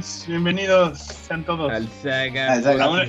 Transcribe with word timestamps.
Bienvenidos, 0.00 0.24
bienvenidos 0.26 0.98
sean 0.98 1.44
todos. 1.44 1.70
Al 1.70 1.86
Saga. 2.02 2.52
Al 2.54 2.62
Saga. 2.64 2.84
Ahora- 2.84 3.06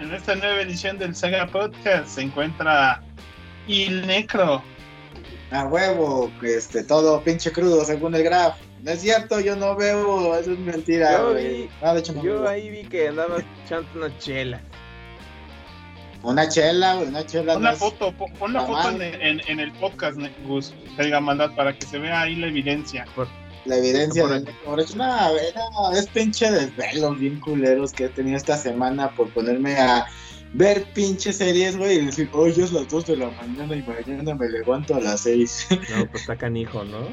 En 0.00 0.12
esta 0.12 0.34
nueva 0.34 0.60
edición 0.62 0.98
del 0.98 1.14
Saga 1.14 1.46
Podcast 1.46 2.08
se 2.08 2.22
encuentra 2.22 3.00
Il 3.68 4.04
Necro. 4.04 4.60
A 5.52 5.64
huevo. 5.66 6.28
Este, 6.42 6.82
todo 6.82 7.22
pinche 7.22 7.52
crudo 7.52 7.84
según 7.84 8.16
el 8.16 8.24
graph. 8.24 8.56
No 8.82 8.90
es 8.90 9.00
cierto, 9.02 9.38
yo 9.38 9.54
no 9.54 9.76
veo, 9.76 10.34
eso 10.36 10.50
es 10.54 10.58
mentira, 10.58 11.12
Yo 11.18 11.30
güey. 11.30 11.62
vi- 11.62 11.70
No, 11.80 11.94
de 11.94 12.00
hecho 12.00 12.12
no 12.14 12.24
Yo 12.24 12.32
bebo. 12.34 12.48
ahí 12.48 12.68
vi 12.68 12.82
que 12.84 13.08
andabas 13.08 13.44
echando 13.64 13.88
una 13.94 14.18
chela. 14.18 14.60
Una 16.24 16.48
chela, 16.48 16.96
una 16.96 17.24
chela. 17.24 17.54
Pon 17.54 17.62
no 17.62 17.72
foto, 17.76 18.12
pon 18.12 18.32
pon 18.32 18.52
la 18.54 18.62
foto 18.62 18.88
en, 18.88 18.94
madre. 18.98 19.28
en- 19.30 19.40
en 19.46 19.60
el 19.60 19.70
podcast, 19.74 20.18
Gus, 20.48 20.74
Helga 20.98 21.20
Maldad, 21.20 21.52
para 21.54 21.78
que 21.78 21.86
se 21.86 21.98
vea 22.00 22.22
ahí 22.22 22.34
la 22.34 22.48
evidencia. 22.48 23.06
La 23.64 23.76
evidencia 23.76 24.24
borracho. 24.64 24.96
No, 24.96 25.06
no, 25.36 25.92
es 25.92 26.08
pinche 26.08 26.50
desvelos 26.50 27.18
bien 27.18 27.38
culeros 27.40 27.92
que 27.92 28.06
he 28.06 28.08
tenido 28.08 28.36
esta 28.36 28.56
semana 28.56 29.10
por 29.10 29.30
ponerme 29.30 29.76
a 29.76 30.06
ver 30.54 30.84
pinche 30.94 31.32
series, 31.32 31.76
güey, 31.76 31.98
y 31.98 32.06
decir, 32.06 32.28
hoy 32.32 32.50
es 32.50 32.72
las 32.72 32.88
2 32.88 33.06
de 33.06 33.16
la 33.16 33.30
mañana 33.30 33.74
y 33.76 33.82
mañana 33.82 34.34
me 34.34 34.48
levanto 34.48 34.96
a 34.96 35.00
las 35.00 35.20
6. 35.20 35.68
No, 35.96 36.06
pues 36.10 36.22
está 36.22 36.36
canijo, 36.36 36.82
¿no? 36.84 37.08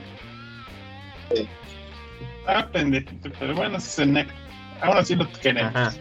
Ah, 2.47 2.67
pendejito, 2.71 3.29
pero 3.39 3.55
bueno, 3.55 3.77
es 3.77 3.99
el 3.99 4.13
Necro. 4.13 4.35
Ahora 4.81 5.05
sí 5.05 5.15
lo 5.15 5.31
queremos. 5.33 5.75
Ajá. 5.75 5.91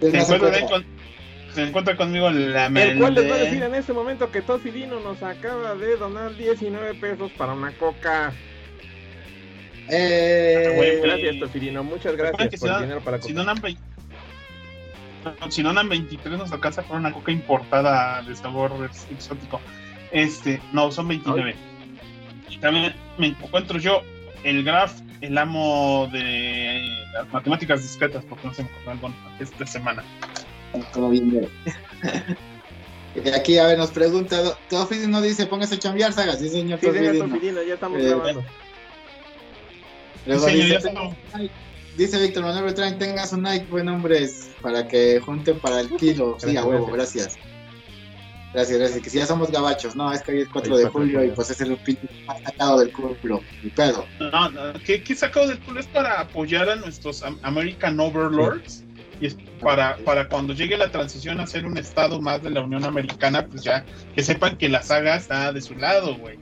Se 0.00 0.08
encuentra, 0.18 0.50
ahí 0.54 0.66
con- 0.68 0.84
se 1.54 1.62
encuentra 1.62 1.96
conmigo 1.96 2.30
la 2.30 2.66
El 2.66 2.98
cual 2.98 3.14
les 3.14 3.30
va 3.30 3.36
a 3.36 3.38
decir 3.38 3.62
en 3.62 3.74
este 3.74 3.92
momento 3.92 4.30
que 4.30 4.42
Tofidino 4.42 5.00
nos 5.00 5.22
acaba 5.22 5.74
de 5.76 5.96
donar 5.96 6.36
19 6.36 6.94
pesos 6.94 7.30
para 7.38 7.54
una 7.54 7.72
coca. 7.78 8.32
Eh, 9.88 11.00
Gracias, 11.02 11.38
Tofidino. 11.40 11.82
Muchas 11.84 12.16
gracias 12.16 12.48
por 12.50 12.58
si 12.58 12.64
el 12.66 12.70
no- 12.72 12.80
dinero 12.80 13.00
para 13.00 13.20
Si 13.20 13.32
donan, 13.32 13.60
si 15.50 15.62
donan 15.62 15.88
23 15.88 16.38
nos 16.38 16.52
alcanza 16.52 16.82
por 16.82 16.96
una 16.96 17.12
coca 17.12 17.30
importada 17.32 18.22
de 18.22 18.34
sabor 18.34 18.72
ex- 18.84 19.06
exótico. 19.10 19.60
Este, 20.10 20.60
no, 20.72 20.90
son 20.92 21.08
29. 21.08 21.54
Y 22.50 22.58
también 22.58 22.94
me 23.18 23.28
encuentro 23.28 23.78
yo, 23.78 24.02
el 24.44 24.62
Graf, 24.64 25.00
el 25.20 25.36
amo 25.38 26.08
de 26.12 26.88
las 27.14 27.32
matemáticas 27.32 27.82
discretas, 27.82 28.24
porque 28.28 28.46
no 28.46 28.54
se 28.54 28.62
me 28.62 28.68
ocurrió 28.70 28.90
algo 28.92 29.12
esta 29.38 29.66
semana. 29.66 30.04
Como 30.92 31.10
bien. 31.10 31.48
Y 33.14 33.28
Aquí, 33.34 33.58
a 33.58 33.66
ver, 33.66 33.78
nos 33.78 33.90
pregunta, 33.90 34.36
Tofidi 34.68 35.06
no 35.06 35.20
dice, 35.20 35.46
póngase 35.46 35.74
a 35.76 35.78
chambear, 35.78 36.12
sagas, 36.12 36.38
sí, 36.40 36.48
señor 36.48 36.80
Sí, 36.80 36.86
señor 36.90 37.14
ya 37.66 37.74
estamos 37.74 38.00
Eh, 38.00 38.04
grabando. 38.08 38.44
Luego 40.26 40.46
Sí, 40.48 40.62
señor, 40.62 40.76
dice, 40.82 40.88
un 40.88 41.16
like". 41.40 41.54
Dice 41.96 42.20
Víctor 42.20 42.44
Manuel 42.44 42.64
Beltrán, 42.64 42.98
tenga 42.98 43.26
su 43.26 43.36
Nike, 43.40 43.66
buen 43.70 43.88
hombres, 43.88 44.50
para 44.62 44.88
que 44.88 45.20
junten 45.20 45.58
para 45.60 45.80
el 45.80 45.90
kilo. 45.96 46.36
Sí, 46.40 46.56
a 46.56 46.64
huevo, 46.64 46.86
gracias. 46.86 47.36
gracias. 48.54 48.78
Gracias. 48.78 49.02
Que 49.02 49.10
si 49.10 49.18
ya 49.18 49.26
somos 49.26 49.50
gabachos, 49.50 49.94
no, 49.96 50.12
es 50.12 50.22
que 50.22 50.32
hoy 50.32 50.40
es 50.42 50.48
4 50.48 50.74
Hoy 50.74 50.80
de 50.80 50.84
es 50.86 50.90
4 50.90 51.06
de 51.06 51.12
julio 51.14 51.24
y 51.24 51.34
pues 51.34 51.50
es 51.50 51.60
el 51.60 51.76
pinche 51.76 52.08
más 52.26 52.40
sacado 52.42 52.80
del 52.80 52.92
culo. 52.92 53.40
Mi 53.62 53.70
pedo. 53.70 54.06
No, 54.20 54.50
no, 54.50 54.72
¿qué, 54.84 55.02
qué 55.02 55.14
sacado 55.14 55.48
del 55.48 55.58
culo 55.60 55.80
es 55.80 55.86
para 55.86 56.20
apoyar 56.20 56.68
a 56.68 56.76
nuestros 56.76 57.22
Am- 57.22 57.38
American 57.42 57.98
Overlords? 58.00 58.84
Y 59.20 59.26
es 59.26 59.36
para, 59.60 59.96
para 59.98 60.28
cuando 60.28 60.52
llegue 60.52 60.76
la 60.76 60.90
transición 60.90 61.38
a 61.40 61.46
ser 61.46 61.64
un 61.64 61.78
estado 61.78 62.20
más 62.20 62.42
de 62.42 62.50
la 62.50 62.62
Unión 62.62 62.84
Americana, 62.84 63.46
pues 63.46 63.62
ya 63.62 63.84
que 64.14 64.22
sepan 64.22 64.56
que 64.56 64.68
la 64.68 64.82
saga 64.82 65.16
está 65.16 65.52
de 65.52 65.60
su 65.60 65.74
lado, 65.76 66.16
güey. 66.16 66.38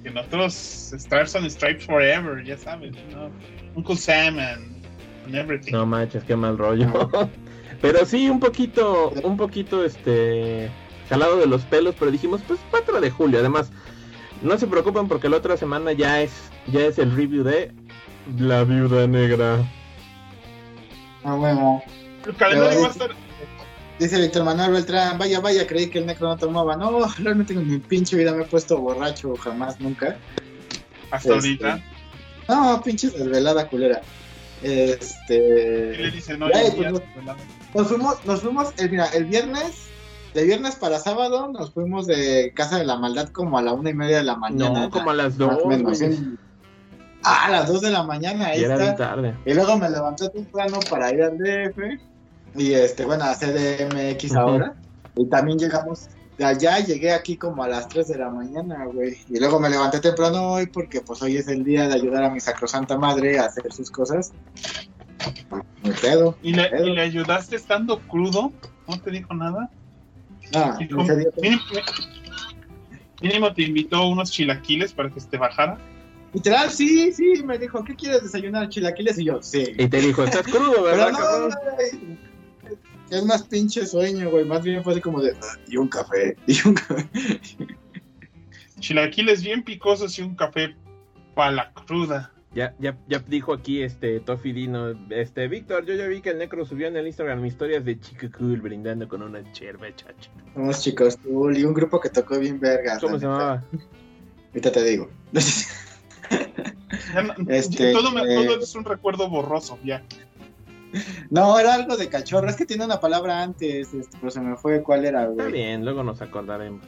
O 0.00 0.02
sea, 0.02 0.02
que 0.02 0.10
nosotros 0.10 0.92
Stars 0.94 1.34
on 1.34 1.50
Stripes 1.50 1.84
Forever, 1.84 2.44
ya 2.44 2.56
sabes, 2.56 2.92
¿no? 3.12 3.30
Uncle 3.74 3.96
Sam 3.96 4.38
and, 4.38 4.84
and 5.26 5.34
everything. 5.34 5.72
No 5.72 5.86
manches, 5.86 6.24
qué 6.24 6.36
mal 6.36 6.56
rollo. 6.58 7.10
Pero 7.80 8.04
sí, 8.04 8.28
un 8.28 8.40
poquito, 8.40 9.10
un 9.22 9.36
poquito, 9.36 9.84
este, 9.84 10.70
jalado 11.08 11.38
de 11.38 11.46
los 11.46 11.62
pelos, 11.62 11.94
pero 11.98 12.10
dijimos, 12.10 12.42
pues 12.46 12.60
4 12.70 13.00
de 13.00 13.10
julio. 13.10 13.38
Además, 13.38 13.72
no 14.42 14.58
se 14.58 14.66
preocupen 14.66 15.08
porque 15.08 15.30
la 15.30 15.38
otra 15.38 15.56
semana 15.56 15.92
ya 15.92 16.20
es, 16.20 16.30
ya 16.66 16.80
es 16.80 16.98
el 16.98 17.14
review 17.16 17.42
de 17.42 17.72
La 18.38 18.64
Viuda 18.64 19.06
Negra. 19.06 19.58
A 21.24 21.34
huevo. 21.34 21.82
El 22.26 22.36
calendario 22.36 22.82
va 22.82 22.86
a 22.88 22.90
estar. 22.90 23.10
Dice 24.00 24.18
Víctor 24.18 24.44
Manuel 24.44 24.72
Beltrán, 24.72 25.18
vaya, 25.18 25.40
vaya, 25.40 25.66
creí 25.66 25.90
que 25.90 25.98
el 25.98 26.06
necro 26.06 26.26
no 26.28 26.38
tomaba. 26.38 26.74
No, 26.74 27.06
realmente 27.18 27.52
en 27.52 27.70
mi 27.70 27.78
pinche 27.78 28.16
vida 28.16 28.32
me 28.32 28.44
he 28.44 28.46
puesto 28.46 28.78
borracho, 28.78 29.36
jamás, 29.36 29.78
nunca. 29.78 30.16
Hasta 31.10 31.16
Este, 31.16 31.32
ahorita. 31.34 31.84
No, 32.48 32.80
pinche 32.82 33.10
desvelada 33.10 33.68
culera. 33.68 34.00
Le 34.62 34.94
Este. 34.94 36.10
dicen, 36.12 36.38
no, 36.38 36.48
Ya, 36.48 36.62
ya, 36.62 36.70
pues, 36.70 36.80
ya, 36.80 36.90
no. 36.92 37.02
¿verdad? 37.14 37.36
Nos 37.74 37.88
fuimos, 37.88 38.24
nos 38.24 38.40
fuimos, 38.40 38.72
el, 38.78 38.90
mira, 38.90 39.04
el 39.08 39.26
viernes, 39.26 39.88
de 40.32 40.44
viernes 40.44 40.76
para 40.76 40.98
sábado, 40.98 41.52
nos 41.52 41.70
fuimos 41.70 42.06
de 42.06 42.52
Casa 42.56 42.78
de 42.78 42.86
la 42.86 42.96
Maldad 42.96 43.28
como 43.28 43.58
a 43.58 43.62
la 43.62 43.74
una 43.74 43.90
y 43.90 43.94
media 43.94 44.16
de 44.16 44.24
la 44.24 44.36
mañana. 44.36 44.80
No, 44.84 44.90
como 44.90 45.10
a 45.10 45.14
las 45.14 45.36
más 45.36 45.56
2, 45.56 45.58
o 45.62 45.68
menos, 45.68 45.98
¿sí? 45.98 46.06
Ah, 47.22 47.46
a 47.46 47.50
las 47.50 47.68
dos 47.68 47.82
de 47.82 47.90
la 47.90 48.02
mañana, 48.02 48.46
ahí 48.46 48.62
Y 48.62 48.64
era 48.64 48.96
tarde. 48.96 49.34
Y 49.44 49.52
luego 49.52 49.76
me 49.76 49.90
levanté 49.90 50.30
temprano 50.30 50.80
para 50.88 51.12
ir 51.12 51.22
al 51.22 51.36
DF. 51.36 52.00
Y 52.56 52.72
este, 52.74 53.04
bueno, 53.04 53.24
a 53.24 53.34
CDMX 53.34 54.34
ahora. 54.34 54.74
Y 55.16 55.26
también 55.26 55.58
llegamos 55.58 56.08
de 56.38 56.44
allá, 56.44 56.78
llegué 56.78 57.12
aquí 57.12 57.36
como 57.36 57.62
a 57.62 57.68
las 57.68 57.88
3 57.88 58.08
de 58.08 58.18
la 58.18 58.30
mañana, 58.30 58.86
güey. 58.86 59.16
Y 59.28 59.38
luego 59.38 59.60
me 59.60 59.68
levanté 59.68 60.00
temprano 60.00 60.52
hoy 60.52 60.66
porque 60.66 61.00
pues 61.00 61.20
hoy 61.22 61.36
es 61.36 61.48
el 61.48 61.64
día 61.64 61.86
de 61.88 61.94
ayudar 61.94 62.24
a 62.24 62.30
mi 62.30 62.40
sacrosanta 62.40 62.96
madre 62.96 63.38
a 63.38 63.44
hacer 63.46 63.70
sus 63.72 63.90
cosas. 63.90 64.32
Me 65.82 65.92
quedo. 65.92 66.36
¿Y 66.42 66.54
le, 66.54 66.68
y 66.82 66.94
le 66.94 67.00
ayudaste 67.02 67.56
estando 67.56 67.98
crudo? 68.00 68.52
¿No 68.88 69.00
te 69.00 69.10
dijo 69.10 69.34
nada? 69.34 69.70
No, 70.54 70.76
¿Y 70.80 70.84
en 70.84 70.88
cómo- 70.90 71.06
serio. 71.06 71.30
mínimo, 71.40 71.62
mínimo 73.20 73.52
te 73.54 73.62
invitó 73.62 74.08
unos 74.08 74.30
chilaquiles 74.30 74.92
para 74.92 75.10
que 75.10 75.20
se 75.20 75.28
te 75.28 75.36
bajara. 75.36 75.78
Literal, 76.32 76.70
sí, 76.70 77.12
sí, 77.12 77.42
me 77.44 77.58
dijo, 77.58 77.82
¿qué 77.84 77.94
quieres 77.96 78.22
desayunar? 78.22 78.68
Chilaquiles 78.68 79.18
y 79.18 79.24
yo, 79.24 79.42
sí. 79.42 79.64
Y 79.76 79.88
te 79.88 80.00
dijo, 80.00 80.22
estás 80.24 80.42
crudo, 80.44 80.82
¿verdad, 80.84 81.10
Pero 81.16 81.48
no. 81.48 82.29
Es 83.10 83.24
más 83.24 83.42
pinche 83.44 83.84
sueño, 83.86 84.30
güey. 84.30 84.44
Más 84.44 84.62
bien 84.62 84.82
fue 84.84 84.92
así 84.92 85.02
como 85.02 85.20
de, 85.20 85.32
"Ah, 85.42 85.56
y 85.68 85.76
un 85.76 85.88
café, 85.88 86.36
y 86.46 86.56
un 86.66 86.74
café. 86.74 87.08
Chilaquiles 88.80 89.42
bien 89.42 89.62
picosos 89.62 90.18
y 90.18 90.22
un 90.22 90.34
café 90.34 90.74
para 91.34 91.50
la 91.52 91.72
cruda. 91.72 92.32
Ya, 92.54 92.74
ya, 92.80 92.98
ya 93.08 93.20
dijo 93.20 93.52
aquí 93.52 93.82
este 93.82 94.18
Tofi 94.20 94.52
Dino, 94.52 94.90
este 95.10 95.46
Víctor, 95.46 95.84
yo 95.86 95.94
ya 95.94 96.06
vi 96.08 96.20
que 96.20 96.30
el 96.30 96.38
Necro 96.38 96.64
subió 96.64 96.88
en 96.88 96.96
el 96.96 97.06
Instagram 97.06 97.44
historias 97.46 97.84
de 97.84 98.00
Chico 98.00 98.26
Cool 98.36 98.60
brindando 98.60 99.06
con 99.06 99.22
una 99.22 99.40
cherva, 99.52 99.86
chacho. 99.94 100.30
Unos 100.56 100.82
chicos 100.82 101.16
cool 101.18 101.56
y 101.56 101.64
un 101.64 101.74
grupo 101.74 102.00
que 102.00 102.08
tocó 102.08 102.38
bien 102.40 102.58
vergas. 102.58 102.98
¿Cómo 103.00 103.18
se 103.20 103.26
llamaba? 103.26 103.62
Ahorita 104.48 104.72
te 104.72 104.82
digo. 104.84 105.08
Este, 107.48 107.92
todo, 107.92 108.10
me- 108.10 108.22
eh, 108.22 108.46
todo 108.46 108.60
es 108.62 108.74
un 108.74 108.84
recuerdo 108.84 109.28
borroso, 109.28 109.78
ya. 109.84 110.02
no, 111.30 111.58
era 111.58 111.74
algo 111.74 111.96
de 111.96 112.08
cachorro. 112.08 112.48
Es 112.48 112.56
que 112.56 112.66
tiene 112.66 112.84
una 112.84 113.00
palabra 113.00 113.42
antes, 113.42 113.92
este, 113.94 114.16
pero 114.18 114.30
se 114.30 114.40
me 114.40 114.56
fue 114.56 114.82
cuál 114.82 115.04
era, 115.04 115.22
Está 115.22 115.34
güey. 115.34 115.52
bien, 115.52 115.84
luego 115.84 116.02
nos 116.02 116.20
acordaremos. 116.22 116.84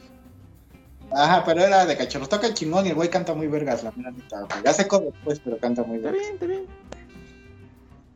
Ajá, 1.11 1.43
pero 1.45 1.61
era 1.61 1.85
de 1.85 1.95
cachorro. 1.95 2.27
Toca 2.27 2.47
el 2.47 2.53
chingón 2.55 2.85
y 2.85 2.89
el 2.89 2.95
güey 2.95 3.09
canta 3.09 3.33
muy 3.35 3.47
vergas, 3.47 3.83
la 3.83 3.91
mera 3.91 4.11
neta. 4.11 4.47
Ya 4.63 4.73
se 4.73 4.87
come 4.87 5.05
después, 5.07 5.39
pero 5.39 5.57
canta 5.57 5.83
muy 5.83 5.97
Está 5.97 6.11
vergas. 6.11 6.27
bien, 6.27 6.33
está 6.33 6.45
bien. 6.47 6.65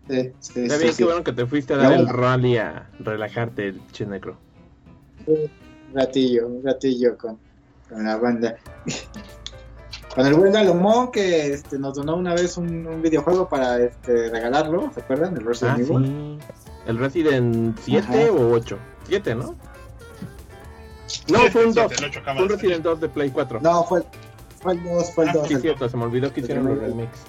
Sí, 0.09 0.31
sí, 0.39 0.61
Está 0.63 0.75
sí, 0.77 0.81
bien, 0.83 0.93
sí. 0.93 0.97
qué 0.97 1.03
bueno 1.03 1.23
que 1.23 1.33
te 1.33 1.45
fuiste 1.45 1.73
a 1.73 1.77
dar 1.77 1.93
el 1.93 2.07
rally 2.07 2.57
a 2.57 2.89
relajarte, 2.99 3.67
el 3.67 3.81
che 3.91 4.05
Necro. 4.05 4.37
Un 5.25 5.49
ratillo, 5.93 6.47
un 6.47 6.63
ratillo 6.63 7.17
con, 7.17 7.37
con 7.89 8.03
la 8.05 8.15
banda. 8.15 8.55
Con 10.17 10.25
el 10.25 10.33
buen 10.33 10.51
Galomón 10.51 11.11
que 11.11 11.53
este, 11.53 11.77
nos 11.77 11.93
donó 11.95 12.15
una 12.15 12.33
vez 12.33 12.57
un, 12.57 12.87
un 12.87 13.01
videojuego 13.03 13.47
para 13.47 13.77
este, 13.79 14.29
regalarlo, 14.31 14.89
¿se 14.91 15.01
acuerdan? 15.01 15.37
El 15.37 15.43
Ah, 15.43 15.47
Resident 15.47 15.79
Evil. 15.79 16.39
sí. 16.39 16.63
¿El 16.87 16.97
Resident 16.97 17.79
7 17.83 18.23
Ajá. 18.23 18.31
o 18.31 18.51
8? 18.53 18.77
7, 19.07 19.35
¿no? 19.35 19.43
No, 21.29 21.39
Sí, 21.43 21.49
fue 21.51 21.65
un 21.67 21.73
sí, 21.73 21.79
2. 21.79 21.91
el 21.91 22.05
ocho 22.05 22.19
acaba 22.19 22.33
Fue 22.37 22.41
un 22.43 22.47
de 22.49 22.55
Resident 22.55 22.83
2 22.83 22.99
de 23.01 23.09
Play 23.09 23.29
4. 23.29 23.59
No, 23.61 23.83
fue, 23.83 24.03
fue 24.59 24.73
el 24.73 24.83
2, 24.83 25.11
fue 25.13 25.23
el 25.25 25.29
Ah, 25.29 25.33
2. 25.35 25.47
Sí, 25.47 25.53
es 25.53 25.61
cierto, 25.61 25.87
se 25.87 25.97
me 25.97 26.03
olvidó 26.05 26.33
que 26.33 26.39
hicieron 26.41 26.65
los 26.65 26.79
remakes. 26.79 27.19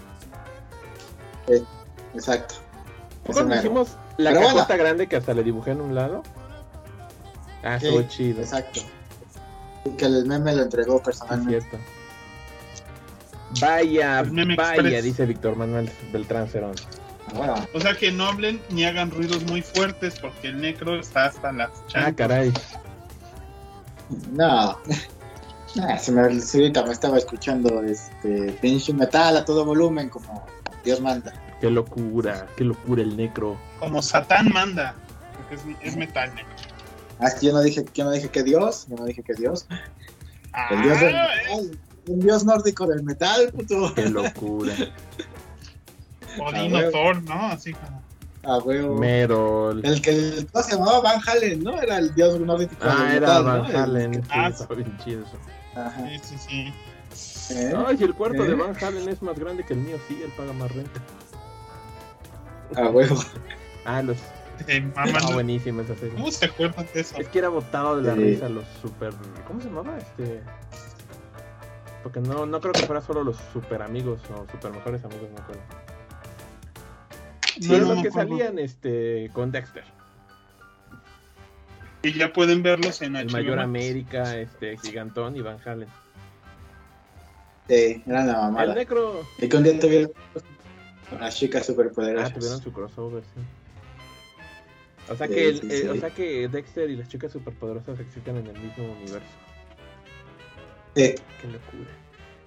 Exacto. 2.14 2.54
Ese 3.24 3.32
Cuando 3.34 3.48
mero. 3.50 3.60
hicimos 3.60 3.96
la 4.16 4.30
Pero 4.30 4.42
cajota 4.46 4.64
bueno. 4.68 4.82
grande 4.84 5.06
que 5.08 5.16
hasta 5.16 5.34
le 5.34 5.42
dibujé 5.44 5.72
en 5.72 5.82
un 5.82 5.94
lado. 5.94 6.22
Ah, 7.62 7.78
Sí, 7.78 7.86
estuvo 7.88 8.02
chido. 8.08 8.40
Exacto. 8.40 8.80
Y 9.84 9.90
que 9.90 10.06
el 10.06 10.24
meme 10.26 10.54
lo 10.56 10.62
entregó 10.62 10.96
Es 10.96 11.02
personalmente. 11.02 11.60
cierto. 11.60 11.76
Vaya, 13.60 14.22
meme 14.24 14.56
vaya, 14.56 14.74
express. 14.80 15.04
dice 15.04 15.26
Víctor 15.26 15.56
Manuel 15.56 15.90
Beltrán 16.12 16.48
Cerón. 16.48 16.74
Bueno, 17.34 17.54
O 17.74 17.80
sea 17.80 17.94
que 17.94 18.10
no 18.10 18.26
hablen 18.26 18.60
ni 18.70 18.84
hagan 18.84 19.10
ruidos 19.10 19.42
muy 19.44 19.60
fuertes 19.62 20.18
porque 20.20 20.48
el 20.48 20.60
necro 20.60 20.98
está 20.98 21.26
hasta 21.26 21.52
las 21.52 21.70
Ah, 21.70 21.84
chanclas. 21.88 22.14
caray. 22.16 22.52
no. 24.32 24.78
Ah, 25.82 25.98
se 25.98 26.10
me, 26.10 26.22
ahorita 26.22 26.82
me 26.86 26.92
estaba 26.92 27.18
escuchando 27.18 27.82
este 27.84 28.52
pinche 28.62 28.90
metal 28.94 29.36
a 29.36 29.44
todo 29.44 29.66
volumen 29.66 30.08
como 30.08 30.44
Dios 30.82 30.98
manda. 30.98 31.30
Qué 31.60 31.70
locura, 31.70 32.46
qué 32.56 32.64
locura 32.64 33.02
el 33.02 33.14
necro. 33.18 33.56
Como 33.78 34.00
Satán 34.00 34.48
manda. 34.50 34.94
Porque 35.36 35.56
es, 35.56 35.92
es 35.92 35.96
metal 35.96 36.34
negro. 36.34 36.50
Ah, 37.20 37.26
es 37.28 37.34
que 37.34 37.46
yo 37.48 37.52
no 37.52 37.60
dije, 37.60 37.84
yo 37.92 38.04
no 38.04 38.10
dije 38.12 38.30
que 38.30 38.42
Dios, 38.44 38.86
yo 38.88 38.96
no 38.96 39.04
dije 39.04 39.22
que 39.22 39.34
Dios. 39.34 39.66
El 40.70 40.82
dios 40.82 41.00
del 41.00 41.78
Ah, 42.08 42.12
el 42.14 42.20
dios 42.20 42.44
nórdico 42.44 42.86
del 42.86 43.02
metal, 43.02 43.50
puto. 43.52 43.94
Qué 43.94 44.08
locura. 44.08 44.72
Ah, 46.40 46.68
o 46.86 46.90
Thor, 46.90 47.22
¿no? 47.22 47.46
Así 47.46 47.72
como. 47.72 48.02
Ah, 48.44 48.58
huevo. 48.58 48.94
Merol. 48.96 49.84
El 49.84 50.00
que 50.00 50.10
el, 50.10 50.46
¿cómo 50.52 50.64
se 50.64 50.72
llamaba 50.76 51.00
Van 51.00 51.20
Halen, 51.26 51.62
¿no? 51.64 51.80
Era 51.82 51.98
el 51.98 52.14
dios 52.14 52.38
nórdico 52.40 52.74
Ah, 52.80 53.04
del 53.04 53.16
era 53.16 53.26
metal, 53.40 53.44
Van 53.44 53.62
¿no? 53.62 53.68
El- 53.68 53.76
Halen. 53.76 54.14
Sí, 54.14 54.28
Ah, 54.30 54.48
estaba 54.48 54.74
bien 54.76 54.98
chido 55.04 55.22
eso. 55.22 55.36
Ajá. 55.80 56.08
Sí, 56.22 56.36
sí, 56.38 56.72
sí. 57.14 57.54
¿Eh? 57.54 57.74
Ay, 57.86 57.96
si 57.96 58.04
el 58.04 58.14
cuarto 58.14 58.44
¿Eh? 58.44 58.48
de 58.48 58.54
Van 58.54 58.76
Halen 58.82 59.08
es 59.08 59.20
más 59.22 59.38
grande 59.38 59.64
que 59.64 59.74
el 59.74 59.80
mío, 59.80 59.96
sí, 60.06 60.20
él 60.24 60.30
paga 60.36 60.52
más 60.52 60.70
renta. 60.72 61.00
Ah, 62.76 62.88
huevo. 62.90 63.18
Ah, 63.84 64.02
los. 64.02 64.18
Eh, 64.66 64.80
mamá, 64.80 65.18
Ah, 65.22 65.32
buenísima 65.32 65.82
esa 65.82 65.94
serie. 65.94 66.14
¿Cómo 66.14 66.30
se 66.30 66.44
acuerdan 66.46 66.86
de 66.92 67.00
eso? 67.00 67.16
Es 67.16 67.28
que 67.28 67.38
era 67.38 67.48
botado 67.48 67.96
de 67.96 68.02
la 68.08 68.14
Sí. 68.14 68.20
risa 68.20 68.48
los 68.48 68.64
super. 68.82 69.12
¿Cómo 69.46 69.60
se 69.60 69.68
llamaba? 69.68 69.96
Este. 69.98 70.42
Porque 72.02 72.20
no, 72.20 72.46
no 72.46 72.60
creo 72.60 72.72
que 72.72 72.82
fuera 72.86 73.00
solo 73.00 73.24
los 73.24 73.36
super 73.52 73.82
amigos 73.82 74.20
o 74.30 74.46
super 74.50 74.70
mejores 74.72 75.04
amigos, 75.04 75.28
me 75.34 75.40
acuerdo. 75.40 75.62
No, 77.60 77.64
Sí, 77.66 77.68
no 77.72 77.78
los 77.94 78.02
que 78.02 78.10
salían 78.12 78.58
este 78.58 79.30
con 79.32 79.50
Dexter. 79.50 79.84
Y 82.02 82.12
ya 82.12 82.32
pueden 82.32 82.62
verlos 82.62 83.02
en 83.02 83.16
El 83.16 83.26
HBO 83.26 83.32
Mayor 83.32 83.56
Max. 83.56 83.64
América, 83.64 84.36
este 84.36 84.76
Gigantón 84.78 85.36
y 85.36 85.40
Van 85.40 85.58
Halen. 85.64 85.88
Sí, 87.68 88.02
era 88.06 88.24
la 88.24 88.32
El 88.32 88.38
mamada. 88.38 88.74
Necro. 88.74 89.22
Y 89.38 89.48
que 89.48 89.56
un 89.56 89.64
día 89.64 89.78
tuvieron 89.80 90.12
unas 91.10 91.34
chicas 91.36 91.62
Ah, 91.62 91.64
superpoderosas. 91.64 92.32
tuvieron 92.34 92.62
su 92.62 92.72
crossover, 92.72 93.24
sí. 93.24 93.40
O 95.12 95.16
sea 95.16 95.26
Sí, 95.26 95.34
que 95.34 95.48
el- 95.48 95.60
sí, 95.60 95.68
eh, 95.70 95.80
sí. 95.82 95.88
o 95.88 95.96
sea 95.96 96.10
que 96.10 96.48
Dexter 96.48 96.88
y 96.90 96.96
las 96.96 97.08
chicas 97.08 97.32
superpoderosas 97.32 97.98
existen 97.98 98.36
en 98.36 98.46
el 98.46 98.58
mismo 98.60 98.84
universo. 98.92 99.26
Sí. 100.98 101.14
Qué 101.40 101.48
locura. 101.48 101.90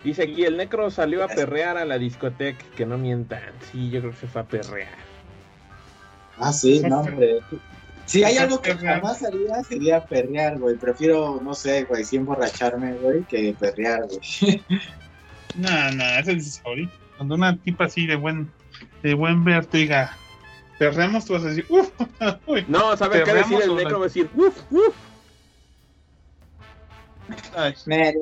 Dice 0.03 0.23
aquí, 0.23 0.43
el 0.43 0.57
Necro 0.57 0.89
salió 0.89 1.23
a 1.23 1.27
perrear 1.27 1.77
a 1.77 1.85
la 1.85 1.97
discoteca, 1.97 2.65
que 2.75 2.85
no 2.85 2.97
mientan. 2.97 3.53
Sí, 3.71 3.89
yo 3.89 3.99
creo 3.99 4.11
que 4.11 4.17
se 4.17 4.27
fue 4.27 4.41
a 4.41 4.45
perrear. 4.45 4.97
Ah, 6.37 6.51
sí, 6.51 6.81
no, 6.81 7.01
hombre. 7.01 7.39
Si 8.05 8.23
hay 8.23 8.37
algo 8.37 8.61
que 8.61 8.73
perrear. 8.73 9.01
jamás 9.01 9.23
haría, 9.23 9.63
sería 9.63 10.03
perrear, 10.03 10.57
güey. 10.57 10.75
Prefiero, 10.75 11.39
no 11.41 11.53
sé, 11.53 11.83
güey, 11.83 12.03
sí 12.03 12.17
emborracharme, 12.17 12.93
güey, 12.95 13.21
que 13.23 13.55
perrear, 13.57 14.07
güey. 14.07 14.61
No, 15.55 15.91
no, 15.91 16.03
ese 16.03 16.31
es 16.31 16.61
ahorita. 16.65 16.93
Cuando 17.17 17.35
una 17.35 17.57
tipa 17.57 17.85
así 17.85 18.07
de 18.07 18.15
buen, 18.15 18.49
de 19.03 19.13
buen 19.13 19.43
ver 19.43 19.65
te 19.65 19.79
diga, 19.79 20.15
perremos, 20.79 21.25
tú 21.25 21.33
vas 21.33 21.43
a 21.43 21.47
decir, 21.47 21.65
uff, 21.69 21.91
No, 22.67 22.97
¿sabe 22.97 23.19
qué 23.19 23.25
¿Perreamos 23.25 23.59
decir? 23.59 23.69
El 23.69 23.75
Necro 23.75 23.91
no? 23.91 23.99
va 23.99 24.05
a 24.05 24.07
decir, 24.07 24.29
uff, 24.35 24.57
uff. 24.71 24.95
Nel, 27.85 28.15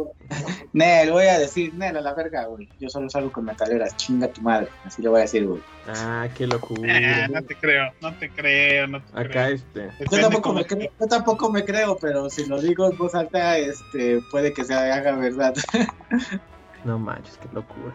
Nel, 0.74 1.12
voy 1.12 1.26
a 1.26 1.40
decir, 1.40 1.74
Nel, 1.74 1.98
a 1.98 2.02
la 2.02 2.14
verga, 2.14 2.46
güey. 2.46 2.70
Yo 2.80 2.90
solo 2.90 3.10
salgo 3.10 3.32
con 3.32 3.46
metaleras, 3.46 3.96
chinga 3.98 4.28
tu 4.28 4.42
madre. 4.42 4.68
Así 4.86 5.02
le 5.02 5.10
voy 5.10 5.20
a 5.20 5.22
decir, 5.24 5.46
güey. 5.48 5.62
Ah, 5.88 6.28
qué 6.38 6.46
locura. 6.48 6.82
eh, 6.98 7.28
no 7.30 7.42
te 7.42 7.56
creo, 7.56 7.92
no 8.02 8.14
te 8.18 8.30
creo, 8.30 8.88
no 8.88 9.02
te 9.04 9.12
Acá 9.20 9.30
creo. 9.30 9.46
este. 9.56 9.90
Yo 10.12 10.22
tampoco, 10.22 10.54
me 10.54 10.66
creo, 10.66 10.90
yo 11.00 11.08
tampoco 11.08 11.52
me 11.52 11.64
creo, 11.66 11.98
pero 12.00 12.30
si 12.30 12.46
lo 12.46 12.62
digo 12.62 12.90
en 12.92 12.98
voz 12.98 13.16
alta, 13.16 13.58
este, 13.58 14.20
puede 14.32 14.54
que 14.54 14.64
se 14.66 14.74
haga 14.74 15.14
verdad. 15.16 15.54
No 16.86 16.98
manches, 16.98 17.38
qué 17.42 17.50
locura. 17.54 17.94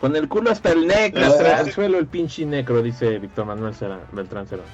Con 0.00 0.14
el 0.14 0.28
culo 0.28 0.50
hasta 0.50 0.70
el 0.70 0.86
necro, 0.86 1.24
hasta 1.26 1.60
el 1.60 1.72
suelo 1.72 1.98
el 1.98 2.06
pinche 2.06 2.46
necro, 2.46 2.80
dice 2.82 3.18
Víctor 3.18 3.46
Manuel 3.46 3.74
Cera- 3.74 4.00
Beltrán 4.12 4.46
Cerón. 4.46 4.64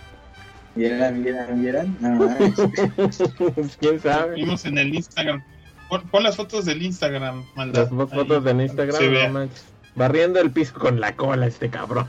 ¿Vieran, 0.75 1.23
vieran, 1.25 1.61
vieran? 1.63 1.97
No. 2.01 2.29
¿Quién 3.81 4.01
sabe? 4.01 4.35
Vimos 4.35 4.65
en 4.67 4.79
el 4.79 4.95
Instagram. 4.95 5.43
Pon, 5.89 6.03
pon 6.11 6.23
las 6.23 6.37
fotos 6.37 6.65
del 6.65 6.83
Instagram, 6.83 7.45
maldad. 7.55 7.89
Las 7.91 8.11
Ahí, 8.13 8.19
fotos 8.19 8.45
del 8.45 8.61
Instagram, 8.61 9.13
no 9.13 9.29
manches. 9.31 9.65
Barriendo 9.95 10.41
el 10.41 10.51
piso 10.53 10.75
con 10.79 11.01
la 11.01 11.17
cola 11.17 11.47
este 11.47 11.71
cabrón. 11.71 12.07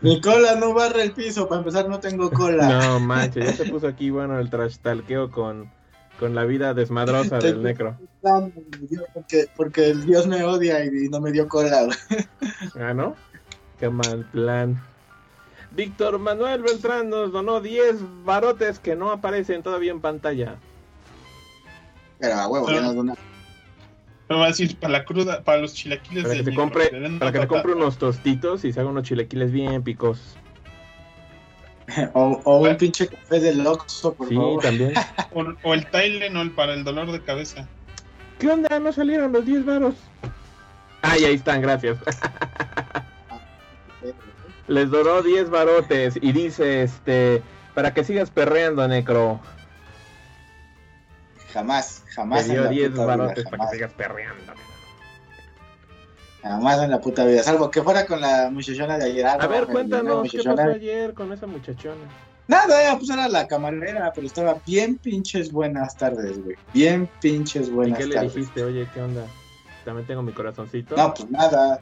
Mi 0.00 0.20
cola 0.20 0.56
no 0.56 0.74
barre 0.74 1.02
el 1.02 1.12
piso, 1.12 1.48
para 1.48 1.60
empezar 1.60 1.88
no 1.88 2.00
tengo 2.00 2.30
cola. 2.30 2.68
No 2.68 3.00
manches, 3.00 3.44
ya 3.44 3.52
se 3.52 3.70
puso 3.70 3.86
aquí 3.86 4.10
bueno 4.10 4.38
el 4.38 4.50
trash 4.50 4.78
talqueo 4.78 5.30
con, 5.30 5.70
con 6.18 6.34
la 6.34 6.44
vida 6.44 6.74
desmadrosa 6.74 7.38
del 7.38 7.62
necro. 7.62 7.96
Porque, 9.14 9.46
porque 9.56 9.90
el 9.90 10.04
Dios 10.06 10.26
me 10.26 10.42
odia 10.42 10.84
y 10.84 11.08
no 11.08 11.20
me 11.20 11.32
dio 11.32 11.48
cola. 11.48 11.88
Ah, 12.80 12.94
¿no? 12.94 13.14
Qué 13.78 13.88
mal 13.88 14.24
plan. 14.32 14.82
Víctor 15.78 16.18
Manuel 16.18 16.60
Beltrán 16.60 17.08
nos 17.08 17.30
donó 17.30 17.60
10 17.60 18.24
barotes 18.24 18.80
que 18.80 18.96
no 18.96 19.12
aparecen 19.12 19.62
todavía 19.62 19.92
en 19.92 20.00
pantalla. 20.00 20.56
Pero 22.18 22.34
a 22.34 22.48
huevo, 22.48 22.68
ya 22.68 22.80
nos 22.80 22.96
dona. 22.96 23.14
Pero 24.26 24.40
va 24.40 24.46
a 24.46 24.48
decir, 24.48 24.76
para 24.76 24.94
la 24.94 25.04
cruda, 25.04 25.44
para 25.44 25.58
los 25.58 25.74
chilaquiles 25.74 26.24
Para 26.24 26.34
que 26.34 26.42
te 26.42 26.54
compre, 26.54 26.90
para 27.20 27.30
que 27.30 27.38
te 27.38 27.46
compre 27.46 27.74
unos 27.74 27.96
tostitos 27.96 28.64
y 28.64 28.72
se 28.72 28.80
haga 28.80 28.90
unos 28.90 29.04
chilequiles 29.04 29.52
bien 29.52 29.84
picosos. 29.84 30.36
O, 32.12 32.38
o 32.44 32.58
un 32.58 32.76
pinche 32.76 33.06
café 33.06 33.38
del 33.38 33.64
Oxxo, 33.64 34.12
por 34.14 34.28
Sí, 34.28 34.34
favor. 34.34 34.60
también. 34.60 34.92
O, 35.32 35.44
o 35.62 35.74
el 35.74 35.86
Tylenol 35.86 36.50
para 36.50 36.74
el 36.74 36.82
dolor 36.82 37.12
de 37.12 37.22
cabeza. 37.22 37.68
¿Qué 38.40 38.48
onda? 38.50 38.80
¿No 38.80 38.92
salieron 38.92 39.32
los 39.32 39.46
10 39.46 39.64
varos? 39.64 39.94
Ay, 41.02 41.24
ahí 41.24 41.34
están, 41.36 41.62
gracias. 41.62 41.96
Les 44.68 44.90
donó 44.90 45.22
10 45.22 45.50
barotes 45.50 46.18
y 46.20 46.32
dice, 46.32 46.82
este, 46.82 47.42
para 47.74 47.92
que 47.94 48.04
sigas 48.04 48.30
perreando, 48.30 48.86
Necro. 48.86 49.40
Jamás, 51.52 52.04
jamás 52.14 52.46
en 52.46 52.52
dio 52.52 52.64
la 52.64 52.70
10 52.70 52.90
puta 52.90 53.06
barotes 53.06 53.36
vida, 53.44 53.50
para 53.50 53.64
que 53.70 53.76
sigas 53.76 53.92
perreando. 53.94 54.52
jamás 56.42 56.82
en 56.82 56.90
la 56.90 57.00
puta 57.00 57.24
vida. 57.24 57.42
Salvo 57.42 57.70
que 57.70 57.82
fuera 57.82 58.06
con 58.06 58.20
la 58.20 58.50
muchachona 58.50 58.98
de 58.98 59.04
ayer. 59.06 59.26
Ah, 59.26 59.38
A 59.40 59.46
ver, 59.46 59.66
cuéntanos, 59.66 60.30
¿qué 60.30 60.42
pasó 60.42 60.62
ayer 60.62 61.14
con 61.14 61.32
esa 61.32 61.46
muchachona? 61.46 62.04
Nada, 62.46 62.96
pues 62.96 63.10
era 63.10 63.28
la 63.28 63.46
camarera, 63.46 64.10
pero 64.14 64.26
estaba 64.26 64.56
bien 64.66 64.96
pinches 64.96 65.52
buenas 65.52 65.96
tardes, 65.96 66.42
güey. 66.42 66.56
Bien 66.72 67.08
pinches 67.20 67.68
¿Y 67.68 67.70
buenas 67.70 67.98
qué 67.98 68.06
le 68.06 68.14
tardes. 68.14 68.34
dijiste? 68.34 68.64
Oye, 68.64 68.88
¿qué 68.94 69.02
onda? 69.02 69.26
También 69.88 70.06
tengo 70.06 70.20
mi 70.20 70.32
corazoncito. 70.32 70.94
No, 70.98 71.14
pues 71.14 71.30
nada. 71.30 71.80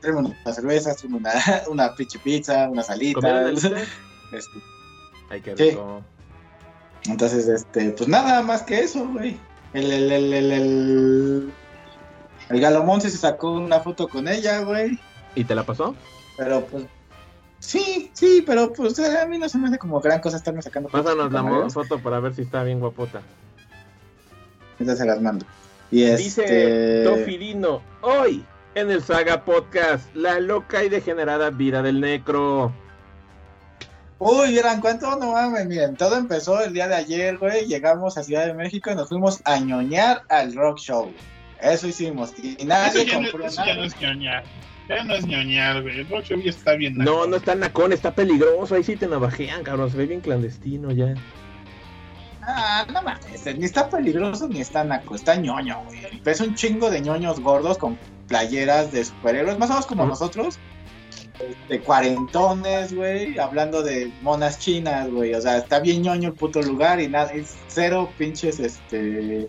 Traemos 0.00 0.32
unas 0.42 0.54
cervezas, 0.54 1.04
una, 1.04 1.30
una 1.68 1.94
pinche 1.94 2.18
pizza, 2.18 2.66
unas 2.70 2.86
¿Comieron 2.86 3.46
alitas. 3.46 3.64
alitas? 3.66 3.88
este, 4.32 4.58
Ay, 5.28 5.42
qué 5.42 5.54
Sí. 5.58 5.78
Entonces, 7.10 7.48
este, 7.48 7.90
pues 7.90 8.08
nada 8.08 8.40
más 8.40 8.62
que 8.62 8.80
eso, 8.80 9.06
güey. 9.06 9.38
El, 9.74 9.92
el, 9.92 10.12
el, 10.12 10.32
el, 10.32 10.52
el, 10.52 11.52
el 12.48 12.60
Galomón 12.62 13.02
se 13.02 13.10
sacó 13.10 13.52
una 13.52 13.80
foto 13.80 14.08
con 14.08 14.28
ella, 14.28 14.60
güey. 14.60 14.98
¿Y 15.34 15.44
te 15.44 15.54
la 15.54 15.64
pasó? 15.66 15.94
Pero 16.38 16.64
pues, 16.64 16.84
sí, 17.58 18.10
sí, 18.14 18.42
pero 18.46 18.72
pues 18.72 18.98
a 18.98 19.26
mí 19.26 19.36
no 19.36 19.46
se 19.50 19.58
me 19.58 19.68
hace 19.68 19.76
como 19.76 20.00
gran 20.00 20.22
cosa 20.22 20.38
estarme 20.38 20.62
sacando 20.62 20.88
fotos 20.88 21.04
Pásanos 21.04 21.30
la 21.30 21.68
foto 21.68 21.98
para 21.98 22.18
ver 22.18 22.34
si 22.34 22.40
está 22.40 22.62
bien 22.62 22.80
guapota. 22.80 23.20
Entonces 24.78 25.00
se 25.00 25.04
las 25.04 25.20
mando. 25.20 25.44
Y 25.92 26.06
Dice 26.06 26.42
este. 26.42 27.04
Tofilino, 27.04 27.82
hoy 28.00 28.42
en 28.74 28.90
el 28.90 29.02
Saga 29.02 29.44
Podcast, 29.44 30.12
la 30.14 30.40
loca 30.40 30.82
y 30.82 30.88
degenerada 30.88 31.50
vida 31.50 31.82
del 31.82 32.00
necro. 32.00 32.72
Uy, 34.18 34.52
vieran 34.52 34.80
cuánto, 34.80 35.14
no 35.18 35.32
mames, 35.32 35.66
miren, 35.66 35.94
todo 35.96 36.16
empezó 36.16 36.62
el 36.62 36.72
día 36.72 36.88
de 36.88 36.94
ayer, 36.94 37.36
güey. 37.36 37.66
Llegamos 37.66 38.16
a 38.16 38.22
Ciudad 38.22 38.46
de 38.46 38.54
México 38.54 38.90
y 38.90 38.94
nos 38.94 39.10
fuimos 39.10 39.42
a 39.44 39.58
ñoñar 39.58 40.22
al 40.30 40.54
rock 40.54 40.78
show. 40.78 41.12
Eso 41.60 41.86
hicimos. 41.86 42.32
Y 42.42 42.54
Eso 42.56 42.66
nadie 42.66 43.04
ya, 43.04 43.20
no, 43.20 43.30
compró 43.30 43.46
eso 43.46 43.62
ya 43.66 43.74
no 43.74 43.84
es 43.84 44.00
ñoñar. 44.00 44.44
Ya 44.88 45.04
no 45.04 45.14
es 45.14 45.26
ñoñar, 45.26 45.82
güey. 45.82 46.00
El 46.00 46.08
rock 46.08 46.24
show 46.24 46.40
ya 46.40 46.50
está 46.50 46.72
bien. 46.72 46.96
No, 46.96 47.04
naco. 47.04 47.26
no 47.26 47.36
está 47.36 47.54
nacón, 47.54 47.92
está 47.92 48.14
peligroso. 48.14 48.74
Ahí 48.74 48.82
sí 48.82 48.96
te 48.96 49.06
navajean, 49.06 49.62
cabrón. 49.62 49.90
Se 49.90 49.98
ve 49.98 50.06
bien 50.06 50.22
clandestino 50.22 50.90
ya. 50.90 51.14
Ah, 52.44 52.84
no 52.92 53.02
mames, 53.02 53.56
ni 53.56 53.64
está 53.64 53.88
peligroso 53.88 54.48
ni 54.48 54.60
está 54.60 54.82
naco, 54.82 55.14
está 55.14 55.36
ñoño, 55.36 55.84
güey. 55.84 56.20
Ves 56.24 56.40
un 56.40 56.54
chingo 56.54 56.90
de 56.90 57.00
ñoños 57.00 57.38
gordos 57.38 57.78
con 57.78 57.96
playeras 58.26 58.90
de 58.90 59.04
superhéroes, 59.04 59.58
más 59.58 59.70
o 59.70 59.74
menos 59.74 59.86
como 59.86 60.06
nosotros. 60.06 60.58
De 61.68 61.80
cuarentones, 61.80 62.94
güey, 62.94 63.38
hablando 63.38 63.82
de 63.82 64.12
monas 64.22 64.58
chinas, 64.58 65.08
güey. 65.10 65.34
O 65.34 65.40
sea, 65.40 65.58
está 65.58 65.78
bien 65.78 66.02
ñoño 66.02 66.30
el 66.30 66.34
puto 66.34 66.60
lugar 66.62 67.00
y 67.00 67.08
nada, 67.08 67.32
es 67.32 67.56
cero 67.68 68.10
pinches, 68.18 68.58
este, 68.58 69.48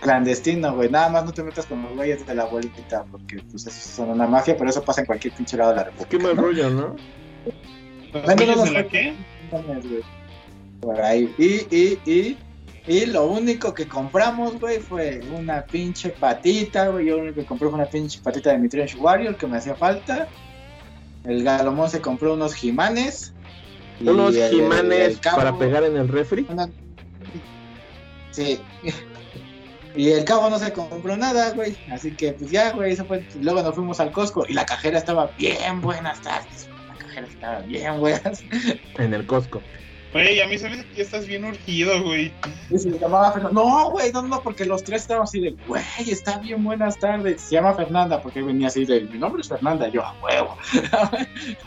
clandestino, 0.00 0.74
güey. 0.74 0.88
Nada 0.88 1.10
más 1.10 1.24
no 1.24 1.32
te 1.32 1.42
metas 1.42 1.66
con 1.66 1.82
los 1.82 1.92
güeyes 1.94 2.26
de 2.26 2.34
la 2.34 2.44
abuelita, 2.44 3.04
porque 3.10 3.42
pues 3.50 3.66
esos 3.66 3.82
son 3.82 4.10
una 4.10 4.26
mafia, 4.26 4.56
pero 4.56 4.70
eso 4.70 4.82
pasa 4.82 5.02
en 5.02 5.06
cualquier 5.06 5.34
pinche 5.34 5.56
lado 5.58 5.70
de 5.70 5.76
la 5.76 5.84
república. 5.84 6.08
Qué 6.08 6.18
mal 6.18 6.36
¿no? 6.36 6.42
rollo, 6.42 6.70
¿no? 6.70 6.96
¿Los 8.12 8.24
güeyes 8.24 8.56
no, 8.56 8.64
de 8.64 8.70
la 8.70 8.88
qué? 8.88 9.14
Güey. 9.50 10.15
Por 10.86 11.00
ahí. 11.00 11.34
Y, 11.36 11.74
y, 11.76 11.98
y 12.06 12.38
Y 12.86 13.06
lo 13.06 13.26
único 13.26 13.74
que 13.74 13.88
compramos, 13.88 14.60
güey, 14.60 14.78
fue 14.78 15.20
una 15.36 15.64
pinche 15.66 16.10
patita, 16.10 16.88
güey. 16.88 17.06
Yo 17.06 17.16
lo 17.16 17.22
único 17.24 17.40
que 17.40 17.44
compré 17.46 17.68
fue 17.68 17.76
una 17.78 17.86
pinche 17.88 18.20
patita 18.22 18.50
de 18.52 18.58
mi 18.58 18.68
Trench 18.68 18.94
Warrior 18.96 19.36
que 19.36 19.46
me 19.48 19.56
hacía 19.56 19.74
falta. 19.74 20.28
El 21.24 21.42
Galomón 21.42 21.90
se 21.90 22.00
compró 22.00 22.34
unos 22.34 22.54
jimanes. 22.54 23.32
Unos 24.00 24.36
el- 24.36 24.50
jimanes 24.52 25.08
el 25.14 25.20
cabo- 25.20 25.36
para 25.38 25.58
pegar 25.58 25.82
en 25.82 25.96
el 25.96 26.06
refri. 26.06 26.46
una- 26.48 26.68
Sí. 28.30 28.60
Y 29.96 30.10
el 30.10 30.24
cabo 30.24 30.50
no 30.50 30.58
se 30.58 30.72
compró 30.74 31.16
nada, 31.16 31.52
güey. 31.52 31.74
Así 31.90 32.10
que, 32.12 32.34
pues 32.34 32.50
ya, 32.50 32.70
güey, 32.72 32.92
eso 32.92 33.06
fue. 33.06 33.24
Luego 33.40 33.62
nos 33.62 33.74
fuimos 33.74 33.98
al 33.98 34.12
Costco 34.12 34.44
y 34.46 34.52
la 34.52 34.66
cajera 34.66 34.98
estaba 34.98 35.30
bien 35.38 35.80
buenas 35.80 36.20
tardes. 36.20 36.68
La 36.88 36.94
cajera 36.98 37.26
estaba 37.26 37.58
bien 37.60 37.98
buena. 37.98 38.20
En 38.98 39.14
el 39.14 39.26
Costco. 39.26 39.62
Güey, 40.22 40.40
a 40.40 40.46
mí 40.46 40.56
se 40.56 40.68
me 40.70 40.76
hace 40.76 40.86
que 40.86 40.94
ya 40.96 41.02
estás 41.02 41.26
bien 41.26 41.44
urgido, 41.44 42.02
güey. 42.02 42.32
Y 42.70 42.78
se 42.78 42.90
llamaba 42.98 43.32
Fernanda. 43.32 43.60
No, 43.60 43.90
güey, 43.90 44.10
no, 44.12 44.22
no, 44.22 44.40
porque 44.42 44.64
los 44.64 44.82
tres 44.82 45.02
estábamos 45.02 45.28
así 45.30 45.40
de, 45.40 45.50
güey, 45.66 45.82
está 46.08 46.38
bien 46.38 46.64
buenas 46.64 46.98
tardes. 46.98 47.42
Se 47.42 47.54
llama 47.56 47.74
Fernanda 47.74 48.22
porque 48.22 48.40
venía 48.42 48.68
así 48.68 48.84
de, 48.86 49.02
mi 49.02 49.18
nombre 49.18 49.42
es 49.42 49.48
Fernanda. 49.48 49.88
Yo, 49.88 50.02
a 50.02 50.14
huevo. 50.22 50.56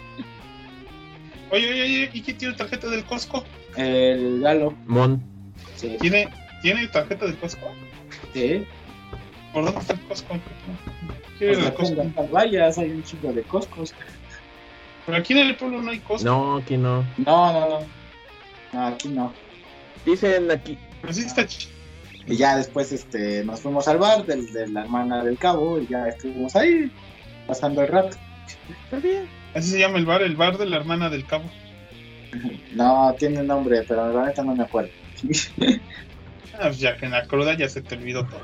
Oye, 1.51 1.68
oye, 1.72 1.82
oye, 1.84 2.10
¿y 2.13 2.22
quién 2.22 2.38
tiene 2.38 2.53
tarjeta 2.53 2.88
del 2.89 3.03
Costco? 3.06 3.44
El 3.75 4.41
galo. 4.41 4.74
Mon. 4.86 5.20
Sí, 5.75 5.98
¿Tiene, 6.00 6.29
¿Tiene 6.62 6.88
tarjeta 6.88 7.25
del 7.25 7.38
Costco? 7.38 7.72
sí. 8.34 8.65
¿Por 9.53 9.65
dónde 9.65 9.79
está 9.79 9.94
el 9.94 10.00
Costco? 10.01 10.38
Quiero 11.39 11.53
ir 11.53 11.74
Pues 11.74 11.91
al 11.91 12.13
Costco. 12.13 12.27
vallas, 12.32 12.77
hay 12.77 12.91
un 12.91 13.03
chingo 13.03 13.34
de 13.34 13.41
Costcos. 13.41 13.96
Pero 15.08 15.18
aquí 15.18 15.34
en 15.34 15.39
el 15.48 15.56
pueblo 15.56 15.82
no 15.82 15.89
hay 15.89 16.00
Costco. 16.00 16.29
No, 16.29 16.58
aquí 16.58 16.77
no. 16.77 17.03
No, 17.18 17.53
no, 17.53 17.70
no. 17.70 17.99
No, 18.74 18.88
aquí 18.88 19.10
no. 19.10 19.34
Dicen 20.06 20.50
aquí. 20.52 20.78
Así 21.08 21.22
está 21.22 21.44
ch- 21.44 21.68
Y 22.28 22.36
ya 22.38 22.56
después 22.58 22.92
este, 22.92 23.44
nos 23.44 23.62
fuimos 23.62 23.88
al 23.88 23.98
bar 23.98 24.26
del, 24.26 24.52
de 24.54 24.68
la 24.68 24.82
hermana 24.82 25.24
del 25.24 25.38
cabo 25.38 25.80
y 25.80 25.88
ya 25.88 26.08
estuvimos 26.08 26.56
ahí 26.56 26.92
pasando 27.48 27.82
el 27.82 27.88
rato. 27.88 28.18
Está 28.86 28.98
bien. 28.98 29.28
Así 29.56 29.70
se 29.72 29.80
llama 29.80 29.98
el 29.98 30.06
bar, 30.06 30.22
el 30.22 30.36
bar 30.36 30.58
de 30.58 30.66
la 30.68 30.78
hermana 30.78 31.10
del 31.10 31.26
cabo. 31.26 31.46
No, 32.74 33.16
tiene 33.18 33.42
nombre, 33.44 33.84
pero 33.88 34.14
la 34.14 34.26
neta 34.28 34.44
no 34.44 34.56
me 34.56 34.64
acuerdo. 34.64 34.92
Ah, 36.62 36.64
pues 36.66 36.80
ya 36.80 36.98
que 36.98 37.06
en 37.06 37.12
la 37.12 37.26
cruda 37.26 37.56
ya 37.56 37.70
se 37.70 37.82
te 37.82 37.96
olvidó 37.96 38.26
todo. 38.28 38.42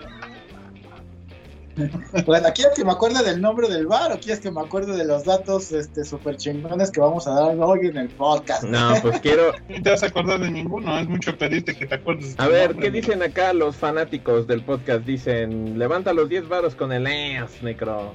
Bueno, 2.26 2.48
¿quieres 2.56 2.74
que 2.76 2.86
me 2.86 2.92
acuerde 2.94 3.22
del 3.24 3.42
nombre 3.42 3.68
del 3.68 3.86
bar 3.88 4.12
o 4.14 4.20
quieres 4.20 4.40
que 4.40 4.50
me 4.50 4.62
acuerde 4.62 4.96
de 4.96 5.04
los 5.04 5.26
datos 5.26 5.72
este, 5.74 6.06
super 6.06 6.38
chingones 6.38 6.90
que 6.90 7.02
vamos 7.02 7.28
a 7.28 7.32
dar 7.32 7.56
hoy 7.60 7.88
en 7.88 7.98
el 7.98 8.08
podcast? 8.10 8.64
No, 8.64 8.94
pues 9.02 9.20
quiero. 9.20 9.52
No 9.68 9.82
te 9.84 9.90
vas 9.90 10.04
a 10.04 10.06
acordar 10.08 10.40
de 10.40 10.50
ninguno, 10.52 10.98
es 10.98 11.08
mucho 11.10 11.38
pedirte 11.38 11.76
que 11.76 11.86
te 11.86 11.96
acuerdes. 11.96 12.38
de 12.38 12.44
A 12.44 12.48
ver, 12.48 12.70
nombre, 12.72 12.86
¿qué 12.86 12.92
dicen 12.92 13.22
acá 13.24 13.52
los 13.54 13.76
fanáticos 13.76 14.48
del 14.48 14.62
podcast? 14.64 15.06
Dicen, 15.06 15.78
levanta 15.78 16.14
los 16.14 16.30
10 16.30 16.48
varos 16.48 16.76
con 16.76 16.94
el 16.94 17.08
ES, 17.08 17.62
Necro. 17.62 18.14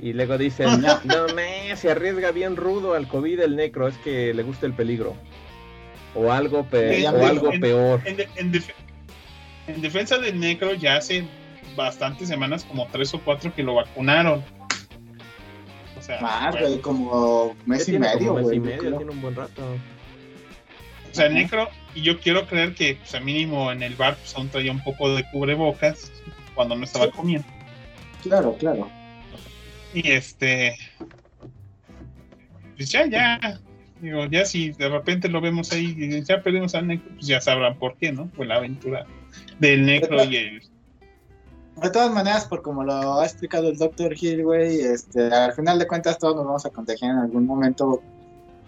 Y 0.00 0.14
luego 0.14 0.38
dicen, 0.38 0.80
no, 0.80 0.98
no 1.04 1.34
me, 1.34 1.76
se 1.76 1.90
arriesga 1.90 2.30
bien 2.30 2.56
rudo 2.56 2.94
al 2.94 3.06
COVID 3.06 3.40
el 3.40 3.54
Necro, 3.56 3.86
es 3.88 3.98
que 3.98 4.32
le 4.32 4.42
gusta 4.42 4.64
el 4.64 4.72
peligro. 4.72 5.14
O 6.14 6.32
algo, 6.32 6.64
pe- 6.64 6.96
Sí, 6.96 7.06
o 7.06 7.26
algo 7.26 7.52
en- 7.52 7.60
peor. 7.60 8.00
En, 8.06 8.16
en 8.36 8.50
def- 8.52 8.70
en 9.66 9.80
defensa 9.82 10.16
del 10.18 10.40
Necro 10.40 10.72
ya 10.74 10.96
hace 10.96 11.24
bastantes 11.76 12.28
semanas, 12.28 12.64
como 12.64 12.86
tres 12.88 13.12
o 13.14 13.20
cuatro, 13.20 13.54
que 13.54 13.62
lo 13.62 13.74
vacunaron. 13.74 14.42
O 15.98 16.02
sea, 16.02 16.20
Más, 16.20 16.58
güey, 16.58 16.80
como 16.80 17.54
mes 17.66 17.88
y 17.88 17.98
medio, 17.98 18.34
mes 18.34 18.52
y 18.52 18.60
medio, 18.60 18.78
creo. 18.78 18.96
tiene 18.98 19.12
un 19.12 19.20
buen 19.22 19.34
rato. 19.36 19.62
o 21.10 21.14
sea, 21.14 21.26
el 21.26 21.34
Necro, 21.34 21.68
y 21.94 22.02
yo 22.02 22.18
quiero 22.18 22.46
creer 22.46 22.74
que, 22.74 22.96
pues, 22.96 23.14
a 23.14 23.20
mínimo 23.20 23.70
en 23.70 23.82
el 23.82 23.94
bar, 23.94 24.16
pues 24.16 24.34
aún 24.36 24.48
traía 24.48 24.72
un 24.72 24.82
poco 24.82 25.14
de 25.14 25.24
cubrebocas 25.30 26.10
cuando 26.54 26.74
no 26.74 26.84
estaba 26.84 27.06
Sí. 27.06 27.10
comiendo. 27.12 27.46
Claro, 28.22 28.56
claro. 28.58 28.88
Y 29.94 30.10
este. 30.10 30.76
Pues 32.76 32.90
ya, 32.90 33.06
ya. 33.06 33.60
Digo, 34.00 34.26
ya 34.26 34.44
si 34.44 34.70
de 34.72 34.88
repente 34.88 35.28
lo 35.28 35.40
vemos 35.40 35.70
ahí 35.70 35.94
y 35.96 36.22
ya 36.24 36.42
perdimos 36.42 36.74
al 36.74 36.88
Necro, 36.88 37.10
pues 37.14 37.26
ya 37.26 37.40
sabrán 37.40 37.78
por 37.78 37.96
qué, 37.96 38.10
¿no? 38.10 38.28
Fue 38.34 38.46
la 38.46 38.56
aventura 38.56 39.06
del 39.60 39.84
Necro 39.86 40.24
y 40.24 40.36
el. 40.36 40.62
De 41.80 41.90
todas 41.90 42.12
maneras, 42.12 42.46
por 42.46 42.62
como 42.62 42.84
lo 42.84 43.20
ha 43.20 43.24
explicado 43.24 43.68
el 43.68 43.78
Dr. 43.78 44.14
Hill, 44.18 44.44
güey, 44.44 44.80
este, 44.80 45.32
al 45.32 45.52
final 45.52 45.78
de 45.78 45.86
cuentas 45.86 46.18
todos 46.18 46.36
nos 46.36 46.44
vamos 46.44 46.66
a 46.66 46.70
contagiar 46.70 47.12
en 47.12 47.18
algún 47.18 47.46
momento 47.46 48.02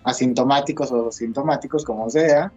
asintomáticos 0.05 0.91
o 0.91 1.13
sintomáticos, 1.13 1.85
como 1.85 2.09
sea. 2.09 2.53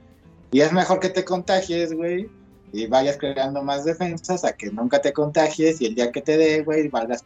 Y 0.52 0.62
es 0.62 0.72
mejor 0.72 1.00
que 1.00 1.10
te 1.10 1.26
contagies, 1.26 1.94
güey, 1.94 2.30
y 2.72 2.88
vayas 2.88 3.18
creando 3.18 3.62
más 3.64 3.86
defensas 3.86 4.46
a 4.46 4.54
que 4.54 4.72
nunca 4.72 5.02
te 5.02 5.14
contagies 5.14 5.82
y 5.82 5.88
el 5.88 5.96
día 5.96 6.12
que 6.12 6.22
te 6.22 6.38
dé, 6.38 6.64
güey, 6.64 6.88
valgas 6.88 7.24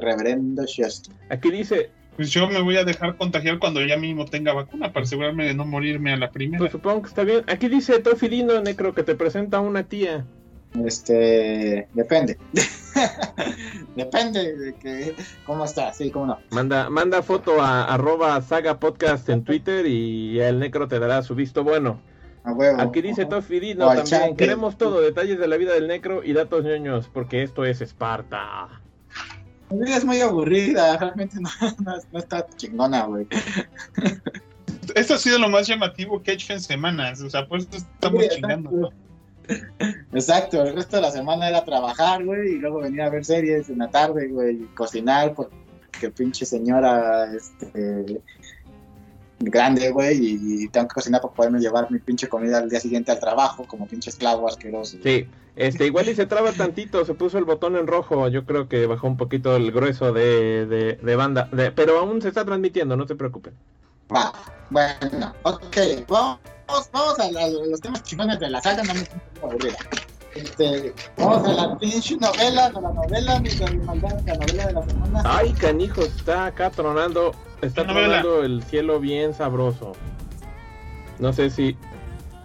reverendo 0.00 0.64
shust. 0.66 1.10
Aquí 1.30 1.50
dice, 1.50 1.90
Pues 2.16 2.30
yo 2.30 2.48
me 2.48 2.60
voy 2.60 2.76
a 2.76 2.84
dejar 2.84 3.16
contagiar 3.16 3.58
cuando 3.58 3.84
ya 3.84 3.96
mínimo 3.96 4.24
tenga 4.24 4.52
vacuna 4.52 4.92
para 4.92 5.04
asegurarme 5.04 5.44
de 5.44 5.54
no 5.54 5.64
morirme 5.64 6.12
a 6.12 6.16
la 6.16 6.30
primera. 6.30 6.58
pues 6.58 6.72
supongo 6.72 7.02
que 7.02 7.08
está 7.08 7.24
bien. 7.24 7.44
Aquí 7.48 7.68
dice 7.68 7.98
Tofilino, 8.00 8.60
Necro, 8.60 8.94
que 8.94 9.02
te 9.02 9.14
presenta 9.14 9.60
una 9.60 9.84
tía. 9.84 10.24
Este, 10.84 11.88
depende. 11.94 12.36
depende 13.96 14.56
de 14.56 14.74
que, 14.74 15.14
cómo 15.46 15.64
está, 15.64 15.92
sí, 15.92 16.10
cómo 16.10 16.26
no. 16.26 16.38
Manda, 16.50 16.90
manda 16.90 17.22
foto 17.22 17.60
a 17.60 17.84
arroba 17.84 18.40
saga 18.42 18.78
podcast 18.80 19.28
en 19.28 19.44
Twitter 19.44 19.86
y 19.86 20.40
el 20.40 20.58
Necro 20.58 20.88
te 20.88 20.98
dará 20.98 21.22
su 21.22 21.34
visto 21.34 21.62
bueno. 21.62 22.00
A 22.44 22.52
huevo. 22.52 22.80
Aquí 22.80 23.00
dice 23.00 23.24
también, 23.24 24.04
chat. 24.04 24.36
queremos 24.36 24.76
todo, 24.76 25.00
detalles 25.00 25.38
de 25.38 25.48
la 25.48 25.56
vida 25.56 25.72
del 25.74 25.86
Necro 25.88 26.22
y 26.24 26.32
datos 26.32 26.64
ñoños, 26.64 27.08
porque 27.12 27.42
esto 27.42 27.64
es 27.64 27.80
Esparta. 27.80 28.68
Mi 29.70 29.78
vida 29.84 29.96
es 29.96 30.04
muy 30.04 30.20
aburrida, 30.20 30.96
realmente 30.98 31.36
no, 31.40 31.48
no- 31.84 31.96
no 32.12 32.18
está 32.18 32.46
chingona, 32.56 33.04
güey. 33.06 33.26
Esto 34.94 35.14
ha 35.14 35.18
sido 35.18 35.38
lo 35.38 35.48
más 35.48 35.66
llamativo 35.66 36.22
que 36.22 36.32
he 36.32 36.34
hecho 36.34 36.52
en 36.52 36.60
semanas. 36.60 37.20
O 37.22 37.30
sea, 37.30 37.46
pues 37.48 37.66
estamos 37.72 38.22
Sí, 38.24 38.28
chingando. 38.34 38.92
Exacto, 40.12 40.62
el 40.62 40.74
resto 40.74 40.96
de 40.96 41.02
la 41.02 41.10
semana 41.10 41.48
era 41.48 41.64
trabajar, 41.64 42.24
güey, 42.24 42.52
y 42.52 42.58
luego 42.58 42.80
venir 42.80 43.02
a 43.02 43.10
ver 43.10 43.24
series 43.24 43.68
en 43.68 43.78
la 43.78 43.90
tarde, 43.90 44.28
güey, 44.28 44.62
y 44.62 44.66
cocinar, 44.74 45.34
porque 45.34 46.10
pinche 46.10 46.46
señora, 46.46 47.32
este, 47.34 48.22
grande, 49.40 49.90
güey, 49.90 50.18
y, 50.20 50.68
tengo 50.68 50.88
que 50.88 50.94
cocinar 50.94 51.20
para 51.20 51.34
poderme 51.34 51.58
llevar 51.58 51.90
mi 51.90 51.98
pinche 51.98 52.28
comida 52.28 52.58
al 52.58 52.70
día 52.70 52.80
siguiente 52.80 53.12
al 53.12 53.20
trabajo, 53.20 53.64
como 53.66 53.86
pinche 53.86 54.10
esclavo 54.10 54.48
asqueroso. 54.48 54.98
Sí, 55.02 55.26
este, 55.56 55.86
igual 55.86 56.08
y 56.08 56.14
se 56.14 56.26
traba 56.26 56.52
tantito, 56.52 57.04
se 57.04 57.14
puso 57.14 57.38
el 57.38 57.44
botón 57.44 57.76
en 57.76 57.86
rojo, 57.86 58.28
yo 58.28 58.44
creo 58.44 58.68
que 58.68 58.86
bajó 58.86 59.06
un 59.06 59.16
poquito 59.16 59.56
el 59.56 59.72
grueso 59.72 60.12
de, 60.12 60.66
de, 60.66 60.94
de 60.94 61.16
banda, 61.16 61.48
de- 61.52 61.72
pero 61.72 61.98
aún 61.98 62.22
se 62.22 62.28
está 62.28 62.44
transmitiendo, 62.44 62.96
no 62.96 63.06
se 63.06 63.14
preocupen. 63.14 63.54
Va, 64.14 64.32
bueno, 64.70 65.34
ok, 65.42 65.76
vamos, 66.08 66.38
vamos 66.66 67.18
a, 67.20 67.30
la- 67.30 67.44
a 67.44 67.48
los 67.48 67.80
temas 67.80 68.02
chingones 68.02 68.38
de 68.40 68.50
la 68.50 68.60
saga, 68.60 68.82
no 68.84 68.94
me 68.94 69.00
siento 69.00 69.20
aburrida. 69.42 69.76
Este, 70.34 70.92
vamos 71.16 71.46
a 71.48 71.52
la 71.52 71.78
pinche 71.78 72.16
novela, 72.16 72.68
de 72.70 72.80
la 72.80 72.90
novela, 72.90 73.40
mi 73.40 73.50
maldad, 73.84 74.20
la 74.26 74.34
novela 74.34 74.66
de 74.66 74.72
la 74.72 74.82
semana. 74.82 75.22
Ay, 75.24 75.52
canijo, 75.52 76.00
está 76.02 76.46
acá 76.46 76.70
tronando, 76.70 77.32
está 77.62 77.84
tronando 77.86 78.42
el 78.42 78.62
cielo 78.64 78.98
bien 78.98 79.32
sabroso. 79.34 79.92
No 81.20 81.32
sé 81.32 81.50
si 81.50 81.76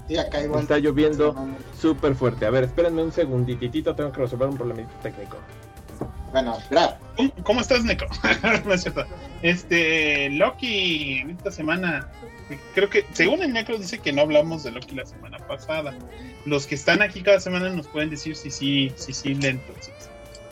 Sí, 0.07 0.17
acá 0.17 0.41
igual. 0.43 0.61
está 0.61 0.77
lloviendo 0.77 1.35
súper 1.79 2.13
fuerte. 2.15 2.45
A 2.45 2.51
ver, 2.51 2.65
espérenme 2.65 3.03
un 3.03 3.11
segunditito, 3.11 3.95
tengo 3.95 4.11
que 4.11 4.21
resolver 4.21 4.49
un 4.49 4.57
problemita 4.57 4.91
técnico. 5.01 5.37
Bueno, 6.31 6.57
grab. 6.69 6.95
¿Cómo, 7.43 7.61
estás, 7.61 7.83
Neko? 7.83 8.05
no 8.65 8.73
es 8.73 8.81
cierto. 8.81 9.05
Este, 9.41 10.29
Loki, 10.29 11.21
esta 11.29 11.51
semana, 11.51 12.07
creo 12.75 12.89
que, 12.89 13.05
según 13.13 13.41
el 13.41 13.53
Necro, 13.53 13.77
dice 13.77 13.99
que 13.99 14.13
no 14.13 14.21
hablamos 14.21 14.63
de 14.63 14.71
Loki 14.71 14.95
la 14.95 15.05
semana 15.05 15.37
pasada. 15.39 15.93
Los 16.45 16.67
que 16.67 16.75
están 16.75 17.01
aquí 17.01 17.21
cada 17.21 17.39
semana 17.39 17.69
nos 17.69 17.87
pueden 17.87 18.09
decir 18.09 18.35
si 18.35 18.51
sí, 18.51 18.91
si 18.95 19.13
sí, 19.13 19.33
lento. 19.35 19.73
Si, 19.79 19.91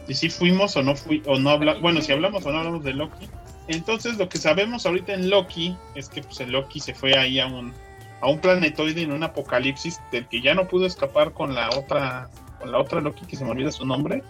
si 0.08 0.14
sí 0.14 0.30
fuimos 0.30 0.76
o 0.76 0.84
no 0.84 0.96
fui, 0.96 1.22
o 1.26 1.38
no 1.38 1.52
hablamos, 1.52 1.82
bueno, 1.82 2.02
si 2.02 2.12
hablamos 2.12 2.46
o 2.46 2.52
no 2.52 2.60
hablamos 2.60 2.84
de 2.84 2.94
Loki. 2.94 3.28
Entonces, 3.68 4.18
lo 4.18 4.30
que 4.30 4.38
sabemos 4.38 4.86
ahorita 4.86 5.14
en 5.14 5.30
Loki 5.30 5.76
es 5.96 6.10
que 6.10 6.22
pues, 6.22 6.40
el 6.40 6.52
Loki 6.52 6.80
se 6.80 6.94
fue 6.94 7.18
ahí 7.18 7.40
a 7.40 7.48
un, 7.48 7.74
a 8.22 8.30
un 8.30 8.40
planetoide 8.40 9.02
en 9.02 9.12
un 9.12 9.24
apocalipsis 9.24 10.00
del 10.12 10.28
que 10.28 10.42
ya 10.42 10.56
no 10.56 10.68
pudo 10.68 10.86
escapar 10.86 11.34
con 11.34 11.54
la 11.54 11.70
otra, 11.70 12.30
con 12.60 12.72
la 12.72 12.80
otra 12.80 13.02
Loki, 13.02 13.26
que 13.26 13.36
se 13.36 13.44
me 13.44 13.52
olvida 13.52 13.72
su 13.72 13.86
nombre. 13.86 14.24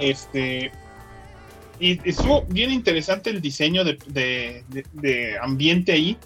Este, 0.00 0.70
y 1.80 2.00
estuvo 2.08 2.42
bien 2.48 2.70
interesante 2.72 3.30
el 3.30 3.40
diseño 3.40 3.84
de, 3.84 3.98
de- 4.06 4.64
de- 4.68 4.86
de 4.92 5.38
ambiente 5.38 5.92
ahí. 5.92 6.16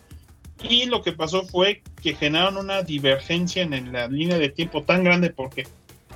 Y 0.63 0.87
lo 0.87 1.03
que 1.03 1.13
pasó 1.13 1.43
fue 1.45 1.83
que 2.01 2.15
generaron 2.15 2.57
una 2.57 2.83
divergencia 2.83 3.63
en, 3.63 3.75
en 3.75 3.93
la 3.93 4.07
línea 4.09 4.39
de 4.39 4.49
tiempo 4.49 4.83
tan 4.85 5.03
grande 5.05 5.31
porque 5.31 5.67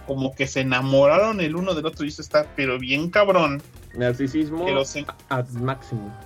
como 0.07 0.35
que 0.37 0.47
se 0.47 0.61
enamoraron 0.61 1.41
el 1.41 1.57
uno 1.57 1.75
del 1.75 1.85
otro 1.87 2.05
y 2.05 2.09
eso 2.09 2.23
está 2.23 2.47
pero 2.55 2.79
bien 2.79 3.11
cabrón. 3.11 3.61
Narcisismo 3.97 4.65
en- 4.95 5.07
at 5.31 5.49
máximo. 5.51 6.17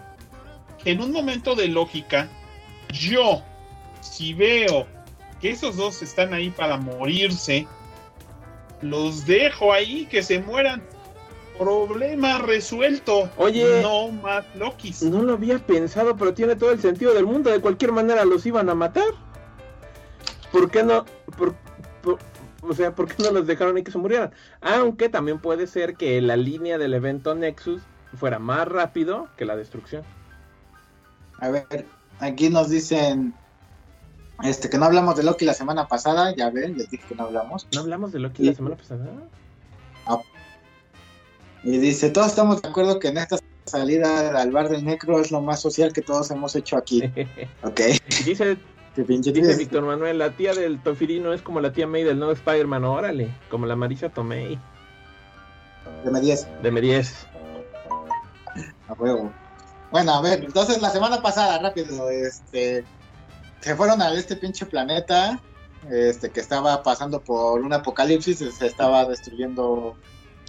que 0.84 0.90
en 0.90 1.00
un 1.00 1.12
momento 1.12 1.54
de 1.54 1.68
lógica, 1.68 2.28
yo, 2.92 3.42
si 4.02 4.34
veo 4.34 4.86
que 5.40 5.50
esos 5.50 5.76
dos 5.76 6.02
están 6.02 6.34
ahí 6.34 6.50
para 6.50 6.76
morirse, 6.76 7.66
los 8.82 9.24
dejo 9.26 9.72
ahí 9.72 10.06
que 10.10 10.22
se 10.22 10.40
mueran. 10.40 10.82
Problema 11.60 12.38
resuelto. 12.38 13.28
Oye. 13.36 13.82
No 13.82 14.08
más 14.08 14.46
Lokis. 14.56 15.02
No 15.02 15.22
lo 15.22 15.34
había 15.34 15.58
pensado, 15.58 16.16
pero 16.16 16.32
tiene 16.32 16.56
todo 16.56 16.72
el 16.72 16.80
sentido 16.80 17.12
del 17.12 17.26
mundo. 17.26 17.50
De 17.50 17.60
cualquier 17.60 17.92
manera 17.92 18.24
los 18.24 18.46
iban 18.46 18.70
a 18.70 18.74
matar. 18.74 19.04
¿Por 20.50 20.70
qué 20.70 20.82
no? 20.82 21.04
Por, 21.36 21.54
por- 22.02 22.18
o 22.62 22.72
sea, 22.72 22.94
¿por 22.94 23.08
qué 23.08 23.22
no 23.22 23.30
los 23.30 23.46
dejaron 23.46 23.76
ahí 23.76 23.82
que 23.82 23.92
se 23.92 23.98
murieran? 23.98 24.32
Aunque 24.62 25.10
también 25.10 25.38
puede 25.38 25.66
ser 25.66 25.96
que 25.96 26.18
la 26.22 26.36
línea 26.36 26.78
del 26.78 26.94
evento 26.94 27.34
Nexus 27.34 27.82
fuera 28.16 28.38
más 28.38 28.66
rápido 28.66 29.28
que 29.36 29.44
la 29.44 29.54
destrucción. 29.54 30.02
A 31.40 31.50
ver, 31.50 31.84
aquí 32.20 32.48
nos 32.48 32.70
dicen 32.70 33.34
este 34.42 34.70
que 34.70 34.78
no 34.78 34.86
hablamos 34.86 35.14
de 35.16 35.24
Loki 35.24 35.44
la 35.44 35.54
semana 35.54 35.88
pasada, 35.88 36.34
ya 36.34 36.48
ven, 36.48 36.78
les 36.78 36.90
dije 36.90 37.04
que 37.06 37.14
no 37.14 37.24
hablamos. 37.24 37.66
¿No 37.74 37.80
hablamos 37.80 38.12
de 38.12 38.18
Loki 38.20 38.44
la 38.44 38.54
semana 38.54 38.76
pasada? 38.76 39.06
Y 41.62 41.78
dice, 41.78 42.10
todos 42.10 42.28
estamos 42.28 42.62
de 42.62 42.68
acuerdo 42.68 42.98
que 42.98 43.08
en 43.08 43.18
esta 43.18 43.38
salida 43.66 44.40
al 44.40 44.50
bar 44.50 44.68
del 44.68 44.84
Necro 44.84 45.20
es 45.20 45.30
lo 45.30 45.40
más 45.40 45.60
social 45.60 45.92
que 45.92 46.02
todos 46.02 46.30
hemos 46.30 46.56
hecho 46.56 46.76
aquí. 46.76 47.02
Ok. 47.62 47.80
dice 48.24 48.56
dice. 48.96 49.56
Víctor 49.56 49.84
Manuel, 49.84 50.18
la 50.18 50.30
tía 50.30 50.52
del 50.52 50.82
Tofirino 50.82 51.32
es 51.32 51.42
como 51.42 51.60
la 51.60 51.72
tía 51.72 51.86
May 51.86 52.02
del 52.02 52.18
nuevo 52.18 52.32
Spider-Man. 52.32 52.84
Órale, 52.84 53.34
como 53.50 53.66
la 53.66 53.76
Marisa 53.76 54.08
Tomei 54.08 54.58
Deme 56.04 56.20
10, 56.20 56.48
de 56.62 56.72
M10. 56.72 57.12
a 58.88 58.92
huevo. 58.94 59.32
Bueno, 59.90 60.14
a 60.14 60.22
ver, 60.22 60.44
entonces 60.44 60.80
la 60.80 60.90
semana 60.90 61.20
pasada, 61.20 61.58
rápido, 61.58 62.10
este, 62.10 62.84
se 63.60 63.76
fueron 63.76 64.00
a 64.00 64.12
este 64.14 64.36
pinche 64.36 64.66
planeta, 64.66 65.40
este, 65.90 66.30
que 66.30 66.40
estaba 66.40 66.82
pasando 66.82 67.20
por 67.20 67.60
un 67.60 67.72
apocalipsis, 67.72 68.38
se 68.38 68.66
estaba 68.66 69.04
destruyendo 69.04 69.96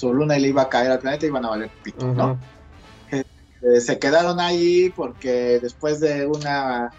su 0.01 0.13
luna 0.13 0.37
y 0.37 0.41
le 0.41 0.47
iba 0.49 0.63
a 0.63 0.69
caer 0.69 0.91
al 0.91 0.99
planeta 0.99 1.25
y 1.25 1.29
iban 1.29 1.45
a 1.45 1.49
valer 1.49 1.69
pito, 1.83 2.05
¿no? 2.13 2.31
Ujú. 2.31 2.37
Eh, 3.63 3.79
se 3.79 3.99
quedaron 3.99 4.39
ahí 4.39 4.89
porque 4.89 5.59
después 5.61 5.99
de 5.99 6.25
una 6.25 6.91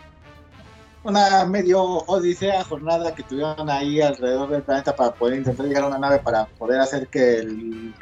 una 1.02 1.44
medio 1.44 1.82
odisea 1.82 2.62
jornada 2.62 3.12
que 3.12 3.24
tuvieron 3.24 3.68
ahí 3.68 4.00
alrededor 4.00 4.48
del 4.50 4.62
planeta 4.62 4.94
para 4.94 5.12
poder 5.12 5.38
intentar 5.38 5.66
llegar 5.66 5.82
a 5.82 5.88
una 5.88 5.98
nave 5.98 6.20
para 6.20 6.46
poder 6.46 6.80
hacer 6.80 7.08
que 7.08 7.38
el- 7.40 7.92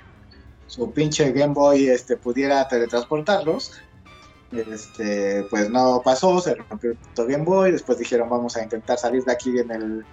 su 0.67 0.93
pinche 0.93 1.33
Game 1.33 1.55
Boy 1.55 1.89
este 1.89 2.19
pudiera 2.19 2.69
teletransportarlos 2.69 3.73
este 4.53 5.45
pues 5.49 5.71
no 5.71 6.03
pasó 6.05 6.39
se 6.41 6.55
rompió 6.57 6.91
el 6.91 6.97
puto 6.99 7.27
Game 7.27 7.45
Boy 7.45 7.73
después 7.73 7.97
dijeron 7.99 8.29
vamos 8.29 8.57
a 8.57 8.63
intentar 8.63 8.99
salir 8.99 9.25
de 9.25 9.33
aquí 9.33 9.59
en 9.59 9.71
el 9.71 10.05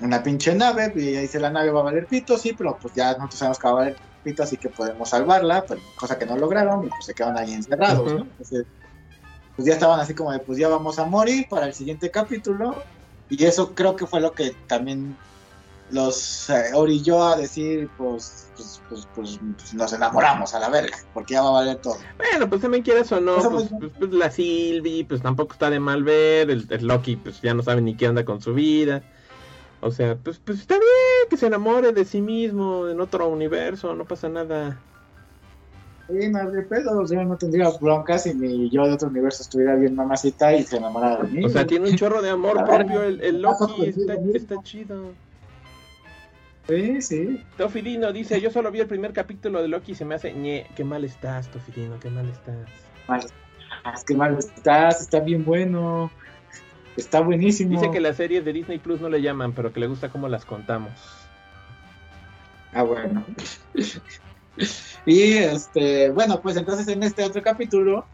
una 0.00 0.22
pinche 0.22 0.54
nave 0.54 0.92
y 0.96 1.14
ahí 1.16 1.22
dice 1.22 1.38
la 1.40 1.50
nave 1.50 1.70
va 1.70 1.80
a 1.80 1.84
valer 1.84 2.06
pito 2.06 2.38
sí 2.38 2.54
pero 2.56 2.78
pues 2.80 2.94
ya 2.94 3.12
nosotros 3.12 3.38
sabemos 3.38 3.58
que 3.58 3.66
va 3.66 3.72
a 3.72 3.76
valer 3.76 3.96
pito 4.22 4.42
así 4.42 4.56
que 4.56 4.68
podemos 4.70 5.08
salvarla 5.08 5.64
pero 5.66 5.80
cosa 5.96 6.18
que 6.18 6.26
no 6.26 6.36
lograron 6.36 6.84
y 6.84 6.88
pues 6.88 7.04
se 7.06 7.14
quedaron 7.14 7.38
ahí 7.38 7.52
encerrados. 7.52 8.12
¿no? 8.12 8.22
Entonces, 8.22 8.66
pues 9.56 9.66
ya 9.66 9.74
estaban 9.74 10.00
así 10.00 10.14
como 10.14 10.32
de 10.32 10.38
pues 10.40 10.58
ya 10.58 10.68
vamos 10.68 10.98
a 10.98 11.04
morir 11.04 11.46
para 11.48 11.66
el 11.66 11.74
siguiente 11.74 12.10
capítulo 12.10 12.82
y 13.28 13.44
eso 13.44 13.74
creo 13.74 13.94
que 13.96 14.06
fue 14.06 14.20
lo 14.20 14.32
que 14.32 14.52
también 14.66 15.16
los 15.90 16.48
eh, 16.50 16.70
orilló 16.74 17.24
a 17.24 17.36
decir 17.36 17.90
pues 17.96 18.52
pues, 18.56 18.80
pues 18.88 19.08
pues 19.14 19.38
pues 19.56 19.74
nos 19.74 19.92
enamoramos 19.92 20.54
a 20.54 20.60
la 20.60 20.68
verga 20.68 20.96
porque 21.12 21.34
ya 21.34 21.42
va 21.42 21.48
a 21.48 21.52
valer 21.52 21.76
todo 21.78 21.96
Bueno, 22.16 22.48
pues 22.48 22.60
también 22.62 22.84
quieras 22.84 23.10
o 23.12 23.20
no, 23.20 23.36
pues, 23.36 23.68
pues- 23.68 23.70
pues, 23.78 23.92
pues, 23.98 24.10
la 24.12 24.30
Sylvie, 24.30 25.04
pues 25.04 25.20
tampoco 25.22 25.52
está 25.52 25.68
de 25.70 25.80
mal 25.80 26.04
ver, 26.04 26.50
el, 26.50 26.66
el 26.70 26.86
Loki, 26.86 27.16
pues 27.16 27.40
ya 27.40 27.54
no 27.54 27.62
sabe 27.62 27.80
ni 27.80 27.96
qué 27.96 28.08
onda 28.08 28.24
con 28.24 28.40
su 28.40 28.54
vida. 28.54 29.02
O 29.82 29.90
sea, 29.90 30.16
pues, 30.16 30.38
pues 30.38 30.60
está 30.60 30.74
bien 30.74 31.28
que 31.28 31.36
se 31.36 31.46
enamore 31.46 31.92
de 31.92 32.04
sí 32.04 32.20
mismo 32.20 32.88
en 32.88 33.00
otro 33.00 33.28
universo, 33.28 33.94
no 33.94 34.04
pasa 34.04 34.28
nada. 34.28 34.78
Sí, 36.08 36.28
no 36.28 36.38
habría 36.38 36.68
pedo, 36.68 37.06
yo 37.06 37.24
no 37.24 37.36
tendría 37.36 37.70
broncas 37.80 38.24
si 38.24 38.34
mi 38.34 38.68
yo 38.68 38.86
de 38.86 38.94
otro 38.94 39.08
universo 39.08 39.42
estuviera 39.42 39.76
bien 39.76 39.94
mamacita 39.94 40.52
y 40.54 40.64
se 40.64 40.76
enamorara 40.76 41.22
de 41.22 41.28
mí. 41.28 41.44
O 41.44 41.48
sea, 41.48 41.66
tiene 41.66 41.88
un 41.88 41.96
chorro 41.96 42.20
de 42.20 42.30
amor 42.30 42.64
propio 42.64 43.02
el, 43.04 43.20
el 43.20 43.40
Loki, 43.40 43.86
está, 43.86 44.14
está 44.34 44.62
chido. 44.62 45.12
Sí, 46.68 47.00
sí. 47.00 47.44
Tofidino 47.56 48.12
dice, 48.12 48.40
yo 48.40 48.50
solo 48.50 48.70
vi 48.70 48.80
el 48.80 48.86
primer 48.86 49.12
capítulo 49.12 49.62
de 49.62 49.68
Loki 49.68 49.92
y 49.92 49.94
se 49.94 50.04
me 50.04 50.14
hace, 50.16 50.32
ñe, 50.32 50.66
qué 50.76 50.84
mal 50.84 51.04
estás, 51.04 51.50
Tofidino, 51.50 51.98
qué 52.00 52.10
mal 52.10 52.28
estás. 52.28 52.68
Mal, 53.08 53.22
que 54.06 54.14
mal 54.14 54.36
estás, 54.38 55.00
está 55.00 55.20
bien 55.20 55.44
bueno. 55.44 56.10
Está 57.00 57.20
buenísimo. 57.20 57.70
Dice 57.70 57.90
que 57.90 57.98
las 57.98 58.18
series 58.18 58.44
de 58.44 58.52
Disney 58.52 58.78
Plus 58.78 59.00
no 59.00 59.08
le 59.08 59.22
llaman, 59.22 59.52
pero 59.52 59.72
que 59.72 59.80
le 59.80 59.86
gusta 59.86 60.10
cómo 60.10 60.28
las 60.28 60.44
contamos. 60.44 60.92
Ah, 62.74 62.82
bueno. 62.82 63.24
y 65.06 65.32
este, 65.32 66.10
bueno, 66.10 66.42
pues 66.42 66.58
entonces 66.58 66.86
en 66.88 67.02
este 67.02 67.24
otro 67.24 67.42
capítulo, 67.42 68.04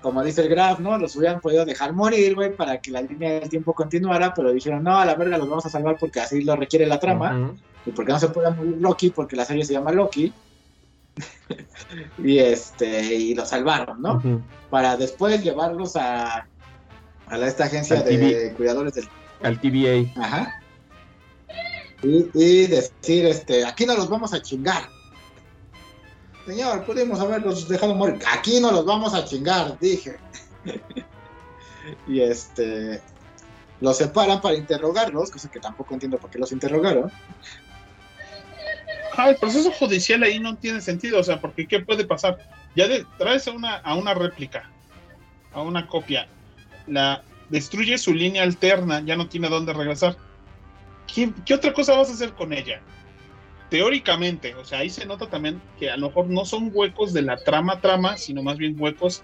como 0.00 0.24
dice 0.24 0.40
el 0.40 0.48
Graf, 0.48 0.80
¿no? 0.80 0.96
Los 0.96 1.16
hubieran 1.16 1.40
podido 1.40 1.66
dejar 1.66 1.92
morir, 1.92 2.34
güey, 2.34 2.56
para 2.56 2.80
que 2.80 2.90
la 2.90 3.02
línea 3.02 3.40
del 3.40 3.50
tiempo 3.50 3.74
continuara, 3.74 4.32
pero 4.32 4.52
dijeron, 4.52 4.82
no, 4.82 4.96
a 4.96 5.04
la 5.04 5.14
verga 5.14 5.36
los 5.36 5.48
vamos 5.48 5.66
a 5.66 5.70
salvar 5.70 5.98
porque 6.00 6.20
así 6.20 6.42
lo 6.42 6.56
requiere 6.56 6.86
la 6.86 6.98
trama. 6.98 7.52
Y 7.84 7.90
porque 7.90 8.12
no 8.12 8.18
se 8.18 8.28
puede 8.28 8.50
morir 8.50 8.78
Loki, 8.80 9.10
porque 9.10 9.36
la 9.36 9.44
serie 9.44 9.66
se 9.66 9.74
llama 9.74 9.92
Loki. 9.92 10.32
y 12.24 12.38
este, 12.38 13.14
y 13.14 13.34
lo 13.34 13.44
salvaron, 13.44 14.00
¿no? 14.00 14.22
Para 14.70 14.96
después 14.96 15.44
llevarlos 15.44 15.94
a, 15.96 16.46
a 17.30 17.36
la- 17.36 17.46
esta 17.48 17.64
agencia 17.64 17.96
Al 17.98 18.04
de 18.04 18.10
TV. 18.18 18.52
cuidadores 18.54 18.94
del 18.94 19.08
Al 19.42 19.60
TVA. 19.60 20.12
Ajá. 20.22 20.62
Y, 22.02 22.28
y 22.34 22.66
decir, 22.68 23.26
este, 23.26 23.64
aquí 23.64 23.84
no 23.86 23.94
los 23.96 24.08
vamos 24.08 24.32
a 24.32 24.40
chingar. 24.40 24.88
Señor, 26.46 26.84
pudimos 26.84 27.20
haberlos 27.20 27.68
dejado 27.68 27.94
morir. 27.94 28.18
Aquí 28.32 28.60
no 28.60 28.70
los 28.72 28.84
vamos 28.86 29.14
a 29.14 29.24
chingar, 29.24 29.78
dije. 29.80 30.16
y 32.06 32.20
este, 32.20 33.00
los 33.80 33.96
separan 33.98 34.40
para 34.40 34.54
interrogarlos, 34.56 35.30
cosa 35.30 35.50
que 35.50 35.60
tampoco 35.60 35.94
entiendo 35.94 36.18
por 36.18 36.30
qué 36.30 36.38
los 36.38 36.52
interrogaron. 36.52 37.10
Ah, 39.16 39.30
el 39.30 39.36
proceso 39.36 39.72
judicial 39.72 40.22
ahí 40.22 40.38
no 40.38 40.56
tiene 40.56 40.80
sentido, 40.80 41.18
o 41.18 41.24
sea, 41.24 41.40
porque 41.40 41.66
¿qué 41.66 41.80
puede 41.80 42.04
pasar? 42.04 42.38
Ya 42.76 42.86
de, 42.86 43.04
traes 43.18 43.48
a 43.48 43.50
una, 43.50 43.76
a 43.78 43.94
una 43.96 44.14
réplica, 44.14 44.70
a 45.52 45.60
una 45.62 45.88
copia, 45.88 46.28
la 46.88 47.22
destruye 47.48 47.98
su 47.98 48.14
línea 48.14 48.42
alterna, 48.42 49.02
ya 49.04 49.16
no 49.16 49.28
tiene 49.28 49.48
dónde 49.48 49.72
regresar. 49.72 50.16
¿Qué, 51.12 51.54
otra 51.54 51.72
cosa 51.72 51.96
vas 51.96 52.10
a 52.10 52.12
hacer 52.12 52.32
con 52.32 52.52
ella? 52.52 52.80
Teóricamente, 53.70 54.54
o 54.54 54.64
sea, 54.64 54.80
ahí 54.80 54.90
se 54.90 55.06
nota 55.06 55.28
también 55.28 55.60
que 55.78 55.90
a 55.90 55.96
lo 55.96 56.08
mejor 56.08 56.28
no 56.28 56.44
son 56.44 56.70
huecos 56.72 57.12
de 57.12 57.22
la 57.22 57.36
trama 57.36 57.80
trama, 57.80 58.16
sino 58.16 58.42
más 58.42 58.58
bien 58.58 58.76
huecos 58.78 59.22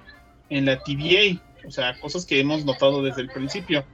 en 0.50 0.66
la 0.66 0.82
TVA, 0.82 1.40
o 1.66 1.70
sea, 1.70 1.98
cosas 2.00 2.26
que 2.26 2.40
hemos 2.40 2.64
notado 2.64 3.02
desde 3.02 3.22
el 3.22 3.28
principio. 3.28 3.84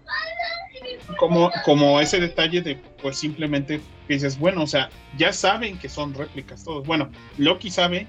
Como, 1.18 1.50
como 1.64 2.00
ese 2.00 2.20
detalle 2.20 2.62
de, 2.62 2.76
pues 3.02 3.18
simplemente 3.18 3.80
dices, 4.08 4.38
bueno, 4.38 4.62
o 4.62 4.66
sea, 4.66 4.90
ya 5.16 5.32
saben 5.32 5.78
que 5.78 5.88
son 5.88 6.14
réplicas 6.14 6.64
todos. 6.64 6.86
Bueno, 6.86 7.10
Loki 7.36 7.70
sabe 7.70 8.06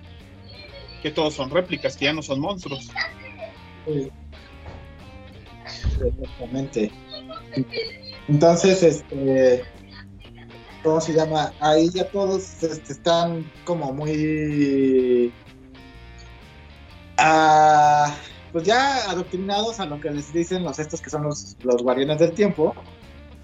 que 1.01 1.11
todos 1.11 1.33
son 1.33 1.49
réplicas, 1.49 1.97
que 1.97 2.05
ya 2.05 2.13
no 2.13 2.21
son 2.21 2.39
monstruos. 2.39 2.89
Exactamente. 6.05 6.91
Entonces, 8.27 8.83
este, 8.83 9.63
¿cómo 10.83 11.01
se 11.01 11.13
llama? 11.13 11.53
Ahí 11.59 11.89
ya 11.89 12.09
todos 12.09 12.63
este, 12.63 12.93
están 12.93 13.49
como 13.65 13.93
muy, 13.93 15.33
ah, 17.17 18.15
pues 18.51 18.63
ya 18.63 19.09
adoctrinados 19.09 19.79
a 19.79 19.85
lo 19.85 19.99
que 19.99 20.11
les 20.11 20.33
dicen 20.33 20.63
los 20.63 20.79
estos 20.79 21.01
que 21.01 21.09
son 21.09 21.23
los, 21.23 21.55
los 21.63 21.81
guardianes 21.83 22.19
del 22.19 22.33
tiempo 22.33 22.75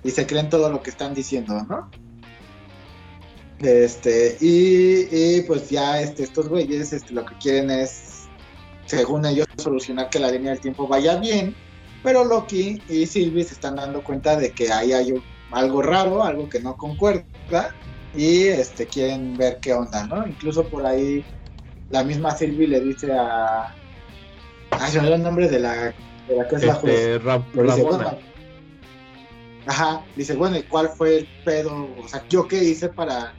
y 0.04 0.12
se 0.12 0.26
creen 0.26 0.50
todo 0.50 0.70
lo 0.70 0.82
que 0.82 0.90
están 0.90 1.14
diciendo, 1.14 1.66
¿no? 1.68 1.90
Este, 3.60 4.38
y, 4.40 5.08
y 5.12 5.42
pues 5.42 5.70
ya 5.70 6.00
este, 6.00 6.24
estos 6.24 6.48
güeyes 6.48 6.94
este, 6.94 7.14
lo 7.14 7.26
que 7.26 7.36
quieren 7.40 7.72
es, 7.72 8.28
según 8.86 9.26
ellos, 9.26 9.48
solucionar 9.58 10.10
que 10.10 10.20
la 10.20 10.32
línea 10.32 10.52
del 10.52 10.62
tiempo 10.62 10.88
vaya 10.88 11.16
bien 11.16 11.56
pero 12.04 12.24
Loki 12.24 12.82
y 12.88 13.06
Sylvie 13.06 13.44
se 13.44 13.54
están 13.54 13.76
dando 13.76 14.04
cuenta 14.04 14.36
de 14.36 14.52
que 14.52 14.72
ahí 14.72 14.94
hay 14.94 15.12
un- 15.12 15.24
algo 15.52 15.82
raro, 15.82 16.24
algo 16.24 16.50
que 16.50 16.60
no 16.60 16.76
concuerda, 16.76 17.26
y 18.16 18.48
este 18.48 18.86
quieren 18.88 19.38
ver 19.38 19.60
qué 19.62 19.74
onda, 19.74 20.06
¿no? 20.08 20.28
Incluso 20.28 20.64
por 20.68 20.86
ahí 20.86 21.24
la 21.90 22.04
misma 22.04 22.32
Sylvie 22.36 22.68
le 22.68 22.82
dice 22.82 23.12
a. 23.14 23.74
Ay, 24.72 24.92
se 24.92 24.98
me 24.98 25.04
olvidó 25.04 25.16
el 25.16 25.24
nombre 25.24 25.48
de 25.50 25.60
la, 25.60 25.94
de 26.28 26.36
la 26.36 26.48
que 26.48 26.56
es 26.56 26.64
la 26.66 26.74
juez. 26.76 26.94
Este, 26.96 27.20
Ra- 27.20 27.38
dice, 27.38 27.62
Rabona. 27.62 27.98
bueno, 28.04 28.18
ajá, 29.66 30.02
dice, 30.16 30.36
bueno, 30.36 30.58
¿y 30.58 30.64
cuál 30.64 30.90
fue 30.90 31.18
el 31.20 31.28
pedo? 31.46 31.90
O 32.04 32.08
sea, 32.08 32.24
¿yo 32.30 32.48
qué 32.48 32.64
hice 32.64 32.90
para, 32.90 33.34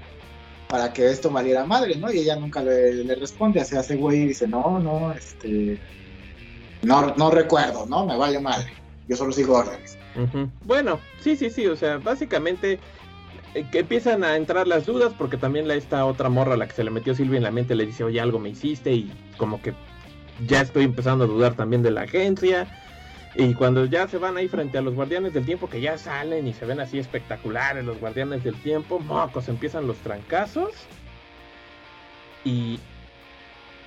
para 0.69 0.93
que 0.93 1.11
esto 1.11 1.31
valiera 1.31 1.65
madre, 1.65 1.97
no? 1.97 2.11
Y 2.13 2.21
ella 2.21 2.37
nunca 2.37 2.63
le, 2.63 3.05
le 3.05 3.15
responde, 3.15 3.65
se 3.65 3.79
hace 3.79 3.97
güey 3.97 4.23
y 4.23 4.27
dice, 4.29 4.47
no, 4.49 4.79
no, 4.79 5.13
este, 5.13 5.79
no, 6.83 7.15
no 7.17 7.31
recuerdo, 7.31 7.87
¿no? 7.87 8.07
Me 8.07 8.17
vale 8.17 8.41
madre, 8.41 8.73
yo 9.09 9.17
solo 9.17 9.33
sigo 9.33 9.57
órdenes. 9.57 9.97
Bueno, 10.65 10.99
sí, 11.21 11.37
sí, 11.37 11.49
sí, 11.49 11.67
o 11.67 11.77
sea, 11.77 11.99
básicamente 11.99 12.81
eh, 13.55 13.67
que 13.71 13.81
empiezan 13.81 14.25
a 14.25 14.37
entrar 14.37 14.67
las 14.67 14.85
dudas 14.85 15.13
porque 15.17 15.37
también 15.37 15.69
la, 15.69 15.75
esta 15.75 16.05
otra 16.05 16.29
morra 16.29 16.55
a 16.55 16.57
la 16.57 16.67
que 16.67 16.75
se 16.75 16.85
le 16.85 16.91
metió 16.91 17.15
Silvia 17.15 17.37
en 17.37 17.45
la 17.45 17.51
mente 17.51 17.75
le 17.75 17.87
dice, 17.87 18.05
oye, 18.05 18.21
algo 18.21 18.39
me 18.39 18.49
hiciste 18.49 18.93
y 18.93 19.13
como 19.37 19.63
que 19.63 19.75
ya 20.47 20.61
estoy 20.61 20.85
empezando 20.85 21.25
a 21.25 21.27
dudar 21.29 21.55
también 21.55 21.83
de 21.83 21.91
la 21.91 22.03
agencia. 22.03 22.67
Y 23.35 23.55
cuando 23.55 23.85
ya 23.85 24.09
se 24.09 24.19
van 24.19 24.37
ahí 24.37 24.49
frente 24.49 24.79
a 24.79 24.83
los 24.83 24.95
guardianes 24.95 25.33
del 25.33 25.45
tiempo, 25.45 25.69
que 25.69 25.81
ya 25.81 25.97
salen 25.99 26.47
y 26.47 26.55
se 26.55 26.65
ven 26.67 26.81
así 26.81 26.99
espectaculares 26.99 27.85
los 27.85 28.01
guardianes 28.01 28.43
del 28.43 28.57
tiempo, 28.63 28.99
mocos, 28.99 29.49
empiezan 29.49 29.87
los 29.87 29.97
trancazos. 29.99 30.73
Y, 32.45 32.81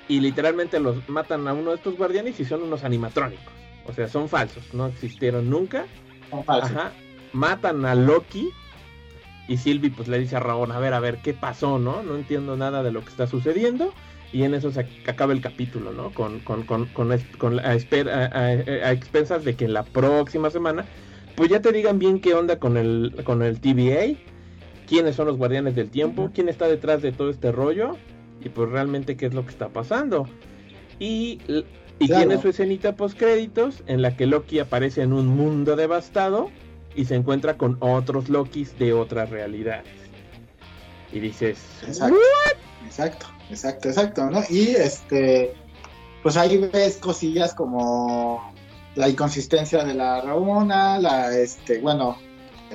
y 0.08 0.20
literalmente 0.20 0.80
los 0.80 1.08
matan 1.10 1.48
a 1.48 1.54
uno 1.54 1.72
de 1.72 1.78
estos 1.78 1.98
guardianes 1.98 2.40
y 2.40 2.46
son 2.46 2.64
unos 2.64 2.84
animatrónicos. 2.84 3.54
O 3.88 3.94
sea, 3.94 4.08
son 4.08 4.30
falsos, 4.30 4.74
no 4.74 4.88
existieron 4.88 5.50
nunca. 5.50 5.86
Son 6.30 6.44
falsos. 6.44 6.72
Ajá. 6.72 6.92
Matan 7.34 7.86
a 7.86 7.96
Loki. 7.96 8.50
Y 9.48 9.58
Sylvie 9.58 9.90
pues 9.92 10.08
le 10.08 10.20
dice 10.20 10.36
a 10.36 10.40
Rabón, 10.40 10.72
a 10.72 10.80
ver, 10.80 10.94
a 10.94 11.00
ver, 11.00 11.18
¿qué 11.24 11.34
pasó, 11.34 11.80
no? 11.80 12.04
No 12.04 12.16
entiendo 12.16 12.56
nada 12.56 12.84
de 12.84 12.92
lo 12.92 13.02
que 13.02 13.10
está 13.10 13.28
sucediendo. 13.28 13.94
Y 14.32 14.44
en 14.44 14.54
eso 14.54 14.72
se 14.72 14.86
ac- 14.86 15.10
acaba 15.10 15.34
el 15.34 15.42
capítulo, 15.42 15.92
¿no? 15.92 16.12
Con, 16.14 16.40
con, 16.40 16.64
con, 16.64 16.86
con, 16.86 17.12
a, 17.12 17.16
esper- 17.16 18.10
a- 18.10 18.28
a- 18.28 18.88
a 18.88 18.92
expensas 18.94 19.44
de 19.44 19.56
que 19.56 19.68
la 19.68 19.84
próxima 19.84 20.50
semana, 20.52 20.86
pues 21.36 21.50
ya 21.50 21.62
te 21.62 21.72
digan 21.74 22.00
bien 22.00 22.22
qué 22.22 22.34
onda 22.34 22.58
con 22.60 22.78
el, 22.78 23.14
con 23.26 23.42
el 23.42 23.60
TVA, 23.60 24.16
quiénes 24.88 25.16
son 25.18 25.26
los 25.28 25.38
guardianes 25.38 25.76
del 25.76 25.90
tiempo, 25.90 26.32
quién 26.34 26.48
está 26.48 26.68
detrás 26.70 27.02
de 27.02 27.12
todo 27.12 27.30
este 27.30 27.52
rollo, 27.52 27.98
y 28.43 28.49
pues 28.49 28.69
realmente 28.69 29.15
qué 29.17 29.27
es 29.27 29.34
lo 29.34 29.43
que 29.45 29.51
está 29.51 29.69
pasando. 29.69 30.27
Y, 30.99 31.39
y 31.99 32.08
Claro. 32.08 32.27
tiene 32.27 32.41
su 32.41 32.49
escenita 32.49 32.95
post 32.95 33.17
créditos 33.17 33.84
en 33.86 34.01
la 34.01 34.15
que 34.17 34.25
Loki 34.25 34.60
aparece 34.60 35.01
en 35.04 35.13
un 35.13 35.27
mundo 35.27 35.75
devastado 35.75 36.49
y 36.95 37.06
se 37.06 37.15
encuentra 37.15 37.58
con 37.58 37.77
otros 37.80 38.27
Lokis 38.30 38.77
de 38.80 38.93
otras 38.93 39.30
realidades. 39.30 39.86
Y 41.13 41.19
dices, 41.19 41.60
Exacto. 41.88 42.17
Exacto, 42.86 43.27
exacto, 43.49 43.89
exacto, 43.89 44.30
¿no? 44.30 44.41
Y 44.49 44.69
este, 44.69 45.54
pues 46.23 46.36
ahí 46.38 46.58
ves 46.58 46.97
cosillas 46.97 47.54
como 47.54 48.51
la 48.95 49.08
inconsistencia 49.08 49.84
de 49.84 49.93
la 49.93 50.21
Ramona, 50.21 50.99
la, 50.99 51.38
este, 51.38 51.80
bueno, 51.80 52.17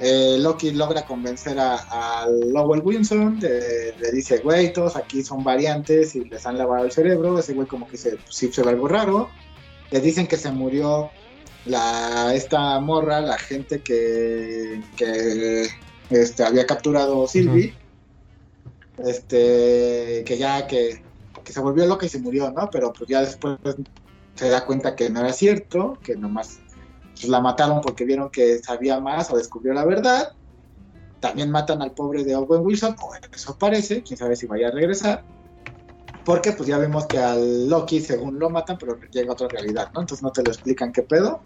eh, 0.00 0.37
Loki 0.38 0.72
logra 0.72 1.04
convencer 1.06 1.59
a, 1.59 1.74
a 1.76 2.26
Lowell 2.28 2.82
Wilson, 2.85 3.38
de- 3.40 3.94
le 3.98 4.12
dice, 4.12 4.38
güey, 4.38 4.72
todos 4.72 4.96
aquí 4.96 5.22
son 5.22 5.42
variantes 5.42 6.14
y 6.14 6.24
les 6.24 6.44
han 6.46 6.59
lavado 6.59 6.85
el 6.85 6.92
cerebro, 6.92 7.38
ese 7.38 7.54
güey 7.54 7.66
como 7.66 7.88
que 7.88 7.96
se, 7.96 8.18
sí 8.28 8.52
se 8.52 8.62
ve 8.62 8.70
algo 8.70 8.88
raro, 8.88 9.30
le 9.90 10.00
dicen 10.00 10.26
que 10.26 10.37
se 10.37 10.50
murió 10.52 11.11
la, 11.64 12.32
esta 12.35 12.78
morra, 12.80 13.20
la 13.20 13.38
gente 13.38 13.80
que, 13.80 14.80
que 14.96 15.66
este, 16.11 16.44
había 16.44 16.66
capturado 16.66 17.26
Sylvie, 17.26 17.74
este, 18.98 20.24
que 20.24 20.38
ya 20.38 20.66
que, 20.66 21.02
que 21.44 21.52
se 21.52 21.61
volvió 21.61 21.87
loca 21.87 22.06
y 22.06 22.09
se 22.09 22.18
murió, 22.18 22.50
¿no? 22.50 22.68
Pero 22.70 22.92
pues 22.92 23.09
ya 23.09 23.20
después 23.20 23.59
se 24.35 24.48
da 24.48 24.64
cuenta 24.64 24.94
que 24.96 25.11
no 25.11 25.20
era 25.20 25.32
cierto, 25.32 25.98
que 26.02 26.16
nomás 26.16 26.59
pues, 27.18 27.29
la 27.29 27.40
mataron 27.40 27.81
porque 27.81 28.05
vieron 28.05 28.31
que 28.31 28.59
sabía 28.59 29.00
más 29.00 29.31
o 29.31 29.37
descubrió 29.37 29.72
la 29.72 29.85
verdad. 29.85 30.29
También 31.20 31.50
matan 31.50 31.83
al 31.83 31.92
pobre 31.92 32.24
de 32.24 32.37
Owen 32.37 32.61
Wilson, 32.64 32.94
o 33.00 33.11
eso 33.33 33.57
parece, 33.59 34.02
quién 34.02 34.18
sabe 34.18 34.37
si 34.37 34.46
vaya 34.46 34.68
a 34.68 34.70
regresar. 34.70 35.24
Porque 36.24 36.52
pues 36.52 36.68
ya 36.68 36.76
vemos 36.76 37.07
que 37.07 37.18
al 37.18 37.68
Loki 37.68 38.00
según 38.00 38.38
lo 38.38 38.50
matan, 38.50 38.76
pero 38.79 38.98
llega 39.11 39.31
a 39.31 39.33
otra 39.33 39.48
realidad, 39.48 39.90
¿no? 39.94 40.00
Entonces 40.00 40.22
no 40.22 40.33
te 40.33 40.42
lo 40.42 40.50
explican 40.50 40.92
qué 40.92 41.02
pedo. 41.02 41.40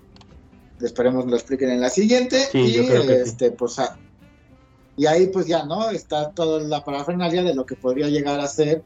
Esperemos 0.81 1.27
lo 1.27 1.37
expliquen 1.37 1.71
en 1.71 1.81
la 1.81 1.91
siguiente. 1.91 2.49
Sí, 2.51 2.59
y 2.59 2.73
sí. 2.73 2.89
este, 3.11 3.51
pues 3.53 3.79
a- 3.79 3.97
y 4.97 5.07
ahí 5.07 5.29
pues 5.29 5.47
ya, 5.47 5.65
¿no? 5.65 5.91
Está 5.91 6.33
toda 6.33 6.61
la 6.61 6.85
parafernalia 6.85 7.43
de 7.43 7.55
lo 7.55 7.65
que 7.65 7.77
podría 7.77 8.09
llegar 8.09 8.41
a 8.41 8.47
ser 8.47 8.83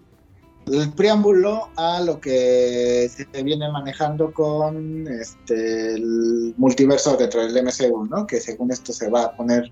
el 0.73 0.93
preámbulo 0.93 1.69
a 1.77 2.01
lo 2.01 2.21
que 2.21 3.09
se 3.15 3.43
viene 3.43 3.71
manejando 3.71 4.33
con 4.33 5.07
este 5.09 5.95
el 5.95 6.55
multiverso 6.57 7.17
dentro 7.17 7.45
del 7.47 7.57
MCU, 7.65 8.07
¿no? 8.07 8.27
Que 8.27 8.41
según 8.41 8.71
esto 8.71 8.93
se 8.93 9.11
va 9.11 9.25
a 9.25 9.37
poner, 9.37 9.71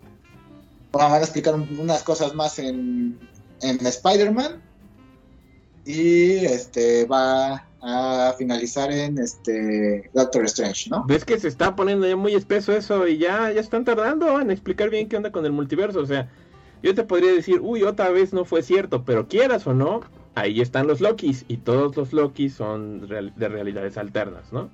van 0.92 1.12
a 1.12 1.18
explicar 1.18 1.55
un- 1.55 1.78
unas 1.81 2.02
cosas 2.02 2.35
más 2.35 2.59
en, 2.59 3.18
en 3.62 3.87
Spider-Man 3.87 4.61
y 5.85 6.44
este 6.44 7.07
va 7.07 7.66
a 7.81 8.35
finalizar 8.38 8.92
en 8.92 9.18
este 9.18 10.09
Doctor 10.14 10.44
Strange, 10.44 10.88
¿no? 10.90 11.05
ves 11.07 11.24
que 11.24 11.40
se 11.40 11.48
está 11.48 11.74
poniendo 11.74 12.07
ya 12.07 12.14
muy 12.14 12.35
espeso 12.35 12.72
eso 12.72 13.09
y 13.09 13.18
ya, 13.18 13.50
ya 13.50 13.61
están 13.61 13.85
tardando 13.85 14.40
en 14.40 14.50
explicar 14.52 14.88
bien 14.90 15.09
qué 15.09 15.16
onda 15.16 15.33
con 15.33 15.44
el 15.44 15.50
multiverso. 15.52 15.98
O 16.00 16.07
sea, 16.07 16.31
yo 16.83 16.94
te 16.94 17.02
podría 17.02 17.33
decir, 17.33 17.59
uy, 17.61 17.83
otra 17.83 18.11
vez 18.11 18.33
no 18.33 18.44
fue 18.44 18.62
cierto, 18.62 19.05
pero 19.05 19.26
quieras 19.26 19.66
o 19.66 19.74
no, 19.74 20.02
ahí 20.35 20.61
están 20.61 20.87
los 20.87 21.01
Lokis 21.01 21.45
y 21.49 21.59
todos 21.59 21.97
los 21.97 22.12
Lokis 22.12 22.55
son 22.55 23.09
real- 23.09 23.33
de 23.37 23.49
realidades 23.49 23.97
alternas, 23.97 24.53
¿no? 24.53 24.71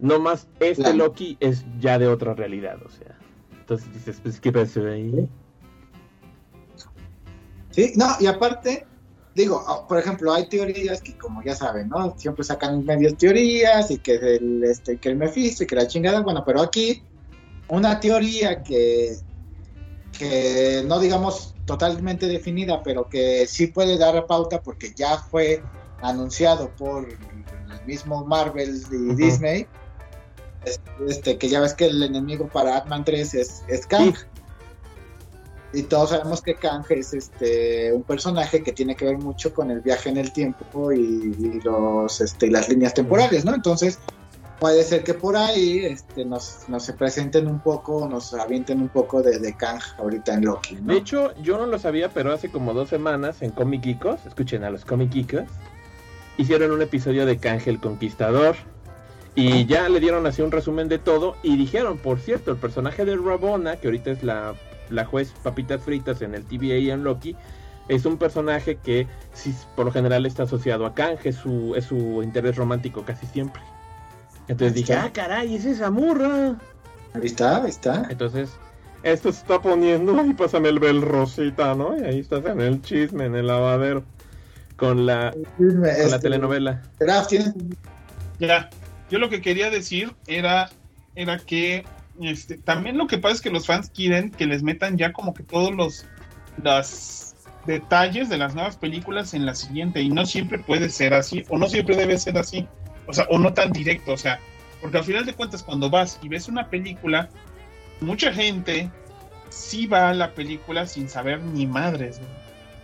No 0.00 0.18
más 0.18 0.48
este 0.60 0.82
Claro. 0.82 0.96
Loki 0.96 1.36
es 1.40 1.64
ya 1.78 1.98
de 1.98 2.08
otra 2.08 2.34
realidad, 2.34 2.78
o 2.84 2.90
sea. 2.90 3.16
Entonces 3.60 3.92
dices, 3.92 4.18
pues, 4.22 4.40
¿qué 4.40 4.50
pasó 4.50 4.84
ahí? 4.86 5.28
Sí, 7.70 7.92
no, 7.96 8.06
y 8.18 8.26
aparte, 8.26 8.84
digo, 9.34 9.64
ah, 9.66 9.86
por 9.86 9.98
ejemplo, 9.98 10.32
hay 10.32 10.48
teorías 10.48 11.00
que 11.00 11.16
como 11.16 11.42
ya 11.42 11.54
saben, 11.54 11.88
¿no? 11.88 12.14
Siempre 12.18 12.44
sacan 12.44 12.84
medias 12.84 13.16
teorías 13.16 13.90
y 13.90 13.98
que 13.98 14.36
el, 14.36 14.64
este, 14.64 14.98
que 14.98 15.08
el 15.10 15.16
Mephisto 15.16 15.64
y 15.64 15.66
que 15.66 15.76
la 15.76 15.86
chingada, 15.86 16.20
bueno, 16.20 16.42
pero 16.44 16.60
aquí 16.60 17.02
una 17.68 18.00
teoría 18.00 18.62
que, 18.62 19.16
que 20.18 20.82
no 20.86 20.98
digamos 20.98 21.51
totalmente 21.66 22.26
definida, 22.26 22.82
pero 22.82 23.08
que 23.08 23.46
sí 23.46 23.68
puede 23.68 23.96
dar 23.98 24.26
pauta 24.26 24.60
porque 24.60 24.92
ya 24.94 25.18
fue 25.18 25.62
anunciado 26.00 26.70
por 26.70 27.08
el 27.08 27.86
mismo 27.86 28.24
Marvel 28.24 28.82
y. 28.90 29.14
Disney, 29.14 29.66
es- 30.64 30.80
este, 31.08 31.38
que 31.38 31.48
ya 31.48 31.60
ves 31.60 31.74
que 31.74 31.86
el 31.86 32.02
enemigo 32.02 32.48
para 32.48 32.78
Ant-Man 32.78 33.04
3 33.04 33.34
es, 33.34 33.62
es 33.68 33.86
Kang. 33.86 34.14
Sí. 34.14 34.24
Y 35.74 35.82
todos 35.84 36.10
sabemos 36.10 36.42
que 36.42 36.54
Kang 36.54 36.84
es 36.90 37.14
este 37.14 37.92
un 37.94 38.02
personaje 38.02 38.62
que 38.62 38.72
tiene 38.72 38.94
que 38.94 39.06
ver 39.06 39.16
mucho 39.16 39.54
con 39.54 39.70
el 39.70 39.80
viaje 39.80 40.10
en 40.10 40.18
el 40.18 40.30
tiempo 40.32 40.92
y, 40.92 41.00
y 41.38 41.60
los 41.64 42.20
este, 42.20 42.46
y 42.48 42.50
las 42.50 42.68
líneas 42.68 42.92
temporales, 42.92 43.44
¿no? 43.46 43.54
Entonces, 43.54 43.98
puede 44.62 44.84
ser 44.84 45.02
que 45.02 45.14
por 45.14 45.36
ahí 45.36 45.84
este, 45.84 46.24
nos, 46.24 46.66
se 46.78 46.92
presenten 46.92 47.48
un 47.48 47.58
poco, 47.58 48.08
nos 48.08 48.32
avienten 48.32 48.80
un 48.80 48.90
poco 48.90 49.20
de, 49.20 49.56
Kang 49.56 49.80
ahorita 49.98 50.34
en 50.34 50.44
Loki, 50.44 50.76
¿no? 50.76 50.92
De 50.92 51.00
hecho, 51.00 51.34
yo 51.42 51.58
no 51.58 51.66
lo 51.66 51.80
sabía, 51.80 52.10
pero 52.10 52.32
hace 52.32 52.48
como 52.48 52.72
dos 52.72 52.88
semanas 52.88 53.42
en 53.42 53.50
Comic 53.50 53.82
Geekos, 53.82 54.24
escuchen 54.24 54.62
a 54.62 54.70
los 54.70 54.84
Comic 54.84 55.10
hicieron 56.38 56.70
un 56.70 56.80
episodio 56.80 57.26
de 57.26 57.38
Kang 57.38 57.60
el 57.66 57.80
Conquistador. 57.80 58.54
Y 59.34 59.66
ya 59.66 59.88
le 59.88 59.98
dieron 59.98 60.26
así 60.26 60.42
un 60.42 60.52
resumen 60.52 60.88
de 60.88 60.98
todo. 60.98 61.34
Y 61.42 61.56
dijeron, 61.56 61.98
por 61.98 62.20
cierto, 62.20 62.52
el 62.52 62.56
personaje 62.56 63.04
de 63.04 63.16
Rabona, 63.16 63.76
que 63.76 63.88
ahorita 63.88 64.12
es 64.12 64.22
la, 64.22 64.54
la 64.90 65.04
juez 65.06 65.32
Papitas 65.42 65.82
Fritas 65.82 66.22
en 66.22 66.36
el 66.36 66.44
TVA 66.44 66.76
y 66.76 66.90
en 66.90 67.02
Loki, 67.02 67.34
es 67.88 68.04
un 68.04 68.16
personaje 68.16 68.76
que 68.76 69.08
sí, 69.32 69.52
por 69.74 69.86
lo 69.86 69.92
general 69.92 70.24
está 70.24 70.44
asociado 70.44 70.86
a 70.86 70.94
Kang, 70.94 71.18
es 71.24 71.34
su, 71.34 71.74
es 71.74 71.86
su 71.86 72.22
interés 72.22 72.54
romántico 72.54 73.04
casi 73.04 73.26
siempre. 73.26 73.60
Entonces 74.48 74.76
Ahí 74.76 74.82
dije, 74.82 74.94
ah, 74.94 75.10
caray, 75.12 75.54
es 75.54 75.64
esa 75.64 75.90
morra. 75.90 76.56
Ahí 77.14 77.22
está, 77.24 77.62
ahí 77.62 77.70
está. 77.70 78.06
Entonces, 78.10 78.50
esto 79.02 79.32
se 79.32 79.40
está 79.40 79.60
poniendo 79.60 80.24
y 80.24 80.34
pásame 80.34 80.68
el 80.68 80.78
bel 80.78 81.02
rosita, 81.02 81.74
¿no? 81.74 81.98
Y 81.98 82.04
ahí 82.04 82.20
estás 82.20 82.44
en 82.46 82.60
el 82.60 82.82
chisme, 82.82 83.26
en 83.26 83.34
el 83.34 83.46
lavadero, 83.46 84.04
con 84.76 85.06
la, 85.06 85.32
con 85.56 85.82
la 85.82 85.92
Este, 85.92 86.18
telenovela. 86.20 86.82
Graf, 87.00 87.28
¿tienes? 87.28 87.52
Ya, 88.38 88.70
yo 89.10 89.18
lo 89.18 89.28
que 89.28 89.40
quería 89.40 89.70
decir 89.70 90.14
era, 90.26 90.70
era 91.14 91.38
que 91.38 91.84
este, 92.20 92.58
también 92.58 92.98
lo 92.98 93.06
que 93.06 93.18
pasa 93.18 93.36
es 93.36 93.40
que 93.40 93.50
los 93.50 93.66
fans 93.66 93.90
quieren 93.90 94.30
que 94.30 94.46
les 94.46 94.62
metan 94.62 94.96
ya 94.96 95.12
como 95.12 95.34
que 95.34 95.42
todos 95.42 95.74
los, 95.74 96.06
los 96.62 97.34
detalles 97.66 98.28
de 98.28 98.38
las 98.38 98.54
nuevas 98.54 98.76
películas 98.76 99.34
en 99.34 99.46
la 99.46 99.54
siguiente 99.54 100.02
y 100.02 100.08
no 100.08 100.26
siempre 100.26 100.58
puede 100.58 100.88
ser 100.88 101.14
así 101.14 101.44
o 101.48 101.58
no 101.58 101.68
siempre 101.68 101.96
debe 101.96 102.18
ser 102.18 102.36
así, 102.38 102.66
o 103.06 103.12
sea, 103.12 103.26
o 103.30 103.38
no 103.38 103.52
tan 103.52 103.72
directo, 103.72 104.12
o 104.12 104.16
sea, 104.16 104.40
porque 104.80 104.98
al 104.98 105.04
final 105.04 105.26
de 105.26 105.34
cuentas 105.34 105.62
cuando 105.62 105.90
vas 105.90 106.18
y 106.22 106.28
ves 106.28 106.48
una 106.48 106.68
película, 106.68 107.28
mucha 108.00 108.32
gente 108.32 108.90
sí 109.50 109.86
va 109.86 110.10
a 110.10 110.14
la 110.14 110.32
película 110.32 110.86
sin 110.86 111.08
saber 111.08 111.40
ni 111.42 111.66
madres, 111.66 112.20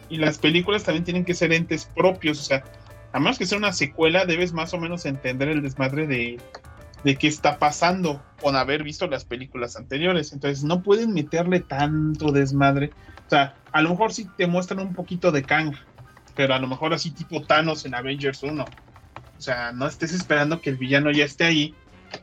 y 0.08 0.16
las 0.16 0.38
películas 0.38 0.84
también 0.84 1.04
tienen 1.04 1.24
que 1.24 1.34
ser 1.34 1.52
entes 1.52 1.86
propios, 1.94 2.40
o 2.40 2.42
sea, 2.42 2.64
a 3.12 3.20
menos 3.20 3.38
que 3.38 3.46
sea 3.46 3.58
una 3.58 3.72
secuela, 3.72 4.26
debes 4.26 4.52
más 4.52 4.74
o 4.74 4.78
menos 4.78 5.06
entender 5.06 5.48
el 5.48 5.62
desmadre 5.62 6.06
de, 6.06 6.38
de 7.04 7.16
qué 7.16 7.26
está 7.26 7.58
pasando 7.58 8.22
con 8.40 8.56
haber 8.56 8.82
visto 8.82 9.06
las 9.06 9.24
películas 9.24 9.76
anteriores. 9.76 10.32
Entonces 10.32 10.64
no 10.64 10.82
pueden 10.82 11.12
meterle 11.12 11.60
tanto 11.60 12.32
desmadre. 12.32 12.90
O 13.26 13.30
sea, 13.30 13.54
a 13.72 13.82
lo 13.82 13.90
mejor 13.90 14.12
sí 14.12 14.28
te 14.36 14.46
muestran 14.46 14.80
un 14.80 14.94
poquito 14.94 15.32
de 15.32 15.42
Kang, 15.42 15.74
pero 16.34 16.54
a 16.54 16.58
lo 16.58 16.66
mejor 16.66 16.92
así 16.92 17.10
tipo 17.10 17.42
Thanos 17.42 17.84
en 17.84 17.94
Avengers 17.94 18.42
1. 18.42 18.64
O 19.38 19.40
sea, 19.40 19.72
no 19.72 19.86
estés 19.86 20.12
esperando 20.12 20.60
que 20.60 20.70
el 20.70 20.76
villano 20.76 21.12
ya 21.12 21.24
esté 21.24 21.44
ahí 21.44 21.74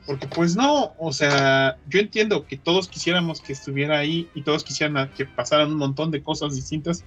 Porque 0.06 0.28
pues 0.28 0.56
no, 0.56 0.93
o 0.97 1.13
sea, 1.13 1.78
yo 1.88 1.99
entiendo 1.99 2.45
que 2.45 2.58
todos 2.58 2.88
quisiéramos 2.88 3.39
que 3.39 3.54
estuviera 3.54 3.99
ahí 3.99 4.30
y 4.36 4.41
todos 4.41 4.63
quisieran 4.63 5.10
que 5.15 5.25
pasaran 5.25 5.69
un 5.69 5.78
montón 5.78 6.12
de 6.12 6.21
cosas 6.21 6.56
distintas, 6.56 7.06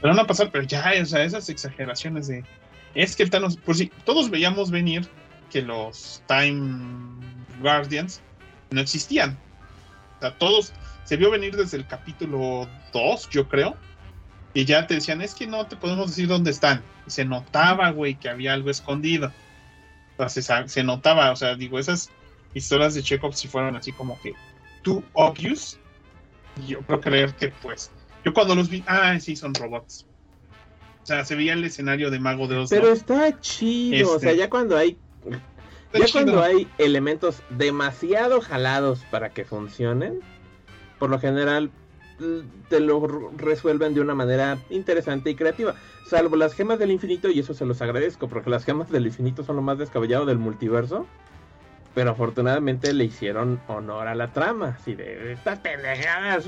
pero 0.00 0.14
no 0.14 0.22
a 0.22 0.26
pasar, 0.26 0.50
pero 0.50 0.64
ya, 0.64 0.92
o 1.00 1.06
sea, 1.06 1.22
esas 1.24 1.48
exageraciones 1.48 2.26
de, 2.26 2.44
es 2.94 3.14
que 3.14 3.22
el 3.22 3.30
Thanos, 3.30 3.56
por 3.56 3.76
si 3.76 3.86
todos 4.04 4.30
veíamos 4.30 4.70
venir 4.70 5.08
que 5.50 5.62
los 5.62 6.22
Time 6.26 7.20
Guardians 7.60 8.20
no 8.70 8.80
existían. 8.80 9.38
O 10.16 10.20
sea, 10.20 10.38
todos, 10.38 10.72
se 11.04 11.16
vio 11.16 11.30
venir 11.30 11.56
desde 11.56 11.76
el 11.76 11.86
capítulo 11.86 12.68
2, 12.92 13.30
yo 13.30 13.48
creo, 13.48 13.76
y 14.54 14.64
ya 14.64 14.86
te 14.86 14.94
decían, 14.94 15.20
es 15.20 15.34
que 15.34 15.46
no 15.46 15.66
te 15.66 15.76
podemos 15.76 16.08
decir 16.08 16.28
dónde 16.28 16.50
están. 16.50 16.82
Y 17.06 17.10
se 17.10 17.24
notaba, 17.24 17.90
güey, 17.90 18.14
que 18.14 18.28
había 18.28 18.52
algo 18.52 18.70
escondido. 18.70 19.32
O 20.16 20.28
sea, 20.28 20.68
se, 20.68 20.82
notaba, 20.84 21.32
o 21.32 21.36
sea, 21.36 21.56
digo, 21.56 21.78
esas 21.78 22.10
historias 22.54 22.94
de 22.94 23.02
Chekhov 23.02 23.34
si 23.34 23.48
fueron 23.48 23.76
así 23.76 23.92
como 23.92 24.20
que 24.20 24.34
too 24.82 25.02
obvious. 25.12 25.78
Yo 26.68 26.80
creo 26.82 27.00
creer 27.00 27.34
que 27.34 27.48
pues, 27.48 27.90
yo 28.24 28.32
cuando 28.32 28.54
los 28.54 28.68
vi, 28.68 28.84
ah, 28.86 29.18
sí, 29.18 29.34
son 29.34 29.54
robots. 29.54 30.06
O 31.02 31.06
sea, 31.06 31.24
se 31.24 31.34
veía 31.34 31.52
el 31.54 31.64
escenario 31.64 32.10
de 32.10 32.18
Mago 32.20 32.46
de 32.46 32.58
Oz. 32.58 32.70
Pero 32.70 32.90
está 32.92 33.38
chido, 33.40 34.12
o 34.12 34.18
sea, 34.18 34.30
este, 34.30 34.40
ya 34.40 34.50
cuando 34.50 34.76
hay 34.76 34.96
ya 35.92 36.06
cuando 36.12 36.42
hay 36.42 36.68
elementos 36.78 37.42
demasiado 37.50 38.40
jalados 38.40 39.00
para 39.10 39.30
que 39.30 39.44
funcionen, 39.44 40.20
por 40.98 41.10
lo 41.10 41.18
general 41.18 41.70
te 42.68 42.80
lo 42.80 43.30
resuelven 43.36 43.94
de 43.94 44.00
una 44.00 44.14
manera 44.14 44.58
interesante 44.70 45.30
y 45.30 45.34
creativa. 45.34 45.74
Salvo 46.08 46.36
las 46.36 46.54
gemas 46.54 46.78
del 46.78 46.90
infinito, 46.90 47.28
y 47.28 47.40
eso 47.40 47.54
se 47.54 47.64
los 47.64 47.80
agradezco, 47.82 48.28
porque 48.28 48.50
las 48.50 48.64
gemas 48.64 48.90
del 48.90 49.06
infinito 49.06 49.44
son 49.44 49.56
lo 49.56 49.62
más 49.62 49.78
descabellado 49.78 50.26
del 50.26 50.38
multiverso. 50.38 51.06
Pero 51.94 52.10
afortunadamente 52.10 52.92
le 52.92 53.04
hicieron 53.04 53.60
honor 53.68 54.08
a 54.08 54.14
la 54.14 54.32
trama. 54.32 54.76
Así 54.80 54.94
de 54.94 55.32
estas 55.32 55.60
pendejadas, 55.60 56.46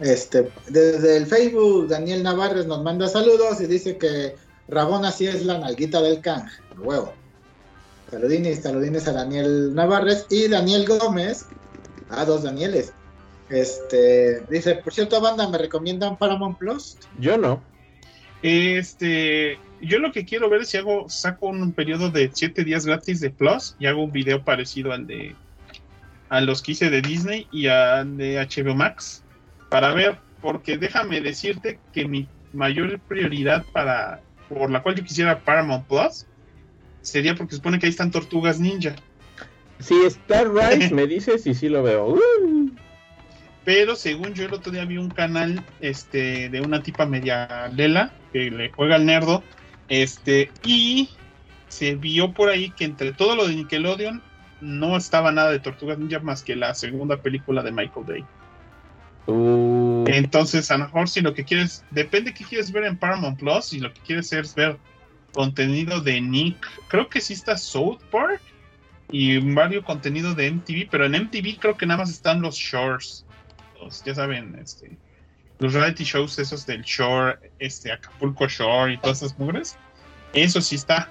este, 0.00 0.50
desde 0.68 1.16
el 1.16 1.26
Facebook, 1.26 1.88
Daniel 1.88 2.22
Navarres 2.22 2.66
nos 2.66 2.82
manda 2.82 3.08
saludos 3.08 3.60
y 3.60 3.66
dice 3.66 3.98
que 3.98 4.36
Rabona 4.68 5.10
sí 5.10 5.26
es 5.26 5.44
la 5.44 5.58
nalguita 5.58 6.00
del 6.00 6.20
Kang. 6.20 6.46
Huevo. 6.78 7.12
Saludines, 8.10 8.62
saludines 8.62 9.08
a 9.08 9.12
Daniel 9.12 9.74
Navarres 9.74 10.26
y 10.30 10.48
Daniel 10.48 10.86
Gómez 10.86 11.46
Ah, 12.12 12.24
dos 12.24 12.42
Danieles. 12.42 12.92
Este, 13.48 14.40
dice, 14.48 14.76
por 14.76 14.92
cierto, 14.92 15.20
banda, 15.20 15.48
¿me 15.48 15.58
recomiendan 15.58 16.16
Paramount 16.16 16.58
Plus? 16.58 16.96
Yo 17.18 17.36
no. 17.36 17.62
Este, 18.42 19.58
yo 19.80 19.98
lo 19.98 20.12
que 20.12 20.24
quiero 20.24 20.48
ver 20.48 20.62
es 20.62 20.68
si 20.68 20.76
hago, 20.76 21.08
saco 21.08 21.46
un 21.46 21.72
periodo 21.72 22.10
de 22.10 22.30
7 22.32 22.64
días 22.64 22.86
gratis 22.86 23.20
de 23.20 23.30
Plus 23.30 23.76
y 23.78 23.86
hago 23.86 24.04
un 24.04 24.12
video 24.12 24.44
parecido 24.44 24.92
al 24.92 25.06
de 25.06 25.34
a 26.28 26.40
los 26.40 26.62
que 26.62 26.72
hice 26.72 26.88
de 26.88 27.02
Disney 27.02 27.46
y 27.52 27.66
al 27.66 28.16
de 28.16 28.38
HBO 28.40 28.74
Max 28.74 29.22
para 29.68 29.92
ver, 29.92 30.18
porque 30.40 30.78
déjame 30.78 31.20
decirte 31.20 31.78
que 31.92 32.08
mi 32.08 32.26
mayor 32.54 32.98
prioridad 33.00 33.64
para 33.72 34.22
por 34.48 34.70
la 34.70 34.82
cual 34.82 34.94
yo 34.94 35.04
quisiera 35.04 35.40
Paramount 35.40 35.86
Plus 35.86 36.26
sería 37.02 37.34
porque 37.34 37.56
supone 37.56 37.78
que 37.78 37.86
ahí 37.86 37.90
están 37.90 38.10
tortugas 38.10 38.58
ninja. 38.58 38.96
Si 39.82 39.94
está 40.04 40.44
Rise, 40.44 40.94
me 40.94 41.06
dices 41.06 41.46
y 41.46 41.54
sí 41.54 41.68
lo 41.68 41.82
veo. 41.82 42.18
Pero 43.64 43.94
según 43.94 44.34
yo 44.34 44.46
el 44.46 44.54
otro 44.54 44.72
día 44.72 44.84
vi 44.84 44.98
un 44.98 45.10
canal 45.10 45.64
este 45.80 46.48
de 46.48 46.60
una 46.60 46.82
tipa 46.82 47.06
media 47.06 47.68
lela 47.68 48.12
que 48.32 48.50
le 48.50 48.70
juega 48.70 48.96
al 48.96 49.06
nerdo. 49.06 49.42
Este, 49.88 50.50
y 50.64 51.10
se 51.68 51.94
vio 51.94 52.32
por 52.32 52.48
ahí 52.48 52.70
que 52.70 52.84
entre 52.84 53.12
todo 53.12 53.36
lo 53.36 53.46
de 53.46 53.54
Nickelodeon 53.54 54.22
no 54.60 54.96
estaba 54.96 55.32
nada 55.32 55.50
de 55.50 55.58
Tortugas 55.58 55.98
Ninja 55.98 56.20
más 56.20 56.42
que 56.42 56.56
la 56.56 56.74
segunda 56.74 57.16
película 57.18 57.62
de 57.62 57.72
Michael 57.72 58.06
Bay. 58.06 58.24
Uh. 59.26 60.04
Entonces, 60.08 60.70
a 60.70 60.78
lo 60.78 60.84
mejor 60.84 61.08
si 61.08 61.20
lo 61.20 61.34
que 61.34 61.44
quieres, 61.44 61.84
depende 61.90 62.30
de 62.30 62.34
qué 62.34 62.44
quieres 62.44 62.72
ver 62.72 62.84
en 62.84 62.96
Paramount 62.96 63.38
Plus, 63.38 63.66
si 63.66 63.80
lo 63.80 63.92
que 63.92 64.00
quieres 64.00 64.32
es 64.32 64.54
ver 64.54 64.78
contenido 65.32 66.00
de 66.00 66.20
Nick, 66.20 66.56
creo 66.88 67.08
que 67.08 67.20
sí 67.20 67.32
está 67.32 67.56
South 67.56 68.00
Park 68.10 68.40
y 69.12 69.38
varios 69.38 69.84
contenido 69.84 70.34
de 70.34 70.50
MTV, 70.50 70.88
pero 70.90 71.04
en 71.04 71.12
MTV 71.12 71.58
creo 71.60 71.76
que 71.76 71.86
nada 71.86 71.98
más 71.98 72.10
están 72.10 72.40
los 72.40 72.56
shores. 72.56 73.26
ya 74.04 74.14
saben, 74.14 74.58
este, 74.60 74.96
los 75.58 75.74
reality 75.74 76.02
shows 76.02 76.38
esos 76.38 76.66
del 76.66 76.82
shore, 76.82 77.38
este, 77.58 77.92
Acapulco 77.92 78.48
Shore 78.48 78.94
y 78.94 78.98
todas 78.98 79.22
esas 79.22 79.38
mugres. 79.38 79.76
Eso 80.32 80.60
sí 80.62 80.76
está. 80.76 81.08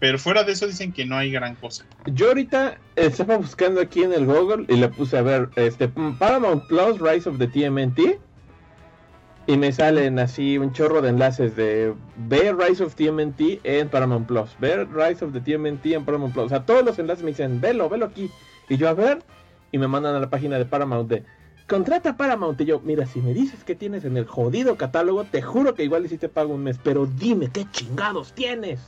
Pero 0.00 0.18
fuera 0.18 0.42
de 0.42 0.52
eso 0.52 0.66
dicen 0.66 0.92
que 0.92 1.04
no 1.04 1.16
hay 1.16 1.30
gran 1.30 1.54
cosa. 1.54 1.86
Yo 2.06 2.28
ahorita 2.28 2.76
estaba 2.96 3.36
buscando 3.36 3.80
aquí 3.80 4.02
en 4.02 4.12
el 4.12 4.26
Google 4.26 4.66
y 4.68 4.76
le 4.76 4.88
puse 4.88 5.16
a 5.16 5.22
ver 5.22 5.48
este 5.54 5.86
Paramount 5.86 6.66
Plus 6.66 6.98
Rise 6.98 7.28
of 7.28 7.38
the 7.38 7.46
TMNT 7.46 8.18
y 9.46 9.56
me 9.56 9.72
salen 9.72 10.18
así 10.18 10.58
un 10.58 10.72
chorro 10.72 11.02
de 11.02 11.08
enlaces 11.08 11.56
de 11.56 11.94
ver 12.16 12.56
Rise 12.56 12.84
of 12.84 12.94
TMNT 12.94 13.60
en 13.64 13.88
Paramount 13.88 14.26
Plus, 14.26 14.50
ver 14.60 14.88
Rise 14.92 15.24
of 15.24 15.32
the 15.32 15.40
TMNT 15.40 15.86
en 15.86 16.04
Paramount 16.04 16.32
Plus. 16.32 16.46
O 16.46 16.48
sea, 16.48 16.64
todos 16.64 16.84
los 16.84 16.98
enlaces 16.98 17.24
me 17.24 17.30
dicen, 17.30 17.60
velo, 17.60 17.88
velo 17.88 18.06
aquí. 18.06 18.30
Y 18.68 18.76
yo 18.76 18.88
a 18.88 18.94
ver, 18.94 19.22
y 19.72 19.78
me 19.78 19.88
mandan 19.88 20.14
a 20.14 20.20
la 20.20 20.30
página 20.30 20.58
de 20.58 20.64
Paramount 20.64 21.10
de, 21.10 21.24
contrata 21.66 22.16
Paramount. 22.16 22.60
Y 22.60 22.66
yo, 22.66 22.80
mira, 22.80 23.04
si 23.06 23.20
me 23.20 23.34
dices 23.34 23.64
que 23.64 23.74
tienes 23.74 24.04
en 24.04 24.16
el 24.16 24.26
jodido 24.26 24.76
catálogo, 24.76 25.24
te 25.24 25.42
juro 25.42 25.74
que 25.74 25.84
igual 25.84 26.08
sí 26.08 26.18
te 26.18 26.28
pago 26.28 26.54
un 26.54 26.62
mes, 26.62 26.78
pero 26.82 27.06
dime 27.06 27.50
qué 27.52 27.66
chingados 27.72 28.32
tienes. 28.34 28.80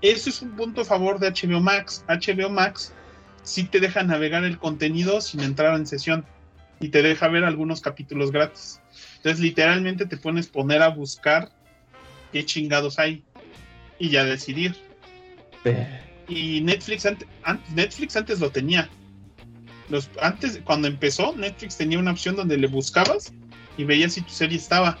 Ese 0.00 0.30
es 0.30 0.40
un 0.40 0.52
punto 0.52 0.80
a 0.80 0.84
favor 0.84 1.18
de 1.18 1.30
HBO 1.30 1.60
Max. 1.60 2.04
HBO 2.08 2.48
Max 2.48 2.94
sí 3.42 3.64
te 3.64 3.80
deja 3.80 4.02
navegar 4.02 4.44
el 4.44 4.58
contenido 4.58 5.20
sin 5.20 5.40
entrar 5.40 5.76
en 5.76 5.86
sesión 5.86 6.24
y 6.78 6.88
te 6.88 7.02
deja 7.02 7.28
ver 7.28 7.44
algunos 7.44 7.82
capítulos 7.82 8.32
gratis. 8.32 8.79
Entonces, 9.20 9.40
literalmente 9.40 10.06
te 10.06 10.16
pones 10.16 10.46
poner 10.46 10.80
a 10.80 10.88
buscar 10.88 11.50
qué 12.32 12.42
chingados 12.46 12.98
hay 12.98 13.22
y 13.98 14.08
ya 14.08 14.24
decidir. 14.24 14.74
Y 16.26 16.62
Netflix, 16.62 17.06
Netflix 17.74 18.16
antes 18.16 18.40
lo 18.40 18.50
tenía. 18.50 18.88
Los, 19.90 20.08
antes, 20.22 20.62
cuando 20.64 20.88
empezó, 20.88 21.36
Netflix 21.36 21.76
tenía 21.76 21.98
una 21.98 22.12
opción 22.12 22.34
donde 22.34 22.56
le 22.56 22.66
buscabas 22.66 23.34
y 23.76 23.84
veías 23.84 24.14
si 24.14 24.22
tu 24.22 24.30
serie 24.30 24.56
estaba. 24.56 24.96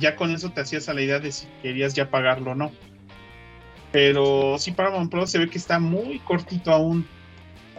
Ya 0.00 0.16
con 0.16 0.34
eso 0.34 0.50
te 0.50 0.62
hacías 0.62 0.88
a 0.88 0.94
la 0.94 1.02
idea 1.02 1.20
de 1.20 1.30
si 1.30 1.46
querías 1.62 1.94
ya 1.94 2.10
pagarlo 2.10 2.52
o 2.52 2.54
no. 2.56 2.72
Pero 3.92 4.56
sí, 4.58 4.72
Paramount 4.72 5.12
Plus 5.12 5.30
se 5.30 5.38
ve 5.38 5.48
que 5.48 5.58
está 5.58 5.78
muy 5.78 6.18
cortito 6.18 6.72
aún. 6.72 7.06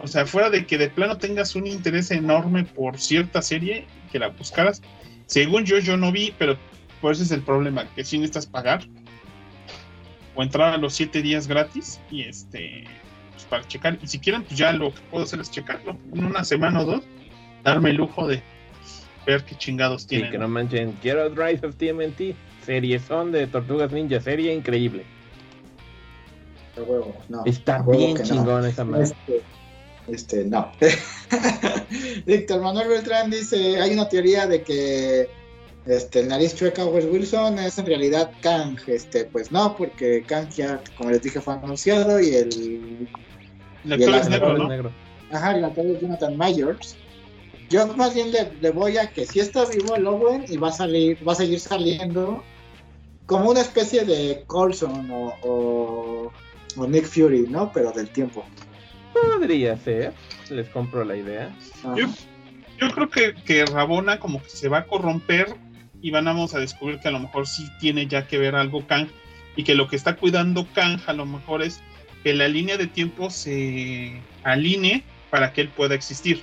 O 0.02 0.06
sea, 0.06 0.24
fuera 0.24 0.48
de 0.48 0.64
que 0.64 0.78
de 0.78 0.88
plano 0.88 1.18
tengas 1.18 1.54
un 1.54 1.66
interés 1.66 2.10
enorme 2.10 2.64
por 2.64 2.98
cierta 2.98 3.42
serie, 3.42 3.86
que 4.10 4.18
la 4.18 4.28
buscaras, 4.28 4.80
según 5.26 5.64
yo, 5.64 5.78
yo 5.78 5.96
no 5.96 6.12
vi, 6.12 6.34
pero 6.38 6.56
por 7.00 7.12
eso 7.12 7.22
es 7.22 7.30
el 7.30 7.42
problema, 7.42 7.84
que 7.94 8.04
si 8.04 8.18
necesitas 8.18 8.46
pagar 8.46 8.84
o 10.34 10.42
entrar 10.42 10.72
a 10.72 10.76
los 10.76 10.94
siete 10.94 11.22
días 11.22 11.46
gratis 11.46 12.00
y 12.10 12.22
este 12.22 12.84
pues 13.32 13.44
para 13.44 13.66
checar. 13.68 13.98
Y 14.02 14.06
si 14.06 14.18
quieren, 14.18 14.42
pues 14.42 14.58
ya 14.58 14.72
lo 14.72 14.92
que 14.94 15.00
puedo 15.10 15.24
hacer 15.24 15.40
es 15.40 15.50
checarlo 15.50 15.96
en 16.12 16.24
una 16.24 16.44
semana 16.44 16.80
o 16.80 16.84
dos, 16.84 17.04
darme 17.64 17.90
el 17.90 17.96
lujo 17.96 18.26
de 18.26 18.42
ver 19.26 19.44
qué 19.44 19.56
chingados 19.56 20.06
tienen. 20.06 20.28
Sí, 20.28 20.32
que 20.32 20.38
no 20.38 20.48
manchen. 20.48 20.92
Quiero 21.02 21.28
Rise 21.28 21.66
of 21.66 21.76
TMNT, 21.76 22.34
serie 22.64 22.98
son 22.98 23.32
de 23.32 23.46
Tortugas 23.46 23.92
Ninja, 23.92 24.20
serie 24.20 24.54
increíble. 24.54 25.04
Está 27.46 27.82
bien 27.82 28.16
chingón 28.22 28.66
esa 28.66 28.84
madre. 28.84 29.04
Este, 29.04 29.42
este, 30.08 30.44
no. 30.44 30.70
Víctor 32.26 32.60
Manuel 32.60 32.88
Beltrán 32.88 33.30
dice, 33.30 33.80
hay 33.80 33.92
una 33.92 34.08
teoría 34.08 34.46
de 34.46 34.62
que 34.62 35.28
este, 35.86 36.20
el 36.20 36.28
nariz 36.28 36.54
chueca 36.54 36.84
Wes 36.84 37.06
Wilson 37.06 37.58
es 37.58 37.78
en 37.78 37.86
realidad 37.86 38.30
Kang. 38.40 38.78
Este, 38.86 39.24
pues 39.24 39.52
no, 39.52 39.76
porque 39.76 40.22
Kang 40.26 40.48
ya, 40.50 40.80
como 40.96 41.10
les 41.10 41.22
dije, 41.22 41.40
fue 41.40 41.54
anunciado 41.54 42.20
y 42.20 42.34
el... 42.34 43.08
El 43.84 43.92
actor 43.92 44.14
es 44.16 44.28
negro, 44.28 44.92
Ajá, 45.30 45.56
el 45.56 45.64
actor 45.64 45.86
es 45.86 46.00
Jonathan 46.00 46.36
Myers. 46.36 46.96
Yo 47.68 47.86
más 47.94 48.14
bien 48.14 48.32
le, 48.32 48.70
voy 48.70 48.96
a 48.96 49.10
que 49.10 49.26
si 49.26 49.40
está 49.40 49.64
vivo 49.64 49.96
el 49.96 50.06
Owen 50.06 50.44
y 50.48 50.56
va 50.56 50.68
a 50.68 50.72
salir, 50.72 51.18
va 51.26 51.32
a 51.32 51.36
seguir 51.36 51.58
saliendo 51.58 52.42
como 53.26 53.50
una 53.50 53.60
especie 53.60 54.04
de 54.04 54.44
Colson 54.46 55.08
o, 55.10 56.32
o 56.76 56.86
Nick 56.86 57.06
Fury, 57.06 57.46
¿no? 57.48 57.72
Pero 57.72 57.90
del 57.90 58.08
tiempo. 58.08 58.44
Podría 59.22 59.76
ser, 59.76 60.12
les 60.50 60.68
compro 60.68 61.04
la 61.04 61.16
idea. 61.16 61.54
Yo, 61.96 62.90
creo 62.92 63.08
que, 63.08 63.34
que, 63.34 63.64
Rabona 63.64 64.18
como 64.18 64.42
que 64.42 64.50
se 64.50 64.68
va 64.68 64.78
a 64.78 64.84
corromper 64.84 65.56
y 66.02 66.10
vamos 66.10 66.54
a 66.54 66.58
descubrir 66.58 67.00
que 67.00 67.08
a 67.08 67.12
lo 67.12 67.20
mejor 67.20 67.46
sí 67.46 67.68
tiene 67.80 68.06
ya 68.06 68.26
que 68.26 68.38
ver 68.38 68.54
algo 68.54 68.86
Kang 68.86 69.08
y 69.56 69.64
que 69.64 69.74
lo 69.74 69.88
que 69.88 69.96
está 69.96 70.16
cuidando 70.16 70.66
Kang 70.74 71.00
a 71.06 71.12
lo 71.12 71.24
mejor 71.24 71.62
es 71.62 71.80
que 72.22 72.34
la 72.34 72.48
línea 72.48 72.76
de 72.76 72.86
tiempo 72.86 73.30
se 73.30 74.20
alinee 74.42 75.02
para 75.30 75.52
que 75.52 75.62
él 75.62 75.68
pueda 75.68 75.94
existir. 75.94 76.42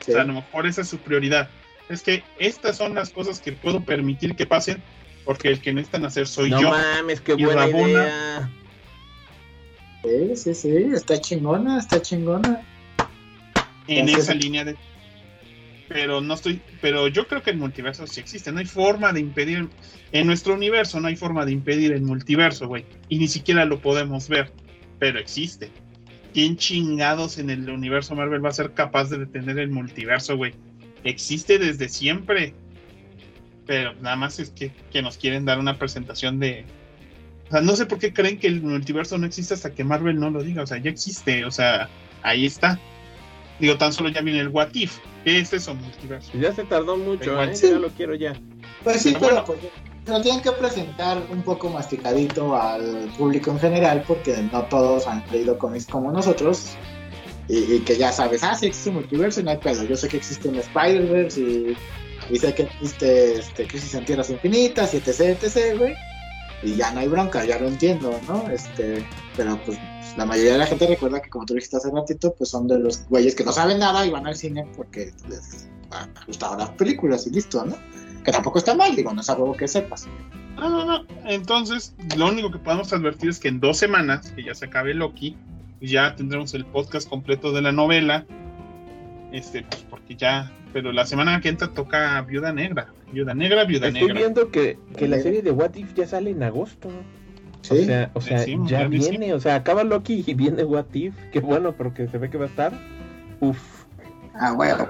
O 0.00 0.04
sea, 0.04 0.22
a 0.22 0.24
lo 0.24 0.34
mejor 0.34 0.66
esa 0.66 0.82
es 0.82 0.88
su 0.88 0.98
prioridad. 0.98 1.48
Es 1.88 2.02
que 2.02 2.22
estas 2.38 2.76
son 2.76 2.94
las 2.94 3.10
cosas 3.10 3.40
que 3.40 3.52
puedo 3.52 3.80
permitir 3.80 4.36
que 4.36 4.46
pasen 4.46 4.82
porque 5.24 5.48
el 5.48 5.60
que 5.60 5.72
necesitan 5.72 6.04
hacer 6.04 6.26
soy 6.26 6.50
yo. 6.50 6.60
No 6.60 6.70
mames, 6.70 7.20
qué 7.20 7.34
buena 7.34 7.68
idea 7.68 8.50
Sí, 10.02 10.36
sí, 10.36 10.54
sí, 10.54 10.76
está 10.94 11.20
chingona, 11.20 11.78
está 11.78 12.02
chingona. 12.02 12.66
En 13.86 14.00
Entonces- 14.08 14.24
esa 14.24 14.34
línea 14.34 14.64
de. 14.64 14.76
Pero 15.88 16.20
no 16.20 16.34
estoy. 16.34 16.60
Pero 16.80 17.08
yo 17.08 17.26
creo 17.28 17.42
que 17.42 17.50
el 17.50 17.58
multiverso 17.58 18.06
sí 18.06 18.20
existe. 18.20 18.50
No 18.50 18.60
hay 18.60 18.66
forma 18.66 19.12
de 19.12 19.20
impedir. 19.20 19.68
En 20.12 20.26
nuestro 20.26 20.54
universo 20.54 21.00
no 21.00 21.08
hay 21.08 21.16
forma 21.16 21.44
de 21.44 21.52
impedir 21.52 21.92
el 21.92 22.02
multiverso, 22.02 22.66
güey. 22.66 22.84
Y 23.08 23.18
ni 23.18 23.28
siquiera 23.28 23.64
lo 23.64 23.80
podemos 23.80 24.28
ver. 24.28 24.52
Pero 24.98 25.18
existe. 25.18 25.70
¿Quién 26.32 26.56
chingados 26.56 27.38
en 27.38 27.50
el 27.50 27.68
universo 27.68 28.14
Marvel 28.14 28.42
va 28.44 28.48
a 28.48 28.52
ser 28.52 28.72
capaz 28.72 29.10
de 29.10 29.18
detener 29.18 29.58
el 29.58 29.70
multiverso, 29.70 30.36
güey? 30.36 30.54
Existe 31.04 31.58
desde 31.58 31.88
siempre. 31.88 32.54
Pero 33.66 33.94
nada 33.96 34.16
más 34.16 34.38
es 34.40 34.50
que, 34.50 34.72
que 34.90 35.02
nos 35.02 35.18
quieren 35.18 35.44
dar 35.44 35.58
una 35.58 35.78
presentación 35.78 36.40
de. 36.40 36.64
O 37.52 37.54
sea, 37.54 37.60
no 37.60 37.76
sé 37.76 37.84
por 37.84 37.98
qué 37.98 38.14
creen 38.14 38.38
que 38.38 38.46
el 38.46 38.62
multiverso 38.62 39.18
no 39.18 39.26
existe 39.26 39.52
hasta 39.52 39.74
que 39.74 39.84
Marvel 39.84 40.18
no 40.18 40.30
lo 40.30 40.42
diga. 40.42 40.62
O 40.62 40.66
sea, 40.66 40.78
ya 40.78 40.88
existe. 40.88 41.44
O 41.44 41.50
sea, 41.50 41.86
ahí 42.22 42.46
está. 42.46 42.78
Digo, 43.58 43.76
tan 43.76 43.92
solo 43.92 44.08
ya 44.08 44.22
viene 44.22 44.40
el 44.40 44.48
What 44.48 44.68
If. 44.72 44.96
¿Qué 45.22 45.38
es 45.38 45.52
eso, 45.52 45.74
multiverso? 45.74 46.30
Ya 46.32 46.54
se 46.54 46.64
tardó 46.64 46.96
mucho, 46.96 47.30
Igual, 47.32 47.50
¿eh? 47.50 47.54
sí. 47.54 47.68
ya 47.68 47.78
lo 47.78 47.90
quiero 47.90 48.14
ya. 48.14 48.32
Pues 48.82 49.02
sí, 49.02 49.10
Pero 49.12 49.20
pero 49.20 49.44
bueno. 49.44 49.44
pues, 49.44 49.58
lo 50.06 50.22
tienen 50.22 50.40
que 50.40 50.50
presentar 50.52 51.22
un 51.30 51.42
poco 51.42 51.68
masticadito 51.68 52.56
al 52.56 53.10
público 53.18 53.50
en 53.50 53.60
general, 53.60 54.02
porque 54.08 54.34
no 54.50 54.62
todos 54.62 55.06
han 55.06 55.22
leído 55.30 55.58
cómics 55.58 55.86
como 55.88 56.10
nosotros. 56.10 56.70
Y, 57.48 57.74
y 57.74 57.78
que 57.80 57.98
ya 57.98 58.12
sabes, 58.12 58.42
ah, 58.44 58.54
sí 58.54 58.68
existe 58.68 58.88
un 58.88 58.96
multiverso 58.96 59.40
y 59.40 59.42
no 59.44 59.50
hay 59.50 59.58
pedo. 59.58 59.84
Yo 59.84 59.94
sé 59.94 60.08
que 60.08 60.16
existe 60.16 60.48
un 60.48 60.56
Spider-Verse 60.56 61.38
y, 61.38 61.76
y 62.30 62.38
sé 62.38 62.54
que 62.54 62.62
existe 62.62 63.34
este, 63.34 63.66
Crisis 63.66 63.94
en 63.94 64.06
Tierras 64.06 64.30
Infinitas 64.30 64.94
y 64.94 64.96
etc, 64.96 65.20
etc, 65.42 65.76
güey. 65.76 65.94
Y 66.62 66.76
ya 66.76 66.92
no 66.92 67.00
hay 67.00 67.08
bronca, 67.08 67.44
ya 67.44 67.58
lo 67.58 67.68
entiendo, 67.68 68.18
¿no? 68.28 68.48
Este, 68.50 69.04
pero 69.36 69.58
pues 69.64 69.78
la 70.16 70.26
mayoría 70.26 70.52
de 70.52 70.58
la 70.58 70.66
gente 70.66 70.86
recuerda 70.86 71.20
que, 71.20 71.30
como 71.30 71.44
tú 71.46 71.54
dijiste 71.54 71.76
hace 71.76 71.90
ratito, 71.90 72.34
pues 72.34 72.50
son 72.50 72.68
de 72.68 72.78
los 72.78 73.06
güeyes 73.08 73.34
que 73.34 73.44
no 73.44 73.52
saben 73.52 73.78
nada 73.78 74.06
y 74.06 74.10
van 74.10 74.26
al 74.26 74.36
cine 74.36 74.66
porque 74.76 75.12
les 75.28 75.68
gustado 76.26 76.56
las 76.56 76.70
películas 76.70 77.26
y 77.26 77.30
listo, 77.30 77.64
¿no? 77.64 77.76
Que 78.24 78.32
tampoco 78.32 78.58
está 78.58 78.74
mal, 78.74 78.94
digo, 78.94 79.12
no 79.12 79.20
es 79.20 79.30
algo 79.30 79.56
que 79.56 79.68
sepas. 79.68 80.06
No, 80.56 80.68
no, 80.68 80.84
no. 80.84 81.06
Entonces, 81.24 81.94
lo 82.16 82.28
único 82.28 82.50
que 82.50 82.58
podemos 82.58 82.92
advertir 82.92 83.30
es 83.30 83.38
que 83.38 83.48
en 83.48 83.60
dos 83.60 83.78
semanas, 83.78 84.30
que 84.30 84.44
ya 84.44 84.54
se 84.54 84.66
acabe 84.66 84.94
Loki, 84.94 85.36
ya 85.80 86.14
tendremos 86.14 86.54
el 86.54 86.64
podcast 86.64 87.08
completo 87.08 87.52
de 87.52 87.62
la 87.62 87.72
novela. 87.72 88.24
Este, 89.32 89.62
pues 89.62 89.84
porque 89.90 90.14
ya. 90.14 90.52
Pero 90.72 90.92
la 90.92 91.04
semana 91.04 91.40
que 91.40 91.48
entra 91.48 91.68
toca 91.68 92.20
Viuda 92.22 92.52
Negra. 92.52 92.92
Viuda 93.12 93.34
Negra, 93.34 93.64
Viuda 93.64 93.88
Estoy 93.88 94.02
Negra. 94.02 94.18
viendo 94.18 94.50
que, 94.50 94.78
que 94.96 95.06
la 95.08 95.20
serie 95.20 95.42
de 95.42 95.50
What 95.50 95.74
If 95.74 95.94
ya 95.94 96.06
sale 96.06 96.30
en 96.30 96.42
agosto. 96.42 96.88
Sí, 97.60 97.82
O 97.82 97.84
sea, 97.84 98.10
o 98.14 98.20
sea 98.20 98.38
Sí, 98.40 98.56
ya 98.66 98.88
viene, 98.88 99.32
o 99.34 99.40
sea, 99.40 99.54
acaba 99.56 99.84
Loki 99.84 100.24
y 100.26 100.34
viene 100.34 100.64
What 100.64 100.86
If. 100.94 101.14
Qué 101.32 101.40
bueno, 101.40 101.72
porque 101.72 102.08
se 102.08 102.18
ve 102.18 102.28
que 102.30 102.38
va 102.38 102.46
a 102.46 102.48
estar. 102.48 102.72
Uf. 103.40 103.58
ah, 104.34 104.52
bueno. 104.52 104.88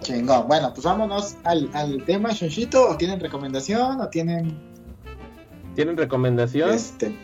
Chingón. 0.00 0.48
Bueno, 0.48 0.72
pues 0.72 0.84
vámonos 0.84 1.36
al, 1.44 1.68
al 1.74 2.02
tema, 2.04 2.30
Shonchito. 2.32 2.88
¿O 2.88 2.96
tienen 2.96 3.20
recomendación? 3.20 4.00
¿O 4.00 4.08
tienen 4.08 4.56
¿Tienen 5.74 5.96
recomendación? 5.96 6.70
este? 6.70 7.14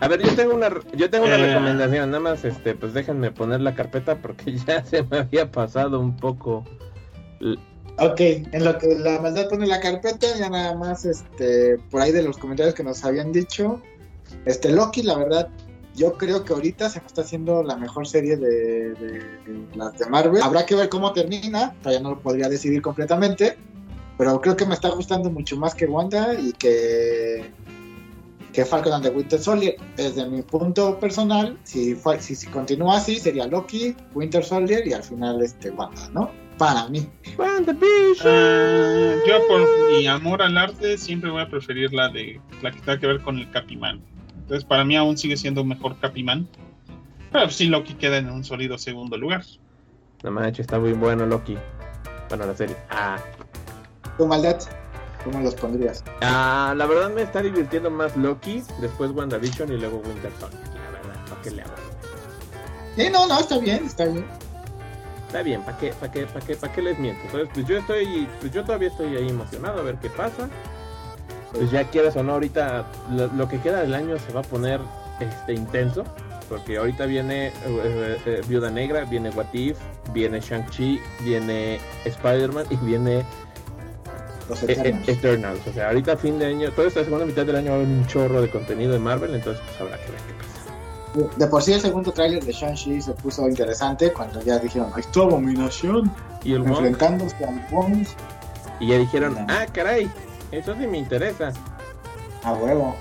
A 0.00 0.06
ver, 0.06 0.22
yo 0.22 0.34
tengo 0.36 0.54
una, 0.54 0.68
yo 0.94 1.10
tengo 1.10 1.24
una 1.24 1.36
Eh. 1.36 1.46
recomendación, 1.48 2.10
nada 2.10 2.20
más, 2.22 2.44
este, 2.44 2.74
pues 2.74 2.92
déjenme 2.94 3.30
poner 3.32 3.60
la 3.62 3.74
carpeta 3.74 4.16
porque 4.16 4.56
ya 4.66 4.84
se 4.84 5.02
me 5.02 5.18
había 5.18 5.50
pasado 5.50 5.98
un 5.98 6.14
poco. 6.16 6.64
Ok, 8.00 8.20
en 8.20 8.64
lo 8.64 8.78
que 8.78 8.94
la 8.94 9.20
maldad 9.20 9.48
pone 9.48 9.66
la 9.66 9.80
carpeta, 9.80 10.26
ya 10.38 10.48
nada 10.48 10.74
más, 10.76 11.04
este, 11.04 11.78
por 11.90 12.00
ahí 12.00 12.12
de 12.12 12.22
los 12.22 12.38
comentarios 12.38 12.74
que 12.74 12.84
nos 12.84 13.04
habían 13.04 13.32
dicho, 13.32 13.82
este 14.44 14.70
Loki, 14.70 15.02
la 15.02 15.18
verdad, 15.18 15.48
yo 15.96 16.12
creo 16.12 16.44
que 16.44 16.52
ahorita 16.52 16.88
se 16.88 17.00
está 17.00 17.22
haciendo 17.22 17.64
la 17.64 17.76
mejor 17.76 18.06
serie 18.06 18.36
de, 18.36 18.94
las 19.74 19.98
de 19.98 20.06
Marvel. 20.06 20.40
Habrá 20.42 20.64
que 20.64 20.76
ver 20.76 20.88
cómo 20.88 21.12
termina, 21.12 21.74
todavía 21.82 22.00
no 22.00 22.10
lo 22.10 22.20
podría 22.20 22.48
decidir 22.48 22.82
completamente, 22.82 23.56
pero 24.16 24.40
creo 24.40 24.56
que 24.56 24.64
me 24.64 24.74
está 24.74 24.90
gustando 24.90 25.28
mucho 25.28 25.56
más 25.56 25.74
que 25.74 25.86
Wanda 25.86 26.34
y 26.34 26.52
que 26.52 27.50
que 28.52 28.64
Falcon 28.64 28.92
and 28.92 29.04
the 29.04 29.10
Winter 29.10 29.38
Soldier. 29.38 29.76
Desde 29.96 30.26
mi 30.26 30.42
punto 30.42 30.98
personal, 30.98 31.58
si, 31.64 31.96
si, 32.20 32.34
si 32.34 32.46
continúa 32.46 32.96
así, 32.96 33.16
sería 33.16 33.46
Loki, 33.46 33.94
Winter 34.14 34.44
Soldier 34.44 34.86
y 34.86 34.92
al 34.92 35.02
final 35.02 35.42
este 35.42 35.70
Wanda, 35.70 36.08
¿no? 36.12 36.47
Para 36.58 36.88
mí. 36.88 37.08
WandaVision. 37.36 38.26
Ah, 38.26 39.14
yo 39.26 39.46
por 39.46 39.60
mi 39.90 40.06
amor 40.06 40.42
al 40.42 40.58
arte 40.58 40.98
siempre 40.98 41.30
voy 41.30 41.42
a 41.42 41.48
preferir 41.48 41.92
la 41.92 42.08
de 42.08 42.40
la 42.62 42.72
que 42.72 42.80
tenga 42.80 42.98
que 42.98 43.06
ver 43.06 43.20
con 43.20 43.38
el 43.38 43.50
Capimán. 43.50 44.00
Entonces 44.40 44.64
para 44.64 44.84
mí 44.84 44.96
aún 44.96 45.16
sigue 45.16 45.36
siendo 45.36 45.64
mejor 45.64 45.98
Capimán. 46.00 46.48
Pero 47.30 47.48
sí 47.50 47.66
Loki 47.66 47.94
queda 47.94 48.18
en 48.18 48.28
un 48.30 48.44
sólido 48.44 48.76
segundo 48.76 49.16
lugar. 49.16 49.44
No 50.24 50.32
manches, 50.32 50.60
está 50.60 50.78
muy 50.78 50.94
bueno 50.94 51.26
Loki. 51.26 51.56
Bueno, 52.28 52.46
la 52.46 52.56
serie. 52.56 52.76
Ah. 52.90 53.18
¿Tu 54.16 54.26
maldad? 54.26 54.58
¿Cómo 55.24 55.40
los 55.40 55.54
pondrías? 55.54 56.02
Ah, 56.22 56.74
la 56.76 56.86
verdad 56.86 57.10
me 57.10 57.22
está 57.22 57.42
divirtiendo 57.42 57.90
más 57.90 58.16
Loki, 58.16 58.62
después 58.80 59.10
WandaVision 59.12 59.72
y 59.72 59.76
luego 59.76 59.98
Winter 59.98 60.32
Soldier. 60.40 60.60
La 60.74 60.90
verdad, 60.90 61.28
¿para 61.28 61.42
qué 61.42 61.50
le 61.50 61.62
hago? 61.62 61.74
Sí, 62.96 63.08
no, 63.12 63.26
no, 63.28 63.38
está 63.38 63.58
bien, 63.58 63.84
está 63.84 64.06
bien. 64.06 64.24
Está 65.28 65.42
bien, 65.42 65.62
¿para 65.62 65.78
qué, 65.78 65.92
para 65.92 66.10
qué, 66.10 66.26
para 66.26 66.44
qué, 66.44 66.56
para 66.56 66.72
qué 66.72 66.82
les 66.82 66.98
miento? 66.98 67.22
Entonces, 67.26 67.50
pues 67.52 67.66
yo 67.66 67.76
estoy, 67.76 68.26
pues 68.40 68.50
yo 68.50 68.64
todavía 68.64 68.88
estoy 68.88 69.14
ahí 69.14 69.28
emocionado 69.28 69.78
a 69.78 69.82
ver 69.82 69.96
qué 69.96 70.08
pasa. 70.08 70.48
Pues 71.52 71.70
ya 71.70 71.84
quieras 71.84 72.16
o 72.16 72.22
no, 72.22 72.32
ahorita 72.32 72.86
lo, 73.12 73.26
lo 73.28 73.48
que 73.48 73.60
queda 73.60 73.82
del 73.82 73.94
año 73.94 74.18
se 74.18 74.32
va 74.32 74.40
a 74.40 74.42
poner 74.42 74.80
este 75.20 75.52
intenso. 75.52 76.04
Porque 76.48 76.78
ahorita 76.78 77.04
viene 77.04 77.48
eh, 77.48 77.52
eh, 77.66 78.16
eh, 78.24 78.40
Viuda 78.48 78.70
Negra, 78.70 79.04
viene 79.04 79.28
What 79.28 79.52
If, 79.52 79.76
viene 80.14 80.40
Shang-Chi, 80.40 80.98
viene 81.20 81.78
Spider-Man 82.06 82.64
y 82.70 82.76
viene 82.76 83.22
Los 84.48 84.62
Eternals. 84.62 85.08
Eternals. 85.08 85.66
O 85.66 85.72
sea, 85.74 85.88
ahorita 85.88 86.16
fin 86.16 86.38
de 86.38 86.46
año, 86.46 86.72
toda 86.72 86.88
esta 86.88 87.04
segunda 87.04 87.26
mitad 87.26 87.44
del 87.44 87.56
año 87.56 87.66
va 87.66 87.76
a 87.76 87.80
haber 87.80 87.88
un 87.88 88.06
chorro 88.06 88.40
de 88.40 88.48
contenido 88.48 88.94
de 88.94 88.98
Marvel, 88.98 89.34
entonces 89.34 89.62
pues 89.66 89.78
habrá 89.78 89.98
que 89.98 90.10
ver 90.10 90.20
qué 90.26 90.32
pasa. 90.32 90.47
De 91.36 91.46
por 91.46 91.62
sí 91.62 91.72
el 91.72 91.80
segundo 91.80 92.12
tráiler 92.12 92.44
de 92.44 92.52
Shang-Chi 92.52 93.00
se 93.00 93.12
puso 93.12 93.48
interesante 93.48 94.12
cuando 94.12 94.42
ya 94.42 94.58
dijeron, 94.58 94.90
¡Ay, 94.94 95.02
tu 95.12 95.22
abominación! 95.22 96.10
Y 96.44 96.52
el 96.52 96.60
Wong, 96.62 96.70
Enfrentándose 96.70 97.36
al 97.44 97.66
Wong 97.70 98.06
y 98.80 98.88
ya 98.88 98.98
dijeron, 98.98 99.34
No. 99.34 99.46
ah, 99.48 99.66
caray, 99.72 100.08
eso 100.52 100.74
sí 100.74 100.86
me 100.86 100.98
interesa. 100.98 101.52
a 102.44 102.52
huevo. 102.52 102.94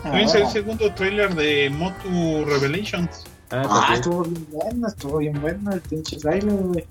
A 0.00 0.02
También 0.04 0.26
es 0.28 0.34
el 0.34 0.46
segundo 0.48 0.92
tráiler 0.94 1.34
de 1.34 1.70
Motu 1.70 2.44
Revelations. 2.44 3.24
Ah, 3.50 3.62
Ah, 3.64 3.68
también. 3.68 3.94
estuvo 3.94 4.22
bien 4.22 4.46
bueno, 4.50 4.86
estuvo 4.88 5.18
bien 5.18 5.40
bueno 5.40 5.72
el 5.72 5.80
pinche 5.80 6.16
trailer, 6.18 6.54
güey. 6.54 6.84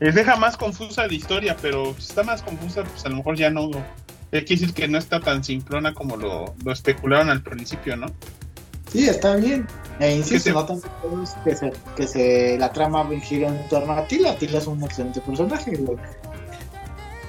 Les 0.00 0.14
deja 0.14 0.36
más 0.36 0.56
confusa 0.56 1.06
la 1.06 1.12
historia, 1.12 1.56
pero 1.60 1.94
si 1.98 2.08
está 2.08 2.22
más 2.22 2.42
confusa, 2.42 2.84
pues 2.84 3.04
a 3.04 3.08
lo 3.08 3.16
mejor 3.16 3.36
ya 3.36 3.50
no. 3.50 3.70
eh, 3.70 4.44
Quiere 4.44 4.60
decir 4.60 4.72
que 4.74 4.88
no 4.88 4.98
está 4.98 5.20
tan 5.20 5.42
simplona 5.44 5.94
como 5.94 6.16
lo, 6.16 6.54
lo 6.64 6.72
especularon 6.72 7.28
al 7.30 7.42
principio, 7.42 7.96
¿no? 7.96 8.06
Sí, 8.90 9.08
está 9.08 9.36
bien. 9.36 9.66
E 9.98 10.16
insisto, 10.16 10.52
no 10.52 10.66
tanto 10.66 10.88
que 11.44 11.56
se, 11.56 11.72
que 11.96 12.06
se 12.06 12.58
la 12.58 12.70
trama 12.72 13.08
gira 13.20 13.48
en 13.48 13.68
torno 13.68 13.92
a 13.94 14.06
Tila. 14.06 14.36
Tila 14.36 14.58
es 14.58 14.66
un 14.66 14.82
excelente 14.82 15.20
personaje, 15.20 15.74
güey. 15.76 15.96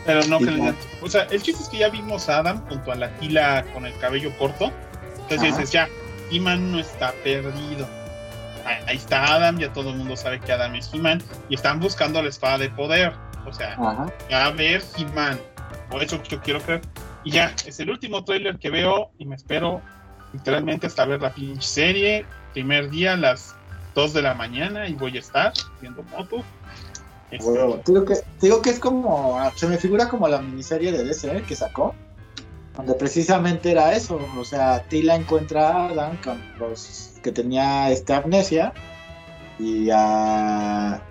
Pero 0.06 0.26
no 0.28 0.40
que 0.40 0.46
le. 0.46 0.74
O 1.02 1.10
sea, 1.10 1.24
el 1.24 1.42
chiste 1.42 1.64
es 1.64 1.70
que 1.70 1.78
ya 1.78 1.90
vimos 1.90 2.30
a 2.30 2.40
Adam 2.40 2.66
junto 2.68 2.92
a 2.92 2.96
la 2.96 3.10
Tila 3.20 3.66
con 3.74 3.86
el 3.86 3.98
cabello 4.00 4.36
corto. 4.38 4.72
Entonces 5.22 5.50
Ajá. 5.50 5.58
dices, 5.58 5.72
ya, 5.72 5.90
He-Man 6.32 6.72
no 6.72 6.80
está 6.80 7.14
perdido. 7.24 7.88
Ahí, 8.66 8.78
ahí 8.88 8.98
está 8.98 9.34
Adam, 9.34 9.58
ya 9.60 9.72
todo 9.72 9.92
el 9.92 9.98
mundo 9.98 10.16
sabe 10.16 10.40
que 10.40 10.52
Adam 10.52 10.76
es 10.76 10.94
He-Man. 10.94 11.22
Y 11.50 11.56
están 11.56 11.80
buscando 11.80 12.22
la 12.22 12.30
espada 12.30 12.58
de 12.58 12.70
poder. 12.70 13.14
O 13.46 13.54
sea, 13.54 13.74
Ajá. 13.74 14.08
a 14.32 14.52
ver 14.52 14.84
He-Man. 14.98 15.40
Por 15.90 16.04
eso 16.04 16.22
yo 16.24 16.42
quiero 16.42 16.62
creer. 16.62 16.82
Y 17.24 17.32
ya, 17.32 17.54
es 17.66 17.80
el 17.80 17.90
último 17.90 18.24
tráiler 18.24 18.58
que 18.58 18.70
veo 18.70 19.12
y 19.18 19.26
me 19.26 19.36
espero 19.36 19.82
literalmente 20.34 20.88
hasta 20.88 21.06
ver 21.06 21.22
la 21.22 21.34
pinche 21.34 21.62
serie. 21.62 22.26
Primer 22.54 22.90
día 22.90 23.14
a 23.14 23.18
las 23.18 23.56
2 23.96 24.14
de 24.14 24.22
la 24.22 24.34
mañana 24.34 24.88
y 24.88 24.94
voy 24.94 25.18
a 25.18 25.20
estar 25.20 25.54
viendo 25.82 26.04
Moto. 26.04 26.44
Este, 27.32 27.52
digo 27.86 28.06
que, 28.06 28.16
digo 28.40 28.62
que 28.62 28.70
es 28.70 28.80
como, 28.80 29.38
se 29.56 29.68
me 29.68 29.78
figura 29.78 30.08
como 30.08 30.28
la 30.28 30.42
miniserie 30.42 30.92
de 30.92 31.04
DC 31.04 31.44
que 31.48 31.56
sacó, 31.56 31.94
donde 32.76 32.94
precisamente 32.94 33.72
era 33.72 33.94
eso, 33.94 34.20
o 34.38 34.46
sea, 34.46 34.84
Tila 34.84 35.16
encuentra 35.16 35.70
a 35.70 35.88
Adam 35.88 36.18
con 36.24 36.42
los 36.58 37.16
que 37.22 37.32
tenía 37.32 37.90
esta 37.92 38.18
amnesia 38.18 38.74
y 39.60 39.90
a... 39.90 41.02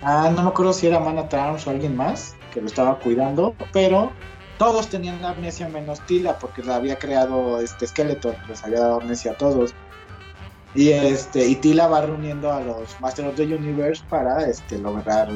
Ah, 0.00 0.32
no 0.34 0.42
me 0.42 0.48
acuerdo 0.48 0.72
si 0.72 0.86
era 0.86 1.00
Mana 1.00 1.28
o 1.30 1.70
alguien 1.70 1.96
más 1.96 2.36
que 2.54 2.60
lo 2.60 2.68
estaba 2.68 2.98
cuidando, 3.00 3.54
pero 3.72 4.12
todos 4.58 4.88
tenían 4.88 5.24
amnesia 5.24 5.68
menos 5.68 6.00
Tila 6.06 6.38
porque 6.38 6.62
la 6.62 6.76
había 6.76 6.96
creado 6.98 7.60
este 7.60 7.84
esqueleto, 7.84 8.34
les 8.48 8.62
había 8.64 8.80
dado 8.80 9.00
amnesia 9.00 9.32
a 9.32 9.34
todos. 9.34 9.72
Y 10.74 10.90
este, 10.90 11.46
y 11.46 11.56
Tila 11.56 11.88
va 11.88 12.02
reuniendo 12.02 12.52
a 12.52 12.60
los 12.60 13.00
Masters 13.00 13.28
of 13.28 13.36
the 13.36 13.44
Universe 13.44 14.02
para 14.08 14.46
este 14.48 14.78
lograr 14.78 15.28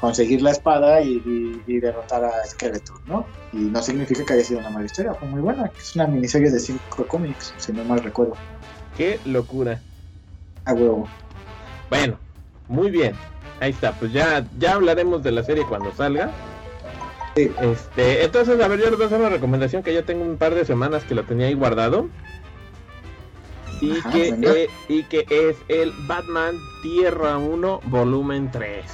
conseguir 0.00 0.42
la 0.42 0.50
espada 0.50 1.00
y, 1.00 1.22
y- 1.24 1.62
y 1.66 1.80
derrotar 1.80 2.24
a 2.24 2.32
Skeletor, 2.46 3.00
¿no? 3.06 3.26
Y 3.52 3.56
no 3.70 3.82
significa 3.82 4.24
que 4.24 4.34
haya 4.34 4.44
sido 4.44 4.60
una 4.60 4.70
mala 4.70 4.86
historia, 4.86 5.14
fue 5.14 5.28
muy 5.28 5.40
buena. 5.40 5.70
Es 5.78 5.94
una 5.96 6.06
miniserie 6.06 6.50
de 6.50 6.60
cinco 6.60 7.06
cómics, 7.06 7.54
si 7.58 7.72
no 7.72 7.84
mal 7.84 8.00
recuerdo. 8.00 8.36
Qué 8.96 9.18
locura. 9.24 9.82
A 10.66 10.74
huevo. 10.74 11.08
Bueno, 11.90 12.18
muy 12.68 12.90
bien. 12.90 13.16
Ahí 13.60 13.70
está, 13.70 13.92
pues 13.92 14.12
ya, 14.12 14.46
ya 14.58 14.74
hablaremos 14.74 15.22
de 15.22 15.32
la 15.32 15.42
serie 15.42 15.64
cuando 15.66 15.92
salga. 15.92 16.30
Sí. 17.34 17.50
Este, 17.60 18.24
entonces, 18.24 18.60
a 18.60 18.68
ver, 18.68 18.78
yo 18.78 18.86
les 18.86 18.94
voy 18.94 19.04
a 19.04 19.06
hacer 19.06 19.20
una 19.20 19.28
recomendación 19.28 19.82
que 19.82 19.92
ya 19.92 20.02
tengo 20.02 20.24
un 20.24 20.36
par 20.36 20.54
de 20.54 20.64
semanas 20.64 21.04
que 21.04 21.14
lo 21.14 21.24
tenía 21.24 21.46
ahí 21.46 21.54
guardado. 21.54 22.08
Y, 23.80 23.98
Ajá, 23.98 24.12
que, 24.12 24.28
eh, 24.28 24.68
y 24.88 25.02
que 25.04 25.26
es 25.28 25.56
el 25.68 25.92
Batman 26.06 26.54
Tierra 26.82 27.38
1, 27.38 27.80
volumen 27.86 28.50
3. 28.52 28.84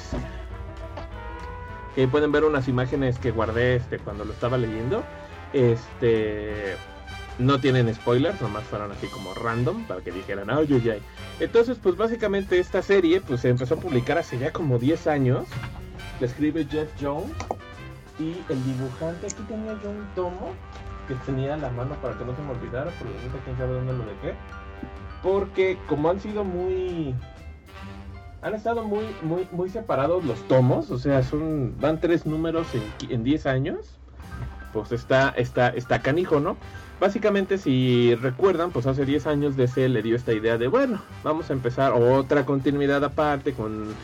Que 1.95 2.03
ahí 2.03 2.07
pueden 2.07 2.32
ver 2.32 2.45
unas 2.45 2.66
imágenes 2.66 3.18
que 3.18 3.30
guardé 3.30 3.76
este, 3.76 3.99
cuando 3.99 4.24
lo 4.24 4.32
estaba 4.32 4.57
leyendo. 4.57 5.05
Este 5.53 6.76
no 7.38 7.59
tienen 7.59 7.93
spoilers, 7.95 8.41
nomás 8.41 8.64
fueron 8.64 8.93
así 8.93 9.07
como 9.07 9.32
random 9.34 9.84
para 9.84 10.03
que 10.03 10.12
dijeran, 10.12 10.51
ay, 10.51 10.66
ay, 10.70 10.91
ay. 10.91 11.03
Entonces, 11.41 11.78
pues 11.82 11.97
básicamente 11.97 12.59
esta 12.59 12.82
serie 12.82 13.20
pues 13.20 13.41
se 13.41 13.49
empezó 13.49 13.74
a 13.74 13.78
publicar 13.78 14.18
hace 14.18 14.38
ya 14.38 14.53
como 14.53 14.78
10 14.78 15.07
años. 15.07 15.47
La 16.20 16.26
escribe 16.26 16.66
Jeff 16.70 16.91
Jones 17.01 17.32
y 18.21 18.45
el 18.49 18.64
dibujante, 18.64 19.27
aquí 19.27 19.43
tenía 19.49 19.73
yo 19.83 19.91
un 19.91 20.07
tomo 20.14 20.53
que 21.09 21.14
tenía 21.27 21.57
la 21.57 21.71
mano 21.71 21.95
para 22.03 22.16
que 22.16 22.25
no 22.25 22.37
se 22.37 22.43
me 22.43 22.51
olvidara, 22.51 22.91
por 22.93 23.09
lo 23.09 23.14
menos 23.14 23.41
quién 23.45 23.57
sabe 23.57 23.73
dónde 23.75 23.93
lo 23.95 24.05
dejé. 24.05 24.35
Porque 25.23 25.79
como 25.89 26.11
han 26.11 26.21
sido 26.21 26.45
muy 26.45 27.14
han 28.43 28.55
estado 28.55 28.85
muy 28.85 29.05
muy 29.23 29.49
muy 29.53 29.68
separados 29.68 30.25
los 30.25 30.47
tomos, 30.49 30.91
o 30.91 30.99
sea, 30.99 31.23
son 31.23 31.75
van 31.81 32.01
tres 32.01 32.27
números 32.27 32.66
en 33.09 33.25
10 33.25 33.47
años. 33.47 33.99
Pues 34.73 34.93
está 34.93 35.31
está 35.31 35.71
está 35.71 36.01
canijo, 36.01 36.41
¿no? 36.41 36.57
Básicamente, 37.01 37.57
si 37.57 38.14
recuerdan, 38.14 38.71
pues 38.71 38.87
hace 38.87 39.07
10 39.07 39.27
años 39.27 39.57
DC 39.57 39.89
le 39.89 40.03
dio 40.03 40.14
esta 40.14 40.35
idea 40.35 40.59
de, 40.59 40.68
bueno, 40.68 41.01
vamos 41.25 41.49
a 41.49 41.55
empezar 41.55 41.93
otra 41.93 42.45
continuidad 42.45 43.03
aparte 43.03 43.55
con 43.55 43.95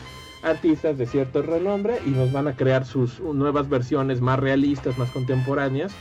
artistas 0.47 0.97
de 0.97 1.05
cierto 1.05 1.41
renombre 1.41 1.99
y 2.05 2.09
nos 2.09 2.31
van 2.31 2.47
a 2.47 2.55
crear 2.55 2.85
sus 2.85 3.19
nuevas 3.19 3.69
versiones 3.69 4.21
más 4.21 4.39
realistas, 4.39 4.97
más 4.97 5.09
contemporáneas 5.11 5.93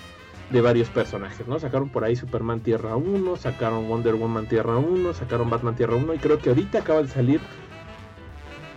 de 0.51 0.61
varios 0.61 0.89
personajes, 0.89 1.47
¿no? 1.49 1.59
Sacaron 1.59 1.89
por 1.89 2.05
ahí 2.05 2.15
Superman 2.17 2.61
Tierra 2.61 2.97
1, 2.97 3.37
sacaron 3.37 3.89
Wonder 3.89 4.15
Woman 4.15 4.47
Tierra 4.47 4.77
1, 4.77 5.13
sacaron 5.15 5.51
Batman 5.51 5.75
Tierra 5.75 5.97
1 5.97 6.15
y 6.15 6.19
creo 6.19 6.39
que 6.39 6.51
ahorita 6.51 6.79
acaba 6.79 7.03
de 7.03 7.09
salir 7.09 7.41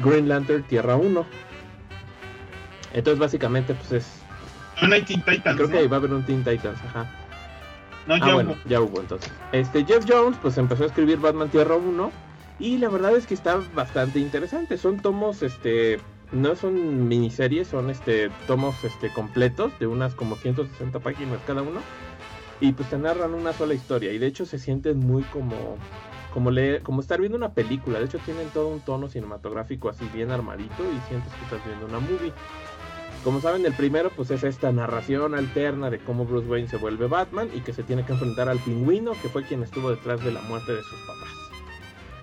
Green 0.04 0.28
Lantern 0.28 0.64
Tierra 0.64 0.96
1. 0.96 1.26
Entonces 2.94 3.20
básicamente 3.20 3.74
pues 3.76 3.92
es... 3.92 4.22
No 4.82 4.94
hay 4.96 5.02
Teen 5.04 5.22
Titans. 5.22 5.58
Creo 5.58 5.68
¿no? 5.70 5.78
que 5.78 5.88
va 5.88 5.98
a 5.98 6.00
haber 6.00 6.14
un 6.14 6.24
Teen 6.26 6.44
Titans, 6.44 6.80
ajá. 6.88 7.06
No, 8.08 8.16
Ah, 8.16 8.20
ya 8.26 8.34
bueno, 8.34 8.52
hubo. 8.52 8.60
ya 8.70 8.82
hubo 8.82 9.00
entonces. 9.02 9.32
Este 9.52 9.86
Jeff 9.86 10.06
Jones 10.08 10.38
pues 10.42 10.58
empezó 10.58 10.84
a 10.84 10.88
escribir 10.88 11.20
Batman 11.20 11.50
Tierra 11.50 11.76
1 11.76 12.12
y 12.60 12.78
la 12.78 12.90
verdad 12.90 13.16
es 13.16 13.26
que 13.26 13.34
está 13.34 13.60
bastante 13.74 14.20
interesante. 14.20 14.78
Son 14.78 15.00
tomos 15.00 15.42
este 15.42 16.00
no 16.32 16.56
son 16.56 17.08
miniseries, 17.08 17.68
son 17.68 17.90
este 17.90 18.30
tomos 18.46 18.84
este 18.84 19.12
completos 19.12 19.72
de 19.80 19.88
unas 19.88 20.14
como 20.14 20.36
160 20.36 21.00
páginas 21.00 21.40
cada 21.48 21.64
uno 21.64 21.80
y 22.62 22.74
pues 22.74 22.90
te 22.90 22.98
narran 22.98 23.34
una 23.34 23.54
sola 23.54 23.74
historia 23.74 24.12
y 24.12 24.18
de 24.18 24.28
hecho 24.28 24.46
se 24.46 24.60
sienten 24.60 25.00
muy 25.00 25.24
como 25.24 25.78
como 26.34 26.52
leer, 26.52 26.84
como 26.84 27.02
estar 27.02 27.20
viendo 27.20 27.38
una 27.38 27.54
película. 27.54 28.00
De 28.00 28.06
hecho 28.06 28.20
tienen 28.20 28.50
todo 28.50 28.68
un 28.68 28.82
tono 28.82 29.08
cinematográfico 29.08 29.90
así 29.90 30.08
bien 30.14 30.30
armadito 30.30 30.84
y 30.84 31.08
sientes 31.08 31.34
que 31.34 31.44
estás 31.46 31.66
viendo 31.66 31.88
una 31.88 32.00
movie. 32.00 32.34
Como 33.24 33.42
saben, 33.42 33.66
el 33.66 33.74
primero 33.74 34.12
pues 34.16 34.32
es 34.32 34.44
esta 34.44 34.72
narración 34.72 35.36
alterna 35.36 35.90
de 35.90 36.00
cómo 36.00 36.26
Bruce 36.26 36.48
Wayne 36.48 36.70
se 36.70 36.78
vuelve 36.78 37.08
Batman 37.08 37.50
y 37.54 37.62
que 37.62 37.74
se 37.74 37.84
tiene 37.84 38.06
que 38.06 38.14
enfrentar 38.14 38.48
al 38.48 38.60
pingüino 38.60 39.14
que 39.22 39.30
fue 39.30 39.44
quien 39.44 39.64
estuvo 39.64 39.90
detrás 39.90 40.24
de 40.24 40.32
la 40.32 40.42
muerte 40.42 40.74
de 40.74 40.84
sus 40.84 41.00
papás. 41.02 41.39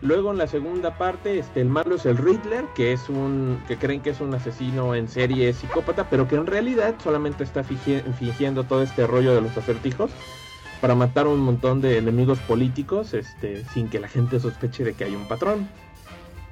Luego 0.02 0.30
en 0.30 0.38
la 0.38 0.46
segunda 0.46 0.98
parte, 0.98 1.38
este, 1.38 1.62
el 1.62 1.68
malo 1.68 1.94
es 1.94 2.04
el 2.04 2.18
Riddler, 2.18 2.66
que 2.74 2.92
es 2.92 3.08
un, 3.08 3.62
que 3.66 3.76
creen 3.78 4.02
que 4.02 4.10
es 4.10 4.20
un 4.20 4.34
asesino 4.34 4.94
en 4.94 5.08
serie 5.08 5.52
psicópata, 5.52 6.08
pero 6.10 6.28
que 6.28 6.36
en 6.36 6.46
realidad 6.46 6.94
solamente 7.02 7.44
está 7.44 7.64
fingi- 7.64 8.02
fingiendo 8.14 8.64
todo 8.64 8.82
este 8.82 9.06
rollo 9.06 9.34
de 9.34 9.40
los 9.40 9.56
acertijos 9.56 10.10
para 10.82 10.94
matar 10.94 11.26
a 11.26 11.30
un 11.30 11.40
montón 11.40 11.80
de 11.80 11.96
enemigos 11.96 12.38
políticos, 12.40 13.14
este, 13.14 13.64
sin 13.72 13.88
que 13.88 13.98
la 13.98 14.08
gente 14.08 14.38
sospeche 14.38 14.84
de 14.84 14.92
que 14.92 15.04
hay 15.04 15.14
un 15.14 15.26
patrón. 15.26 15.68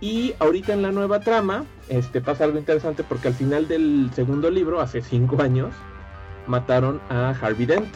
Y 0.00 0.34
ahorita 0.38 0.72
en 0.72 0.82
la 0.82 0.90
nueva 0.90 1.20
trama, 1.20 1.64
este, 1.88 2.20
pasa 2.22 2.44
algo 2.44 2.58
interesante 2.58 3.04
porque 3.04 3.28
al 3.28 3.34
final 3.34 3.68
del 3.68 4.10
segundo 4.14 4.50
libro, 4.50 4.80
hace 4.80 5.02
cinco 5.02 5.40
años, 5.42 5.74
mataron 6.46 7.00
a 7.10 7.30
Harvey 7.30 7.66
Dent. 7.66 7.94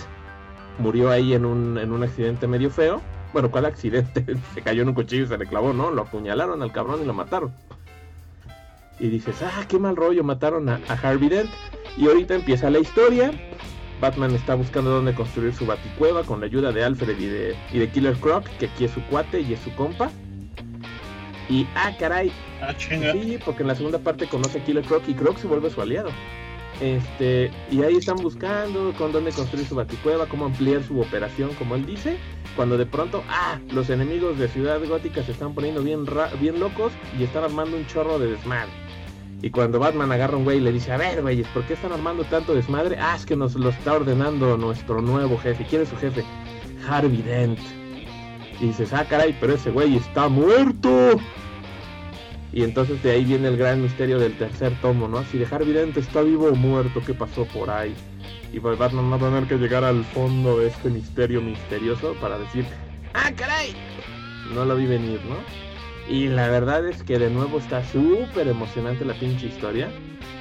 Murió 0.78 1.10
ahí 1.10 1.32
en 1.32 1.44
un, 1.44 1.78
en 1.78 1.90
un 1.92 2.02
accidente 2.02 2.46
medio 2.46 2.70
feo. 2.70 3.00
Bueno, 3.32 3.50
¿cuál 3.50 3.66
accidente? 3.66 4.24
se 4.54 4.62
cayó 4.62 4.82
en 4.82 4.88
un 4.88 4.94
cuchillo 4.94 5.24
y 5.24 5.28
se 5.28 5.38
le 5.38 5.46
clavó, 5.46 5.72
¿no? 5.72 5.90
Lo 5.90 6.02
apuñalaron 6.02 6.62
al 6.62 6.72
cabrón 6.72 7.02
y 7.02 7.06
lo 7.06 7.14
mataron. 7.14 7.52
Y 8.98 9.08
dices, 9.08 9.42
ah, 9.42 9.64
qué 9.68 9.78
mal 9.78 9.96
rollo, 9.96 10.24
mataron 10.24 10.68
a, 10.68 10.80
a 10.88 10.92
Harvey 10.94 11.28
Dent. 11.28 11.50
Y 11.96 12.06
ahorita 12.06 12.34
empieza 12.34 12.70
la 12.70 12.78
historia. 12.80 13.30
Batman 14.00 14.34
está 14.34 14.54
buscando 14.54 14.90
dónde 14.90 15.14
construir 15.14 15.54
su 15.54 15.66
baticueva 15.66 16.22
con 16.24 16.40
la 16.40 16.46
ayuda 16.46 16.72
de 16.72 16.84
Alfred 16.84 17.18
y 17.18 17.26
de, 17.26 17.56
y 17.72 17.78
de 17.78 17.88
Killer 17.90 18.16
Croc, 18.16 18.44
que 18.58 18.66
aquí 18.66 18.84
es 18.84 18.92
su 18.92 19.02
cuate 19.04 19.40
y 19.40 19.54
es 19.54 19.60
su 19.60 19.74
compa. 19.74 20.10
Y, 21.48 21.66
ah, 21.74 21.92
caray, 21.98 22.32
Ah. 22.60 22.74
Sí, 22.76 23.38
porque 23.44 23.62
en 23.62 23.68
la 23.68 23.74
segunda 23.74 23.98
parte 23.98 24.26
conoce 24.26 24.58
a 24.58 24.64
Killer 24.64 24.84
Croc 24.84 25.02
y 25.06 25.14
Croc 25.14 25.36
se 25.38 25.46
vuelve 25.46 25.70
su 25.70 25.80
aliado. 25.80 26.10
Este, 26.80 27.50
y 27.70 27.82
ahí 27.82 27.96
están 27.96 28.18
buscando 28.18 28.92
con 28.96 29.10
dónde 29.10 29.32
construir 29.32 29.66
su 29.66 29.74
baticueva, 29.74 30.26
cómo 30.26 30.46
ampliar 30.46 30.82
su 30.84 31.00
operación, 31.00 31.50
como 31.54 31.74
él 31.74 31.84
dice. 31.84 32.16
Cuando 32.54 32.78
de 32.78 32.86
pronto, 32.86 33.22
ah, 33.28 33.58
los 33.72 33.90
enemigos 33.90 34.38
de 34.38 34.48
Ciudad 34.48 34.80
Gótica 34.86 35.22
se 35.22 35.32
están 35.32 35.54
poniendo 35.54 35.82
bien, 35.82 36.06
bien 36.40 36.60
locos 36.60 36.92
y 37.18 37.24
están 37.24 37.44
armando 37.44 37.76
un 37.76 37.86
chorro 37.86 38.18
de 38.18 38.30
desmadre. 38.32 38.70
Y 39.40 39.50
cuando 39.50 39.78
Batman 39.78 40.10
agarra 40.10 40.34
a 40.34 40.36
un 40.36 40.44
güey 40.44 40.58
y 40.58 40.60
le 40.60 40.72
dice, 40.72 40.90
a 40.92 40.96
ver, 40.96 41.22
güeyes, 41.22 41.46
¿por 41.48 41.62
qué 41.64 41.74
están 41.74 41.92
armando 41.92 42.24
tanto 42.24 42.54
desmadre? 42.54 42.96
Ah, 42.98 43.14
es 43.16 43.24
que 43.24 43.36
nos 43.36 43.54
lo 43.54 43.70
está 43.70 43.94
ordenando 43.94 44.56
nuestro 44.56 45.00
nuevo 45.00 45.38
jefe. 45.38 45.64
¿Quién 45.68 45.82
es 45.82 45.88
su 45.88 45.96
jefe? 45.96 46.24
Harvey 46.88 47.22
Dent. 47.22 47.58
Y 48.60 48.66
dices, 48.66 48.92
ah, 48.92 49.06
caray, 49.08 49.36
pero 49.40 49.54
ese 49.54 49.70
güey 49.70 49.96
está 49.96 50.28
muerto. 50.28 51.20
Y 52.52 52.62
entonces 52.62 53.02
de 53.02 53.10
ahí 53.10 53.24
viene 53.24 53.48
el 53.48 53.56
gran 53.56 53.82
misterio 53.82 54.18
del 54.18 54.36
tercer 54.36 54.72
tomo, 54.80 55.06
¿no? 55.06 55.22
Si 55.24 55.38
de 55.38 55.46
Harvey 55.50 55.72
Dent 55.72 55.96
está 55.96 56.22
vivo 56.22 56.46
o 56.48 56.54
muerto, 56.54 57.02
¿qué 57.04 57.14
pasó 57.14 57.44
por 57.46 57.70
ahí? 57.70 57.94
Y 58.52 58.60
pues 58.60 58.78
Batman 58.78 59.12
va 59.12 59.16
a 59.16 59.18
tener 59.18 59.44
que 59.44 59.56
llegar 59.56 59.84
al 59.84 60.04
fondo 60.04 60.58
de 60.58 60.68
este 60.68 60.88
misterio 60.88 61.42
misterioso 61.42 62.14
para 62.14 62.38
decir, 62.38 62.64
¡ah, 63.12 63.30
caray! 63.36 63.74
No 64.54 64.64
lo 64.64 64.76
vi 64.76 64.86
venir, 64.86 65.20
¿no? 65.28 65.36
Y 66.08 66.28
la 66.28 66.48
verdad 66.48 66.88
es 66.88 67.02
que 67.02 67.18
de 67.18 67.28
nuevo 67.28 67.58
está 67.58 67.84
súper 67.84 68.48
emocionante 68.48 69.04
la 69.04 69.12
pinche 69.12 69.46
historia. 69.46 69.90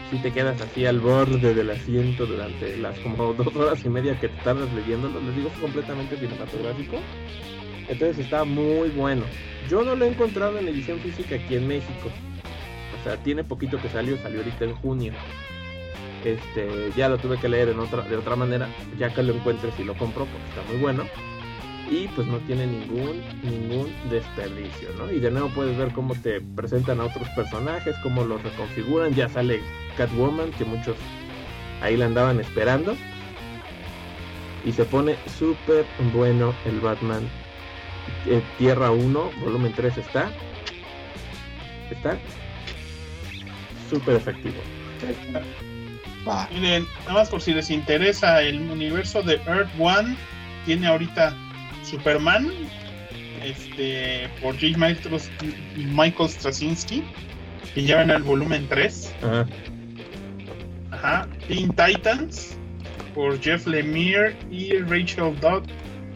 Si 0.09 0.17
te 0.19 0.31
quedas 0.31 0.61
así 0.61 0.85
al 0.85 1.01
borde 1.01 1.53
del 1.53 1.69
asiento 1.69 2.25
durante 2.25 2.77
las 2.77 2.97
como 2.99 3.33
dos 3.33 3.53
horas 3.53 3.83
y 3.83 3.89
media 3.89 4.17
que 4.17 4.29
te 4.29 4.41
tardas 4.43 4.71
leyéndolo, 4.73 5.19
les 5.19 5.35
digo, 5.35 5.49
es 5.49 5.59
completamente 5.59 6.15
cinematográfico. 6.15 6.97
Entonces 7.87 8.19
está 8.19 8.43
muy 8.43 8.89
bueno. 8.89 9.23
Yo 9.69 9.83
no 9.83 9.95
lo 9.95 10.05
he 10.05 10.09
encontrado 10.09 10.57
en 10.57 10.67
edición 10.67 10.99
física 10.99 11.35
aquí 11.35 11.55
en 11.55 11.67
México. 11.67 12.09
O 12.99 13.03
sea, 13.03 13.17
tiene 13.17 13.43
poquito 13.43 13.81
que 13.81 13.89
salió, 13.89 14.17
salió 14.17 14.39
ahorita 14.39 14.65
en 14.65 14.75
junio. 14.75 15.13
Este, 16.25 16.91
ya 16.95 17.07
lo 17.07 17.17
tuve 17.17 17.37
que 17.37 17.47
leer 17.47 17.73
de 17.73 18.17
otra 18.17 18.35
manera, 18.35 18.67
ya 18.97 19.13
que 19.13 19.23
lo 19.23 19.33
encuentres 19.33 19.79
y 19.79 19.83
lo 19.83 19.93
compro 19.95 20.25
porque 20.25 20.49
está 20.49 20.71
muy 20.71 20.81
bueno. 20.81 21.05
Y 21.89 22.09
pues 22.09 22.27
no 22.27 22.39
tiene 22.39 22.67
ningún, 22.67 23.21
ningún 23.43 23.93
desperdicio, 24.09 24.89
¿no? 24.97 25.09
Y 25.09 25.21
de 25.21 25.31
nuevo 25.31 25.49
puedes 25.49 25.77
ver 25.77 25.93
cómo 25.93 26.15
te 26.15 26.41
presentan 26.41 26.99
a 26.99 27.05
otros 27.05 27.29
personajes, 27.29 27.95
cómo 28.03 28.25
los 28.25 28.43
reconfiguran. 28.43 29.13
Ya 29.13 29.29
sale 29.29 29.61
Catwoman, 29.95 30.51
que 30.51 30.65
muchos 30.65 30.97
ahí 31.81 31.95
la 31.95 32.07
andaban 32.07 32.41
esperando. 32.41 32.97
Y 34.65 34.73
se 34.73 34.83
pone 34.83 35.15
súper 35.37 35.85
bueno 36.13 36.53
el 36.65 36.81
Batman 36.81 37.29
eh, 38.25 38.41
Tierra 38.57 38.91
1, 38.91 39.31
volumen 39.41 39.73
3 39.75 39.97
está. 39.97 40.31
Está 41.91 42.17
súper 43.89 44.15
efectivo. 44.15 44.55
Miren, 46.51 46.85
nada 47.05 47.13
más 47.13 47.29
por 47.29 47.41
si 47.41 47.53
les 47.53 47.69
interesa, 47.69 48.41
el 48.41 48.69
universo 48.69 49.21
de 49.23 49.35
Earth 49.47 49.69
One 49.79 50.15
tiene 50.65 50.87
ahorita 50.87 51.33
Superman, 51.83 52.51
este, 53.43 54.29
por 54.41 54.55
J. 54.55 54.77
Michael, 54.77 55.21
Michael 55.77 56.29
Straczynski, 56.29 57.03
y 57.75 57.85
ya 57.85 57.97
van 57.97 58.11
al 58.11 58.23
volumen 58.23 58.67
3. 58.67 59.15
Ajá. 59.23 59.47
Ajá. 60.91 61.27
Teen 61.47 61.69
Titans, 61.69 62.57
por 63.13 63.39
Jeff 63.39 63.65
Lemire 63.65 64.35
y 64.51 64.77
Rachel 64.79 65.39
Dodd, 65.39 65.63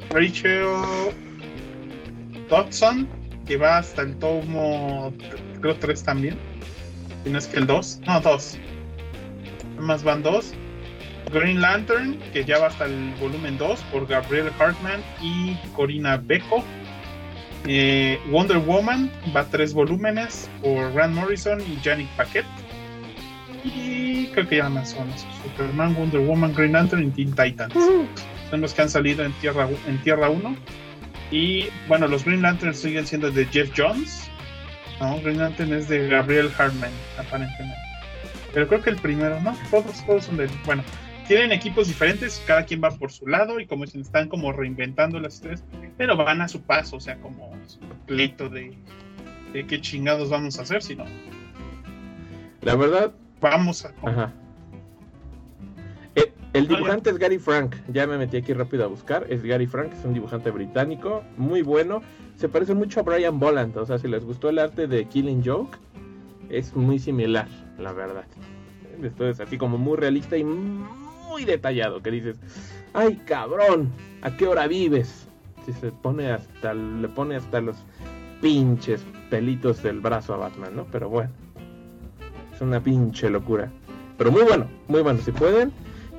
Rachel 0.10 1.14
Dodson, 2.52 3.08
que 3.48 3.56
va 3.56 3.78
hasta 3.78 4.02
el 4.02 4.18
tomo, 4.18 5.14
creo 5.62 5.76
3 5.78 6.04
también. 6.04 6.38
Si 7.24 7.30
no 7.30 7.38
es 7.38 7.48
que 7.48 7.58
el 7.58 7.66
2, 7.66 8.02
no, 8.06 8.20
2. 8.20 8.60
más 9.80 10.04
van 10.04 10.22
dos. 10.22 10.54
Green 11.32 11.62
Lantern, 11.62 12.20
que 12.34 12.44
ya 12.44 12.60
va 12.60 12.68
hasta 12.68 12.86
el 12.86 13.14
volumen 13.22 13.58
2 13.58 13.80
por 13.84 14.06
Gabriel 14.06 14.52
Hartman 14.60 15.02
y 15.22 15.56
Corina 15.74 16.18
Beco. 16.18 16.62
Eh, 17.66 18.20
Wonder 18.30 18.58
Woman 18.58 19.10
va 19.34 19.42
a 19.42 19.46
tres 19.46 19.74
volúmenes 19.74 20.50
por 20.62 20.92
Grant 20.92 21.16
Morrison 21.16 21.62
y 21.62 21.80
Janik 21.82 22.10
Paquette. 22.18 22.46
Y 23.64 24.26
creo 24.34 24.50
que 24.50 24.58
ya 24.58 24.68
más 24.68 24.90
son 24.90 25.08
Superman, 25.44 25.96
Wonder 25.96 26.20
Woman, 26.20 26.54
Green 26.54 26.74
Lantern 26.74 27.04
y 27.04 27.12
Teen 27.12 27.34
Titans. 27.34 27.74
Son 28.50 28.60
los 28.60 28.74
que 28.74 28.82
han 28.82 28.90
salido 28.90 29.24
en 29.24 29.32
Tierra, 29.34 29.70
en 29.88 30.02
tierra 30.02 30.30
1. 30.30 30.58
Y 31.32 31.68
bueno, 31.88 32.08
los 32.08 32.26
Green 32.26 32.42
Lanterns 32.42 32.80
siguen 32.80 33.08
siendo 33.08 33.32
de 33.32 33.46
Jeff 33.46 33.72
Jones. 33.76 34.30
No, 35.00 35.20
Green 35.22 35.40
Lantern 35.40 35.74
es 35.74 35.88
de 35.88 36.08
Gabriel 36.08 36.52
Hartman, 36.58 36.92
aparentemente. 37.18 37.76
Pero 38.54 38.68
creo 38.68 38.82
que 38.82 38.90
el 38.92 38.98
primero, 38.98 39.40
¿no? 39.42 39.58
Todos, 39.72 40.06
todos 40.06 40.26
son 40.26 40.38
de. 40.38 40.50
Bueno, 40.66 40.84
tienen 41.28 41.52
equipos 41.52 41.88
diferentes, 41.88 42.44
cada 42.46 42.66
quien 42.66 42.84
va 42.84 42.92
por 42.92 43.12
su 43.12 43.26
lado 43.28 43.60
y 43.60 43.66
como 43.66 43.86
dicen, 43.86 44.02
están 44.02 44.28
como 44.28 44.52
reinventando 44.52 45.20
las 45.20 45.40
tres, 45.40 45.64
pero 45.98 46.18
van 46.18 46.42
a 46.42 46.48
su 46.48 46.62
paso, 46.62 46.98
o 46.98 47.00
sea, 47.00 47.16
como 47.18 47.56
su 47.66 47.80
pleito 48.06 48.50
de, 48.50 48.78
de 49.54 49.66
qué 49.66 49.80
chingados 49.80 50.30
vamos 50.30 50.60
a 50.60 50.64
hacer, 50.64 50.84
si 50.84 50.96
no. 50.96 51.06
La 52.62 52.76
verdad, 52.76 53.14
Vamos 53.42 53.84
a. 53.86 53.92
Ajá. 54.08 54.32
El 56.54 56.68
dibujante 56.68 57.10
es 57.10 57.18
Gary 57.18 57.40
Frank. 57.40 57.76
Ya 57.94 58.06
me 58.06 58.18
metí 58.18 58.36
aquí 58.36 58.54
rápido 58.54 58.84
a 58.84 58.88
buscar. 58.88 59.26
Es 59.30 59.42
Gary 59.42 59.68
Frank, 59.68 59.94
es 59.94 60.04
un 60.04 60.14
dibujante 60.14 60.52
británico, 60.52 61.24
muy 61.38 61.62
bueno. 61.62 62.02
Se 62.36 62.50
parece 62.50 62.74
mucho 62.74 63.00
a 63.00 63.04
Brian 63.04 63.40
Boland. 63.40 63.78
O 63.78 63.86
sea, 63.86 63.98
si 63.98 64.10
les 64.10 64.26
gustó 64.26 64.50
el 64.50 64.60
arte 64.60 64.88
de 64.88 65.06
Killing 65.06 65.44
Joke, 65.46 65.78
es 66.50 66.76
muy 66.76 67.00
similar, 67.00 67.48
la 67.80 67.94
verdad. 67.94 68.26
Esto 69.02 69.30
es 69.30 69.40
así 69.40 69.58
como 69.58 69.78
muy 69.78 69.98
realista 69.98 70.36
y 70.36 70.44
muy 70.44 71.46
detallado. 71.46 72.02
Que 72.02 72.12
dices, 72.12 72.38
ay 72.94 73.16
cabrón, 73.26 73.90
¿a 74.22 74.36
qué 74.36 74.46
hora 74.46 74.68
vives? 74.68 75.28
Si 75.66 75.72
se 75.72 75.92
pone 75.92 76.32
hasta, 76.32 76.74
le 76.74 77.08
pone 77.08 77.38
hasta 77.38 77.62
los 77.62 77.78
pinches 78.42 79.06
pelitos 79.30 79.82
del 79.84 80.02
brazo 80.02 80.34
a 80.34 80.38
Batman, 80.38 80.76
¿no? 80.76 80.86
Pero 80.92 81.08
bueno, 81.08 81.30
es 82.54 82.60
una 82.60 82.82
pinche 82.82 83.30
locura. 83.30 83.72
Pero 84.18 84.32
muy 84.32 84.44
bueno, 84.44 84.68
muy 84.90 85.02
bueno. 85.02 85.20
Si 85.22 85.32
pueden, 85.32 85.72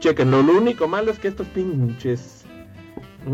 chequenlo. 0.02 0.42
Lo 0.42 0.58
único 0.58 0.86
malo 0.88 1.10
es 1.10 1.18
que 1.18 1.28
estos 1.28 1.46
pinches. 1.48 2.44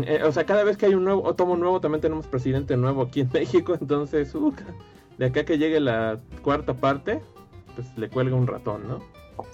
eh, 0.05 0.21
o 0.23 0.31
sea, 0.31 0.45
cada 0.45 0.63
vez 0.63 0.77
que 0.77 0.85
hay 0.85 0.93
un 0.93 1.03
nuevo 1.03 1.23
o 1.23 1.33
tomo 1.35 1.57
nuevo, 1.57 1.81
también 1.81 1.99
tenemos 2.01 2.27
presidente 2.27 2.77
nuevo 2.77 3.01
aquí 3.01 3.21
en 3.21 3.29
México. 3.33 3.77
Entonces, 3.79 4.33
uh, 4.35 4.53
de 5.17 5.25
acá 5.25 5.43
que 5.43 5.57
llegue 5.57 5.79
la 5.81 6.17
cuarta 6.43 6.73
parte, 6.75 7.19
pues 7.75 7.87
le 7.97 8.07
cuelga 8.09 8.35
un 8.35 8.47
ratón, 8.47 8.87
¿no? 8.87 8.99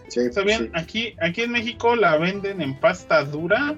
Sí, 0.07 0.19
Está 0.21 0.41
bien, 0.43 0.65
sí. 0.65 0.69
aquí, 0.73 1.15
aquí 1.21 1.41
en 1.43 1.51
México 1.51 1.95
la 1.95 2.17
venden 2.17 2.61
en 2.61 2.79
pasta 2.79 3.23
dura 3.23 3.75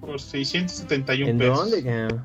por 0.00 0.20
671 0.20 1.30
¿En 1.30 1.38
pesos. 1.38 1.58
dónde? 1.58 1.84
cabrón? 1.84 2.24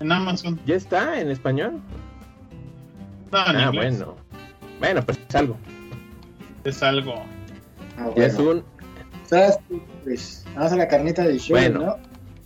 En 0.00 0.12
Amazon. 0.12 0.60
¿Ya 0.66 0.74
está 0.76 1.20
en 1.20 1.30
español? 1.30 1.80
No, 3.32 3.46
en 3.50 3.56
ah, 3.56 3.62
inglés. 3.72 3.98
bueno. 3.98 4.16
Bueno, 4.78 5.02
pues 5.04 5.18
es 5.28 5.34
algo. 5.34 5.56
Es 6.64 6.82
algo. 6.82 7.14
Ah, 7.96 8.10
es 8.16 8.38
un. 8.38 8.64
Pues, 10.04 10.44
vamos 10.54 10.72
a 10.72 10.76
la 10.76 10.88
carnita 10.88 11.22
del 11.24 11.38
show, 11.40 11.56
Bueno. 11.56 11.80
¿no? 11.80 11.96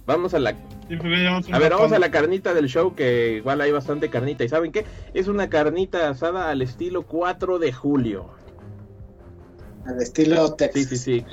Vamos 0.07 0.33
a 0.35 0.39
la 0.39 0.53
Sí, 0.89 0.95
un 0.95 1.55
A 1.55 1.59
ver, 1.59 1.73
vamos 1.73 1.93
a 1.93 1.99
la 1.99 2.11
carnita 2.11 2.55
del 2.55 2.67
show, 2.67 2.95
que 2.95 3.35
igual 3.37 3.61
hay 3.61 3.71
bastante 3.73 4.09
carnita. 4.09 4.43
¿Y 4.45 4.49
saben 4.49 4.73
qué? 4.73 4.87
Es 5.13 5.29
una 5.29 5.51
carnita 5.51 6.09
asada 6.09 6.49
al 6.49 6.63
estilo 6.63 7.03
4 7.03 7.59
de 7.59 7.75
julio. 7.75 8.31
Al 9.85 10.01
estilo 10.01 10.47
Sí, 10.49 10.55
Texas. 10.57 10.89
sí, 10.89 10.97
sí. 10.97 11.25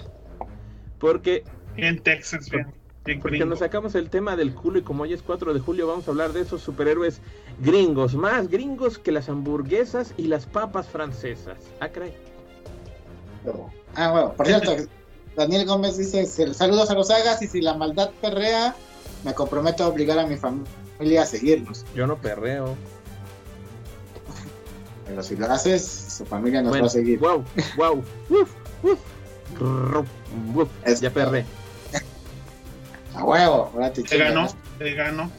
Porque, 0.99 1.43
En 1.77 1.99
Texas, 1.99 2.49
bien. 2.49 2.67
bien 3.05 3.21
porque 3.21 3.37
gringo. 3.37 3.49
nos 3.49 3.59
sacamos 3.59 3.95
el 3.95 4.09
tema 4.09 4.35
del 4.35 4.53
culo 4.53 4.79
y 4.79 4.81
como 4.81 5.03
hoy 5.03 5.13
es 5.13 5.21
4 5.21 5.53
de 5.53 5.61
julio, 5.61 5.87
vamos 5.87 6.05
a 6.09 6.11
hablar 6.11 6.33
de 6.33 6.41
esos 6.41 6.61
superhéroes 6.61 7.21
gringos. 7.61 8.13
Más 8.15 8.49
gringos 8.49 8.99
que 8.99 9.13
las 9.13 9.29
hamburguesas 9.29 10.13
y 10.17 10.23
las 10.27 10.47
papas 10.47 10.87
francesas. 10.89 11.57
Ah, 11.79 11.87
caray. 11.87 12.13
Ah, 13.95 14.11
bueno, 14.11 14.33
por 14.33 14.47
cierto, 14.47 14.75
Daniel 15.35 15.65
Gómez 15.65 15.97
dice: 15.97 16.25
Saludos 16.53 16.89
a 16.89 16.93
los 16.93 17.07
sagas 17.07 17.41
y 17.41 17.47
si 17.47 17.61
la 17.61 17.73
maldad 17.73 18.11
perrea, 18.21 18.75
me 19.23 19.33
comprometo 19.33 19.83
a 19.83 19.87
obligar 19.87 20.17
a 20.19 20.25
mi 20.27 20.37
familia 20.37 21.23
a 21.23 21.25
seguirnos. 21.25 21.85
Yo 21.95 22.07
no 22.07 22.17
perreo. 22.17 22.75
Pero 25.07 25.21
si 25.21 25.35
lo 25.35 25.45
haces, 25.51 25.85
su 25.85 26.25
familia 26.25 26.61
nos 26.61 26.73
va 26.81 26.85
a 26.85 26.89
seguir. 26.89 27.19
wow, 27.19 27.43
wow. 27.77 28.03
Uf, 28.29 28.51
uf. 28.83 28.99
Uf. 30.55 30.69
Es- 30.83 31.01
Ya 31.01 31.11
perré. 31.11 31.45
A 33.13 33.23
huevo, 33.23 33.71
ahora 33.73 33.93
te 33.93 34.01
ganó, 34.17 34.47
te 34.77 34.93
ganó. 34.93 35.31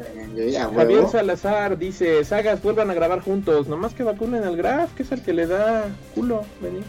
A 0.00 0.70
Javier. 0.74 1.08
Salazar 1.10 1.76
dice, 1.78 2.24
sagas, 2.24 2.62
vuelvan 2.62 2.90
a 2.90 2.94
grabar 2.94 3.20
juntos, 3.20 3.68
nomás 3.68 3.92
que 3.92 4.02
vacunen 4.02 4.44
al 4.44 4.56
Graf, 4.56 4.94
que 4.94 5.02
es 5.02 5.12
el 5.12 5.22
que 5.22 5.32
le 5.34 5.46
da 5.46 5.84
culo, 6.14 6.44
venir. 6.60 6.84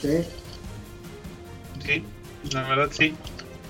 Sí. 0.00 0.24
Sí, 1.84 2.02
la 2.52 2.62
verdad 2.68 2.88
sí. 2.90 3.14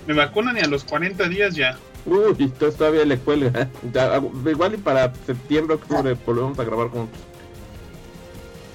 Me 0.07 0.15
vacunan 0.15 0.57
y 0.57 0.61
a 0.61 0.67
los 0.67 0.85
40 0.85 1.29
días 1.29 1.55
ya. 1.55 1.79
Uy, 2.07 2.35
entonces 2.39 2.77
todavía 2.77 3.05
le 3.05 3.19
cuelga. 3.19 3.69
Ya, 3.93 4.21
Igual 4.47 4.75
y 4.75 4.77
para 4.79 5.13
septiembre, 5.27 5.77
octubre 5.77 6.17
volvemos 6.27 6.59
a 6.59 6.65
grabar 6.65 6.89
juntos. 6.89 7.19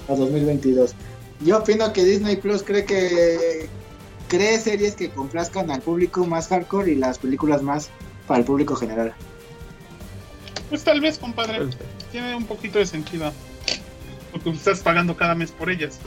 a 0.08 0.14
2022. 0.14 0.94
Yo 1.44 1.58
opino 1.58 1.92
que 1.92 2.04
Disney 2.04 2.36
Plus 2.36 2.62
cree 2.62 2.84
que 2.84 3.68
cree 4.28 4.58
series 4.58 4.94
que 4.94 5.10
complazcan 5.10 5.70
al 5.70 5.80
público 5.80 6.24
más 6.26 6.48
hardcore 6.48 6.92
y 6.92 6.94
las 6.96 7.18
películas 7.18 7.62
más 7.62 7.88
para 8.26 8.40
el 8.40 8.44
público 8.46 8.76
general. 8.76 9.14
Pues 10.68 10.84
tal 10.84 11.00
vez, 11.00 11.18
compadre. 11.18 11.60
Tiene 12.12 12.34
un 12.36 12.46
poquito 12.46 12.78
de 12.78 12.86
sentido. 12.86 13.32
Porque 14.32 14.50
estás 14.50 14.80
pagando 14.80 15.16
cada 15.16 15.34
mes 15.34 15.50
por 15.50 15.70
ellas. 15.70 15.98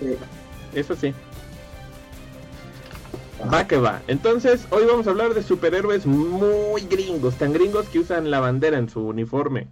Sí. 0.00 0.16
Eso 0.74 0.96
sí. 0.96 1.12
Va 3.50 3.66
que 3.66 3.76
va. 3.76 4.02
Entonces, 4.08 4.66
hoy 4.70 4.84
vamos 4.86 5.06
a 5.06 5.10
hablar 5.10 5.34
de 5.34 5.42
superhéroes 5.42 6.06
muy 6.06 6.82
gringos, 6.82 7.36
tan 7.36 7.52
gringos 7.52 7.88
que 7.88 8.00
usan 8.00 8.30
la 8.30 8.40
bandera 8.40 8.78
en 8.78 8.88
su 8.88 9.00
uniforme. 9.00 9.68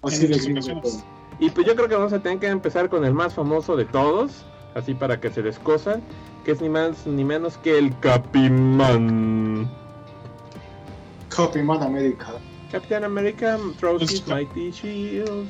Ocasiones. 0.00 1.04
Y 1.38 1.50
pues 1.50 1.66
yo 1.66 1.74
creo 1.76 1.88
que 1.88 1.96
vamos 1.96 2.12
a 2.12 2.20
tener 2.20 2.38
que 2.38 2.46
empezar 2.46 2.88
con 2.88 3.04
el 3.04 3.12
más 3.12 3.34
famoso 3.34 3.76
de 3.76 3.84
todos, 3.84 4.46
así 4.74 4.94
para 4.94 5.20
que 5.20 5.30
se 5.30 5.42
descosan, 5.42 6.02
que 6.44 6.52
es 6.52 6.60
ni 6.62 6.68
más 6.68 7.06
ni 7.06 7.24
menos 7.24 7.58
que 7.58 7.76
el 7.78 7.98
Capiman. 8.00 9.70
Copyman 11.34 11.82
America. 11.82 12.38
Captain 12.72 13.04
America 13.04 13.58
throws 13.78 13.98
Pues, 13.98 14.12
his 14.12 14.26
mighty 14.26 14.70
shield. 14.70 15.46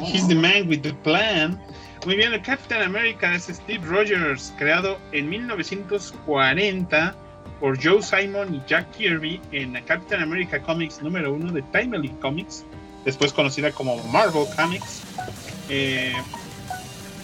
He's 0.00 0.26
the 0.26 0.34
man 0.34 0.68
with 0.68 0.82
the 0.82 0.94
plan. 1.04 1.60
Muy 2.06 2.14
bien, 2.14 2.32
el 2.32 2.40
Captain 2.40 2.82
America 2.82 3.34
es 3.34 3.46
Steve 3.52 3.84
Rogers, 3.84 4.54
creado 4.56 4.96
en 5.10 5.28
1940 5.28 7.16
por 7.58 7.82
Joe 7.82 8.00
Simon 8.00 8.54
y 8.54 8.62
Jack 8.68 8.92
Kirby 8.92 9.40
en 9.50 9.72
la 9.72 9.84
Captain 9.84 10.22
America 10.22 10.62
Comics 10.62 11.02
número 11.02 11.34
uno 11.34 11.50
de 11.50 11.62
Timely 11.62 12.10
Comics, 12.20 12.64
después 13.04 13.32
conocida 13.32 13.72
como 13.72 14.00
Marvel 14.04 14.44
Comics. 14.54 15.02
Eh, 15.68 16.12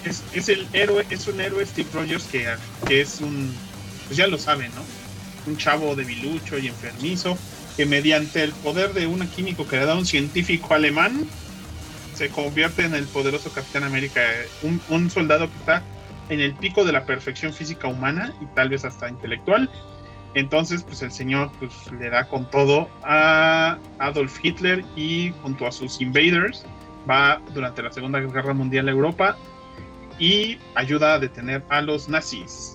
es, 0.03 0.49
el 0.49 0.67
héroe, 0.73 1.05
es 1.09 1.29
un 1.29 1.39
héroe 1.39 1.65
Steve 1.65 1.87
Rogers 1.93 2.25
que, 2.25 2.45
que 2.85 2.99
es 2.99 3.21
un, 3.21 3.55
pues 4.07 4.17
ya 4.17 4.27
lo 4.27 4.37
saben, 4.37 4.69
¿no? 4.75 4.81
Un 5.49 5.55
chavo 5.55 5.95
debilucho 5.95 6.59
y 6.59 6.67
enfermizo 6.67 7.37
que 7.77 7.85
mediante 7.85 8.43
el 8.43 8.51
poder 8.51 8.93
de 8.93 9.07
un 9.07 9.25
químico 9.27 9.65
que 9.65 9.77
le 9.77 9.85
da 9.85 9.95
un 9.95 10.05
científico 10.05 10.73
alemán 10.73 11.25
se 12.13 12.29
convierte 12.29 12.83
en 12.85 12.93
el 12.93 13.05
poderoso 13.05 13.51
Capitán 13.51 13.83
América, 13.83 14.21
un, 14.61 14.81
un 14.89 15.09
soldado 15.09 15.49
que 15.49 15.57
está 15.57 15.83
en 16.29 16.39
el 16.39 16.53
pico 16.53 16.83
de 16.85 16.91
la 16.91 17.05
perfección 17.05 17.53
física 17.53 17.87
humana 17.87 18.33
y 18.41 18.45
tal 18.55 18.69
vez 18.69 18.85
hasta 18.85 19.09
intelectual. 19.09 19.69
Entonces, 20.35 20.83
pues 20.83 21.01
el 21.03 21.11
señor 21.11 21.51
pues, 21.59 21.71
le 21.99 22.09
da 22.09 22.27
con 22.27 22.49
todo 22.49 22.89
a 23.03 23.77
Adolf 23.99 24.39
Hitler 24.43 24.83
y 24.95 25.31
junto 25.43 25.67
a 25.67 25.71
sus 25.71 26.01
invaders 26.01 26.65
va 27.09 27.39
durante 27.53 27.83
la 27.83 27.91
Segunda 27.91 28.19
Guerra 28.19 28.53
Mundial 28.53 28.87
a 28.87 28.91
Europa 28.91 29.37
y 30.17 30.57
ayuda 30.75 31.15
a 31.15 31.19
detener 31.19 31.63
a 31.69 31.81
los 31.81 32.07
nazis. 32.09 32.73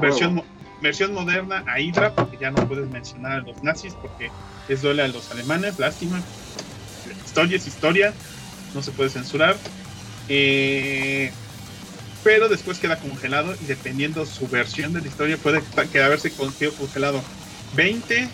Versión, 0.00 0.34
mo- 0.36 0.44
versión 0.80 1.12
moderna 1.12 1.64
a 1.66 1.80
Hydra, 1.80 2.14
porque 2.14 2.36
ya 2.38 2.50
no 2.50 2.66
puedes 2.68 2.88
mencionar 2.90 3.32
a 3.32 3.38
los 3.40 3.62
nazis 3.62 3.94
porque 3.94 4.30
les 4.68 4.80
duele 4.80 5.02
a 5.02 5.08
los 5.08 5.30
alemanes, 5.30 5.78
lástima. 5.78 6.22
Historia 7.24 7.56
es 7.56 7.66
historia, 7.66 8.12
no 8.74 8.82
se 8.82 8.90
puede 8.92 9.10
censurar. 9.10 9.56
Eh, 10.28 11.32
pero 12.24 12.48
después 12.48 12.78
queda 12.78 12.98
congelado 12.98 13.54
y 13.62 13.66
dependiendo 13.66 14.26
su 14.26 14.48
versión 14.48 14.92
de 14.92 15.00
la 15.00 15.08
historia 15.08 15.36
puede 15.36 15.62
quedarse 15.90 16.32
congelado 16.32 17.22
20, 17.74 18.28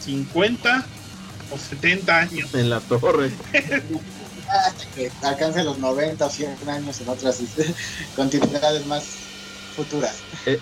50 0.00 0.86
o 1.50 1.58
70 1.58 2.18
años. 2.18 2.54
En 2.54 2.70
la 2.70 2.80
torre. 2.80 3.30
hasta 4.48 4.90
que 4.94 5.10
alcance 5.22 5.64
los 5.64 5.78
90 5.78 6.24
o 6.24 6.30
100 6.30 6.68
años 6.68 7.00
en 7.00 7.08
otras 7.08 7.42
continuidades 8.16 8.86
más 8.86 9.04
futuras. 9.74 10.18
Eh, 10.46 10.58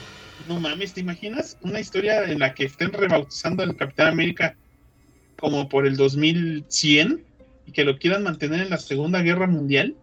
no 0.49 0.61
mames, 0.61 0.93
¿te 0.93 1.01
imaginas 1.01 1.57
una 1.63 1.81
historia 1.81 2.25
en 2.25 2.39
la 2.39 2.55
que 2.55 2.65
estén 2.67 2.93
rebautizando 2.93 3.63
al 3.63 3.77
Capitán 3.77 4.09
América 4.09 4.57
como 5.39 5.69
por 5.69 5.87
el 5.87 5.97
2100 5.97 7.25
y 7.67 7.73
que 7.73 7.85
lo 7.85 7.99
quieran 7.99 8.23
mantener 8.23 8.63
en 8.63 8.71
la 8.71 8.79
Segunda 8.79 9.21
Guerra 9.21 9.47
Mundial? 9.47 9.97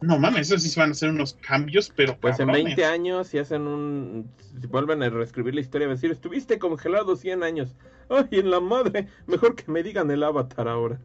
No 0.00 0.18
mames, 0.18 0.48
eso 0.48 0.58
sí 0.58 0.68
se 0.68 0.80
van 0.80 0.90
a 0.90 0.92
hacer 0.92 1.10
unos 1.10 1.34
cambios, 1.34 1.92
pero 1.94 2.18
pues 2.18 2.40
en 2.40 2.48
20 2.48 2.84
años 2.84 3.28
si 3.28 3.38
hacen 3.38 3.62
un 3.62 4.28
si 4.60 4.66
vuelven 4.66 5.02
a 5.02 5.10
reescribir 5.10 5.54
la 5.54 5.60
historia, 5.60 5.86
va 5.86 5.92
a 5.92 5.96
decir, 5.96 6.10
"Estuviste 6.10 6.58
congelado 6.58 7.14
100 7.14 7.42
años." 7.44 7.76
Ay, 8.08 8.26
en 8.32 8.50
la 8.50 8.58
madre, 8.58 9.06
mejor 9.26 9.54
que 9.54 9.70
me 9.70 9.82
digan 9.82 10.10
el 10.10 10.24
avatar 10.24 10.66
ahora. 10.66 11.00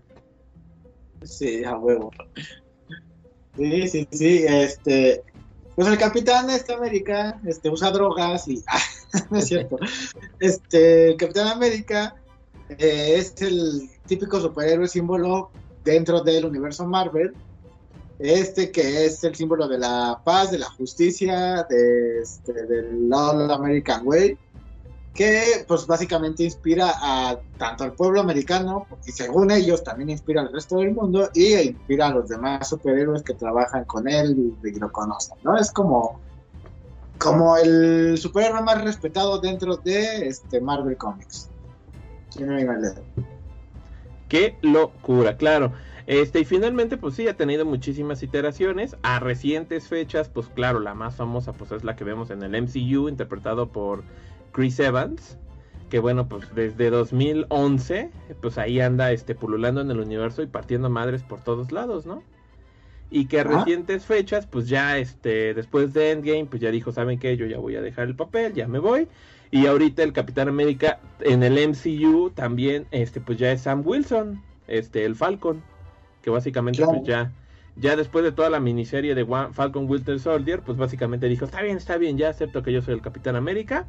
Sí, 1.22 1.64
a 1.64 1.78
huevo. 1.78 2.12
Sí, 3.56 3.88
sí, 3.88 4.08
sí, 4.12 4.46
este 4.48 5.24
pues 5.76 5.88
el 5.88 5.98
Capitán 6.00 6.50
este 6.50 6.74
América 6.74 7.40
este 7.46 7.70
usa 7.70 7.92
drogas 7.92 8.48
y 8.48 8.64
no 9.30 9.38
es 9.38 9.48
cierto. 9.48 9.78
Este, 10.40 11.12
el 11.12 11.18
Capitán 11.18 11.50
América 11.50 12.16
eh, 12.70 13.14
es 13.16 13.40
el 13.44 13.90
típico 14.08 14.40
superhéroe 14.42 14.88
símbolo 14.88 15.52
dentro 15.88 16.22
del 16.22 16.46
universo 16.46 16.86
Marvel 16.86 17.34
este 18.20 18.72
que 18.72 19.06
es 19.06 19.24
el 19.24 19.36
símbolo 19.36 19.68
de 19.68 19.78
la 19.78 20.20
paz, 20.24 20.52
de 20.52 20.60
la 20.60 20.70
justicia, 20.72 21.66
de, 21.70 22.22
este, 22.22 22.54
del 22.66 23.12
All 23.14 23.52
American 23.52 24.02
Way, 24.06 24.38
que 25.14 25.66
pues 25.68 25.86
básicamente 25.86 26.44
inspira 26.44 26.94
a 26.96 27.40
tanto 27.58 27.84
al 27.84 27.94
pueblo 27.94 28.22
americano, 28.22 28.88
y 29.06 29.12
según 29.12 29.52
ellos 29.52 29.84
también 29.84 30.10
inspira 30.10 30.42
al 30.42 30.52
resto 30.52 30.78
del 30.78 30.94
mundo, 30.94 31.30
y 31.34 31.54
inspira 31.54 32.08
a 32.08 32.14
los 32.14 32.28
demás 32.28 32.68
superhéroes 32.70 33.22
que 33.22 33.34
trabajan 33.34 33.86
con 33.86 34.08
él 34.08 34.56
y, 34.64 34.80
lo 34.80 34.92
conocen, 34.92 35.38
¿no? 35.44 35.56
Es 35.58 35.72
como, 35.72 36.20
como 37.20 37.56
el 37.58 38.18
superhéroe 38.18 38.62
más 38.64 38.84
respetado 38.84 39.40
dentro 39.40 39.78
de 39.78 40.28
este 40.28 40.60
Marvel 40.60 40.98
Comics. 40.98 41.50
Qué 44.30 44.58
locura, 44.62 45.38
claro. 45.38 45.74
Este, 46.08 46.40
y 46.40 46.46
finalmente, 46.46 46.98
pues 46.98 47.16
sí, 47.16 47.28
ha 47.28 47.36
tenido 47.36 47.66
muchísimas 47.66 48.24
iteraciones. 48.24 48.96
A 49.04 49.20
recientes 49.20 49.88
fechas, 49.88 50.30
pues 50.30 50.48
claro, 50.48 50.80
la 50.80 50.94
más 50.94 51.16
famosa 51.16 51.54
pues 51.54 51.72
es 51.74 51.84
la 51.84 51.96
que 51.96 52.06
vemos 52.06 52.30
en 52.30 52.42
el 52.44 52.56
MCU, 52.56 53.10
interpretado 53.10 53.70
por 53.70 54.04
Chris 54.54 54.80
Evans. 54.80 55.38
Que 55.90 56.00
bueno, 56.00 56.28
pues 56.28 56.54
desde 56.56 56.90
2011, 56.90 58.10
pues 58.42 58.58
ahí 58.58 58.80
anda 58.80 59.12
este, 59.12 59.36
pululando 59.36 59.82
en 59.82 59.92
el 59.92 60.00
universo 60.00 60.42
y 60.42 60.48
partiendo 60.48 60.90
madres 60.90 61.24
por 61.24 61.42
todos 61.42 61.72
lados, 61.72 62.06
¿no? 62.06 62.24
Y 63.10 63.28
que 63.28 63.40
a 63.40 63.44
recientes 63.46 64.06
fechas, 64.06 64.48
pues 64.48 64.68
ya 64.68 64.98
este, 64.98 65.54
después 65.54 65.94
de 65.94 66.12
Endgame, 66.12 66.46
pues 66.46 66.62
ya 66.62 66.72
dijo, 66.72 66.92
¿saben 66.92 67.20
qué? 67.20 67.38
Yo 67.38 67.46
ya 67.46 67.58
voy 67.58 67.76
a 67.78 67.82
dejar 67.82 68.08
el 68.08 68.16
papel, 68.16 68.54
ya 68.54 68.68
me 68.68 68.80
voy. 68.80 69.08
Y 69.52 69.66
ahorita 69.66 70.04
el 70.04 70.14
Capitán 70.14 70.48
América 70.50 71.00
en 71.22 71.44
el 71.44 71.58
MCU 71.70 72.32
también, 72.32 72.86
este, 72.92 73.22
pues 73.22 73.38
ya 73.38 73.52
es 73.52 73.62
Sam 73.62 73.82
Wilson, 73.86 74.42
este, 74.68 75.06
el 75.06 75.16
Falcon 75.16 75.64
que 76.22 76.30
básicamente 76.30 76.84
pues 76.84 77.04
ya 77.04 77.32
ya 77.80 77.96
después 77.96 78.24
de 78.26 78.32
toda 78.32 78.50
la 78.50 78.60
miniserie 78.60 79.16
de 79.16 79.26
Falcon 79.26 79.90
Winter 79.90 80.20
Soldier, 80.20 80.62
pues 80.62 80.78
básicamente 80.78 81.28
dijo, 81.28 81.46
está 81.46 81.62
bien, 81.62 81.78
está 81.78 81.98
bien, 81.98 82.18
ya 82.18 82.30
acepto 82.30 82.64
que 82.64 82.74
yo 82.74 82.82
soy 82.82 82.96
el 82.96 83.02
Capitán 83.02 83.36
América. 83.36 83.86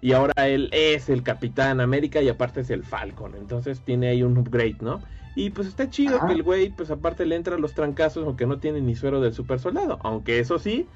Y 0.00 0.12
ahora 0.12 0.46
él 0.46 0.68
es 0.72 1.08
el 1.08 1.22
Capitán 1.22 1.80
América 1.80 2.22
y 2.22 2.28
aparte 2.28 2.60
es 2.60 2.70
el 2.70 2.84
Falcon. 2.84 3.34
Entonces 3.34 3.80
tiene 3.80 4.08
ahí 4.08 4.22
un 4.22 4.38
upgrade, 4.38 4.76
¿no? 4.80 5.02
Y 5.34 5.50
pues 5.50 5.66
está 5.66 5.90
chido 5.90 6.24
que 6.26 6.32
el 6.32 6.42
güey, 6.42 6.70
pues 6.70 6.90
aparte 6.90 7.26
le 7.26 7.34
entra 7.34 7.58
los 7.58 7.74
trancazos, 7.74 8.24
aunque 8.24 8.46
no 8.46 8.58
tiene 8.58 8.80
ni 8.80 8.94
suero 8.94 9.20
del 9.20 9.32
super 9.32 9.58
soldado. 9.58 9.98
Aunque 10.02 10.38
eso 10.38 10.58
sí, 10.58 10.86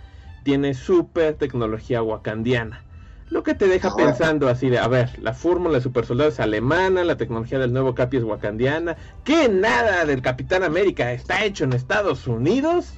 tiene 0.44 0.74
super 0.74 1.34
tecnología 1.34 2.02
wakandiana. 2.02 2.84
Lo 3.30 3.42
que 3.42 3.54
te 3.54 3.66
deja 3.66 3.94
pensando 3.94 4.48
así 4.48 4.70
de, 4.70 4.78
a 4.78 4.88
ver, 4.88 5.18
la 5.20 5.34
fórmula 5.34 5.76
de 5.76 5.82
super 5.82 6.06
soldado 6.06 6.30
es 6.30 6.40
alemana, 6.40 7.04
la 7.04 7.16
tecnología 7.16 7.58
del 7.58 7.72
nuevo 7.72 7.94
Capi 7.94 8.16
es 8.16 8.24
wakandiana, 8.24 8.96
que 9.24 9.48
nada 9.48 10.06
del 10.06 10.22
Capitán 10.22 10.62
América 10.62 11.12
está 11.12 11.44
hecho 11.44 11.64
en 11.64 11.74
Estados 11.74 12.26
Unidos. 12.26 12.94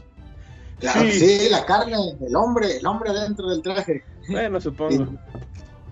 Claro, 0.78 1.01
sí. 1.11 1.49
la 1.51 1.66
carne, 1.66 1.97
el 2.20 2.37
hombre, 2.37 2.78
el 2.78 2.87
hombre 2.87 3.12
dentro 3.12 3.49
del 3.49 3.61
traje. 3.61 4.05
Bueno, 4.28 4.61
supongo. 4.61 5.09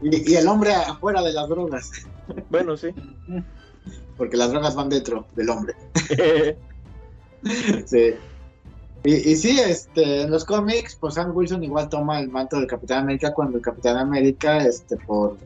Y, 0.02 0.32
y, 0.32 0.36
el 0.36 0.46
hombre 0.46 0.72
afuera 0.72 1.20
de 1.22 1.32
las 1.32 1.48
drogas. 1.48 1.90
Bueno, 2.48 2.76
sí. 2.76 2.88
Porque 4.16 4.36
las 4.36 4.50
drogas 4.50 4.74
van 4.74 4.88
dentro 4.88 5.26
del 5.34 5.50
hombre. 5.50 5.74
sí. 7.86 8.14
Y, 9.04 9.36
sí, 9.36 9.58
este, 9.60 10.22
en 10.22 10.30
los 10.30 10.44
cómics, 10.44 10.96
pues 10.96 11.14
Sam 11.14 11.34
Wilson 11.34 11.62
igual 11.62 11.88
toma 11.88 12.18
el 12.20 12.28
manto 12.28 12.56
del 12.56 12.66
Capitán 12.66 13.04
América 13.04 13.32
cuando 13.32 13.56
el 13.56 13.62
Capitán 13.62 13.96
América, 13.96 14.58
este, 14.58 14.96
por 14.96 15.36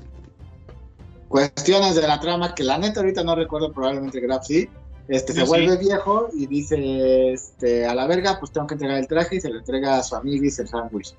cuestiones 1.29 1.95
de 1.95 2.03
la 2.03 2.19
trama, 2.19 2.55
que 2.55 2.65
la 2.65 2.79
neta 2.79 3.01
ahorita 3.01 3.23
no 3.23 3.35
recuerdo, 3.35 3.73
probablemente 3.73 4.21
Graf 4.21 4.47
sí, 4.47 4.69
este, 5.09 5.33
se 5.33 5.45
vuelve 5.45 5.77
viejo 5.77 6.29
y 6.33 6.47
dice, 6.47 7.33
este, 7.33 7.87
a 7.87 7.95
la 7.95 8.07
verga, 8.07 8.39
pues 8.41 8.53
tengo 8.53 8.67
que 8.67 8.75
entregar 8.75 8.99
el 8.99 9.07
traje 9.07 9.37
y 9.37 9.41
se 9.41 9.51
lo 9.51 9.59
entrega 9.59 9.99
a 9.99 10.03
su 10.03 10.17
amigo 10.17 10.45
y 10.45 10.51
se 10.51 10.67
Sam 10.67 10.89
Wilson. 10.91 11.19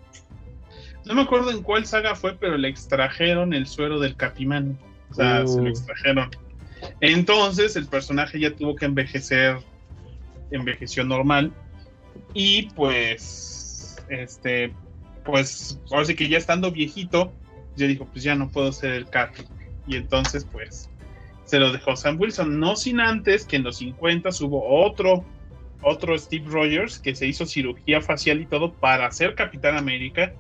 No 1.05 1.13
me 1.13 1.21
acuerdo 1.21 1.51
en 1.51 1.61
cuál 1.61 1.85
saga 1.85 2.15
fue, 2.15 2.35
pero 2.35 2.57
le 2.57 2.69
extrajeron 2.69 3.53
el 3.53 3.67
suero 3.67 3.99
del 3.99 4.15
Capimán. 4.15 4.77
O 5.11 5.13
sea, 5.13 5.45
se 5.45 5.57
lo 5.57 5.63
uh. 5.63 5.67
extrajeron. 5.67 6.29
Entonces 7.01 7.75
el 7.75 7.85
personaje 7.85 8.39
ya 8.39 8.55
tuvo 8.55 8.75
que 8.75 8.85
envejecer, 8.85 9.57
envejeció 10.51 11.03
normal 11.03 11.53
y 12.33 12.69
pues, 12.71 13.95
este, 14.09 14.73
pues, 15.23 15.79
ahora 15.91 16.05
sí 16.05 16.15
que 16.15 16.27
ya 16.27 16.37
estando 16.37 16.71
viejito, 16.71 17.31
ya 17.75 17.87
dijo, 17.87 18.05
pues 18.05 18.23
ya 18.23 18.35
no 18.35 18.49
puedo 18.49 18.71
ser 18.71 18.91
el 18.91 19.09
Cap. 19.09 19.31
Y 19.87 19.95
entonces, 19.95 20.45
pues, 20.51 20.89
se 21.45 21.59
lo 21.59 21.71
dejó 21.71 21.95
Sam 21.95 22.19
Wilson. 22.19 22.59
No 22.59 22.75
sin 22.75 22.99
antes 22.99 23.45
que 23.45 23.57
en 23.57 23.63
los 23.63 23.77
50 23.77 24.29
hubo 24.41 24.85
otro, 24.85 25.23
otro 25.81 26.17
Steve 26.17 26.45
Rogers 26.47 26.99
que 26.99 27.15
se 27.15 27.27
hizo 27.27 27.45
cirugía 27.45 28.01
facial 28.01 28.41
y 28.41 28.45
todo 28.45 28.73
para 28.73 29.11
ser 29.11 29.35
Capitán 29.35 29.77
América. 29.77 30.33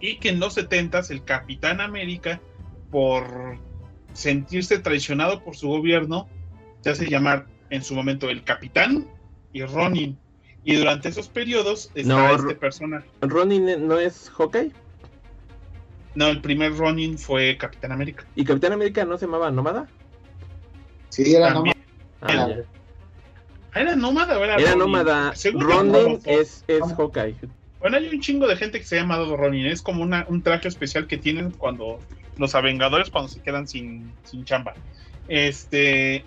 Y 0.00 0.16
que 0.16 0.30
en 0.30 0.40
los 0.40 0.54
70 0.54 1.00
el 1.10 1.24
Capitán 1.24 1.80
América, 1.80 2.40
por 2.90 3.58
sentirse 4.12 4.78
traicionado 4.78 5.42
por 5.42 5.56
su 5.56 5.68
gobierno, 5.68 6.28
se 6.80 6.90
hace 6.90 7.08
llamar 7.08 7.46
en 7.70 7.82
su 7.82 7.94
momento 7.94 8.28
el 8.28 8.42
Capitán 8.44 9.06
y 9.52 9.62
Ronin. 9.62 10.18
Y 10.64 10.76
durante 10.76 11.08
esos 11.08 11.28
periodos 11.28 11.90
está 11.94 12.32
este 12.32 12.54
personaje. 12.54 13.08
¿Ronin 13.20 13.86
no 13.86 13.98
es 13.98 14.30
Hawkeye? 14.30 14.72
No, 16.14 16.28
el 16.28 16.40
primer 16.40 16.76
Ronin 16.76 17.18
fue 17.18 17.56
Capitán 17.56 17.92
América. 17.92 18.24
¿Y 18.36 18.44
Capitán 18.44 18.72
América 18.72 19.04
no 19.04 19.18
se 19.18 19.26
llamaba 19.26 19.50
Nómada? 19.50 19.88
Sí, 21.08 21.34
era 21.34 21.52
Nómada. 21.52 21.76
Ah, 22.20 22.48
¿Era 23.74 23.96
Nómada 23.96 24.38
o 24.38 24.44
era 24.44 24.56
Era 24.56 24.76
Nómada. 24.76 25.32
Ronin 25.54 26.20
es, 26.24 26.64
es 26.68 26.82
Hawkeye. 26.96 27.34
Bueno, 27.80 27.96
hay 27.96 28.08
un 28.08 28.20
chingo 28.20 28.46
de 28.46 28.56
gente 28.56 28.78
que 28.78 28.84
se 28.84 28.98
ha 28.98 29.02
llamado 29.02 29.36
Ronin. 29.36 29.66
Es 29.66 29.82
como 29.82 30.02
una, 30.02 30.26
un 30.28 30.42
traje 30.42 30.68
especial 30.68 31.08
que 31.08 31.16
tienen 31.16 31.50
cuando 31.50 31.98
los 32.36 32.54
Avengadores 32.54 33.10
cuando 33.10 33.28
se 33.28 33.40
quedan 33.40 33.66
sin, 33.66 34.12
sin 34.24 34.44
chamba. 34.44 34.74
Este, 35.28 36.24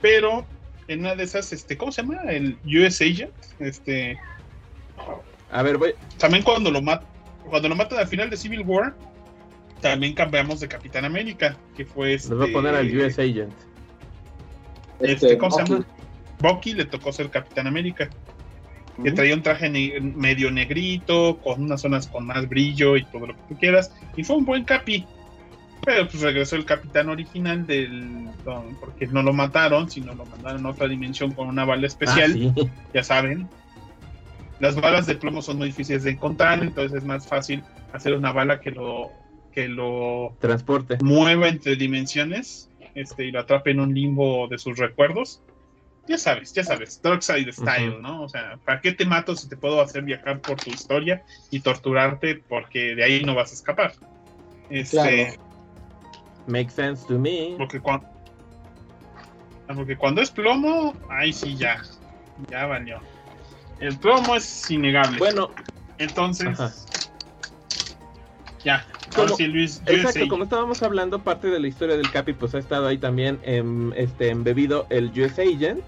pero 0.00 0.46
en 0.88 1.00
una 1.00 1.14
de 1.14 1.24
esas, 1.24 1.52
este, 1.52 1.76
¿cómo 1.76 1.92
se 1.92 2.02
llama? 2.02 2.22
El 2.22 2.58
US 2.64 3.00
Agent, 3.00 3.32
este. 3.60 4.18
A 5.52 5.62
ver, 5.62 5.76
voy. 5.76 5.92
También 6.18 6.42
cuando 6.42 6.70
lo 6.70 6.82
matan, 6.82 7.06
cuando 7.48 7.68
lo 7.68 7.76
matan 7.76 7.98
al 7.98 8.08
final 8.08 8.30
de 8.30 8.36
Civil 8.36 8.62
War, 8.62 8.94
también 9.80 10.14
cambiamos 10.14 10.60
de 10.60 10.68
Capitán 10.68 11.04
América, 11.04 11.56
que 11.76 11.84
fue 11.84 12.14
este. 12.14 12.30
Nos 12.30 12.40
va 12.40 12.44
a 12.46 12.52
poner 12.52 12.74
al 12.74 12.96
US 12.96 13.18
Agent. 13.18 13.52
Este, 15.00 15.12
este 15.12 15.38
¿cómo 15.38 15.52
se 15.52 15.64
llama? 15.64 15.86
Bucky 16.40 16.72
le 16.72 16.86
tocó 16.86 17.12
ser 17.12 17.30
Capitán 17.30 17.66
América. 17.66 18.08
Que 19.00 19.12
traía 19.12 19.32
un 19.32 19.44
traje 19.44 19.70
medio 19.70 20.50
negrito, 20.50 21.38
con 21.38 21.62
unas 21.62 21.82
zonas 21.82 22.08
con 22.08 22.26
más 22.26 22.48
brillo 22.48 22.96
y 22.96 23.04
todo 23.04 23.28
lo 23.28 23.34
que 23.34 23.42
tú 23.48 23.56
quieras. 23.56 23.92
Y 24.16 24.24
fue 24.24 24.36
un 24.36 24.44
buen 24.44 24.64
capi. 24.64 25.06
Pero 25.84 26.08
pues 26.08 26.22
regresó 26.22 26.56
el 26.56 26.64
capitán 26.64 27.08
original 27.08 27.66
del. 27.66 28.28
Porque 28.80 29.06
no 29.06 29.22
lo 29.22 29.32
mataron, 29.32 29.90
sino 29.90 30.14
lo 30.14 30.26
mandaron 30.26 30.66
a 30.66 30.70
otra 30.70 30.88
dimensión 30.88 31.32
con 31.32 31.48
una 31.48 31.64
bala 31.64 31.86
especial. 31.86 32.54
Ah, 32.56 32.62
ya 32.94 33.02
saben. 33.02 33.48
Las 34.60 34.74
balas 34.74 35.06
de 35.06 35.14
plomo 35.14 35.40
son 35.40 35.58
muy 35.58 35.68
difíciles 35.68 36.02
de 36.02 36.10
encontrar, 36.10 36.62
entonces 36.62 36.98
es 36.98 37.04
más 37.04 37.28
fácil 37.28 37.62
hacer 37.92 38.14
una 38.14 38.32
bala 38.32 38.60
que 38.60 38.70
lo. 38.70 39.10
que 39.52 39.68
lo. 39.68 40.36
transporte. 40.40 40.98
mueva 41.00 41.48
entre 41.48 41.76
dimensiones. 41.76 42.68
Este, 42.94 43.26
y 43.26 43.30
lo 43.30 43.40
atrape 43.40 43.70
en 43.70 43.80
un 43.80 43.94
limbo 43.94 44.48
de 44.48 44.58
sus 44.58 44.76
recuerdos. 44.76 45.40
Ya 46.08 46.16
sabes, 46.16 46.54
ya 46.54 46.64
sabes, 46.64 47.02
Dark 47.02 47.22
Side 47.22 47.52
Style, 47.52 48.00
¿no? 48.00 48.22
O 48.22 48.28
sea, 48.30 48.58
¿para 48.64 48.80
qué 48.80 48.92
te 48.92 49.04
mato 49.04 49.36
si 49.36 49.46
te 49.46 49.58
puedo 49.58 49.80
hacer 49.82 50.02
viajar 50.04 50.40
por 50.40 50.58
tu 50.58 50.70
historia 50.70 51.22
y 51.50 51.60
torturarte 51.60 52.36
porque 52.48 52.94
de 52.94 53.04
ahí 53.04 53.22
no 53.22 53.34
vas 53.34 53.50
a 53.50 53.54
escapar? 53.54 53.92
Este, 54.70 55.38
Makes 56.48 56.72
sense 56.72 57.06
to 57.06 57.18
me. 57.18 57.54
Porque 57.58 57.78
cuando, 57.78 58.08
porque 59.66 59.96
cuando 59.96 60.22
es 60.22 60.30
plomo, 60.30 60.94
ahí 61.10 61.32
sí 61.32 61.54
ya. 61.54 61.82
ya 62.50 62.66
valió. 62.66 63.00
El 63.80 63.96
promo 63.98 64.34
es 64.34 64.70
innegable. 64.70 65.18
Bueno, 65.18 65.50
entonces. 65.98 66.48
Ajá. 66.48 66.72
Ya. 68.64 68.86
Como- 69.14 69.36
sí, 69.36 69.46
Luis. 69.46 69.82
Exacto, 69.86 70.20
USA. 70.20 70.28
como 70.28 70.44
estábamos 70.44 70.82
hablando, 70.82 71.20
parte 71.20 71.48
de 71.48 71.60
la 71.60 71.68
historia 71.68 71.96
del 71.96 72.10
Capi, 72.10 72.32
pues 72.32 72.54
ha 72.54 72.58
estado 72.58 72.86
ahí 72.86 72.98
también 72.98 73.38
em, 73.42 73.92
este, 73.94 74.30
embebido 74.30 74.86
el 74.88 75.10
US 75.10 75.38
Agent, 75.38 75.82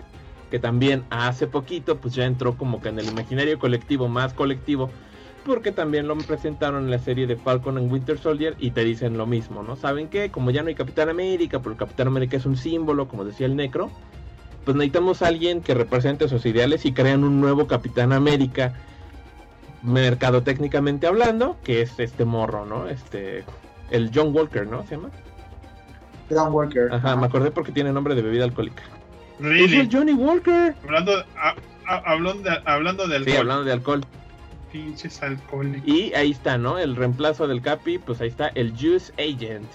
que 0.50 0.58
también 0.58 1.04
hace 1.10 1.46
poquito, 1.46 1.98
pues 1.98 2.14
ya 2.14 2.26
entró 2.26 2.56
como 2.56 2.82
que 2.82 2.90
en 2.90 2.98
el 2.98 3.06
imaginario 3.06 3.58
colectivo, 3.58 4.08
más 4.08 4.34
colectivo, 4.34 4.90
porque 5.44 5.72
también 5.72 6.06
lo 6.08 6.16
presentaron 6.18 6.84
en 6.84 6.90
la 6.90 6.98
serie 6.98 7.26
de 7.26 7.36
Falcon 7.36 7.78
and 7.78 7.90
Winter 7.92 8.18
Soldier 8.18 8.54
y 8.58 8.70
te 8.72 8.84
dicen 8.84 9.16
lo 9.18 9.26
mismo, 9.26 9.62
¿no? 9.62 9.76
¿Saben 9.76 10.08
qué? 10.08 10.30
Como 10.30 10.50
ya 10.50 10.62
no 10.62 10.68
hay 10.68 10.74
Capitán 10.74 11.08
América, 11.08 11.58
pero 11.60 11.72
el 11.72 11.76
Capitán 11.78 12.06
América 12.08 12.36
es 12.36 12.46
un 12.46 12.56
símbolo, 12.56 13.08
como 13.08 13.24
decía 13.24 13.46
el 13.46 13.56
Necro, 13.56 13.90
pues 14.64 14.76
necesitamos 14.76 15.22
a 15.22 15.28
alguien 15.28 15.62
que 15.62 15.74
represente 15.74 16.26
esos 16.26 16.44
ideales 16.46 16.84
y 16.84 16.92
crean 16.92 17.24
un 17.24 17.40
nuevo 17.40 17.66
Capitán 17.66 18.12
América 18.12 18.74
mercadotécnicamente 19.82 21.06
hablando, 21.06 21.56
que 21.64 21.80
es 21.82 21.98
este 21.98 22.24
morro, 22.24 22.66
¿no? 22.66 22.88
Este, 22.88 23.44
el 23.90 24.10
John 24.14 24.34
Walker, 24.34 24.66
¿no? 24.66 24.84
Se 24.86 24.96
llama. 24.96 25.10
John 26.30 26.52
Walker. 26.52 26.92
Ajá, 26.92 27.16
me 27.16 27.26
acordé 27.26 27.50
porque 27.50 27.72
tiene 27.72 27.92
nombre 27.92 28.14
de 28.14 28.22
bebida 28.22 28.44
alcohólica. 28.44 28.82
Es 29.38 29.44
Really. 29.46 29.76
el 29.80 29.88
Johnny 29.90 30.12
Walker. 30.12 30.74
Hablando, 30.84 31.12
a- 31.36 31.54
a- 31.88 32.12
hablando, 32.12 32.42
de, 32.50 32.58
hablando 32.66 33.06
de 33.08 33.16
Sí, 33.18 33.22
alcohol. 33.24 33.38
hablando 33.40 33.64
de 33.64 33.72
alcohol. 33.72 34.04
Pinches 34.72 35.22
alcohólicos. 35.22 35.86
Y 35.86 36.12
ahí 36.14 36.30
está, 36.30 36.56
¿no? 36.58 36.78
El 36.78 36.94
reemplazo 36.96 37.46
del 37.48 37.60
Capi, 37.60 37.98
pues 37.98 38.20
ahí 38.20 38.28
está 38.28 38.48
el 38.54 38.72
Juice 38.76 39.12
Agent, 39.18 39.68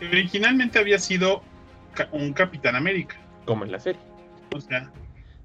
Originalmente 0.00 0.78
había 0.78 0.98
sido 0.98 1.42
un 2.12 2.32
Capitán 2.32 2.76
América. 2.76 3.16
como 3.44 3.64
en 3.64 3.72
la 3.72 3.80
serie. 3.80 4.00
O 4.54 4.60
sea, 4.60 4.90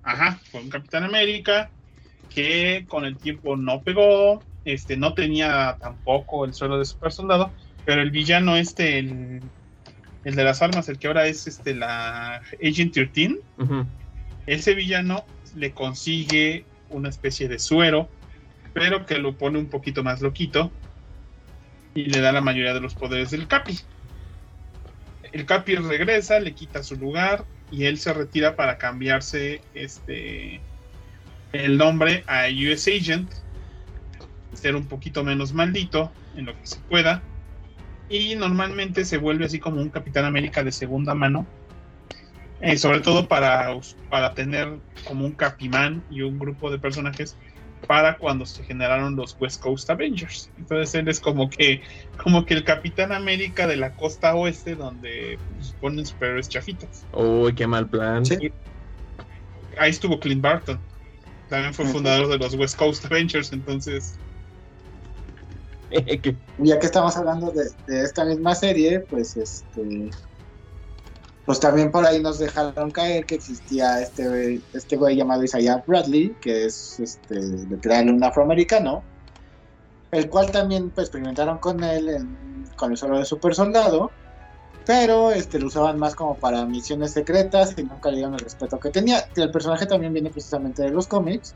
ajá, 0.03 0.39
fue 0.51 0.61
un 0.61 0.69
Capitán 0.69 1.03
América 1.03 1.69
que 2.33 2.85
con 2.87 3.05
el 3.05 3.17
tiempo 3.17 3.55
no 3.57 3.81
pegó, 3.81 4.43
este, 4.63 4.97
no 4.97 5.13
tenía 5.13 5.77
tampoco 5.79 6.45
el 6.45 6.53
suelo 6.53 6.77
de 6.77 6.85
super 6.85 7.11
soldado, 7.11 7.51
pero 7.85 8.01
el 8.01 8.11
villano 8.11 8.55
este, 8.55 8.99
el, 8.99 9.41
el 10.23 10.35
de 10.35 10.43
las 10.43 10.61
armas, 10.61 10.87
el 10.89 10.99
que 10.99 11.07
ahora 11.07 11.27
es 11.27 11.47
este 11.47 11.73
la 11.75 12.41
Agent 12.63 12.93
13, 12.93 13.39
Ujú. 13.57 13.85
ese 14.47 14.73
villano 14.73 15.25
le 15.55 15.71
consigue 15.71 16.65
una 16.89 17.09
especie 17.09 17.47
de 17.47 17.59
suero, 17.59 18.09
pero 18.73 19.05
que 19.05 19.17
lo 19.17 19.37
pone 19.37 19.57
un 19.59 19.67
poquito 19.67 20.03
más 20.03 20.21
loquito 20.21 20.71
y 21.93 22.05
le 22.05 22.19
da 22.19 22.31
la 22.31 22.41
mayoría 22.41 22.73
de 22.73 22.81
los 22.81 22.93
poderes 22.93 23.31
del 23.31 23.47
Capi. 23.47 23.79
El 25.31 25.45
Capi 25.45 25.75
regresa, 25.75 26.39
le 26.39 26.53
quita 26.53 26.83
su 26.83 26.95
lugar 26.95 27.45
y 27.71 27.85
él 27.85 27.97
se 27.97 28.13
retira 28.13 28.55
para 28.55 28.77
cambiarse 28.77 29.61
este 29.73 30.61
el 31.53 31.77
nombre 31.77 32.23
a 32.27 32.47
US 32.49 32.87
Agent, 32.87 33.31
ser 34.53 34.75
un 34.75 34.85
poquito 34.87 35.23
menos 35.23 35.53
maldito 35.53 36.11
en 36.35 36.45
lo 36.45 36.59
que 36.59 36.67
se 36.67 36.79
pueda 36.81 37.21
y 38.09 38.35
normalmente 38.35 39.05
se 39.05 39.17
vuelve 39.17 39.45
así 39.45 39.59
como 39.59 39.81
un 39.81 39.89
Capitán 39.89 40.25
América 40.25 40.63
de 40.63 40.71
segunda 40.71 41.15
mano 41.15 41.45
eh, 42.61 42.77
sobre 42.77 43.01
todo 43.01 43.27
para, 43.27 43.75
para 44.09 44.33
tener 44.33 44.79
como 45.07 45.25
un 45.25 45.33
Capimán 45.33 46.03
y 46.09 46.21
un 46.21 46.39
grupo 46.39 46.71
de 46.71 46.79
personajes 46.79 47.35
para 47.87 48.17
cuando 48.17 48.45
se 48.45 48.63
generaron 48.63 49.15
los 49.15 49.37
West 49.39 49.61
Coast 49.61 49.89
Avengers. 49.89 50.49
Entonces 50.57 50.95
él 50.95 51.07
es 51.07 51.19
como 51.19 51.49
que, 51.49 51.81
como 52.21 52.45
que 52.45 52.55
el 52.55 52.63
Capitán 52.63 53.11
América 53.11 53.67
de 53.67 53.75
la 53.75 53.93
costa 53.95 54.35
oeste 54.35 54.75
donde 54.75 55.37
pues, 55.55 55.75
ponen 55.79 56.05
superhéroes 56.05 56.49
chafitas. 56.49 57.05
Uy, 57.13 57.53
qué 57.53 57.67
mal 57.67 57.87
plan. 57.87 58.25
Sí. 58.25 58.51
Ahí 59.77 59.91
estuvo 59.91 60.19
Clint 60.19 60.41
Barton. 60.41 60.79
También 61.49 61.73
fue 61.73 61.85
fundador 61.85 62.27
de 62.27 62.37
los 62.39 62.55
West 62.55 62.77
Coast 62.77 63.05
Avengers, 63.05 63.53
entonces 63.53 64.17
ya 66.57 66.79
que 66.79 66.85
estamos 66.85 67.15
hablando 67.15 67.51
de, 67.51 67.65
de 67.87 68.03
esta 68.03 68.25
misma 68.25 68.55
serie, 68.55 69.01
pues 69.01 69.37
este. 69.37 70.09
Pues 71.45 71.59
también 71.59 71.91
por 71.91 72.05
ahí 72.05 72.21
nos 72.21 72.39
dejaron 72.39 72.89
caer 72.89 73.25
que 73.25 73.35
existía 73.35 74.01
este, 74.01 74.61
este 74.73 74.97
güey 74.97 75.15
llamado 75.15 75.43
Isaiah 75.43 75.83
Bradley, 75.85 76.35
que 76.41 76.65
es 76.65 76.99
este, 76.99 77.39
literal 77.39 78.09
un 78.09 78.23
afroamericano, 78.23 79.03
el 80.11 80.27
cual 80.29 80.49
también 80.51 80.89
pues, 80.89 81.07
experimentaron 81.07 81.59
con 81.59 81.83
él 81.83 82.09
en- 82.09 82.65
con 82.75 82.91
el 82.91 82.97
solo 82.97 83.19
de 83.19 83.25
super 83.25 83.53
soldado, 83.53 84.09
pero 84.87 85.31
este, 85.31 85.59
lo 85.59 85.67
usaban 85.67 85.99
más 85.99 86.15
como 86.15 86.35
para 86.35 86.65
misiones 86.65 87.11
secretas 87.11 87.75
y 87.77 87.83
nunca 87.83 88.09
le 88.09 88.17
dieron 88.17 88.33
el 88.33 88.39
respeto 88.39 88.79
que 88.79 88.89
tenía. 88.89 89.23
El 89.35 89.51
personaje 89.51 89.85
también 89.85 90.13
viene 90.13 90.31
precisamente 90.31 90.81
de 90.81 90.89
los 90.89 91.07
cómics. 91.07 91.53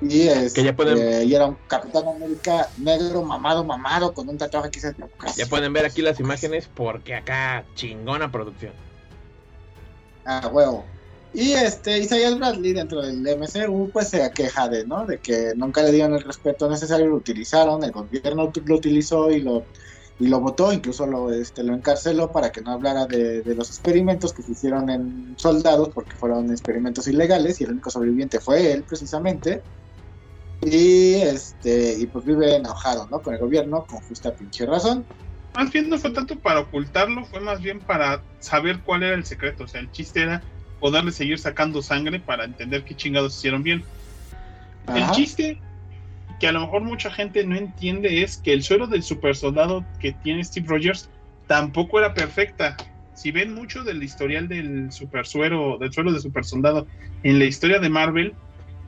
Y, 0.00 0.28
este, 0.28 0.62
ya 0.62 0.76
pueden- 0.76 1.26
y 1.26 1.34
era 1.34 1.46
un 1.46 1.56
Capitán 1.68 2.06
América 2.06 2.68
negro, 2.76 3.22
mamado, 3.22 3.64
mamado, 3.64 4.12
con 4.12 4.28
un 4.28 4.36
tatuaje 4.36 4.70
que 4.70 4.80
se 4.80 4.94
ya 5.36 5.46
pueden 5.46 5.72
ver 5.72 5.86
aquí 5.86 6.02
las 6.02 6.20
imágenes 6.20 6.68
porque 6.74 7.14
acá 7.14 7.64
chingona 7.74 8.30
producción. 8.30 8.72
Ah, 10.26 10.50
huevo. 10.52 10.84
Y 11.32 11.52
este, 11.52 11.98
Isaiah 11.98 12.34
Bradley 12.34 12.72
dentro 12.72 13.02
del 13.02 13.26
MCU 13.26 13.90
pues 13.92 14.08
se 14.08 14.30
queja 14.32 14.68
de, 14.68 14.86
¿no? 14.86 15.06
De 15.06 15.18
que 15.18 15.52
nunca 15.56 15.82
le 15.82 15.92
dieron 15.92 16.14
el 16.14 16.22
respeto 16.22 16.68
necesario, 16.68 17.06
lo 17.06 17.16
utilizaron, 17.16 17.82
el 17.84 17.92
gobierno 17.92 18.50
lo 18.64 18.74
utilizó 18.76 19.30
y 19.30 19.40
lo 19.42 19.64
y 20.18 20.28
lo 20.28 20.40
votó, 20.40 20.72
incluso 20.72 21.06
lo 21.06 21.30
este 21.30 21.62
lo 21.62 21.74
encarceló 21.74 22.32
para 22.32 22.50
que 22.50 22.62
no 22.62 22.72
hablara 22.72 23.04
de, 23.04 23.42
de 23.42 23.54
los 23.54 23.68
experimentos 23.68 24.32
que 24.32 24.42
se 24.42 24.52
hicieron 24.52 24.88
en 24.88 25.34
soldados 25.36 25.90
porque 25.90 26.16
fueron 26.16 26.50
experimentos 26.50 27.06
ilegales 27.06 27.60
y 27.60 27.64
el 27.64 27.72
único 27.72 27.90
sobreviviente 27.90 28.40
fue 28.40 28.72
él 28.72 28.84
precisamente. 28.84 29.62
Y 30.68 31.14
este 31.14 31.96
y 31.96 32.06
pues 32.06 32.24
vive 32.24 32.56
enojado, 32.56 33.06
¿no? 33.08 33.22
Con 33.22 33.34
el 33.34 33.40
gobierno 33.40 33.86
con 33.86 34.00
justa 34.00 34.34
pinche 34.34 34.66
razón. 34.66 35.04
más 35.54 35.70
bien 35.70 35.88
no 35.88 35.96
fue 35.96 36.10
tanto 36.10 36.36
para 36.36 36.58
ocultarlo, 36.58 37.24
fue 37.24 37.38
más 37.38 37.62
bien 37.62 37.78
para 37.78 38.20
saber 38.40 38.80
cuál 38.80 39.04
era 39.04 39.14
el 39.14 39.24
secreto. 39.24 39.62
O 39.62 39.68
sea, 39.68 39.80
el 39.80 39.92
chiste 39.92 40.22
era 40.22 40.42
poderle 40.80 41.12
seguir 41.12 41.38
sacando 41.38 41.82
sangre 41.82 42.18
para 42.18 42.44
entender 42.44 42.84
qué 42.84 42.96
chingados 42.96 43.36
hicieron 43.36 43.62
bien. 43.62 43.84
El 44.92 45.08
chiste 45.12 45.60
que 46.40 46.48
a 46.48 46.52
lo 46.52 46.62
mejor 46.62 46.82
mucha 46.82 47.12
gente 47.12 47.46
no 47.46 47.54
entiende 47.54 48.24
es 48.24 48.36
que 48.36 48.52
el 48.52 48.64
suero 48.64 48.88
del 48.88 49.04
super 49.04 49.36
soldado 49.36 49.84
que 50.00 50.12
tiene 50.12 50.42
Steve 50.42 50.66
Rogers 50.68 51.08
tampoco 51.46 52.00
era 52.00 52.12
perfecta. 52.12 52.76
Si 53.14 53.30
ven 53.30 53.54
mucho 53.54 53.84
del 53.84 54.02
historial 54.02 54.48
del 54.48 54.90
super 54.90 55.26
suero, 55.26 55.78
del 55.78 55.92
suero 55.92 56.12
de 56.12 56.18
super 56.18 56.44
soldado 56.44 56.88
en 57.22 57.38
la 57.38 57.44
historia 57.44 57.78
de 57.78 57.88
Marvel, 57.88 58.34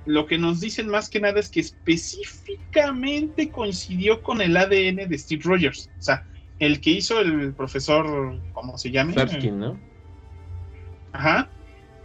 lo 0.08 0.26
que 0.26 0.38
nos 0.38 0.60
dicen 0.60 0.88
más 0.88 1.10
que 1.10 1.20
nada 1.20 1.38
es 1.38 1.50
que 1.50 1.60
específicamente 1.60 3.50
coincidió 3.50 4.22
con 4.22 4.40
el 4.40 4.56
ADN 4.56 5.06
de 5.06 5.18
Steve 5.18 5.42
Rogers. 5.44 5.90
O 5.98 6.02
sea, 6.02 6.26
el 6.60 6.80
que 6.80 6.90
hizo 6.90 7.20
el 7.20 7.52
profesor, 7.52 8.40
¿cómo 8.54 8.78
se 8.78 8.90
llama? 8.90 9.12
Sapskin, 9.12 9.58
¿no? 9.58 9.78
Ajá. 11.12 11.50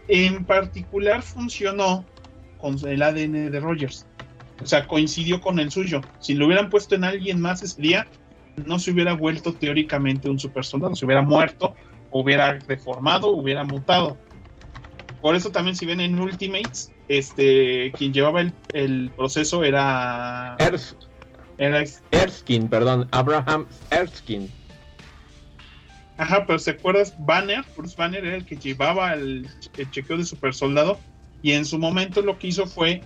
En 0.09 0.43
particular 0.43 1.21
funcionó 1.21 2.05
con 2.57 2.77
el 2.85 3.01
ADN 3.01 3.49
de 3.51 3.59
Rogers. 3.61 4.05
O 4.61 4.65
sea, 4.65 4.85
coincidió 4.85 5.39
con 5.39 5.59
el 5.59 5.71
suyo. 5.71 6.01
Si 6.19 6.33
lo 6.33 6.47
hubieran 6.47 6.69
puesto 6.69 6.95
en 6.95 7.05
alguien 7.05 7.39
más 7.39 7.63
ese 7.63 7.81
día, 7.81 8.05
no 8.65 8.79
se 8.79 8.91
hubiera 8.91 9.13
vuelto 9.13 9.53
teóricamente 9.53 10.29
un 10.29 10.39
super 10.39 10.65
soldado. 10.65 10.93
Se 10.93 11.05
hubiera 11.05 11.21
muerto, 11.21 11.73
hubiera 12.11 12.55
deformado, 12.67 13.29
hubiera 13.29 13.63
mutado. 13.63 14.17
Por 15.23 15.37
eso 15.37 15.51
también 15.53 15.73
si 15.77 15.85
ven 15.85 16.01
en 16.01 16.19
Ultimates, 16.19 16.91
este, 17.07 17.93
quien 17.97 18.11
llevaba 18.11 18.41
el, 18.41 18.51
el 18.73 19.09
proceso 19.15 19.63
era, 19.63 20.57
Ers- 20.57 20.97
era 21.57 21.81
Erskine, 22.11 22.67
perdón, 22.67 23.07
Abraham 23.13 23.65
Erskine. 23.89 24.49
Ajá, 26.17 26.45
pero 26.45 26.59
¿se 26.59 26.71
acuerdas? 26.71 27.15
Banner, 27.19 27.63
Bruce 27.77 27.95
Banner 27.97 28.25
era 28.25 28.35
el 28.35 28.45
que 28.45 28.57
llevaba 28.57 29.13
el, 29.13 29.47
el 29.77 29.89
chequeo 29.91 30.17
de 30.17 30.25
super 30.25 30.53
soldado 30.53 30.99
y 31.41 31.53
en 31.53 31.63
su 31.63 31.79
momento 31.79 32.21
lo 32.21 32.37
que 32.37 32.47
hizo 32.47 32.67
fue 32.67 33.01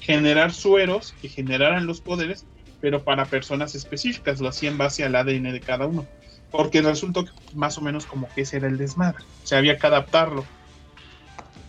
generar 0.00 0.54
sueros 0.54 1.14
que 1.20 1.28
generaran 1.28 1.86
los 1.86 2.00
poderes, 2.00 2.46
pero 2.80 3.04
para 3.04 3.26
personas 3.26 3.74
específicas, 3.74 4.40
lo 4.40 4.48
hacía 4.48 4.70
en 4.70 4.78
base 4.78 5.04
al 5.04 5.14
ADN 5.14 5.52
de 5.52 5.60
cada 5.60 5.84
uno, 5.86 6.06
porque 6.50 6.80
resultó 6.80 7.26
que 7.26 7.32
más 7.52 7.76
o 7.76 7.82
menos 7.82 8.06
como 8.06 8.32
que 8.34 8.40
ese 8.40 8.56
era 8.56 8.68
el 8.68 8.78
desmadre, 8.78 9.22
o 9.22 9.46
sea, 9.46 9.58
había 9.58 9.76
que 9.76 9.86
adaptarlo. 9.86 10.46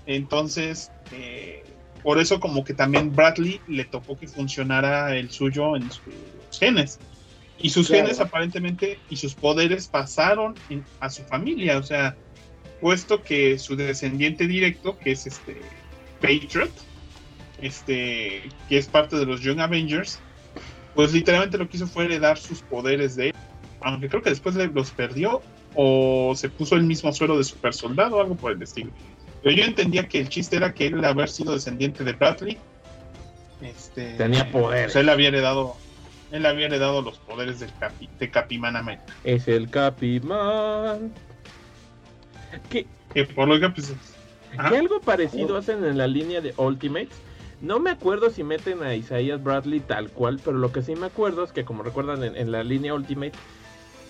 Entonces, 0.06 0.92
eh, 1.12 1.64
por 2.04 2.20
eso 2.20 2.40
como 2.40 2.64
que 2.64 2.74
también 2.74 3.14
Bradley 3.16 3.62
le 3.68 3.86
tocó 3.86 4.18
que 4.18 4.28
funcionara 4.28 5.16
el 5.16 5.30
suyo 5.30 5.76
en 5.76 5.90
sus 5.92 6.04
genes. 6.52 7.00
Y 7.60 7.70
sus 7.70 7.88
Claro. 7.88 8.04
genes 8.06 8.20
aparentemente 8.20 9.00
y 9.10 9.18
sus 9.18 9.36
poderes 9.36 9.88
pasaron 9.88 10.56
en- 10.70 10.84
a 11.00 11.10
su 11.10 11.22
familia, 11.24 11.78
o 11.78 11.84
sea, 11.84 12.18
puesto 12.80 13.22
que 13.22 13.60
su 13.60 13.76
descendiente 13.76 14.48
directo, 14.48 14.98
que 14.98 15.12
es 15.12 15.28
este 15.28 15.62
Patriot, 16.20 16.72
este, 17.62 18.50
que 18.68 18.78
es 18.78 18.88
parte 18.88 19.16
de 19.18 19.26
los 19.26 19.42
Young 19.42 19.60
Avengers, 19.60 20.20
pues 20.96 21.14
literalmente 21.14 21.58
lo 21.60 21.70
que 21.70 21.78
hizo 21.78 21.88
fue 21.88 22.06
heredar 22.06 22.38
sus 22.40 22.62
poderes 22.64 23.16
de 23.16 23.28
él, 23.28 23.34
aunque 23.82 24.10
creo 24.10 24.22
que 24.24 24.32
después 24.32 24.56
los 24.56 24.92
perdió 24.92 25.42
o 25.76 26.34
se 26.36 26.50
puso 26.50 26.76
el 26.76 26.84
mismo 26.84 27.14
suelo 27.14 27.38
de 27.38 27.44
super 27.44 27.74
soldado 27.74 28.18
o 28.18 28.22
algo 28.22 28.36
por 28.36 28.52
el 28.52 28.62
estilo. 28.62 28.92
Pero 29.44 29.56
yo 29.56 29.64
entendía 29.64 30.08
que 30.08 30.20
el 30.20 30.30
chiste 30.30 30.58
era 30.58 30.74
que 30.74 30.88
él, 30.88 31.04
haber 31.04 31.30
sido 31.30 31.54
descendiente 31.54 32.04
de 32.04 32.14
Bradley, 32.14 32.58
este, 33.62 34.16
Tenía 34.16 34.52
poderes. 34.52 34.94
pues 34.94 34.96
él 34.98 35.10
había 35.10 35.28
heredado, 35.30 35.76
él 36.32 36.46
había 36.46 36.66
heredado 36.68 37.02
los 37.02 37.18
poderes 37.20 37.60
del 37.60 37.72
Capi, 37.80 38.10
de 38.20 38.30
Capimán 38.30 38.76
América. 38.76 39.14
Es 39.24 39.48
el 39.48 39.70
Capimán. 39.70 41.12
Que, 42.70 42.86
Que 43.14 43.26
por 43.26 43.48
lo 43.48 43.60
que 43.60 43.70
pues, 43.70 43.94
que 44.52 44.78
algo 44.78 45.00
parecido 45.00 45.58
hacen 45.58 45.86
en 45.86 45.98
la 45.98 46.08
línea 46.08 46.42
de 46.42 46.54
Ultimates. 46.58 47.18
No 47.62 47.80
me 47.80 47.92
acuerdo 47.92 48.32
si 48.32 48.44
meten 48.44 48.82
a 48.82 48.96
Isaiah 48.96 49.38
Bradley 49.38 49.82
tal 49.82 50.10
cual, 50.10 50.42
pero 50.44 50.58
lo 50.58 50.72
que 50.72 50.82
sí 50.82 50.96
me 50.96 51.06
acuerdo 51.06 51.44
es 51.44 51.52
que 51.52 51.64
como 51.64 51.84
recuerdan 51.84 52.24
en, 52.24 52.36
en 52.36 52.52
la 52.52 52.64
línea 52.64 52.94
Ultimate, 52.94 53.34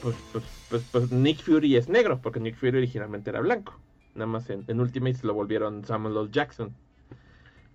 pues, 0.02 0.16
pues, 0.32 0.44
pues, 0.70 0.84
pues 0.92 1.12
Nick 1.12 1.42
Fury 1.44 1.76
es 1.76 1.90
negro, 1.90 2.20
porque 2.22 2.40
Nick 2.40 2.56
Fury 2.56 2.78
originalmente 2.78 3.30
era 3.30 3.42
blanco. 3.42 3.78
Nada 4.16 4.28
más 4.28 4.50
en, 4.50 4.64
en 4.68 4.80
Ultimates 4.80 5.24
lo 5.24 5.34
volvieron 5.34 5.84
Samuel 5.86 6.18
L. 6.18 6.28
Jackson. 6.32 6.74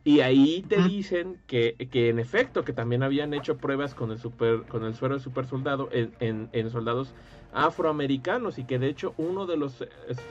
Y 0.05 0.21
ahí 0.21 0.63
te 0.69 0.81
dicen 0.83 1.39
que, 1.49 1.75
que 1.91 2.11
en 2.11 2.21
efecto 2.21 2.65
que 2.65 2.73
también 2.73 3.03
habían 3.03 3.35
hecho 3.35 3.57
pruebas 3.57 3.95
con 3.95 4.13
el 4.13 4.19
super 4.21 4.63
con 4.69 4.85
el 4.85 4.95
suero 4.95 5.15
de 5.15 5.21
super 5.21 5.47
soldado 5.47 5.89
en, 5.91 6.13
en- 6.21 6.49
en 6.53 6.71
soldados 6.71 7.13
afroamericanos 7.53 8.59
y 8.59 8.65
que 8.65 8.79
de 8.79 8.87
hecho 8.89 9.15
uno 9.17 9.47
de 9.47 9.57
los 9.57 9.81
eh, 9.81 9.89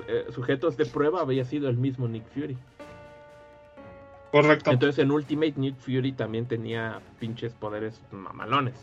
eh, 0.08 0.26
sujetos 0.34 0.78
de 0.78 0.86
prueba 0.86 1.20
había 1.22 1.44
sido 1.44 1.68
el 1.68 1.76
mismo 1.76 2.08
Nick 2.08 2.26
Fury. 2.34 2.56
correcto. 4.32 4.72
Entonces 4.72 5.00
en 5.04 5.12
Ultimate 5.12 5.54
Nick 5.58 5.76
Fury 5.78 6.12
también 6.14 6.46
tenía 6.46 7.00
pinches 7.20 7.54
poderes 7.54 8.02
mamalones. 8.12 8.76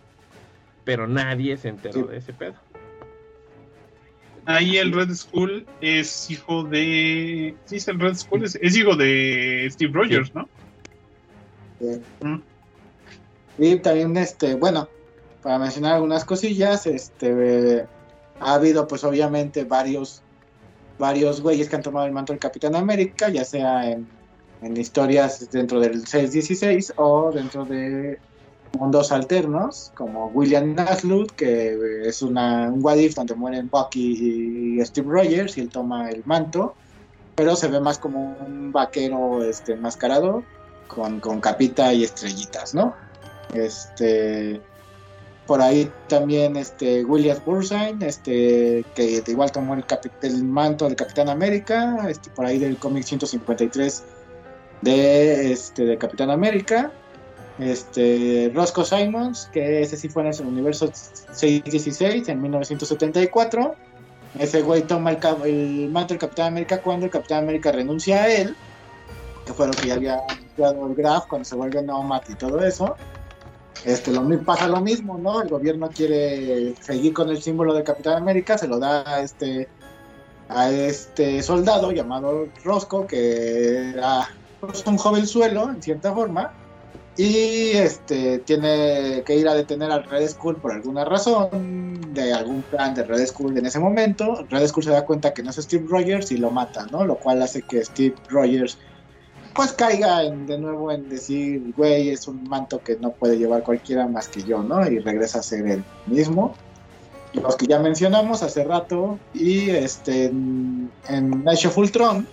Pero 0.84 1.06
nadie 1.06 1.56
se 1.56 1.68
enteró 1.68 2.02
Sí. 2.02 2.08
de 2.08 2.16
ese 2.18 2.32
pedo. 2.32 2.54
Ahí 4.44 4.76
el 4.76 4.92
Red 4.92 5.14
Skull 5.14 5.66
es 5.80 6.30
hijo 6.30 6.64
de. 6.64 7.54
Sí, 7.64 7.76
es 7.76 7.88
el 7.88 8.00
Red 8.00 8.16
Skull, 8.16 8.44
es, 8.44 8.58
es 8.60 8.76
hijo 8.76 8.96
de 8.96 9.68
Steve 9.70 9.92
Rogers, 9.92 10.34
¿no? 10.34 10.48
Eh, 11.80 12.00
Mm. 12.20 12.40
Y 13.58 13.76
también, 13.76 14.16
este, 14.16 14.54
bueno, 14.54 14.88
para 15.42 15.58
mencionar 15.58 15.94
algunas 15.94 16.24
cosillas, 16.24 16.86
este, 16.86 17.86
ha 18.40 18.54
habido, 18.54 18.88
pues, 18.88 19.04
obviamente, 19.04 19.64
varios, 19.64 20.22
varios 20.98 21.40
güeyes 21.40 21.68
que 21.68 21.76
han 21.76 21.82
tomado 21.82 22.06
el 22.06 22.12
manto 22.12 22.32
del 22.32 22.40
Capitán 22.40 22.74
América, 22.74 23.28
ya 23.28 23.44
sea 23.44 23.90
en, 23.90 24.06
en 24.62 24.76
historias 24.76 25.50
dentro 25.50 25.80
del 25.80 26.06
616 26.06 26.94
o 26.96 27.30
dentro 27.32 27.64
de 27.64 28.18
mundos 28.78 29.12
alternos, 29.12 29.92
como 29.94 30.26
William 30.28 30.74
Naslund, 30.74 31.30
que 31.32 32.08
es 32.08 32.22
una, 32.22 32.68
un 32.68 32.84
what 32.84 32.96
if 32.96 33.14
donde 33.14 33.34
mueren 33.34 33.68
Bucky 33.70 34.78
y 34.78 34.84
Steve 34.84 35.08
Rogers, 35.10 35.56
y 35.58 35.62
él 35.62 35.68
toma 35.68 36.10
el 36.10 36.22
manto, 36.24 36.74
pero 37.34 37.56
se 37.56 37.68
ve 37.68 37.80
más 37.80 37.98
como 37.98 38.36
un 38.46 38.72
vaquero 38.72 39.44
este, 39.44 39.72
enmascarado 39.72 40.42
con, 40.88 41.20
con 41.20 41.40
capita 41.40 41.92
y 41.92 42.04
estrellitas, 42.04 42.74
¿no? 42.74 42.94
Este, 43.54 44.60
por 45.46 45.60
ahí 45.60 45.90
también 46.08 46.56
este 46.56 47.04
William 47.04 47.38
Burnside, 47.44 48.06
este, 48.06 48.84
que 48.94 49.22
igual 49.26 49.50
tomó 49.52 49.74
el, 49.74 49.84
el 50.22 50.44
manto 50.44 50.86
del 50.86 50.96
Capitán 50.96 51.28
América, 51.28 52.06
este, 52.08 52.30
por 52.30 52.46
ahí 52.46 52.58
del 52.58 52.76
cómic 52.76 53.04
153 53.04 54.04
de, 54.82 55.52
este, 55.52 55.84
de 55.84 55.98
Capitán 55.98 56.30
América. 56.30 56.92
Este, 57.58 58.50
Roscoe 58.54 58.84
Simons, 58.84 59.48
que 59.52 59.82
ese 59.82 59.96
sí 59.96 60.08
fue 60.08 60.22
en 60.22 60.28
el 60.28 60.46
universo 60.46 60.90
616 60.92 62.28
en 62.28 62.42
1974. 62.42 63.74
Ese 64.38 64.62
güey 64.62 64.82
toma 64.82 65.10
el, 65.10 65.18
el 65.44 65.90
manto 65.90 66.14
del 66.14 66.18
Capitán 66.18 66.48
América 66.48 66.80
cuando 66.80 67.06
el 67.06 67.12
Capitán 67.12 67.44
América 67.44 67.70
renuncia 67.70 68.22
a 68.22 68.32
él, 68.32 68.56
que 69.44 69.52
fue 69.52 69.66
lo 69.66 69.72
que 69.72 69.88
ya 69.88 69.94
había 69.94 70.20
anunciado 70.28 70.86
el 70.86 70.94
Graf 70.94 71.26
cuando 71.26 71.44
se 71.44 71.54
vuelve 71.54 71.82
Nomad 71.82 72.22
y 72.28 72.34
todo 72.34 72.64
eso. 72.64 72.96
Este, 73.84 74.12
lo, 74.12 74.26
pasa 74.44 74.68
lo 74.68 74.80
mismo, 74.80 75.18
¿no? 75.18 75.42
El 75.42 75.48
gobierno 75.48 75.90
quiere 75.90 76.74
seguir 76.80 77.12
con 77.12 77.28
el 77.28 77.42
símbolo 77.42 77.74
de 77.74 77.82
Capitán 77.82 78.16
América, 78.16 78.56
se 78.56 78.68
lo 78.68 78.78
da 78.78 79.02
a 79.06 79.20
este, 79.20 79.68
a 80.48 80.70
este 80.70 81.42
soldado 81.42 81.90
llamado 81.90 82.46
Roscoe, 82.64 83.06
que 83.06 83.90
era 83.90 84.28
pues, 84.60 84.86
un 84.86 84.96
jovenzuelo, 84.96 85.70
en 85.70 85.82
cierta 85.82 86.14
forma, 86.14 86.52
y 87.16 87.70
este, 87.72 88.38
tiene 88.40 89.22
que 89.26 89.36
ir 89.36 89.46
a 89.48 89.54
detener 89.54 89.90
al 89.90 90.04
Red 90.04 90.28
Skull 90.28 90.56
por 90.56 90.72
alguna 90.72 91.04
razón, 91.04 92.00
de 92.12 92.32
algún 92.32 92.62
plan 92.62 92.94
de 92.94 93.04
Red 93.04 93.26
Skull 93.26 93.56
en 93.58 93.66
ese 93.66 93.78
momento. 93.78 94.46
Red 94.48 94.66
Skull 94.68 94.84
se 94.84 94.90
da 94.90 95.04
cuenta 95.04 95.32
que 95.32 95.42
no 95.42 95.50
es 95.50 95.56
Steve 95.56 95.86
Rogers 95.88 96.30
y 96.32 96.36
lo 96.38 96.50
mata, 96.50 96.86
¿no? 96.90 97.04
Lo 97.04 97.16
cual 97.16 97.42
hace 97.42 97.62
que 97.62 97.84
Steve 97.84 98.14
Rogers 98.28 98.78
pues 99.54 99.72
caiga 99.72 100.22
en- 100.24 100.46
de 100.46 100.58
nuevo 100.58 100.90
en 100.90 101.08
decir, 101.10 101.74
güey, 101.76 102.08
es 102.08 102.26
un 102.26 102.42
manto 102.44 102.80
que 102.80 102.96
no 102.96 103.12
puede 103.12 103.36
llevar 103.36 103.62
cualquiera 103.62 104.06
más 104.08 104.28
que 104.28 104.42
yo, 104.42 104.62
¿no? 104.62 104.86
Y 104.90 104.98
regresa 104.98 105.40
a 105.40 105.42
ser 105.42 105.66
el 105.66 105.84
mismo. 106.06 106.54
Los 107.34 107.56
que 107.56 107.66
ya 107.66 107.78
mencionamos 107.78 108.42
hace 108.42 108.64
rato, 108.64 109.18
y 109.34 109.70
este, 109.70 110.26
en, 110.26 110.90
en 111.08 111.46
Age 111.48 111.68
of 111.68 111.78
Ultron, 111.78 112.26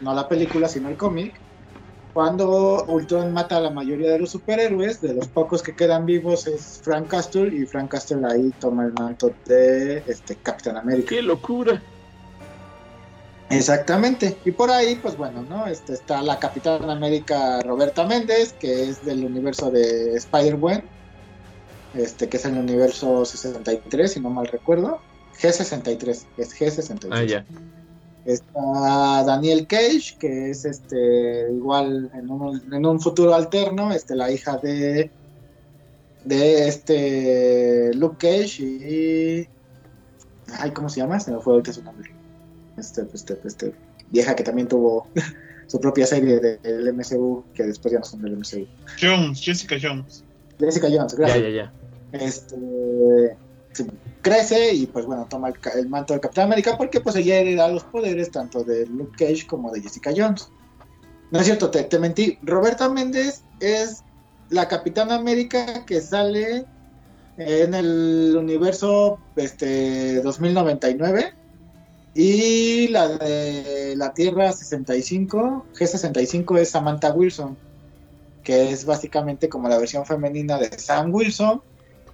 no 0.00 0.14
la 0.14 0.28
película, 0.28 0.68
sino 0.68 0.88
el 0.88 0.96
cómic, 0.96 1.34
cuando 2.14 2.84
Ultron 2.86 3.32
mata 3.32 3.56
a 3.56 3.60
la 3.60 3.70
mayoría 3.70 4.12
de 4.12 4.20
los 4.20 4.30
superhéroes, 4.30 5.00
de 5.02 5.14
los 5.14 5.26
pocos 5.26 5.62
que 5.62 5.74
quedan 5.74 6.06
vivos 6.06 6.46
es 6.46 6.80
Frank 6.82 7.08
Castle, 7.08 7.54
y 7.54 7.66
Frank 7.66 7.90
Castle 7.90 8.24
ahí 8.26 8.52
toma 8.60 8.84
el 8.86 8.92
manto 8.92 9.34
de 9.46 9.98
este, 10.06 10.36
Capitán 10.36 10.76
América. 10.76 11.08
¡Qué 11.10 11.22
locura! 11.22 11.82
Exactamente. 13.50 14.36
Y 14.44 14.52
por 14.52 14.70
ahí, 14.70 14.94
pues 14.94 15.16
bueno, 15.16 15.42
¿no? 15.42 15.66
Este, 15.66 15.92
está 15.92 16.22
la 16.22 16.38
Capitana 16.38 16.92
América 16.92 17.60
Roberta 17.62 18.06
Méndez, 18.06 18.52
que 18.52 18.88
es 18.88 19.04
del 19.04 19.24
universo 19.24 19.72
de 19.72 20.14
Spider-Man, 20.14 20.84
este, 21.94 22.28
que 22.28 22.36
es 22.36 22.44
el 22.44 22.56
universo 22.56 23.24
63, 23.24 24.12
si 24.12 24.20
no 24.20 24.30
mal 24.30 24.46
recuerdo. 24.46 25.00
G63, 25.40 26.24
es 26.36 26.60
G63. 26.60 27.08
Ah, 27.10 27.24
ya. 27.24 27.44
Está 28.24 29.22
Daniel 29.26 29.66
Cage, 29.66 30.16
que 30.18 30.50
es 30.50 30.64
este 30.64 31.46
igual 31.52 32.10
en 32.14 32.30
un, 32.30 32.72
en 32.72 32.86
un 32.86 33.00
futuro 33.00 33.34
alterno, 33.34 33.92
este, 33.92 34.14
la 34.14 34.30
hija 34.30 34.56
de 34.58 35.10
de 36.24 36.68
este 36.68 37.90
Luke 37.94 38.16
Cage 38.18 38.62
y 38.62 39.46
ay, 40.58 40.70
¿cómo 40.70 40.88
se 40.88 41.00
llama? 41.00 41.20
Se 41.20 41.30
me 41.30 41.38
fue 41.40 41.52
ahorita 41.52 41.72
su 41.72 41.82
nombre. 41.82 42.10
Este, 42.78 43.06
este, 43.12 43.38
este, 43.44 43.74
vieja 44.10 44.34
que 44.34 44.42
también 44.42 44.66
tuvo 44.68 45.06
su 45.66 45.78
propia 45.80 46.06
serie 46.06 46.40
del 46.40 46.92
MCU, 46.94 47.44
que 47.54 47.64
después 47.64 47.92
ya 47.92 47.98
no 47.98 48.04
son 48.06 48.22
del 48.22 48.36
MCU. 48.38 48.66
Jones, 49.00 49.40
Jessica 49.42 49.76
Jones. 49.80 50.24
Jessica 50.58 50.88
Jones, 50.90 51.12
Ya, 51.12 51.18
gracias. 51.18 51.42
ya, 51.42 51.50
ya. 51.50 51.72
Este 52.12 52.56
se- 53.72 53.86
crece 54.24 54.74
y 54.74 54.86
pues 54.86 55.06
bueno, 55.06 55.26
toma 55.28 55.52
el, 55.76 55.88
manto 55.88 56.14
del 56.14 56.20
Capitán 56.20 56.46
América 56.46 56.76
porque 56.76 57.00
pues 57.00 57.14
ella 57.14 57.38
hereda 57.38 57.68
los 57.68 57.84
poderes 57.84 58.32
tanto 58.32 58.64
de 58.64 58.86
Luke 58.86 59.12
Cage 59.16 59.46
como 59.46 59.70
de 59.70 59.82
Jessica 59.82 60.12
Jones. 60.16 60.48
No 61.30 61.38
es 61.38 61.44
cierto, 61.44 61.70
te, 61.70 61.84
te 61.84 61.98
mentí. 62.00 62.38
Roberta 62.42 62.88
Méndez 62.88 63.44
es 63.60 64.02
la 64.48 64.66
Capitana 64.66 65.14
América 65.14 65.84
que 65.84 66.00
sale 66.00 66.64
en 67.36 67.74
el 67.74 68.34
universo 68.36 69.18
este 69.36 70.20
2099 70.22 71.34
y 72.14 72.88
la 72.88 73.08
de 73.08 73.94
la 73.96 74.14
Tierra 74.14 74.52
65, 74.52 75.66
G65 75.74 76.58
es 76.58 76.70
Samantha 76.70 77.12
Wilson, 77.12 77.56
que 78.42 78.70
es 78.70 78.84
básicamente 78.84 79.48
como 79.48 79.68
la 79.68 79.78
versión 79.78 80.06
femenina 80.06 80.58
de 80.58 80.78
Sam 80.78 81.12
Wilson 81.12 81.60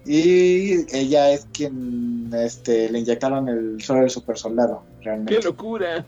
y 0.05 0.87
ella 0.97 1.31
es 1.31 1.47
quien 1.53 2.31
este, 2.35 2.91
le 2.91 3.01
inyectaron 3.01 3.49
el 3.49 3.83
suero 3.83 4.03
del 4.03 4.11
super 4.11 4.39
soldado, 4.39 4.83
realmente. 5.03 5.37
¡Qué 5.37 5.43
locura! 5.43 6.05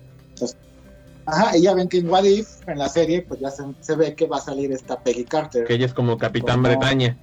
Ajá, 1.25 1.57
y 1.57 1.63
ya 1.63 1.75
ven 1.75 1.89
que 1.89 1.99
en 1.99 2.11
What 2.11 2.25
If, 2.25 2.69
en 2.69 2.79
la 2.79 2.89
serie, 2.89 3.23
pues 3.23 3.39
ya 3.39 3.51
se, 3.51 3.63
se 3.81 3.95
ve 3.95 4.15
que 4.15 4.27
va 4.27 4.39
a 4.39 4.41
salir 4.41 4.73
esta 4.73 4.99
Peggy 4.99 5.25
Carter. 5.25 5.67
Que 5.67 5.75
ella 5.75 5.87
es 5.87 5.95
como 5.95 6.19
Capitán 6.19 6.57
Como- 6.57 6.69
Bretaña. 6.69 7.17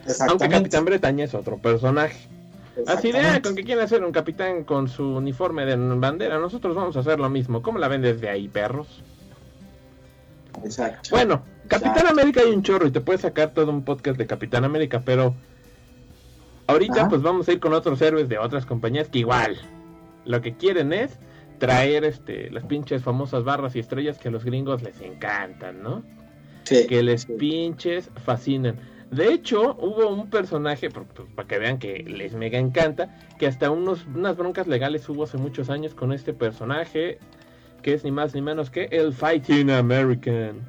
Aunque 0.00 0.12
Exactamente. 0.12 0.56
Capitán 0.56 0.84
Bretaña 0.84 1.24
es 1.24 1.34
otro 1.34 1.58
personaje. 1.58 2.28
Así 2.86 3.12
de, 3.12 3.20
ah, 3.20 3.42
con 3.42 3.56
que 3.56 3.64
quieren 3.64 3.84
hacer 3.84 4.04
un 4.04 4.12
capitán 4.12 4.64
con 4.64 4.88
su 4.88 5.04
uniforme 5.16 5.66
de 5.66 5.76
bandera, 5.76 6.38
nosotros 6.38 6.74
vamos 6.76 6.96
a 6.96 7.00
hacer 7.00 7.18
lo 7.18 7.28
mismo. 7.28 7.60
¿Cómo 7.60 7.78
la 7.78 7.88
ven 7.88 8.02
desde 8.02 8.28
ahí, 8.28 8.48
perros? 8.48 9.02
Exacto. 10.64 11.10
Bueno, 11.10 11.42
Capitán. 11.70 12.06
América 12.06 12.40
hay 12.42 12.50
un 12.52 12.62
chorro 12.62 12.86
y 12.86 12.90
te 12.90 13.00
puedes 13.00 13.22
sacar 13.22 13.50
todo 13.54 13.70
un 13.70 13.82
podcast 13.84 14.18
de 14.18 14.26
Capitán 14.26 14.64
América, 14.64 15.02
pero 15.04 15.34
ahorita 16.66 17.00
Ajá. 17.02 17.08
pues 17.08 17.22
vamos 17.22 17.48
a 17.48 17.52
ir 17.52 17.60
con 17.60 17.72
otros 17.72 18.00
héroes 18.02 18.28
de 18.28 18.38
otras 18.38 18.66
compañías 18.66 19.08
que 19.08 19.20
igual 19.20 19.58
lo 20.24 20.40
que 20.40 20.54
quieren 20.54 20.92
es 20.92 21.18
traer 21.58 22.04
este 22.04 22.50
las 22.50 22.64
pinches 22.64 23.02
famosas 23.02 23.44
barras 23.44 23.74
y 23.76 23.80
estrellas 23.80 24.18
que 24.18 24.28
a 24.28 24.30
los 24.30 24.44
gringos 24.44 24.82
les 24.82 25.00
encantan, 25.00 25.82
¿no? 25.82 26.02
Sí, 26.64 26.86
Que 26.86 27.02
les 27.02 27.24
pinches 27.26 28.10
fascinan. 28.24 28.76
De 29.10 29.32
hecho, 29.32 29.74
hubo 29.80 30.08
un 30.08 30.30
personaje, 30.30 30.88
por- 30.88 31.06
para 31.06 31.48
que 31.48 31.58
vean 31.58 31.78
que 31.78 32.04
les 32.04 32.32
mega 32.34 32.58
encanta, 32.60 33.18
que 33.38 33.46
hasta 33.48 33.70
unos, 33.70 34.06
unas 34.14 34.36
broncas 34.36 34.68
legales 34.68 35.08
hubo 35.08 35.24
hace 35.24 35.36
muchos 35.36 35.68
años 35.68 35.94
con 35.94 36.12
este 36.12 36.32
personaje, 36.32 37.18
que 37.82 37.94
es 37.94 38.04
ni 38.04 38.12
más 38.12 38.34
ni 38.34 38.40
menos 38.40 38.70
que 38.70 38.84
el 38.92 39.12
Fighting 39.12 39.68
American. 39.70 40.60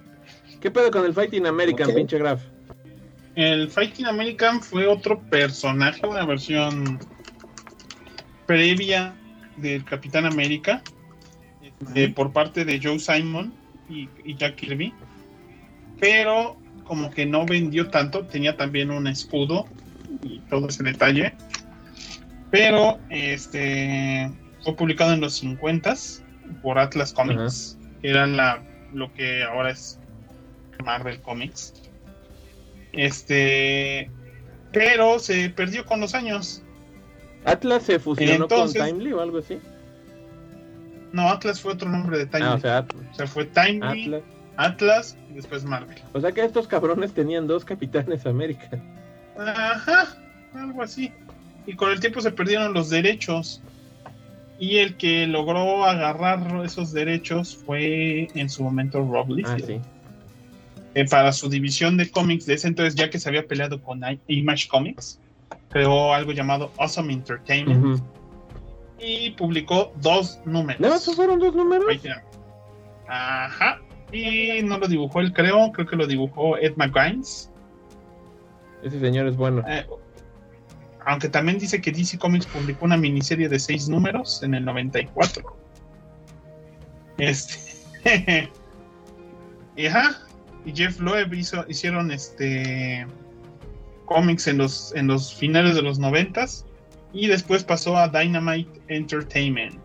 ¿Qué 0.62 0.70
pedo 0.70 0.92
con 0.92 1.06
el 1.06 1.14
Fighting 1.14 1.48
American, 1.48 1.94
pinche 1.94 2.20
Graf? 2.20 2.44
El 3.36 3.70
Fighting 3.70 4.06
American 4.06 4.62
fue 4.62 4.86
otro 4.86 5.20
personaje, 5.20 6.06
una 6.06 6.24
versión 6.26 7.00
previa 8.46 9.16
del 9.58 9.84
Capitán 9.84 10.26
América, 10.26 10.84
eh, 11.96 12.10
por 12.10 12.32
parte 12.32 12.64
de 12.64 12.80
Joe 12.82 13.00
Simon 13.00 13.52
y, 13.90 14.08
y 14.24 14.36
Jack 14.36 14.56
Kirby, 14.56 14.94
pero 16.00 16.58
como 16.84 17.10
que 17.10 17.26
no 17.26 17.46
vendió 17.46 17.90
tanto, 17.90 18.28
tenía 18.28 18.56
también 18.56 18.92
un 18.92 19.08
escudo 19.08 19.66
y 20.22 20.40
todo 20.42 20.68
ese 20.68 20.84
detalle, 20.84 21.34
pero 22.52 23.00
este 23.10 24.32
fue 24.64 24.76
publicado 24.76 25.14
en 25.14 25.22
los 25.22 25.36
50 25.36 25.96
por 26.62 26.78
Atlas 26.78 27.14
Comics, 27.14 27.80
que 28.02 28.10
era 28.10 28.28
la, 28.28 28.62
lo 28.94 29.12
que 29.14 29.44
ahora 29.44 29.72
es 29.72 30.01
Marvel 30.84 31.20
Comics. 31.22 31.74
Este, 32.94 34.10
pero 34.72 35.20
se 35.20 35.50
perdió 35.50 35.86
con 35.86 36.00
los 36.02 36.14
años. 36.14 36.62
¿Atlas 37.46 37.84
se 37.84 38.00
fusionó 38.00 38.44
Entonces- 38.44 38.80
con 38.82 38.88
Timely 38.90 39.14
o 39.14 39.22
algo 39.22 39.38
así? 39.40 39.60
No, 41.12 41.30
Atlas 41.30 41.60
fue 41.60 41.74
otro 41.74 41.90
nombre 41.90 42.18
de 42.18 42.26
Timely. 42.26 42.62
Ah, 42.66 42.86
o 43.12 43.16
sea, 43.16 43.28
fue 43.28 43.46
Timely, 43.46 44.06
Atlas. 44.06 44.24
Atlas 44.58 45.18
y 45.30 45.34
después 45.36 45.64
Marvel. 45.64 45.98
O 46.14 46.22
sea 46.22 46.32
que 46.32 46.44
estos 46.44 46.68
cabrones 46.68 47.14
tenían 47.14 47.48
dos 47.48 47.66
Capitanes 47.66 48.26
América. 48.26 48.70
Ajá, 49.38 50.16
algo 50.54 50.82
así. 50.84 51.12
Y 51.66 51.76
con 51.76 51.92
el 51.92 52.00
tiempo 52.00 52.22
se 52.22 52.32
perdieron 52.32 52.74
los 52.74 52.90
derechos. 52.90 53.62
Y 54.60 54.78
el 54.78 54.96
que 54.96 55.26
logró 55.26 55.86
agarrar 55.86 56.64
esos 56.64 56.92
derechos 56.94 57.56
fue 57.66 58.28
en 58.36 58.48
su 58.50 58.64
momento 58.64 59.00
Rob 59.00 59.28
Ah, 59.30 59.34
Liefeld. 59.34 59.66
sí. 59.66 59.82
Eh, 60.94 61.06
para 61.10 61.32
su 61.32 61.48
división 61.48 61.96
de 61.96 62.10
cómics 62.10 62.46
de 62.46 62.56
ese 62.56 62.68
entonces, 62.68 62.96
ya 62.96 63.10
que 63.10 63.18
se 63.18 63.30
había 63.30 63.48
peleado 63.48 63.82
con 63.82 64.02
Image 64.28 64.68
Comics, 64.68 65.20
creó 65.70 66.14
algo 66.14 66.34
llamado 66.34 66.72
Awesome 66.78 67.14
Entertainment 67.14 68.02
y 69.00 69.32
publicó 69.32 69.94
dos 70.02 70.40
números. 70.46 70.82
¿Nada 70.82 70.96
más 70.96 71.16
fueron 71.16 71.40
dos 71.40 71.56
números? 71.56 71.86
Ajá. 73.08 73.80
Y 74.12 74.62
no 74.64 74.78
lo 74.78 74.88
dibujó 74.88 75.22
él, 75.22 75.32
creo. 75.34 75.72
Creo 75.72 75.88
que 75.88 75.96
lo 75.96 76.06
dibujó 76.06 76.58
Ed 76.58 76.74
McGuinness. 76.76 77.50
Ese 78.84 79.00
señor 79.00 79.28
es 79.28 79.38
bueno. 79.38 79.64
Eh, 79.68 79.86
aunque 81.06 81.30
también 81.30 81.58
dice 81.58 81.82
que 81.82 81.92
DC 81.92 82.18
Comics 82.20 82.46
publicó 82.46 82.86
una 82.86 82.98
miniserie 82.98 83.48
de 83.48 83.60
seis 83.60 83.88
números 83.88 84.44
en 84.44 84.54
el 84.54 84.66
94. 84.66 85.58
Este. 87.18 88.50
ajá. 89.88 90.28
Y 90.66 90.74
Jeff 90.74 91.00
Loeb 91.00 91.34
hizo, 91.34 91.66
hicieron 91.68 92.12
este 92.12 93.08
cómics 94.06 94.48
en 94.48 94.58
los, 94.58 94.94
en 94.96 95.08
los 95.08 95.34
finales 95.34 95.76
de 95.76 95.82
los 95.82 96.00
noventas. 96.00 96.66
Y 97.14 97.28
después 97.28 97.64
pasó 97.64 97.98
a 97.98 98.08
Dynamite 98.08 98.82
Entertainment 98.88 99.82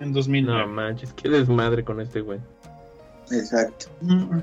en 0.00 0.12
2009. 0.12 0.60
No 0.60 0.68
manches, 0.68 1.12
qué 1.14 1.28
desmadre 1.28 1.84
con 1.84 2.00
este 2.00 2.20
güey. 2.20 2.40
Exacto. 3.30 3.86
Mm, 4.00 4.40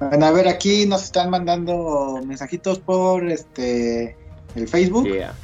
Bueno, 0.00 0.26
a 0.26 0.30
ver, 0.32 0.48
aquí 0.48 0.86
nos 0.86 1.04
están 1.04 1.30
mandando 1.30 2.20
mensajitos 2.26 2.78
por 2.78 3.30
este 3.30 4.16
el 4.54 4.68
Facebook. 4.68 5.06
Yeah. 5.06 5.34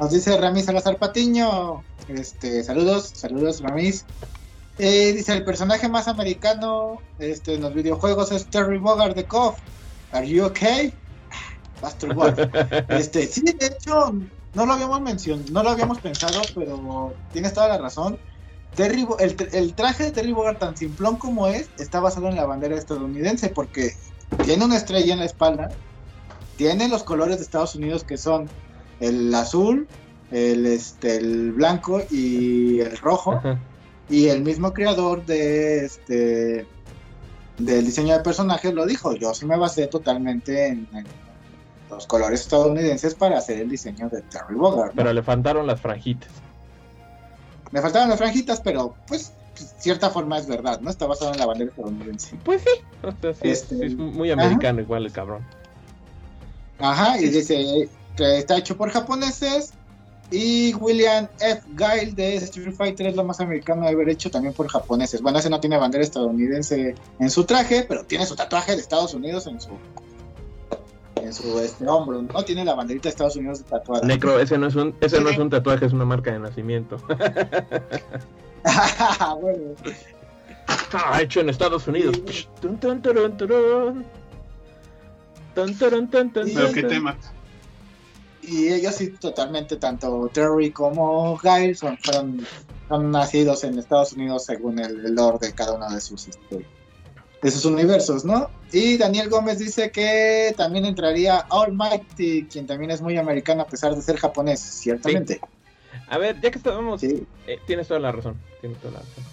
Nos 0.00 0.10
dice 0.10 0.36
Ramis 0.38 0.66
Salazar 0.66 0.96
Patiño. 0.96 1.82
Este, 2.08 2.62
saludos, 2.62 3.12
saludos 3.14 3.60
Ramis. 3.60 4.04
Eh, 4.78 5.12
dice 5.14 5.32
el 5.32 5.44
personaje 5.44 5.88
más 5.88 6.06
americano 6.06 7.02
este, 7.18 7.54
en 7.54 7.62
los 7.62 7.74
videojuegos 7.74 8.30
es 8.32 8.48
Terry 8.50 8.78
Bogard 8.78 9.14
de 9.14 9.26
KOF. 9.26 9.58
Are 10.12 10.28
you 10.28 10.44
okay? 10.44 10.92
Pastor 11.80 12.14
Wolf. 12.14 12.38
Este, 12.88 13.26
sí, 13.26 13.42
de 13.42 13.66
hecho, 13.66 14.12
no 14.54 14.66
lo 14.66 14.72
habíamos 14.72 15.00
mencionado, 15.00 15.48
no 15.50 15.62
lo 15.62 15.70
habíamos 15.70 15.98
pensado, 15.98 16.42
pero 16.54 17.14
tienes 17.32 17.52
toda 17.54 17.68
la 17.68 17.78
razón. 17.78 18.18
Terry, 18.74 19.06
el, 19.18 19.36
tra- 19.36 19.48
el 19.52 19.74
traje 19.74 20.04
de 20.04 20.12
Terry 20.12 20.32
Bogard, 20.32 20.58
tan 20.58 20.76
simplón 20.76 21.16
como 21.16 21.46
es, 21.46 21.70
está 21.78 22.00
basado 22.00 22.28
en 22.28 22.36
la 22.36 22.44
bandera 22.46 22.76
estadounidense, 22.76 23.48
porque 23.48 23.92
tiene 24.42 24.64
una 24.66 24.76
estrella 24.76 25.14
en 25.14 25.20
la 25.20 25.24
espalda, 25.24 25.72
tiene 26.56 26.88
los 26.88 27.02
colores 27.02 27.38
de 27.38 27.44
Estados 27.44 27.74
Unidos 27.74 28.04
que 28.04 28.16
son 28.18 28.50
el 29.00 29.34
azul, 29.34 29.88
el, 30.30 30.66
este, 30.66 31.16
el 31.16 31.52
blanco 31.52 32.02
y 32.10 32.80
el 32.80 32.96
rojo, 32.98 33.32
Ajá. 33.32 33.58
Y 34.08 34.28
el 34.28 34.42
mismo 34.42 34.72
creador 34.72 35.24
de 35.26 35.84
este 35.84 36.66
del 37.58 37.86
diseño 37.86 38.14
de 38.14 38.20
personajes 38.20 38.72
lo 38.74 38.84
dijo, 38.84 39.14
yo 39.14 39.32
sí 39.32 39.46
me 39.46 39.56
basé 39.56 39.86
totalmente 39.86 40.68
en, 40.68 40.86
en 40.92 41.06
los 41.90 42.06
colores 42.06 42.40
estadounidenses 42.42 43.14
para 43.14 43.38
hacer 43.38 43.60
el 43.60 43.70
diseño 43.70 44.08
de 44.08 44.20
Terry 44.22 44.54
Bogard. 44.54 44.88
¿no? 44.90 44.96
Pero 44.96 45.12
le 45.12 45.22
faltaron 45.22 45.66
las 45.66 45.80
franjitas. 45.80 46.30
Me 47.70 47.80
faltaban 47.80 48.08
las 48.08 48.18
franjitas, 48.18 48.60
pero 48.60 48.94
pues 49.06 49.32
de 49.58 49.64
cierta 49.78 50.10
forma 50.10 50.38
es 50.38 50.46
verdad, 50.46 50.80
¿no? 50.80 50.90
Está 50.90 51.06
basado 51.06 51.32
en 51.32 51.38
la 51.38 51.46
bandera 51.46 51.70
estadounidense. 51.70 52.36
Pues 52.44 52.62
sí. 52.62 52.70
O 53.02 53.10
sea, 53.10 53.32
sí, 53.34 53.48
Este, 53.48 53.76
sí 53.76 53.84
es 53.84 53.96
muy 53.96 54.30
americano 54.30 54.80
igual 54.80 55.06
el 55.06 55.12
cabrón. 55.12 55.42
Ajá, 56.78 57.18
y 57.18 57.28
dice 57.28 57.88
que 58.16 58.38
está 58.38 58.58
hecho 58.58 58.76
por 58.76 58.90
japoneses. 58.90 59.72
Y 60.30 60.74
William 60.74 61.28
F. 61.40 61.62
Guile 61.74 62.12
de 62.12 62.36
Street 62.36 62.74
Fighter 62.74 63.06
es 63.06 63.16
lo 63.16 63.24
más 63.24 63.40
americano 63.40 63.82
de 63.82 63.88
haber 63.90 64.08
hecho 64.08 64.30
también 64.30 64.52
por 64.54 64.66
japoneses. 64.68 65.22
Bueno, 65.22 65.38
ese 65.38 65.48
no 65.50 65.60
tiene 65.60 65.76
bandera 65.78 66.02
estadounidense 66.02 66.94
en 67.20 67.30
su 67.30 67.44
traje, 67.44 67.84
pero 67.88 68.04
tiene 68.04 68.26
su 68.26 68.34
tatuaje 68.34 68.72
de 68.72 68.78
Estados 68.80 69.14
Unidos 69.14 69.46
en 69.46 69.60
su 69.60 69.70
en 71.16 71.32
su 71.32 71.58
este, 71.60 71.88
hombro, 71.88 72.22
¿no? 72.22 72.44
Tiene 72.44 72.64
la 72.64 72.74
banderita 72.74 73.04
de 73.04 73.10
Estados 73.10 73.36
Unidos 73.36 73.62
tatuada. 73.64 74.06
Necro, 74.06 74.38
ese 74.38 74.58
no 74.58 74.66
es 74.66 74.74
un, 74.76 74.94
ese 75.00 75.20
no 75.20 75.28
es 75.30 75.38
un 75.38 75.48
tatuaje, 75.50 75.86
es 75.86 75.92
una 75.92 76.04
marca 76.04 76.32
de 76.32 76.38
nacimiento. 76.40 76.98
bueno, 79.40 79.74
Ah, 80.92 81.20
hecho 81.22 81.40
en 81.40 81.48
Estados 81.48 81.86
Unidos. 81.86 82.20
Sí. 82.28 82.46
Tun, 82.60 82.78
tun, 82.78 83.00
turun, 83.02 83.36
turun. 83.36 84.04
Tun, 85.54 85.78
turun, 85.78 86.08
tun, 86.10 86.32
tun, 86.32 86.46
Sí, 86.46 86.52
Pero 86.54 86.66
tun, 86.66 86.74
qué 86.74 86.80
tun. 86.82 86.90
tema. 86.90 87.16
Y 88.46 88.68
ellos 88.72 88.94
sí, 88.94 89.08
totalmente, 89.08 89.76
tanto 89.76 90.30
Terry 90.32 90.70
como 90.70 91.38
Guile 91.38 91.74
son, 91.74 91.98
fueron, 91.98 92.46
son 92.88 93.10
nacidos 93.10 93.64
en 93.64 93.78
Estados 93.78 94.12
Unidos 94.12 94.44
según 94.44 94.78
el, 94.78 95.04
el 95.04 95.14
lore 95.14 95.38
de 95.40 95.52
cada 95.52 95.72
uno 95.74 95.88
de 95.90 96.00
sus, 96.00 96.28
este, 96.28 96.64
de 97.42 97.50
sus 97.50 97.64
universos, 97.64 98.24
¿no? 98.24 98.48
Y 98.72 98.96
Daniel 98.96 99.28
Gómez 99.28 99.58
dice 99.58 99.90
que 99.90 100.54
también 100.56 100.84
entraría 100.86 101.38
Almighty, 101.50 102.46
quien 102.50 102.66
también 102.66 102.90
es 102.90 103.00
muy 103.00 103.16
americano 103.16 103.62
a 103.62 103.66
pesar 103.66 103.94
de 103.94 104.02
ser 104.02 104.16
japonés, 104.16 104.60
ciertamente. 104.60 105.40
A 106.08 106.18
ver, 106.18 106.40
ya 106.40 106.50
que 106.50 106.58
estábamos, 106.58 107.00
Sí. 107.00 107.26
eh, 107.46 107.58
tienes 107.66 107.88
toda 107.88 108.00
la 108.00 108.12
razón. 108.12 108.36
Tienes 108.60 108.78
toda 108.78 108.94
la 108.94 108.98
razón. 109.00 109.24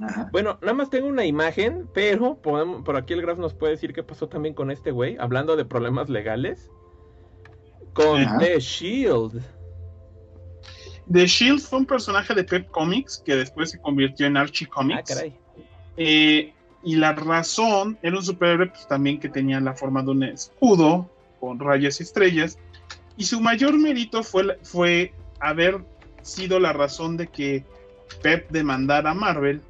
Ajá. 0.00 0.28
Bueno, 0.30 0.58
nada 0.60 0.74
más 0.74 0.90
tengo 0.90 1.08
una 1.08 1.24
imagen, 1.24 1.88
pero 1.92 2.36
podemos, 2.36 2.84
por 2.84 2.96
aquí 2.96 3.14
el 3.14 3.22
Graf 3.22 3.38
nos 3.38 3.54
puede 3.54 3.72
decir 3.72 3.92
qué 3.92 4.02
pasó 4.04 4.28
también 4.28 4.54
con 4.54 4.70
este 4.70 4.92
güey, 4.92 5.16
hablando 5.18 5.56
de 5.56 5.64
problemas 5.64 6.08
legales. 6.08 6.70
Con 7.98 8.22
Ajá. 8.22 8.38
The 8.38 8.60
Shield. 8.60 9.42
The 11.10 11.26
Shield 11.26 11.60
fue 11.60 11.78
un 11.80 11.86
personaje 11.86 12.34
de 12.34 12.44
Pep 12.44 12.68
Comics 12.70 13.22
que 13.24 13.34
después 13.36 13.70
se 13.70 13.80
convirtió 13.80 14.26
en 14.26 14.36
Archie 14.36 14.66
Ah, 14.70 14.74
Comics. 14.74 15.08
caray. 15.14 15.34
Eh, 15.96 16.52
y 16.84 16.96
la 16.96 17.12
razón 17.12 17.98
era 18.02 18.16
un 18.16 18.22
superhéroe 18.22 18.66
pues, 18.68 18.86
también 18.86 19.18
que 19.18 19.28
tenía 19.28 19.58
la 19.60 19.74
forma 19.74 20.02
de 20.02 20.10
un 20.10 20.22
escudo 20.22 21.10
con 21.40 21.58
rayas 21.58 22.00
y 22.00 22.02
estrellas. 22.04 22.58
Y 23.16 23.24
su 23.24 23.40
mayor 23.40 23.76
mérito 23.78 24.22
fue, 24.22 24.58
fue 24.62 25.12
haber 25.40 25.84
sido 26.22 26.60
la 26.60 26.72
razón 26.72 27.16
de 27.16 27.26
que 27.26 27.64
Pep 28.22 28.48
demandara 28.50 29.10
a 29.10 29.14
Marvel 29.14 29.60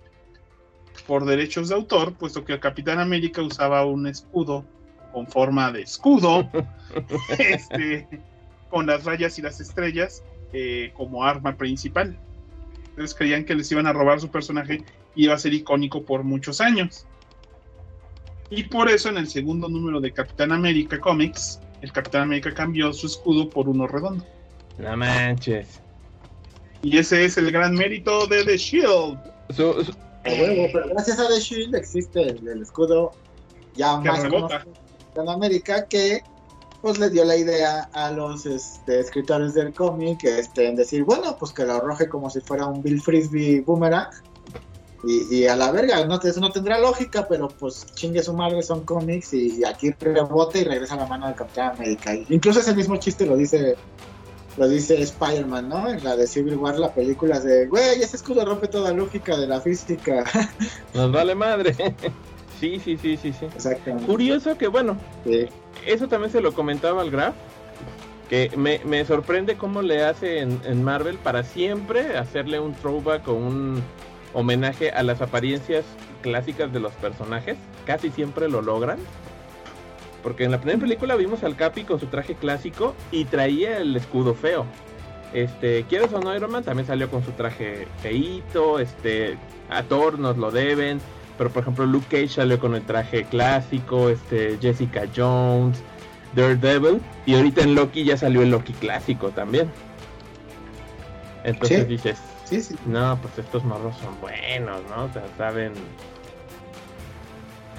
por 1.07 1.25
derechos 1.25 1.69
de 1.69 1.77
autor, 1.77 2.15
puesto 2.15 2.45
que 2.45 2.53
el 2.55 2.61
Capitán 2.61 2.99
América 2.99 3.41
usaba 3.43 3.87
un 3.87 4.07
escudo 4.07 4.65
con 5.13 5.27
forma 5.27 5.73
de 5.73 5.83
escudo, 5.83 6.49
este, 7.39 8.07
con 8.71 8.87
las 8.87 9.05
rayas 9.05 9.39
y 9.39 9.43
las 9.43 9.61
estrellas 9.61 10.23
eh, 10.53 10.93
como 10.95 11.25
arma 11.25 11.57
principal. 11.57 12.19
Entonces 12.91 13.15
creían 13.17 13.45
que 13.45 13.55
les 13.55 13.71
iban 13.71 13.87
a 13.87 13.93
robar 13.93 14.21
su 14.21 14.31
personaje 14.31 14.85
y 15.15 15.25
iba 15.25 15.35
a 15.35 15.39
ser 15.39 15.55
icónico 15.55 16.03
por 16.03 16.25
muchos 16.25 16.61
años. 16.61 17.07
Y 18.51 18.65
por 18.65 18.89
eso 18.89 19.09
en 19.09 19.19
el 19.19 19.29
segundo 19.29 19.69
número 19.69 20.01
de 20.01 20.13
Capitán 20.13 20.53
América 20.53 20.99
Comics, 20.99 21.61
el 21.83 21.93
Capitán 21.93 22.23
América 22.23 22.53
cambió 22.55 22.93
su 22.93 23.07
escudo 23.07 23.49
por 23.49 23.69
uno 23.69 23.87
redondo. 23.87 24.25
No 24.79 24.97
manches. 24.97 25.81
Y 26.83 26.97
ese 26.97 27.25
es 27.25 27.37
el 27.37 27.51
gran 27.51 27.75
mérito 27.75 28.27
de 28.27 28.45
The 28.45 28.57
Shield. 28.57 29.19
Pero 30.25 30.89
gracias 30.89 31.19
a 31.19 31.29
The 31.29 31.41
Shield 31.41 31.75
existe 31.75 32.23
el, 32.23 32.49
el 32.49 32.63
escudo 32.63 33.13
ya 33.75 34.01
Que 34.03 34.09
más 34.09 34.25
rebota. 35.19 35.23
conocido 35.23 35.23
en 35.23 35.29
América 35.29 35.87
que 35.87 36.23
pues 36.81 36.99
le 36.99 37.11
dio 37.11 37.25
la 37.25 37.37
idea 37.37 37.89
a 37.93 38.13
los 38.13 38.47
este, 38.47 39.01
escritores 39.01 39.55
del 39.55 39.75
cómic 39.75 40.23
este, 40.25 40.69
en 40.69 40.77
decir, 40.77 41.03
bueno, 41.03 41.37
pues 41.37 41.53
que 41.53 41.65
lo 41.65 41.75
arroje 41.75 42.09
como 42.09 42.31
si 42.31 42.41
fuera 42.41 42.67
un 42.67 42.83
Bill 42.83 43.01
Frisbee 43.01 43.61
boomerang. 43.61 44.09
Y, 45.05 45.47
a 45.47 45.55
la 45.55 45.71
verga, 45.71 46.05
no, 46.07 46.21
eso 46.21 46.41
no 46.41 46.51
tendrá 46.51 46.79
lógica, 46.81 47.29
pero 47.29 47.47
pues 47.47 47.87
chingue 47.95 48.21
su 48.21 48.33
madre, 48.33 48.63
son 48.65 48.85
cómics 48.85 49.33
y 49.33 49.65
aquí 49.65 49.93
rebote 49.93 50.59
y 50.59 50.65
regresa 50.65 50.97
la 50.97 51.07
mano 51.07 51.27
del 51.27 51.37
Capitán 51.37 51.77
América. 51.77 52.15
Incluso 52.29 52.59
ese 52.59 52.75
mismo 52.75 52.97
chiste 52.97 53.25
lo 53.25 53.37
dice 53.37 53.77
lo 54.59 54.69
dice 54.69 55.01
Spider-Man, 55.01 55.69
¿no? 55.69 55.89
En 55.89 56.03
la 56.03 56.17
de 56.17 56.27
Civil 56.27 56.57
War, 56.57 56.79
la 56.79 56.93
película 56.93 57.39
de, 57.39 57.67
güey, 57.67 58.03
ese 58.03 58.17
escudo 58.17 58.45
rompe 58.45 58.67
toda 58.67 58.93
lógica 58.93 59.37
de 59.37 59.47
la 59.47 59.61
física. 59.61 60.25
Nos 60.95 61.13
vale 61.13 61.37
madre. 61.37 61.95
Sí, 62.59 62.81
sí, 62.83 62.97
sí, 62.97 63.17
sí, 63.17 63.33
sí. 63.33 63.47
Exactamente. 63.47 64.07
Curioso 64.07 64.57
que, 64.59 64.69
bueno, 64.69 64.97
Sí. 65.25 65.47
eso 65.87 66.09
también 66.09 66.31
se 66.33 66.41
lo 66.41 66.53
comentaba 66.53 67.03
al 67.03 67.11
Graf. 67.11 67.35
Que 68.29 68.51
me, 68.57 68.81
me 68.85 69.05
sorprende 69.07 69.57
cómo 69.57 69.81
le 69.81 70.05
hace 70.05 70.41
en, 70.41 70.61
en 70.67 70.85
Marvel 70.85 71.17
para 71.17 71.43
siempre 71.45 72.19
hacerle 72.19 72.61
un 72.61 72.75
throwback 72.75 73.27
o 73.29 73.33
un 73.33 73.83
homenaje 74.35 74.91
a 74.91 75.03
las 75.03 75.23
apariencias 75.23 75.85
clásicas 76.21 76.71
de 76.73 76.81
los 76.81 76.93
personajes. 76.95 77.57
Casi 77.87 78.11
siempre 78.11 78.49
lo 78.51 78.61
logran. 78.61 78.99
Porque 80.23 80.45
en 80.45 80.51
la 80.51 80.59
primera 80.59 80.79
película 80.79 81.17
vimos 81.17 81.43
al 81.43 81.57
Capi 81.57 81.85
con 81.85 82.01
su 82.01 82.07
traje 82.07 82.35
clásico 82.35 82.95
y 83.11 83.25
traía 83.25 83.79
el 83.79 83.97
escudo 83.97 84.35
feo. 84.35 84.67
Este, 85.33 85.85
¿quieres 85.89 86.13
o 86.13 86.21
no 86.21 86.35
Iron 86.35 86.51
Man? 86.51 86.65
También 86.65 86.87
salió 86.87 87.11
con 87.11 87.25
su 87.25 87.31
traje 87.33 87.87
feíto, 88.03 88.79
este, 88.79 89.39
a 89.71 89.83
Thor 89.85 90.19
nos 90.19 90.37
lo 90.37 90.51
deben, 90.51 91.01
pero 91.39 91.51
por 91.51 91.63
ejemplo 91.63 91.87
Luke 91.87 92.07
Cage 92.11 92.29
salió 92.29 92.59
con 92.59 92.75
el 92.75 92.83
traje 92.83 93.25
clásico, 93.25 94.11
este, 94.11 94.59
Jessica 94.61 95.05
Jones, 95.17 95.79
Daredevil, 96.35 97.01
y 97.25 97.35
ahorita 97.37 97.63
en 97.63 97.75
Loki 97.75 98.05
ya 98.05 98.17
salió 98.19 98.43
el 98.43 98.51
Loki 98.51 98.73
clásico 98.75 99.31
también. 99.31 99.71
Entonces 101.45 101.83
Sí. 101.83 101.85
dices, 101.87 102.19
Sí, 102.45 102.61
sí. 102.61 102.75
no, 102.87 103.19
pues 103.23 103.39
estos 103.39 103.65
morros 103.65 103.97
son 103.99 104.21
buenos, 104.21 104.81
¿no? 104.91 105.05
O 105.05 105.13
sea, 105.13 105.23
saben, 105.39 105.73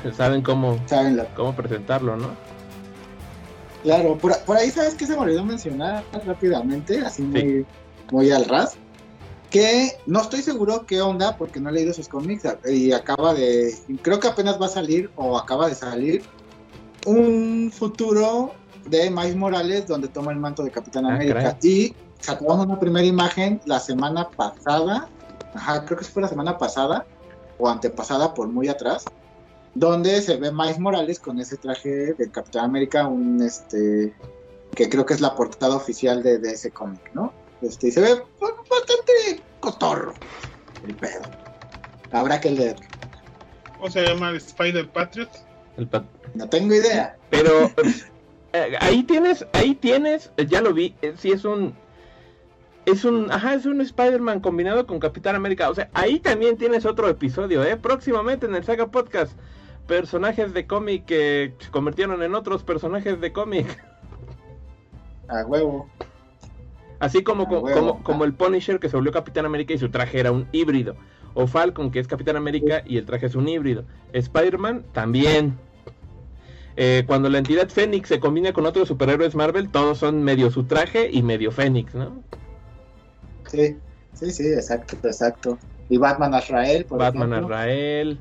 saben 0.15 0.41
cómo, 0.41 0.79
Saben 0.87 1.17
la 1.17 1.25
cómo 1.25 1.53
presentarlo, 1.55 2.15
¿no? 2.15 2.29
Claro, 3.83 4.17
por, 4.17 4.37
por 4.43 4.57
ahí 4.57 4.71
sabes 4.71 4.95
que 4.95 5.05
se 5.05 5.13
me 5.13 5.19
olvidó 5.19 5.45
mencionar 5.45 6.03
rápidamente, 6.25 6.99
así 7.01 7.21
muy, 7.21 7.65
muy 8.11 8.29
al 8.31 8.45
ras, 8.45 8.77
que 9.49 9.97
no 10.05 10.21
estoy 10.21 10.41
seguro 10.41 10.85
qué 10.85 11.01
onda 11.01 11.35
porque 11.37 11.59
no 11.59 11.69
he 11.69 11.73
leído 11.73 11.93
sus 11.93 12.07
cómics 12.07 12.43
y 12.67 12.91
acaba 12.91 13.33
de, 13.33 13.73
creo 14.01 14.19
que 14.19 14.27
apenas 14.27 14.61
va 14.61 14.67
a 14.67 14.69
salir 14.69 15.09
o 15.15 15.37
acaba 15.37 15.67
de 15.67 15.75
salir 15.75 16.23
un 17.05 17.71
futuro 17.73 18.53
de 18.85 19.09
Miles 19.09 19.35
Morales 19.35 19.87
donde 19.87 20.07
toma 20.07 20.31
el 20.31 20.39
manto 20.39 20.63
de 20.63 20.71
Capitán 20.71 21.05
Ah, 21.05 21.15
América 21.15 21.33
caray. 21.35 21.57
y 21.63 21.95
sacamos 22.19 22.65
una 22.65 22.79
primera 22.79 23.05
imagen 23.05 23.61
la 23.65 23.79
semana 23.79 24.29
pasada, 24.29 25.07
ajá, 25.53 25.85
creo 25.85 25.97
que 25.97 26.05
fue 26.05 26.21
la 26.21 26.27
semana 26.27 26.57
pasada 26.57 27.05
o 27.57 27.67
antepasada 27.69 28.33
por 28.33 28.47
muy 28.47 28.67
atrás, 28.67 29.05
donde 29.75 30.21
se 30.21 30.37
ve 30.37 30.51
Miles 30.51 30.79
Morales 30.79 31.19
con 31.19 31.39
ese 31.39 31.57
traje 31.57 32.13
de 32.13 32.31
Capitán 32.31 32.65
América, 32.65 33.07
un 33.07 33.41
este 33.41 34.13
que 34.75 34.87
creo 34.89 35.05
que 35.05 35.13
es 35.15 35.21
la 35.21 35.35
portada 35.35 35.75
oficial 35.75 36.21
de, 36.21 36.37
de 36.37 36.51
ese 36.51 36.69
cómic, 36.71 37.01
¿no? 37.13 37.33
Este, 37.61 37.87
y 37.87 37.91
se 37.91 38.01
ve 38.01 38.21
bastante 38.39 39.41
cotorro 39.59 40.13
el 40.87 40.95
pedo. 40.95 41.21
Habrá 42.11 42.39
que 42.39 42.51
leer. 42.51 42.75
¿Cómo 43.75 43.89
se 43.89 44.03
llama 44.03 44.29
el 44.29 44.37
Spider 44.37 44.87
Patriot? 44.89 45.29
El 45.77 45.89
No 46.35 46.49
tengo 46.49 46.73
idea. 46.73 47.17
Pero 47.29 47.71
eh, 48.53 48.77
ahí 48.79 49.03
tienes, 49.03 49.45
ahí 49.53 49.75
tienes, 49.75 50.31
eh, 50.37 50.45
ya 50.45 50.61
lo 50.61 50.73
vi, 50.73 50.95
eh, 51.01 51.13
sí 51.17 51.31
es 51.31 51.45
un 51.45 51.75
es 52.85 53.05
un, 53.05 53.31
ajá, 53.31 53.53
es 53.53 53.65
un 53.65 53.81
Spider-Man 53.81 54.39
combinado 54.39 54.87
con 54.87 54.99
Capitán 54.99 55.35
América. 55.35 55.69
O 55.69 55.75
sea, 55.75 55.89
ahí 55.93 56.19
también 56.19 56.57
tienes 56.57 56.85
otro 56.85 57.07
episodio, 57.07 57.63
¿eh? 57.63 57.77
Próximamente 57.77 58.47
en 58.47 58.55
el 58.55 58.63
Saga 58.63 58.87
Podcast. 58.87 59.37
Personajes 59.87 60.53
de 60.53 60.65
cómic 60.65 61.05
que 61.05 61.53
se 61.59 61.71
convirtieron 61.71 62.21
en 62.23 62.35
otros 62.35 62.63
personajes 62.63 63.19
de 63.21 63.31
cómic. 63.31 63.67
A 65.27 65.45
huevo. 65.45 65.87
Así 66.99 67.23
como, 67.23 67.43
Ah, 67.43 67.71
como, 67.73 68.03
como 68.03 68.25
el 68.25 68.33
Punisher 68.33 68.79
que 68.79 68.89
se 68.89 68.95
volvió 68.95 69.11
Capitán 69.11 69.45
América 69.45 69.73
y 69.73 69.77
su 69.77 69.89
traje 69.89 70.19
era 70.19 70.31
un 70.31 70.47
híbrido. 70.51 70.95
O 71.33 71.47
Falcon 71.47 71.91
que 71.91 71.99
es 71.99 72.07
Capitán 72.07 72.35
América 72.35 72.83
y 72.85 72.97
el 72.97 73.05
traje 73.05 73.27
es 73.27 73.35
un 73.35 73.47
híbrido. 73.47 73.85
Spider-Man 74.13 74.83
también. 74.91 75.57
Eh, 76.75 77.03
cuando 77.07 77.29
la 77.29 77.37
entidad 77.39 77.69
Fénix 77.69 78.07
se 78.07 78.19
combina 78.19 78.53
con 78.53 78.65
otros 78.65 78.87
superhéroes 78.87 79.35
Marvel, 79.35 79.69
todos 79.69 79.97
son 79.97 80.23
medio 80.23 80.49
su 80.49 80.63
traje 80.63 81.09
y 81.11 81.23
medio 81.23 81.51
Fénix, 81.51 81.93
¿no? 81.93 82.23
Sí, 83.47 83.77
sí, 84.13 84.31
sí, 84.31 84.47
exacto, 84.47 84.95
exacto. 85.03 85.57
Y 85.89 85.97
Batman 85.97 86.33
Azrael, 86.33 86.85
por 86.85 86.99
Batman 86.99 87.33
ejemplo. 87.33 87.55
Azrael. 87.55 88.19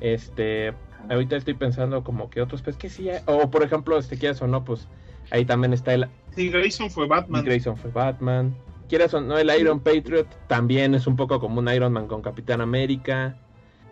Este. 0.00 0.72
Ahorita 1.10 1.36
estoy 1.36 1.54
pensando 1.54 2.02
como 2.04 2.30
que 2.30 2.40
otros, 2.40 2.62
pues 2.62 2.76
que 2.76 2.88
sí. 2.88 3.08
O 3.26 3.50
por 3.50 3.62
ejemplo, 3.62 3.98
este 3.98 4.16
quieras 4.16 4.40
o 4.40 4.46
no, 4.46 4.64
pues 4.64 4.88
ahí 5.30 5.44
también 5.44 5.72
está 5.72 5.94
el 5.94 6.08
Sí, 6.34 6.50
Grayson 6.50 6.90
fue 6.90 7.04
Dick 7.04 7.10
Batman. 7.10 7.44
Grayson 7.44 7.76
fue 7.76 7.90
Batman. 7.90 8.54
Quieras 8.88 9.14
o 9.14 9.20
no, 9.20 9.38
el 9.38 9.50
Iron 9.58 9.80
Patriot 9.80 10.26
también 10.48 10.94
es 10.94 11.06
un 11.06 11.16
poco 11.16 11.40
como 11.40 11.60
un 11.60 11.68
Iron 11.68 11.92
Man 11.92 12.06
con 12.06 12.22
Capitán 12.22 12.60
América. 12.60 13.36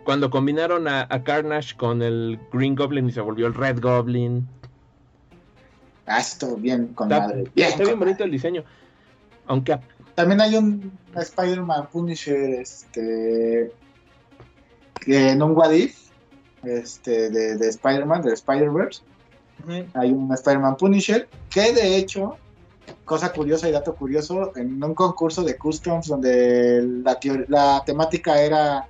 Cuando 0.03 0.29
combinaron 0.29 0.87
a, 0.87 1.07
a 1.09 1.23
Carnage 1.23 1.75
con 1.77 2.01
el 2.01 2.39
Green 2.51 2.75
Goblin 2.75 3.07
y 3.07 3.11
se 3.11 3.21
volvió 3.21 3.47
el 3.47 3.53
Red 3.53 3.79
Goblin. 3.81 4.47
Ah, 6.05 6.19
estuvo 6.19 6.57
bien 6.57 6.87
con 6.87 7.11
Está, 7.11 7.27
madre. 7.27 7.49
Bien, 7.55 7.69
está 7.69 7.83
bien 7.83 7.99
bonito 7.99 8.23
el 8.23 8.31
diseño. 8.31 8.63
Aunque. 9.47 9.79
También 10.15 10.41
hay 10.41 10.55
un 10.55 10.91
Spider-Man 11.15 11.87
Punisher, 11.91 12.59
este, 12.59 13.71
que 14.99 15.29
en 15.29 15.41
un 15.41 15.55
What 15.57 15.71
If, 15.71 15.97
este, 16.63 17.29
de, 17.29 17.57
de 17.57 17.69
Spider-Man, 17.69 18.21
de 18.21 18.33
Spider-Verse. 18.33 19.01
Hay 19.93 20.11
un 20.11 20.31
Spider-Man 20.33 20.77
Punisher, 20.77 21.27
que 21.49 21.73
de 21.73 21.97
hecho, 21.97 22.37
cosa 23.05 23.31
curiosa 23.31 23.69
y 23.69 23.71
dato 23.71 23.95
curioso, 23.95 24.51
en 24.55 24.83
un 24.83 24.93
concurso 24.93 25.43
de 25.43 25.57
customs 25.57 26.07
donde 26.07 27.03
la, 27.47 27.83
temática 27.85 28.41
era 28.41 28.87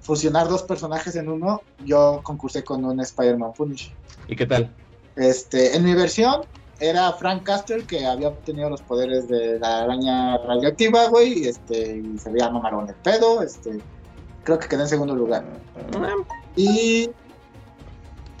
fusionar 0.00 0.48
dos 0.48 0.62
personajes 0.62 1.14
en 1.16 1.28
uno, 1.28 1.62
yo 1.84 2.20
concursé 2.22 2.64
con 2.64 2.84
un 2.84 3.00
Spider-Man 3.00 3.52
Punisher. 3.52 3.92
¿Y 4.26 4.36
qué 4.36 4.46
tal? 4.46 4.70
Este, 5.16 5.76
en 5.76 5.84
mi 5.84 5.94
versión 5.94 6.42
era 6.80 7.12
Frank 7.12 7.42
Castle, 7.42 7.84
que 7.84 8.06
había 8.06 8.28
obtenido 8.28 8.70
los 8.70 8.80
poderes 8.82 9.28
de 9.28 9.58
la 9.58 9.82
araña 9.82 10.38
radioactiva, 10.38 11.08
güey, 11.08 11.40
y, 11.40 11.48
este, 11.48 11.98
y 11.98 12.18
se 12.18 12.30
veía 12.30 12.50
mamarón 12.50 12.88
el 12.88 12.94
pedo, 12.96 13.42
este, 13.42 13.80
creo 14.44 14.58
que 14.58 14.66
quedé 14.66 14.82
en 14.82 14.88
segundo 14.88 15.14
lugar. 15.14 15.44
Ah, 15.94 16.14
Y, 16.56 17.10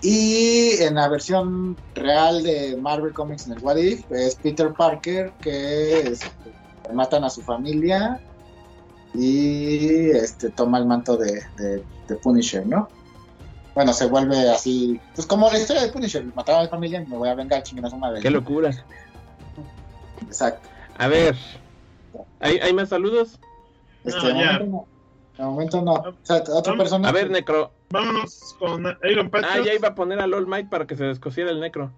y 0.02 0.82
en 0.82 0.94
la 0.94 1.08
versión 1.08 1.76
real 1.94 2.42
de 2.42 2.76
Marvel 2.76 3.12
Comics 3.12 3.46
en 3.46 3.52
el 3.54 3.62
What 3.62 3.76
If 3.76 4.10
es 4.12 4.34
Peter 4.36 4.72
Parker 4.72 5.32
que 5.40 6.00
este, 6.00 6.26
matan 6.92 7.24
a 7.24 7.30
su 7.30 7.42
familia 7.42 8.20
y 9.14 10.10
este 10.10 10.50
toma 10.50 10.78
el 10.78 10.86
manto 10.86 11.16
de, 11.16 11.42
de- 11.58 11.84
de 12.08 12.16
Punisher, 12.16 12.66
¿no? 12.66 12.88
Bueno, 13.74 13.92
se 13.92 14.06
vuelve 14.06 14.50
así, 14.50 15.00
pues 15.14 15.26
como 15.26 15.48
la 15.50 15.58
historia 15.58 15.82
de 15.82 15.88
Punisher, 15.92 16.24
mataron 16.34 16.60
a 16.62 16.64
mi 16.64 16.68
familia 16.70 17.00
y 17.02 17.06
me 17.06 17.16
voy 17.16 17.28
a 17.28 17.34
vengar, 17.34 17.62
chinguen 17.62 17.84
a 17.86 17.90
su 17.90 17.96
madre. 17.96 18.20
¡Qué 18.20 18.30
locura! 18.30 18.70
Exacto. 20.26 20.68
A 20.98 21.08
ver. 21.08 21.36
¿Hay, 22.40 22.58
hay 22.58 22.72
más 22.72 22.88
saludos? 22.88 23.38
Este, 24.04 24.18
No, 24.20 24.26
de, 24.28 24.32
ya. 24.34 24.52
momento 24.52 24.66
no. 24.66 24.86
De 25.40 25.46
momento 25.50 25.80
no. 25.82 25.92
O 25.94 26.14
sea, 26.22 26.36
otra 26.36 26.60
Vamos- 26.72 26.78
persona. 26.78 27.08
A 27.08 27.12
ver, 27.12 27.30
Necro. 27.30 27.72
Vámonos 27.90 28.54
con 28.58 28.84
Iron 29.10 29.26
Ah, 29.26 29.30
Patriot. 29.30 29.64
ya 29.66 29.74
iba 29.74 29.88
a 29.88 29.94
poner 29.94 30.20
al 30.20 30.32
All 30.34 30.46
Might 30.46 30.68
para 30.68 30.86
que 30.86 30.96
se 30.96 31.04
descosiera 31.04 31.50
el 31.50 31.60
Necro. 31.60 31.90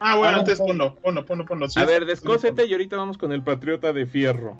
Ah, 0.00 0.16
bueno, 0.16 0.38
Ah, 0.40 0.44
no. 0.46 0.56
ponlo, 0.66 0.94
ponlo, 0.96 1.24
ponlo, 1.24 1.46
ponlo. 1.46 1.68
Sí, 1.70 1.80
A 1.80 1.84
ver, 1.84 2.02
sí, 2.02 2.08
descósete 2.08 2.66
y 2.66 2.72
ahorita 2.72 2.96
vamos 2.96 3.16
con 3.16 3.32
el 3.32 3.42
Patriota 3.42 3.92
de 3.92 4.04
Fierro. 4.06 4.56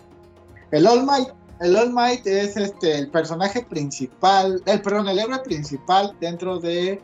El 0.70 0.86
All 0.86 1.04
Might, 1.04 1.28
el 1.60 1.76
All 1.76 1.92
Might 1.92 2.26
es 2.26 2.56
este 2.56 2.98
el 2.98 3.08
personaje 3.08 3.62
principal, 3.68 4.62
el 4.64 4.80
perdón, 4.80 5.08
el 5.08 5.18
héroe 5.18 5.40
principal 5.40 6.14
dentro 6.20 6.58
de 6.60 7.00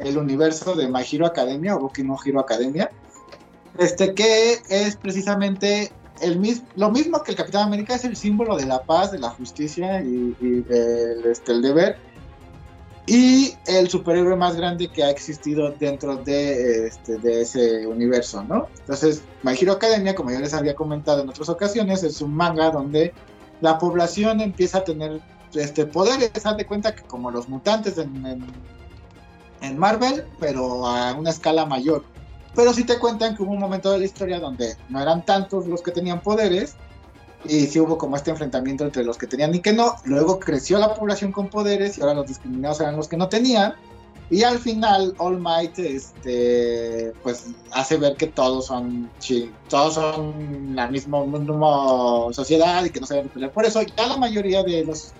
el 0.00 0.18
universo 0.18 0.74
de 0.74 0.88
My 0.88 1.02
Hero 1.10 1.26
Academia 1.26 1.76
o 1.76 1.80
Boku 1.80 2.02
no 2.02 2.16
Hero 2.24 2.40
Academia. 2.40 2.90
Este 3.78 4.14
que 4.14 4.54
es 4.68 4.96
precisamente 4.96 5.92
el 6.20 6.62
lo 6.76 6.90
mismo 6.90 7.22
que 7.22 7.32
el 7.32 7.36
Capitán 7.36 7.62
América 7.64 7.94
es 7.94 8.04
el 8.04 8.16
símbolo 8.16 8.56
de 8.56 8.66
la 8.66 8.82
paz, 8.82 9.12
de 9.12 9.18
la 9.18 9.30
justicia 9.30 10.02
y, 10.02 10.36
y 10.40 10.60
del 10.62 11.24
este, 11.26 11.52
el 11.52 11.62
deber. 11.62 11.96
Y 13.08 13.54
el 13.66 13.88
superhéroe 13.88 14.34
más 14.34 14.56
grande 14.56 14.88
que 14.88 15.04
ha 15.04 15.10
existido 15.10 15.70
dentro 15.70 16.16
de, 16.16 16.88
este, 16.88 17.18
de 17.18 17.42
ese 17.42 17.86
universo, 17.86 18.42
¿no? 18.42 18.66
Entonces, 18.80 19.22
My 19.44 19.52
Hero 19.52 19.74
Academia, 19.74 20.16
como 20.16 20.32
ya 20.32 20.40
les 20.40 20.52
había 20.54 20.74
comentado 20.74 21.22
en 21.22 21.28
otras 21.28 21.48
ocasiones, 21.48 22.02
es 22.02 22.20
un 22.20 22.34
manga 22.34 22.70
donde 22.70 23.14
la 23.60 23.78
población 23.78 24.40
empieza 24.40 24.78
a 24.78 24.84
tener 24.84 25.20
este 25.54 25.86
poderes, 25.86 26.32
haz 26.44 26.56
de 26.56 26.66
cuenta 26.66 26.96
que 26.96 27.02
como 27.02 27.30
los 27.30 27.48
mutantes 27.48 27.96
en, 27.98 28.26
en- 28.26 28.44
en 29.60 29.78
Marvel, 29.78 30.24
pero 30.40 30.86
a 30.86 31.14
una 31.14 31.30
escala 31.30 31.64
mayor. 31.64 32.02
Pero 32.56 32.72
sí 32.72 32.84
te 32.84 32.98
cuentan 32.98 33.36
que 33.36 33.42
hubo 33.42 33.52
un 33.52 33.60
momento 33.60 33.92
de 33.92 33.98
la 33.98 34.06
historia 34.06 34.40
donde 34.40 34.76
no 34.88 35.00
eran 35.00 35.24
tantos 35.24 35.66
los 35.66 35.82
que 35.82 35.92
tenían 35.92 36.20
poderes 36.20 36.74
y 37.44 37.66
sí 37.66 37.78
hubo 37.78 37.98
como 37.98 38.16
este 38.16 38.30
enfrentamiento 38.30 38.84
entre 38.84 39.04
los 39.04 39.18
que 39.18 39.26
tenían 39.26 39.54
y 39.54 39.60
que 39.60 39.74
no. 39.74 39.94
Luego 40.04 40.40
creció 40.40 40.78
la 40.78 40.94
población 40.94 41.32
con 41.32 41.48
poderes 41.48 41.98
y 41.98 42.00
ahora 42.00 42.14
los 42.14 42.26
discriminados 42.26 42.80
eran 42.80 42.96
los 42.96 43.08
que 43.08 43.18
no 43.18 43.28
tenían. 43.28 43.74
Y 44.30 44.42
al 44.42 44.58
final 44.58 45.14
All 45.18 45.38
Might 45.38 45.78
este, 45.78 47.12
pues 47.22 47.46
hace 47.70 47.96
ver 47.98 48.16
que 48.16 48.26
todos 48.26 48.66
son 48.66 49.08
todos 49.68 49.94
son 49.94 50.74
la 50.74 50.88
misma, 50.88 51.18
sociedad 52.32 52.84
y 52.84 52.90
que 52.90 53.00
no 53.00 53.06
se 53.06 53.14
deben 53.14 53.28
pelear. 53.28 53.52
Por 53.52 53.66
eso 53.66 53.82
ya 53.82 54.06
la 54.06 54.16
mayoría 54.16 54.62
de 54.64 54.84
los 54.84 55.12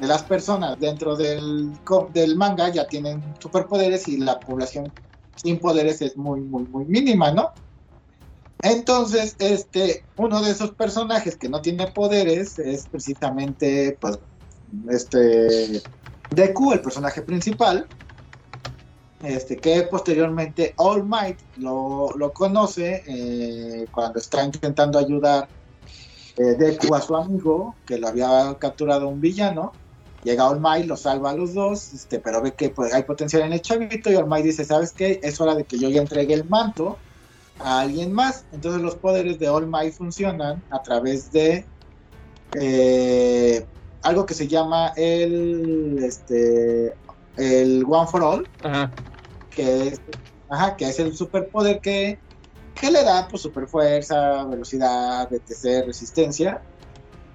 de 0.00 0.06
las 0.06 0.22
personas 0.22 0.78
dentro 0.78 1.16
del, 1.16 1.72
del 2.12 2.36
manga 2.36 2.68
ya 2.68 2.86
tienen 2.86 3.22
superpoderes 3.40 4.06
y 4.08 4.16
la 4.16 4.38
población 4.38 4.92
sin 5.42 5.58
poderes 5.58 6.02
es 6.02 6.16
muy, 6.16 6.40
muy, 6.40 6.64
muy 6.64 6.84
mínima, 6.84 7.32
¿no? 7.32 7.52
Entonces, 8.62 9.36
este, 9.38 10.04
uno 10.16 10.42
de 10.42 10.50
esos 10.50 10.72
personajes 10.72 11.36
que 11.36 11.48
no 11.48 11.62
tiene 11.62 11.86
poderes 11.88 12.58
es 12.58 12.88
precisamente, 12.88 13.96
pues, 14.00 14.18
este, 14.90 15.80
Deku, 16.30 16.72
el 16.72 16.80
personaje 16.80 17.22
principal, 17.22 17.86
este, 19.22 19.56
que 19.56 19.82
posteriormente 19.82 20.74
All 20.76 21.04
Might 21.04 21.38
lo, 21.56 22.12
conoce 22.34 23.02
eh, 23.06 23.86
cuando 23.92 24.18
está 24.18 24.44
intentando 24.44 24.98
ayudar 24.98 25.48
eh, 26.36 26.54
Deku 26.58 26.94
a 26.94 27.00
su 27.00 27.14
amigo, 27.16 27.76
que 27.86 27.98
lo 27.98 28.08
había 28.08 28.56
capturado 28.58 29.08
un 29.08 29.20
villano, 29.20 29.72
Llega 30.28 30.46
All 30.46 30.60
Might, 30.60 30.84
lo 30.84 30.94
salva 30.94 31.30
a 31.30 31.32
los 31.32 31.54
dos, 31.54 31.94
este, 31.94 32.18
pero 32.18 32.42
ve 32.42 32.52
que 32.52 32.68
pues, 32.68 32.92
hay 32.92 33.02
potencial 33.04 33.44
en 33.44 33.54
el 33.54 33.62
chavito 33.62 34.12
y 34.12 34.14
All 34.14 34.26
Might 34.26 34.44
dice, 34.44 34.62
¿sabes 34.62 34.92
qué? 34.92 35.20
Es 35.22 35.40
hora 35.40 35.54
de 35.54 35.64
que 35.64 35.78
yo 35.78 35.88
ya 35.88 36.02
entregue 36.02 36.34
el 36.34 36.44
manto 36.44 36.98
a 37.60 37.80
alguien 37.80 38.12
más. 38.12 38.44
Entonces 38.52 38.82
los 38.82 38.94
poderes 38.94 39.38
de 39.38 39.48
All 39.48 39.66
Might 39.66 39.94
funcionan 39.94 40.62
a 40.68 40.82
través 40.82 41.32
de 41.32 41.64
eh, 42.60 43.64
algo 44.02 44.26
que 44.26 44.34
se 44.34 44.46
llama 44.46 44.92
el, 44.96 45.98
este, 46.02 46.92
el 47.38 47.86
One 47.88 48.06
for 48.10 48.22
All, 48.22 48.48
Que, 49.48 49.88
es, 49.88 50.00
que 50.76 50.88
es 50.90 50.98
el 50.98 51.16
superpoder 51.16 51.80
que, 51.80 52.18
que 52.78 52.90
le 52.90 53.02
da 53.02 53.26
pues, 53.28 53.40
super 53.40 53.66
fuerza, 53.66 54.44
velocidad, 54.44 55.32
etc., 55.32 55.86
resistencia 55.86 56.60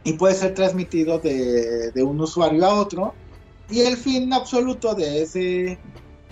y 0.03 0.13
puede 0.13 0.35
ser 0.35 0.53
transmitido 0.53 1.19
de, 1.19 1.91
un 2.03 2.19
usuario 2.19 2.65
a 2.65 2.73
otro. 2.75 3.13
Y 3.69 3.81
el 3.81 3.97
fin 3.97 4.31
absoluto 4.33 4.93
de 4.93 5.23
ese, 5.23 5.79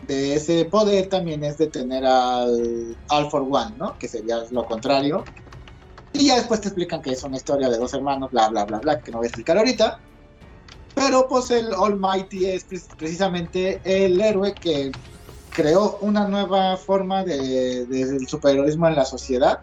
de 0.07 0.35
ese 0.35 0.65
poder 0.65 1.07
también 1.07 1.43
es 1.43 1.57
detener 1.57 2.06
al 2.06 2.95
All 3.10 3.30
for 3.30 3.43
One, 3.49 3.76
¿no? 3.77 3.98
Que 3.98 4.07
sería 4.07 4.43
lo 4.52 4.65
contrario. 4.65 5.23
Y 6.14 6.27
ya 6.27 6.35
después 6.35 6.60
te 6.60 6.68
explican 6.68 7.02
que 7.02 7.11
es 7.11 7.23
una 7.23 7.38
historia 7.38 7.69
de 7.69 7.77
dos 7.77 7.93
hermanos, 7.93 8.31
bla, 8.31 8.49
bla, 8.49 8.65
bla, 8.65 8.80
bla, 8.80 8.99
que 8.99 9.11
no 9.11 9.19
voy 9.19 9.26
a 9.26 9.30
explicar 9.30 9.57
ahorita. 9.57 9.99
Pero 10.93 11.27
pues 11.30 11.49
el 11.52 11.73
Almighty 11.73 12.48
es 12.48 12.65
precisamente 12.98 13.80
el 13.85 14.19
héroe 14.19 14.53
que 14.53 14.91
creó 15.52 15.98
una 16.02 16.27
nueva 16.27 16.76
forma 16.76 17.23
de, 17.23 17.85
del 17.85 18.27
superheroísmo 18.27 18.88
en 18.88 18.95
la 18.95 19.06
sociedad 19.06 19.61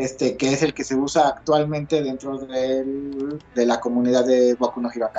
este, 0.00 0.36
que 0.36 0.52
es 0.52 0.62
el 0.62 0.72
que 0.72 0.82
se 0.82 0.94
usa 0.94 1.28
actualmente 1.28 2.02
dentro 2.02 2.38
de 2.38 3.66
la 3.66 3.80
comunidad 3.80 4.24
de 4.24 4.54
Boku 4.54 4.80
no 4.80 4.90
Hero 4.90 5.10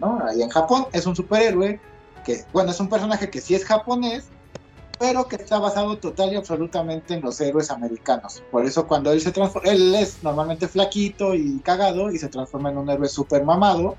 ¿no? 0.00 0.22
Ahí 0.26 0.42
en 0.42 0.48
Japón 0.48 0.86
es 0.92 1.06
un 1.06 1.14
superhéroe 1.14 1.78
que, 2.24 2.44
bueno, 2.52 2.70
es 2.70 2.80
un 2.80 2.88
personaje 2.88 3.28
que 3.28 3.40
sí 3.40 3.54
es 3.54 3.64
japonés, 3.64 4.24
pero 4.98 5.28
que 5.28 5.36
está 5.36 5.58
basado 5.58 5.98
total 5.98 6.32
y 6.32 6.36
absolutamente 6.36 7.14
en 7.14 7.22
los 7.22 7.40
héroes 7.40 7.70
americanos. 7.70 8.42
Por 8.50 8.64
eso 8.64 8.86
cuando 8.86 9.12
él 9.12 9.20
se 9.20 9.30
transforma, 9.30 9.70
él 9.70 9.94
es 9.94 10.22
normalmente 10.22 10.68
flaquito 10.68 11.34
y 11.34 11.58
cagado 11.60 12.10
y 12.10 12.18
se 12.18 12.28
transforma 12.28 12.70
en 12.70 12.78
un 12.78 12.88
héroe 12.88 13.08
super 13.08 13.44
mamado, 13.44 13.96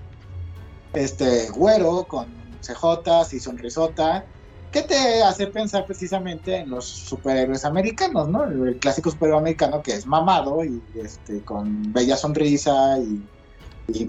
este, 0.93 1.49
güero, 1.49 2.05
con 2.07 2.27
cejotas 2.61 3.34
y 3.34 3.39
sonrisota, 3.39 4.26
¿Qué 4.72 4.84
te 4.84 5.22
hace 5.22 5.48
pensar 5.48 5.85
precisamente 5.85 6.56
en 6.56 6.69
los 6.69 6.85
superhéroes 6.85 7.65
americanos, 7.65 8.30
¿no? 8.30 8.45
El 8.45 8.80
clásico 8.80 9.11
superhéroe 9.11 9.39
americano 9.39 9.84
que 9.84 9.93
es 9.93 10.06
mamado 10.06 10.64
y 10.64 10.81
este, 10.95 11.43
con 11.43 11.91
bella 11.91 12.15
sonrisa 12.15 12.98
y, 12.99 13.22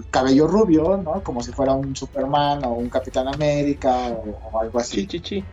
cabello 0.09 0.47
rubio, 0.47 0.95
¿no? 0.95 1.21
Como 1.21 1.41
si 1.41 1.51
fuera 1.51 1.73
un 1.73 1.93
Superman 1.93 2.63
o 2.63 2.75
un 2.75 2.89
Capitán 2.89 3.27
América 3.27 4.07
o, 4.07 4.57
algo 4.57 4.79
así. 4.79 5.05
Sí, 5.05 5.45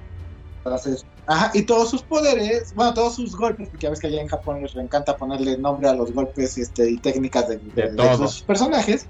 Entonces, 0.65 1.05
ajá, 1.27 1.51
y 1.55 1.63
todos 1.63 1.91
sus 1.91 2.03
poderes, 2.05 2.73
bueno, 2.77 2.95
todos 2.95 3.17
sus 3.17 3.35
golpes, 3.35 3.69
porque 3.69 3.87
ya 3.87 3.91
ves 3.91 3.99
que 3.99 4.07
allá 4.07 4.21
en 4.23 4.29
Japón 4.29 4.63
les 4.63 4.77
encanta 4.77 5.17
ponerle 5.17 5.59
nombre 5.59 5.89
a 5.89 5.95
los 5.95 6.13
golpes 6.13 6.57
este, 6.57 6.89
y 6.89 6.99
técnicas 6.99 7.49
de, 7.49 7.59
de, 7.59 7.91
de 7.91 8.17
sus 8.17 8.43
personajes. 8.43 9.09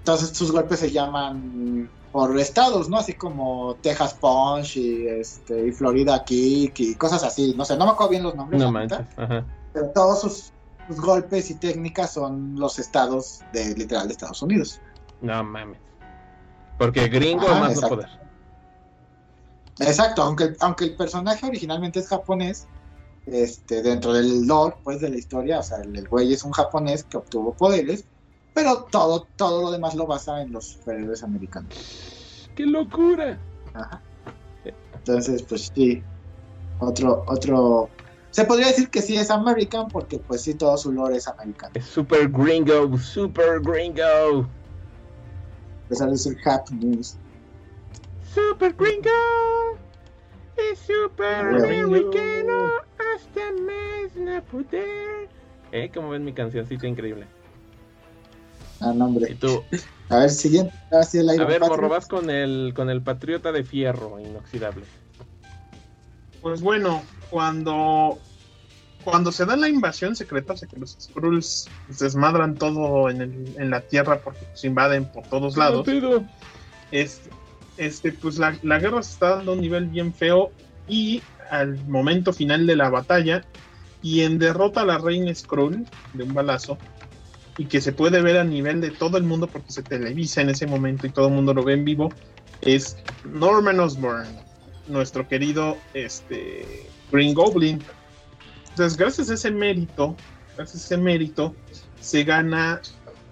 Entonces 0.00 0.36
sus 0.36 0.52
golpes 0.52 0.80
se 0.80 0.90
llaman 0.90 1.90
por 2.16 2.34
estados, 2.38 2.88
¿no? 2.88 2.96
Así 2.96 3.12
como 3.12 3.74
Texas 3.82 4.14
Punch 4.14 4.78
y, 4.78 5.06
este, 5.06 5.66
y 5.66 5.70
Florida 5.70 6.24
Kick 6.24 6.80
y 6.80 6.94
cosas 6.94 7.22
así. 7.22 7.52
No 7.54 7.66
sé, 7.66 7.76
no 7.76 7.84
me 7.84 7.90
acuerdo 7.90 8.12
bien 8.12 8.22
los 8.22 8.34
nombres. 8.34 8.58
No 8.58 8.72
manches, 8.72 9.00
Pero 9.74 9.90
todos 9.94 10.22
sus, 10.22 10.52
golpes 10.96 11.50
y 11.50 11.56
técnicas 11.56 12.14
son 12.14 12.58
los 12.58 12.78
estados 12.78 13.42
de 13.52 13.74
literal 13.74 14.06
de 14.06 14.14
Estados 14.14 14.40
Unidos. 14.40 14.80
No 15.20 15.44
mames. 15.44 15.78
Porque 16.78 17.06
gringo 17.08 17.46
más 17.48 17.82
no 17.82 17.86
poder. 17.86 18.08
Exacto, 19.80 20.22
aunque, 20.22 20.56
aunque 20.60 20.84
el 20.84 20.96
personaje 20.96 21.44
originalmente 21.44 22.00
es 22.00 22.08
japonés, 22.08 22.66
este, 23.26 23.82
dentro 23.82 24.14
del 24.14 24.46
lore, 24.46 24.74
pues, 24.84 25.02
de 25.02 25.10
la 25.10 25.18
historia, 25.18 25.58
o 25.58 25.62
sea, 25.62 25.82
el 25.82 26.08
güey 26.08 26.32
es 26.32 26.44
un 26.44 26.52
japonés 26.52 27.04
que 27.04 27.18
obtuvo 27.18 27.52
poderes, 27.52 28.06
pero 28.56 28.84
todo, 28.84 29.28
todo 29.36 29.60
lo 29.60 29.70
demás 29.70 29.94
lo 29.94 30.06
basa 30.06 30.40
en 30.40 30.50
los 30.50 30.64
superhéroes 30.64 31.22
americanos. 31.22 32.48
¡Qué 32.54 32.64
locura! 32.64 33.38
Entonces, 34.94 35.42
pues 35.42 35.70
sí, 35.74 36.02
otro, 36.78 37.22
otro... 37.28 37.90
Se 38.30 38.46
podría 38.46 38.68
decir 38.68 38.88
que 38.88 39.02
sí 39.02 39.14
es 39.14 39.30
American 39.30 39.88
porque 39.88 40.18
pues 40.18 40.40
sí, 40.40 40.54
todo 40.54 40.74
su 40.78 40.90
lore 40.90 41.16
es 41.16 41.28
americano. 41.28 41.72
Es 41.74 41.84
super 41.84 42.30
gringo, 42.30 42.96
super 42.96 43.60
gringo. 43.60 44.40
A 44.40 45.88
pesar 45.90 46.06
de 46.06 46.12
decir 46.12 46.38
happy 46.42 46.76
news. 46.76 47.18
Super 48.34 48.72
gringo. 48.72 49.10
Es 50.56 50.78
super 50.78 51.62
americano 51.62 52.70
hasta 53.14 53.52
más 53.60 54.16
no 54.16 54.42
poder. 54.44 55.28
Eh, 55.72 55.90
como 55.92 56.08
ven 56.08 56.24
mi 56.24 56.32
cancioncita 56.32 56.86
increíble. 56.86 57.35
Ah, 58.80 58.92
nombre. 58.92 59.32
¿Y 59.32 59.34
tú? 59.34 59.62
A 60.08 60.18
ver, 60.18 60.30
siguiente. 60.30 60.72
Ah, 60.92 61.00
a 61.00 61.44
ver, 61.44 61.60
morro, 61.60 61.88
vas 61.88 62.06
con 62.06 62.30
el, 62.30 62.72
con 62.74 62.90
el 62.90 63.02
Patriota 63.02 63.52
de 63.52 63.64
Fierro, 63.64 64.20
inoxidable. 64.20 64.84
Pues 66.42 66.60
bueno, 66.60 67.02
cuando 67.30 68.18
cuando 69.06 69.30
se 69.30 69.46
da 69.46 69.56
la 69.56 69.68
invasión 69.68 70.16
secreta, 70.16 70.54
o 70.54 70.56
sea 70.56 70.68
que 70.68 70.78
los 70.78 70.96
Skrulls 71.00 71.68
desmadran 72.00 72.56
todo 72.56 73.08
en, 73.08 73.20
el, 73.20 73.54
en 73.56 73.70
la 73.70 73.80
Tierra 73.80 74.18
porque 74.18 74.40
se 74.54 74.66
invaden 74.66 75.04
por 75.04 75.24
todos 75.28 75.56
lados. 75.56 75.86
Este, 76.90 77.30
este, 77.76 78.12
pues 78.12 78.38
la, 78.38 78.58
la, 78.62 78.80
guerra 78.80 79.02
se 79.04 79.12
está 79.12 79.36
dando 79.36 79.52
a 79.52 79.54
un 79.54 79.60
nivel 79.60 79.86
bien 79.86 80.12
feo 80.12 80.50
y 80.88 81.22
al 81.50 81.76
momento 81.86 82.32
final 82.32 82.66
de 82.66 82.74
la 82.74 82.90
batalla, 82.90 83.44
quien 84.02 84.38
derrota 84.38 84.82
a 84.82 84.84
la 84.84 84.98
reina 84.98 85.32
Skrull 85.32 85.86
de 86.14 86.24
un 86.24 86.34
balazo 86.34 86.76
y 87.58 87.66
que 87.66 87.80
se 87.80 87.92
puede 87.92 88.20
ver 88.20 88.38
a 88.38 88.44
nivel 88.44 88.80
de 88.80 88.90
todo 88.90 89.16
el 89.16 89.24
mundo 89.24 89.46
porque 89.46 89.72
se 89.72 89.82
televisa 89.82 90.40
en 90.40 90.50
ese 90.50 90.66
momento 90.66 91.06
y 91.06 91.10
todo 91.10 91.28
el 91.28 91.34
mundo 91.34 91.54
lo 91.54 91.64
ve 91.64 91.74
en 91.74 91.84
vivo, 91.84 92.12
es 92.60 92.96
Norman 93.24 93.80
Osborn, 93.80 94.28
nuestro 94.88 95.26
querido 95.26 95.76
este, 95.94 96.86
Green 97.10 97.34
Goblin. 97.34 97.82
Entonces, 98.70 98.98
gracias 98.98 99.30
a 99.30 99.34
ese 99.34 99.50
mérito, 99.50 100.16
gracias 100.56 100.82
a 100.82 100.86
ese 100.86 100.96
mérito, 100.98 101.54
se 102.00 102.24
gana 102.24 102.80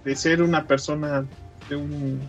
de 0.05 0.17
ser 0.17 0.43
una 0.43 0.67
persona 0.67 1.25
de 1.69 1.77
un, 1.77 2.21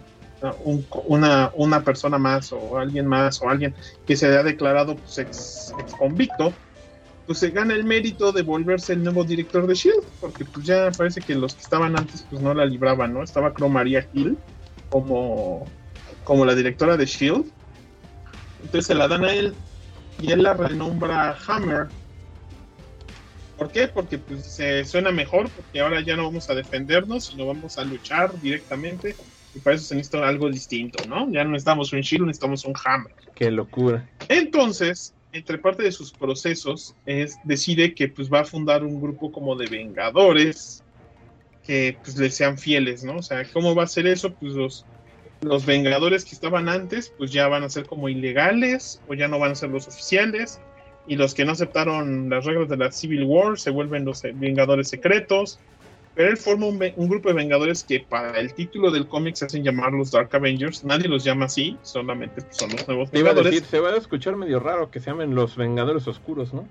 una, 1.07 1.51
una, 1.55 1.83
persona 1.83 2.17
más 2.17 2.51
o 2.51 2.77
alguien 2.77 3.07
más 3.07 3.41
o 3.41 3.49
alguien 3.49 3.73
que 4.05 4.15
se 4.15 4.27
haya 4.27 4.43
declarado 4.43 4.95
pues, 4.95 5.17
ex 5.17 5.73
convicto 5.97 6.53
pues 7.25 7.39
se 7.39 7.49
gana 7.49 7.73
el 7.73 7.83
mérito 7.83 8.31
de 8.31 8.43
volverse 8.43 8.93
el 8.93 9.03
nuevo 9.03 9.23
director 9.23 9.65
de 9.65 9.73
Shield, 9.73 10.03
porque 10.21 10.45
pues 10.45 10.65
ya 10.65 10.91
parece 10.91 11.21
que 11.21 11.35
los 11.35 11.55
que 11.55 11.61
estaban 11.61 11.97
antes 11.97 12.25
pues 12.29 12.41
no 12.41 12.53
la 12.53 12.65
libraban, 12.65 13.13
¿no? 13.13 13.23
Estaba 13.23 13.53
Crow 13.53 13.69
María 13.69 14.07
Hill 14.13 14.37
como, 14.89 15.65
como 16.23 16.45
la 16.45 16.53
directora 16.53 16.97
de 16.97 17.05
Shield. 17.05 17.45
Entonces 18.63 18.87
se 18.87 18.95
la 18.95 19.07
dan 19.07 19.25
a 19.25 19.33
él 19.33 19.53
y 20.21 20.31
él 20.31 20.43
la 20.43 20.53
renombra 20.53 21.37
Hammer. 21.47 21.87
¿Por 23.57 23.71
qué? 23.71 23.87
Porque 23.87 24.17
pues 24.17 24.45
se 24.45 24.85
suena 24.85 25.11
mejor, 25.11 25.49
porque 25.49 25.79
ahora 25.79 26.01
ya 26.01 26.15
no 26.15 26.25
vamos 26.25 26.49
a 26.49 26.55
defendernos, 26.55 27.25
sino 27.25 27.47
vamos 27.47 27.77
a 27.77 27.85
luchar 27.85 28.39
directamente. 28.41 29.15
Y 29.55 29.59
para 29.59 29.77
eso 29.77 29.85
se 29.85 29.95
necesita 29.95 30.27
algo 30.27 30.49
distinto, 30.49 31.03
¿no? 31.07 31.31
Ya 31.31 31.43
no 31.43 31.51
necesitamos 31.51 31.93
un 31.93 32.01
Shield, 32.01 32.25
necesitamos 32.25 32.65
un 32.65 32.73
Hammer. 32.83 33.13
Qué 33.33 33.49
locura. 33.49 34.07
Entonces, 34.27 35.14
entre 35.35 35.57
parte 35.57 35.83
de 35.83 35.91
sus 35.91 36.11
procesos, 36.11 36.95
es, 37.05 37.37
decide 37.43 37.93
que 37.93 38.07
pues 38.07 38.31
va 38.31 38.39
a 38.39 38.45
fundar 38.45 38.83
un 38.83 39.01
grupo 39.01 39.31
como 39.31 39.55
de 39.55 39.67
vengadores 39.67 40.81
que 41.63 41.97
pues 42.01 42.17
le 42.17 42.29
sean 42.29 42.57
fieles, 42.57 43.03
¿no? 43.03 43.17
O 43.17 43.21
sea, 43.21 43.43
¿cómo 43.51 43.75
va 43.75 43.83
a 43.83 43.87
ser 43.87 44.07
eso? 44.07 44.33
Pues 44.33 44.53
los, 44.53 44.85
los 45.41 45.65
vengadores 45.65 46.23
que 46.23 46.35
estaban 46.35 46.69
antes, 46.69 47.11
pues 47.17 47.31
ya 47.31 47.47
van 47.49 47.63
a 47.63 47.69
ser 47.69 47.85
como 47.85 48.07
ilegales 48.07 49.01
o 49.09 49.13
ya 49.13 49.27
no 49.27 49.39
van 49.39 49.51
a 49.51 49.55
ser 49.55 49.69
los 49.69 49.87
oficiales. 49.87 50.61
Y 51.07 51.17
los 51.17 51.33
que 51.35 51.45
no 51.45 51.51
aceptaron 51.51 52.29
las 52.29 52.45
reglas 52.45 52.69
de 52.69 52.77
la 52.77 52.91
Civil 52.91 53.25
War 53.25 53.59
se 53.59 53.69
vuelven 53.69 54.05
los 54.05 54.23
vengadores 54.23 54.87
secretos. 54.87 55.59
Pero 56.15 56.29
él 56.29 56.37
forma 56.37 56.67
un, 56.67 56.81
un, 56.95 57.09
grupo 57.09 57.27
de 57.27 57.35
Vengadores 57.35 57.83
que 57.83 57.99
para 57.99 58.39
el 58.39 58.53
título 58.53 58.89
del 58.89 59.05
cómic 59.07 59.35
se 59.35 59.45
hacen 59.45 59.63
llamar 59.63 59.91
los 59.91 60.11
Dark 60.11 60.29
Avengers. 60.33 60.83
Nadie 60.85 61.09
los 61.09 61.23
llama 61.25 61.45
así, 61.45 61.77
solamente 61.83 62.41
son 62.51 62.71
los 62.71 62.87
nuevos 62.87 63.11
Te 63.11 63.19
iba 63.19 63.31
a 63.31 63.33
Vengadores. 63.33 63.53
decir, 63.61 63.69
se 63.69 63.79
va 63.81 63.89
a 63.89 63.97
escuchar 63.97 64.35
medio 64.37 64.59
raro 64.61 64.89
que 64.89 64.99
se 65.01 65.11
llamen 65.11 65.35
los 65.35 65.57
Vengadores 65.57 66.07
Oscuros, 66.07 66.53
¿no? 66.53 66.67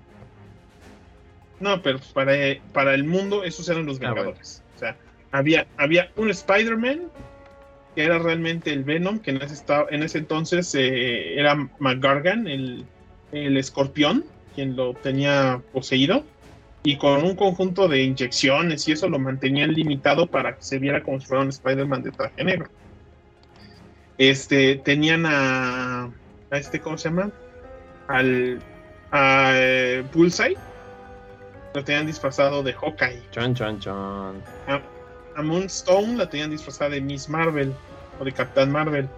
No, 1.59 1.81
pero 1.81 1.99
para, 2.13 2.33
para 2.73 2.93
el 2.95 3.03
mundo 3.03 3.43
esos 3.43 3.69
eran 3.69 3.85
los 3.85 3.97
Ah, 3.97 3.99
bueno. 3.99 4.15
Vengadores. 4.15 4.63
O 4.75 4.79
sea, 4.79 4.97
había, 5.31 5.67
había 5.77 6.11
un 6.15 6.29
Spider-Man 6.29 7.03
que 7.95 8.03
era 8.03 8.19
realmente 8.19 8.73
el 8.73 8.83
Venom, 8.83 9.19
que 9.19 9.31
en 9.31 9.41
ese, 9.41 9.63
en 9.89 10.03
ese 10.03 10.17
entonces 10.17 10.73
eh, 10.75 11.39
era 11.39 11.55
McGargan, 11.79 12.47
el, 12.47 12.85
el 13.31 13.55
escorpión, 13.57 14.25
quien 14.53 14.75
lo 14.75 14.95
tenía 14.95 15.61
poseído. 15.71 16.25
Y 16.85 16.97
con 16.97 17.23
un 17.23 17.35
conjunto 17.35 17.87
de 17.87 18.03
inyecciones 18.03 18.87
y 18.87 18.91
eso 18.91 19.09
lo 19.09 19.17
mantenían 19.17 19.73
limitado 19.73 20.27
para 20.27 20.55
que 20.55 20.61
se 20.61 20.77
viera 20.77 21.01
como 21.01 21.19
si 21.19 21.25
fuera 21.25 21.41
un 21.41 21.49
Spider-Man 21.49 22.03
de 22.03 22.11
traje 22.11 22.43
negro. 22.43 22.69
Este, 24.19 24.75
tenían 24.75 25.25
a, 25.25 26.03
a 26.51 26.57
este, 26.57 26.79
¿cómo 26.79 26.95
se 26.99 27.09
llama? 27.09 27.31
Al 28.07 28.61
a 29.11 29.51
eh, 29.55 30.03
Bullseye. 30.13 30.55
Lo 31.73 31.83
tenían 31.83 32.05
disfrazado 32.05 32.61
de 32.61 32.73
Hawkeye. 32.73 33.19
Chan, 33.31 33.55
chan, 33.55 33.79
chan. 33.79 34.43
A, 34.67 34.79
a 35.35 35.41
Moonstone 35.41 36.17
la 36.17 36.29
tenían 36.29 36.51
disfrazada 36.51 36.91
de 36.91 37.01
Miss 37.01 37.27
Marvel 37.27 37.73
o 38.19 38.25
de 38.25 38.31
Capitán 38.31 38.71
Marvel. 38.71 39.09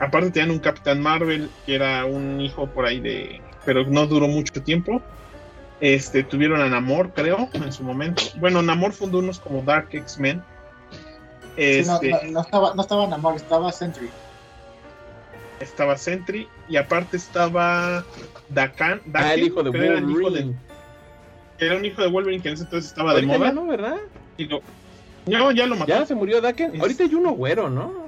Aparte 0.00 0.32
tenían 0.32 0.50
un 0.50 0.58
Capitán 0.58 1.00
Marvel 1.00 1.48
que 1.66 1.76
era 1.76 2.04
un 2.04 2.40
hijo 2.40 2.66
por 2.66 2.84
ahí 2.84 2.98
de... 2.98 3.40
pero 3.64 3.84
no 3.84 4.06
duró 4.08 4.26
mucho 4.26 4.60
tiempo. 4.60 5.00
Este, 5.80 6.22
tuvieron 6.22 6.60
a 6.60 6.68
Namor, 6.68 7.10
creo, 7.12 7.48
en 7.52 7.72
su 7.72 7.82
momento. 7.82 8.22
Bueno, 8.38 8.62
Namor 8.62 8.92
fundó 8.92 9.18
unos 9.18 9.38
como 9.40 9.62
Dark 9.62 9.88
X-Men. 9.92 10.42
Sí, 11.56 11.82
no, 11.86 11.94
Este, 11.94 12.10
no, 12.10 12.30
no 12.32 12.40
estaba, 12.40 12.74
no 12.74 12.82
estaba 12.82 13.06
Namor, 13.06 13.36
estaba 13.36 13.70
Sentry. 13.72 14.08
Estaba 15.60 15.96
Sentry 15.96 16.48
y 16.68 16.76
aparte 16.76 17.16
estaba 17.16 18.04
Dakan, 18.48 19.00
Ah, 19.14 19.34
el 19.34 19.44
hijo 19.44 19.62
de 19.62 19.70
que 19.70 19.78
era, 19.78 19.98
el 19.98 20.10
hijo 20.10 20.18
de, 20.18 20.22
Wolverine. 20.24 20.56
era 21.58 21.76
un 21.76 21.84
hijo 21.84 22.02
de 22.02 22.08
Wolverine 22.08 22.42
que 22.42 22.48
en 22.48 22.54
ese 22.54 22.64
entonces 22.64 22.90
estaba 22.90 23.14
de 23.14 23.22
moda. 23.22 23.46
ya 23.48 23.52
no, 23.52 23.66
¿verdad? 23.66 23.96
Y 24.36 24.44
lo- 24.46 24.62
no, 25.26 25.52
ya 25.52 25.66
lo 25.66 25.76
mató. 25.76 25.86
Ya 25.88 26.04
se 26.06 26.14
murió 26.14 26.40
Daken. 26.40 26.74
Es- 26.74 26.80
Ahorita 26.80 27.04
hay 27.04 27.14
uno 27.14 27.32
güero, 27.32 27.70
¿no? 27.70 28.03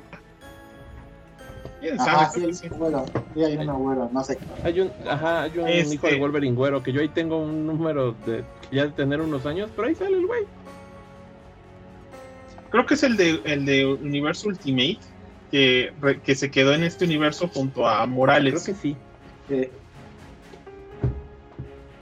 ¿Quién 1.81 1.97
sabe? 1.98 2.11
Ajá, 2.11 2.31
Creo 2.32 2.53
sí, 2.53 2.62
que 2.62 2.69
sí. 2.69 2.74
bueno, 2.78 3.05
sí, 3.35 3.44
hay 3.44 3.57
uno 3.57 3.78
bueno, 3.78 4.11
no 4.12 4.24
sé. 4.24 4.39
Hay 4.65 4.81
un, 4.81 4.90
ajá, 5.09 5.43
hay 5.43 5.59
un 5.59 5.69
Este- 5.69 5.94
hijo 5.94 6.07
de 6.09 6.19
Wolverine 6.19 6.57
güero 6.57 6.82
que 6.82 6.93
yo 6.93 7.01
ahí 7.01 7.09
tengo 7.09 7.39
un 7.39 7.66
número 7.66 8.12
de 8.27 8.44
ya 8.73 8.86
de 8.86 8.93
tener 8.93 9.20
unos 9.20 9.44
años, 9.47 9.70
pero 9.77 9.89
ahí 9.89 9.94
sale 9.94 10.16
el 10.16 10.27
güey. 10.27 10.44
Creo 12.70 12.86
que 12.86 12.94
es 12.94 13.03
el 13.03 13.16
de, 13.16 13.40
el 13.44 13.65
de 13.65 13.86
Universo 13.86 14.48
Ultimate, 14.48 14.98
que, 15.51 15.93
que 16.24 16.35
se 16.35 16.51
quedó 16.51 16.73
en 16.74 16.82
este 16.82 17.05
universo 17.05 17.48
junto 17.48 17.86
a 17.86 17.98
Creo 18.03 18.09
Morales. 18.09 18.65
que 18.65 18.74
sí. 18.74 18.97
Eh, 19.51 19.70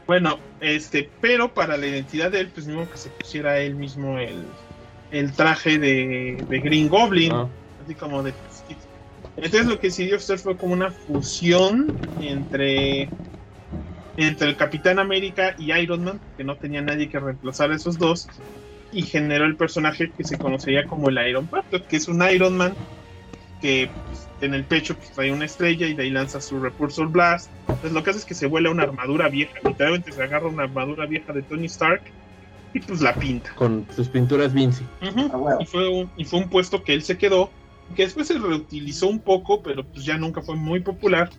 Bueno, 0.07 0.39
este, 0.61 1.11
pero 1.21 1.53
para 1.53 1.77
la 1.77 1.87
identidad 1.87 2.31
de 2.31 2.41
él, 2.41 2.51
pues 2.53 2.67
mismo 2.67 2.89
que 2.91 2.97
se 2.99 3.09
pusiera 3.11 3.59
él 3.61 3.75
mismo 3.75 4.19
el, 4.19 4.45
el 5.11 5.33
traje 5.33 5.79
de, 5.79 6.45
de 6.49 6.61
Green 6.61 6.89
Goblin, 6.89 7.33
Ah, 7.33 7.49
así 7.83 7.95
como 7.95 8.23
de... 8.23 8.33
Entonces 9.36 9.66
lo 9.66 9.78
que 9.78 9.89
decidió 9.89 10.16
hacer 10.16 10.39
fue 10.39 10.56
como 10.56 10.74
una 10.74 10.93
fusión 10.93 11.93
entre, 12.20 13.11
entre 14.16 14.48
el 14.48 14.56
Capitán 14.56 14.98
América 14.98 15.55
y 15.59 15.73
Iron 15.73 16.05
Man, 16.05 16.20
que 16.36 16.44
no 16.44 16.56
tenía 16.56 16.82
nadie 16.82 17.09
que 17.09 17.19
reemplazar 17.19 17.70
a 17.73 17.77
esos 17.77 17.98
dos, 17.98 18.28
y 18.93 19.02
generó 19.02 19.44
el 19.44 19.56
personaje 19.56 20.12
que 20.16 20.24
se 20.24 20.39
conocería 20.39 20.86
como 20.86 21.09
el 21.09 21.28
Iron 21.28 21.48
Patriot, 21.48 21.86
que 21.86 21.97
es 21.97 22.09
un 22.09 22.23
Iron 22.31 22.56
Man 22.56 22.74
que 23.61 23.90
pues, 24.06 24.28
en 24.40 24.55
el 24.55 24.66
pecho 24.66 24.94
pues, 24.94 25.11
trae 25.12 25.32
una 25.32 25.47
estrella 25.47 25.86
y 25.86 25.94
de 25.94 26.02
ahí 26.02 26.11
lanza 26.11 26.40
su 26.40 26.61
Repulsor 26.61 27.11
Blast. 27.11 27.51
Entonces 27.66 27.93
lo 27.93 28.02
que 28.02 28.11
hace 28.11 28.19
es 28.20 28.24
que 28.24 28.35
se 28.35 28.47
vuela 28.47 28.70
una 28.70 28.82
armadura 28.82 29.28
vieja, 29.28 29.55
literalmente 29.65 30.12
se 30.12 30.23
agarra 30.23 30.48
una 30.48 30.65
armadura 30.65 31.06
vieja 31.06 31.32
de 31.32 31.43
Tony 31.43 31.66
Stark 31.66 32.02
y 32.73 32.81
pues 32.81 33.01
la 33.01 33.16
pinta. 33.19 33.55
con 33.55 33.86
sus 33.94 34.09
pinturas 34.09 34.52
Vinci. 34.52 34.85
Ujú. 35.01 35.32
a 35.32 35.39
huevo. 35.39 35.61
Y 35.61 35.66
fue, 35.66 35.89
un, 35.89 36.12
y 36.16 36.24
fue 36.24 36.40
un 36.40 36.51
puesto 36.51 36.82
que 36.82 36.93
él 36.93 37.02
se 37.02 37.16
quedó, 37.16 37.51
que 37.94 38.05
después 38.05 38.27
se 38.28 38.39
reutilizó 38.39 39.09
un 39.09 39.20
poco, 39.20 39.62
pero 39.62 39.85
pues 39.85 40.05
ya 40.05 40.16
nunca 40.16 40.43
fue 40.43 40.56
muy 40.56 40.81
popular, 40.81 41.31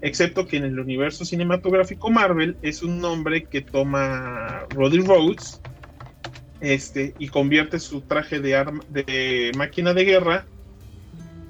excepto 0.00 0.46
que 0.46 0.56
en 0.56 0.64
el 0.64 0.78
universo 0.80 1.24
cinematográfico 1.24 2.10
Marvel 2.10 2.56
es 2.62 2.82
un 2.82 3.00
nombre 3.00 3.44
que 3.44 3.60
toma 3.60 4.64
Roddy 4.70 5.00
Rhodes 5.00 5.60
este, 6.60 7.14
y 7.18 7.28
convierte 7.28 7.78
su 7.78 8.00
traje 8.02 8.40
de, 8.40 8.54
arma, 8.54 8.82
de 8.88 9.52
máquina 9.56 9.94
de 9.94 10.04
guerra 10.04 10.46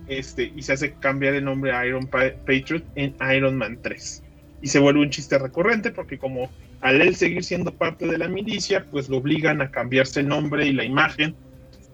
este, 0.09 0.53
y 0.55 0.63
se 0.63 0.73
hace 0.73 0.93
cambiar 0.95 1.35
el 1.35 1.45
nombre 1.45 1.73
a 1.73 1.87
Iron 1.87 2.07
Pa- 2.07 2.33
Patriot 2.47 2.85
en 2.97 3.15
Iron 3.35 3.57
Man 3.57 3.79
3. 3.81 4.23
Y 4.63 4.67
se 4.67 4.79
vuelve 4.79 5.01
un 5.01 5.11
chiste 5.11 5.39
recurrente 5.39 5.91
porque 5.91 6.19
como 6.19 6.51
al 6.81 7.01
él 7.01 7.15
seguir 7.17 7.45
siendo 7.45 7.73
parte 7.73 8.07
de 8.07 8.19
la 8.19 8.29
milicia, 8.29 8.85
pues 8.91 9.09
lo 9.09 9.19
obligan 9.19 9.63
a 9.63 9.71
cambiarse 9.71 10.21
el 10.21 10.29
nombre 10.29 10.67
y 10.67 10.73
la 10.73 10.85
imagen 10.85 11.35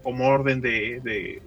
como 0.02 0.28
orden 0.28 0.60
de, 0.60 1.00
de- 1.04 1.42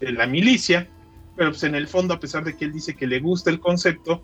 de 0.00 0.12
la 0.12 0.26
milicia, 0.26 0.88
pero 1.36 1.50
pues 1.50 1.62
en 1.64 1.74
el 1.74 1.88
fondo, 1.88 2.14
a 2.14 2.20
pesar 2.20 2.44
de 2.44 2.56
que 2.56 2.64
él 2.64 2.72
dice 2.72 2.94
que 2.96 3.06
le 3.06 3.20
gusta 3.20 3.50
el 3.50 3.60
concepto, 3.60 4.22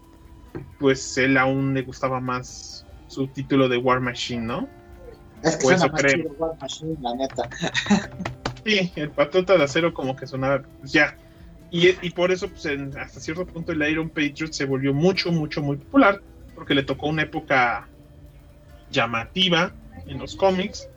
pues 0.79 1.17
él 1.19 1.37
aún 1.37 1.75
le 1.75 1.83
gustaba 1.83 2.21
más 2.21 2.85
su 3.09 3.27
título 3.29 3.69
de 3.69 3.77
War 3.79 4.01
Machine, 4.01 4.43
¿no? 4.43 4.69
Es 5.43 5.57
que 5.57 5.67
suena 5.67 5.87
más 5.89 6.03
chido 6.03 6.33
War 6.39 6.57
Machine, 6.61 6.97
la 7.01 7.15
neta. 7.15 7.49
Sí, 8.67 8.91
el 8.97 9.11
patriota 9.11 9.59
de 9.59 9.65
acero 9.65 9.93
como 9.93 10.17
que 10.17 10.27
sonaba, 10.27 10.63
pues 10.81 10.91
ya. 10.91 11.15
Y, 11.71 11.89
y 12.07 12.11
por 12.11 12.33
eso, 12.33 12.49
pues 12.49 12.65
en- 12.65 12.97
hasta 12.97 13.21
cierto 13.21 13.45
punto, 13.45 13.73
el 13.73 13.83
Iron 13.91 14.09
Patriot 14.09 14.53
se 14.53 14.65
volvió 14.65 14.95
mucho, 14.95 15.31
mucho, 15.33 15.61
muy 15.61 15.77
popular, 15.77 16.23
porque 16.55 16.75
le 16.75 16.83
tocó 16.83 17.09
una 17.09 17.25
época 17.25 17.91
llamativa 18.91 19.75
en 20.07 20.19
los 20.19 20.35
cómics 20.35 20.89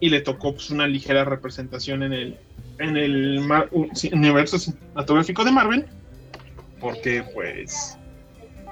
y 0.00 0.08
le 0.08 0.22
tocó 0.22 0.54
pues, 0.54 0.70
una 0.70 0.86
ligera 0.86 1.24
representación 1.26 2.02
en 2.02 2.14
el, 2.14 2.38
en 2.78 2.96
el 2.96 3.40
mar- 3.40 3.68
universo 4.12 4.58
cinematográfico 4.58 5.44
de 5.44 5.52
Marvel, 5.52 5.86
porque 6.80 7.24
pues, 7.34 7.98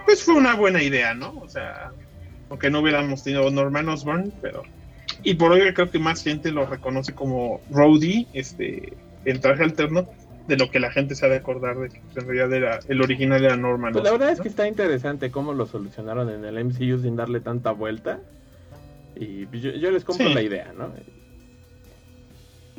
pues 0.04 0.22
fue 0.22 0.34
una 0.34 0.54
buena 0.54 0.82
idea, 0.82 1.14
¿no? 1.14 1.34
O 1.40 1.48
sea, 1.48 1.90
aunque 2.50 2.70
no 2.70 2.80
hubiéramos 2.80 3.22
tenido 3.22 3.50
Norman 3.50 3.88
Osborn, 3.88 4.32
pero 4.42 4.62
y 5.22 5.34
por 5.34 5.52
hoy 5.52 5.72
creo 5.72 5.90
que 5.90 5.98
más 5.98 6.22
gente 6.22 6.50
lo 6.50 6.66
reconoce 6.66 7.14
como 7.14 7.60
Rhodey, 7.70 8.28
este, 8.34 8.92
en 9.24 9.40
traje 9.40 9.62
alterno, 9.62 10.06
de 10.46 10.58
lo 10.58 10.70
que 10.70 10.78
la 10.78 10.90
gente 10.90 11.14
se 11.14 11.24
ha 11.24 11.30
de 11.30 11.36
acordar 11.36 11.78
de 11.78 11.88
que 11.88 12.00
en 12.16 12.26
realidad 12.26 12.52
era, 12.52 12.78
el 12.86 13.00
original 13.00 13.42
era 13.42 13.56
Norman. 13.56 13.92
Pues 13.92 14.04
la 14.04 14.10
verdad 14.12 14.28
es 14.30 14.40
que 14.42 14.48
está 14.48 14.68
interesante 14.68 15.30
cómo 15.30 15.54
lo 15.54 15.64
solucionaron 15.64 16.28
en 16.28 16.44
el 16.44 16.58
MCU 16.62 16.98
sin 17.00 17.16
darle 17.16 17.40
tanta 17.40 17.70
vuelta. 17.70 18.20
Y 19.16 19.46
yo, 19.58 19.70
yo 19.70 19.90
les 19.90 20.04
compro 20.04 20.28
Sí. 20.28 20.34
la 20.34 20.42
idea, 20.42 20.74
¿no? 20.76 20.92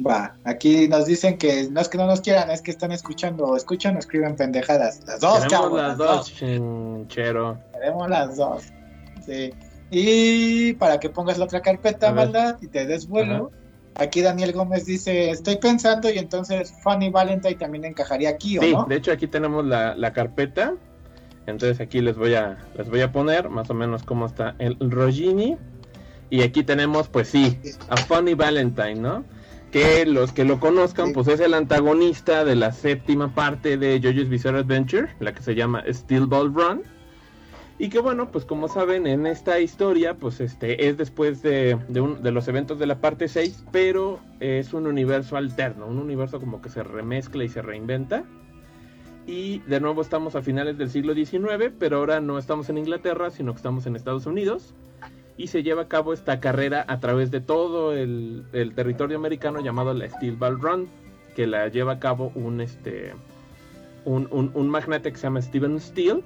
Va, 0.05 0.35
aquí 0.43 0.87
nos 0.89 1.05
dicen 1.05 1.37
que 1.37 1.69
no 1.71 1.79
es 1.79 1.87
que 1.87 1.97
no 1.97 2.05
nos 2.05 2.19
quieran, 2.21 2.51
es 2.51 2.61
que 2.61 2.71
están 2.71 2.91
escuchando, 2.91 3.45
o 3.45 3.55
escuchan 3.55 3.95
o 3.95 3.99
escriben 3.99 4.35
pendejadas. 4.35 5.01
Las 5.07 5.21
dos, 5.21 5.45
cabrón, 5.45 5.77
las 5.77 5.97
dos, 5.97 6.33
chinchero. 6.33 7.57
Tenemos 7.73 8.09
las 8.09 8.35
dos. 8.35 8.63
Sí. 9.25 9.53
Y 9.91 10.73
para 10.73 10.99
que 10.99 11.09
pongas 11.09 11.37
la 11.37 11.45
otra 11.45 11.61
carpeta, 11.61 12.09
A 12.09 12.11
ver. 12.11 12.25
maldad, 12.25 12.57
y 12.61 12.67
te 12.67 12.85
des 12.85 13.07
vuelo. 13.07 13.51
Aquí 13.97 14.21
Daniel 14.21 14.51
Gómez 14.51 14.85
dice, 14.85 15.29
estoy 15.29 15.55
pensando 15.55 16.09
y 16.09 16.17
entonces 16.17 16.73
Funny 16.83 17.09
Valentine 17.09 17.55
también 17.55 17.85
encajaría 17.85 18.29
aquí, 18.29 18.57
¿o 18.57 18.61
Sí, 18.61 18.73
no? 18.73 18.83
de 18.85 18.95
hecho 18.97 19.13
aquí 19.13 19.27
tenemos 19.27 19.65
la, 19.65 19.95
la 19.95 20.11
carpeta. 20.11 20.73
Entonces 21.47 21.79
aquí 21.79 22.01
les 22.01 22.17
voy 22.17 22.33
a 22.35 22.57
les 22.75 22.89
voy 22.89 22.99
a 23.01 23.11
poner 23.13 23.49
más 23.49 23.69
o 23.69 23.73
menos 23.73 24.03
cómo 24.03 24.25
está 24.25 24.55
el 24.59 24.75
Rogini. 24.91 25.55
Y 26.29 26.41
aquí 26.41 26.63
tenemos, 26.63 27.07
pues 27.07 27.29
sí, 27.29 27.57
a 27.87 27.95
Funny 27.95 28.33
Valentine, 28.33 28.95
¿no? 28.95 29.23
Que 29.75 30.05
los 30.05 30.31
que 30.31 30.45
lo 30.45 30.61
conozcan, 30.61 31.07
Sí. 31.07 31.13
pues 31.13 31.27
es 31.27 31.41
el 31.41 31.53
antagonista 31.53 32.45
de 32.45 32.55
la 32.55 32.71
séptima 32.71 33.35
parte 33.35 33.75
de 33.77 33.99
JoJo's 33.99 34.29
Bizarre 34.29 34.59
Adventure, 34.59 35.09
la 35.19 35.33
que 35.33 35.43
se 35.43 35.53
llama 35.53 35.83
Steel 35.91 36.27
Ball 36.27 36.53
Run. 36.53 36.83
Y 37.77 37.89
que 37.89 37.99
bueno, 37.99 38.31
pues 38.31 38.45
como 38.45 38.69
saben, 38.69 39.05
en 39.05 39.27
esta 39.27 39.59
historia, 39.59 40.13
pues 40.13 40.39
este 40.39 40.87
es 40.87 40.95
después 40.95 41.41
de, 41.41 41.77
de, 41.89 41.99
un- 41.99 42.23
de 42.23 42.31
los 42.31 42.47
eventos 42.47 42.79
de 42.79 42.85
la 42.85 43.01
parte 43.01 43.27
6, 43.27 43.65
pero 43.73 44.21
es 44.39 44.73
un 44.73 44.87
universo 44.87 45.35
alterno, 45.35 45.87
un 45.87 45.97
universo 45.99 46.39
como 46.39 46.61
que 46.61 46.69
se 46.69 46.81
remezcla 46.81 47.43
y 47.43 47.49
se 47.49 47.61
reinventa. 47.61 48.23
Y 49.27 49.59
de 49.67 49.81
nuevo 49.81 50.01
estamos 50.01 50.37
a 50.37 50.41
finales 50.41 50.77
del 50.77 50.89
siglo 50.89 51.13
XIX, 51.13 51.73
pero 51.77 51.97
ahora 51.97 52.21
no 52.21 52.37
estamos 52.39 52.69
en 52.69 52.77
Inglaterra, 52.77 53.29
sino 53.29 53.51
que 53.51 53.57
estamos 53.57 53.85
en 53.87 53.97
Estados 53.97 54.25
Unidos. 54.25 54.73
Y 55.37 55.47
se 55.47 55.63
lleva 55.63 55.83
a 55.83 55.87
cabo 55.87 56.13
esta 56.13 56.39
carrera 56.39 56.85
a 56.87 56.99
través 56.99 57.29
de 57.31 57.41
todo 57.41 57.93
el, 57.93 58.45
territorio 58.75 59.17
americano 59.17 59.59
llamado 59.59 59.93
la 59.93 60.09
Steel 60.09 60.35
Ball 60.37 60.59
Run, 60.59 60.87
que 61.35 61.45
la 61.45 61.67
lleva 61.67 61.93
a 61.93 61.99
cabo 61.99 62.31
un, 62.35 62.61
este, 62.61 63.13
un, 64.05 64.29
un, 64.31 64.69
magnate 64.69 65.11
que 65.11 65.17
se 65.17 65.23
llama 65.23 65.41
Steven 65.41 65.79
Steele. 65.79 66.21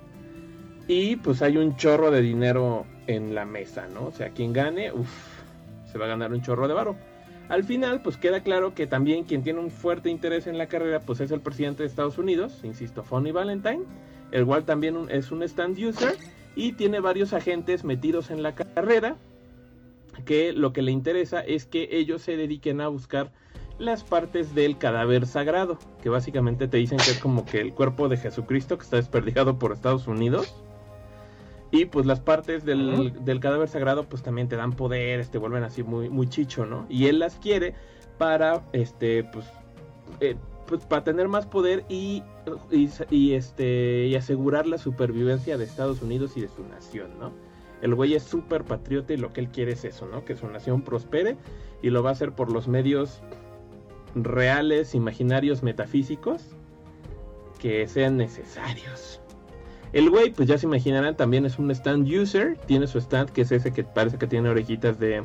Y 0.88 1.15
pues 1.18 1.41
hay 1.41 1.57
un 1.57 1.76
chorro 1.76 2.11
de 2.11 2.22
dinero 2.22 2.86
en 3.07 3.34
la 3.34 3.45
mesa, 3.45 3.88
¿no? 3.94 4.06
O 4.07 4.11
sea, 4.11 4.30
quien 4.30 4.53
gane, 4.53 4.91
uff, 4.91 5.10
se 5.91 5.98
va 5.98 6.06
a 6.06 6.10
ganar 6.10 6.31
un 6.31 6.41
chorro 6.41 6.68
de 6.68 6.73
varo. 6.73 6.95
Al 7.49 7.64
final, 7.64 8.02
pues 8.03 8.15
queda 8.18 8.41
claro 8.41 8.76
que 8.76 8.86
también 8.86 9.23
quien 9.23 9.41
tiene 9.41 9.60
un 9.60 9.72
fuerte 9.72 10.10
interés 10.10 10.45
en 10.45 10.60
la 10.60 10.68
carrera, 10.68 10.99
pues 10.99 11.19
es 11.19 11.31
el 11.31 11.41
presidente 11.41 11.81
de 11.81 11.90
Estados 11.90 12.19
Unidos, 12.19 12.60
insisto, 12.64 13.03
Fonny 13.03 13.31
Valentine, 13.31 13.84
el 14.31 14.45
cual 14.45 14.65
también 14.65 15.07
es 15.10 15.31
un 15.31 15.41
stand 15.41 15.77
user 15.84 16.15
y 16.60 16.73
tiene 16.73 16.99
varios 16.99 17.31
agentes 17.31 17.86
metidos 17.86 18.31
en 18.31 18.44
la 18.44 18.53
carrera, 18.53 19.15
que 20.26 20.52
lo 20.52 20.73
que 20.73 20.81
le 20.81 20.91
interesa 20.91 21.40
es 21.40 21.65
que 21.65 21.88
ellos 21.91 22.22
se 22.22 22.36
dediquen 22.36 22.81
a 22.81 22.90
buscar 22.90 23.31
las 23.77 24.03
partes 24.03 24.53
del 24.53 24.77
cadáver 24.77 25.26
sagrado, 25.26 25.80
que 26.03 26.10
básicamente 26.10 26.68
te 26.68 26.76
dicen 26.76 26.98
que 26.98 27.11
es 27.11 27.19
como 27.19 27.45
que 27.45 27.61
el 27.61 27.73
cuerpo 27.73 28.10
de 28.10 28.18
Jesucristo 28.18 28.77
que 28.77 28.84
está 28.84 28.98
desperdigado 28.98 29.57
por 29.57 29.72
Estados 29.72 30.06
Unidos. 30.07 30.53
Y 31.72 31.86
pues 31.86 32.06
las 32.06 32.19
partes 32.19 32.65
del, 32.65 33.14
del 33.23 33.40
cadáver 33.40 33.69
sagrado 33.69 34.10
pues 34.10 34.22
también 34.22 34.49
te 34.49 34.57
dan 34.57 34.73
poderes, 34.73 35.31
te 35.31 35.38
vuelven 35.38 35.64
así 35.64 35.84
muy, 35.84 36.10
muy 36.10 36.27
chicho, 36.27 36.65
¿no? 36.65 36.88
Y 36.90 37.06
él 37.06 37.19
las 37.19 37.36
quiere 37.36 37.73
para, 38.18 38.64
este, 38.73 39.23
pues, 39.23 39.45
eh, 40.19 40.36
pues 40.69 40.85
para 40.85 41.03
tener 41.03 41.27
más 41.27 41.47
poder 41.47 41.83
y, 41.89 42.23
y, 43.09 43.33
este, 43.33 44.05
y 44.05 44.15
asegurar 44.15 44.67
la 44.67 44.77
supervivencia 44.77 45.57
de 45.57 45.63
Estados 45.63 46.03
Unidos 46.03 46.33
y 46.35 46.41
de 46.41 46.47
su 46.47 46.63
nación, 46.63 47.17
¿no? 47.19 47.31
El 47.81 47.95
güey 47.95 48.13
es 48.13 48.21
súper 48.21 48.65
patriota 48.65 49.13
y 49.13 49.17
lo 49.17 49.33
que 49.33 49.41
él 49.41 49.49
quiere 49.49 49.71
es 49.71 49.83
eso, 49.83 50.05
¿no? 50.05 50.25
Que 50.25 50.35
su 50.35 50.47
nación 50.47 50.83
prospere 50.83 51.37
y 51.81 51.89
lo 51.89 52.03
va 52.03 52.09
a 52.09 52.13
hacer 52.13 52.33
por 52.33 52.51
los 52.51 52.67
medios 52.67 53.21
reales, 54.13 54.93
imaginarios, 54.93 55.63
metafísicos 55.63 56.43
que 57.57 57.87
sean 57.87 58.17
necesarios. 58.17 59.21
El 59.91 60.11
güey, 60.11 60.31
pues 60.31 60.47
ya 60.47 60.59
se 60.59 60.67
imaginarán, 60.67 61.17
también 61.17 61.47
es 61.47 61.57
un 61.57 61.71
stand 61.71 62.07
user. 62.07 62.59
Tiene 62.67 62.85
su 62.85 62.99
stand, 62.99 63.31
que 63.31 63.41
es 63.41 63.51
ese 63.51 63.73
que 63.73 63.83
parece 63.83 64.19
que 64.19 64.27
tiene 64.27 64.49
orejitas 64.49 64.99
de, 64.99 65.23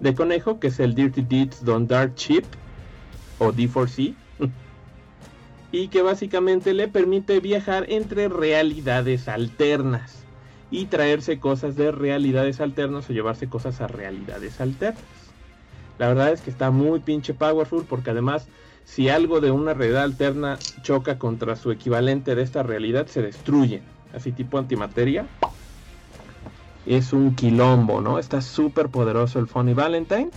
de 0.00 0.14
conejo, 0.14 0.60
que 0.60 0.66
es 0.66 0.80
el 0.80 0.94
Dirty 0.94 1.22
Deeds 1.22 1.64
Don't 1.64 1.88
Dart 1.88 2.14
Chip, 2.14 2.44
o 3.38 3.52
D4C. 3.52 4.16
Y 5.72 5.88
que 5.88 6.02
básicamente 6.02 6.74
le 6.74 6.86
permite 6.86 7.40
viajar 7.40 7.86
entre 7.88 8.28
realidades 8.28 9.26
alternas. 9.26 10.18
Y 10.70 10.86
traerse 10.86 11.38
cosas 11.38 11.76
de 11.76 11.90
realidades 11.90 12.60
alternas 12.60 13.08
o 13.10 13.12
llevarse 13.12 13.48
cosas 13.48 13.80
a 13.80 13.88
realidades 13.88 14.60
alternas. 14.60 15.02
La 15.98 16.08
verdad 16.08 16.32
es 16.32 16.40
que 16.40 16.50
está 16.50 16.70
muy 16.70 17.00
pinche 17.00 17.34
powerful 17.34 17.84
porque 17.86 18.10
además 18.10 18.48
si 18.84 19.08
algo 19.08 19.40
de 19.40 19.50
una 19.50 19.74
realidad 19.74 20.02
alterna 20.02 20.58
choca 20.82 21.18
contra 21.18 21.56
su 21.56 21.70
equivalente 21.70 22.34
de 22.34 22.42
esta 22.42 22.62
realidad 22.62 23.06
se 23.06 23.22
destruye. 23.22 23.82
Así 24.14 24.32
tipo 24.32 24.58
antimateria. 24.58 25.26
Es 26.86 27.12
un 27.12 27.34
quilombo, 27.34 28.00
¿no? 28.00 28.18
Está 28.18 28.40
súper 28.40 28.88
poderoso 28.88 29.38
el 29.38 29.46
Funny 29.46 29.74
Valentine. 29.74 30.30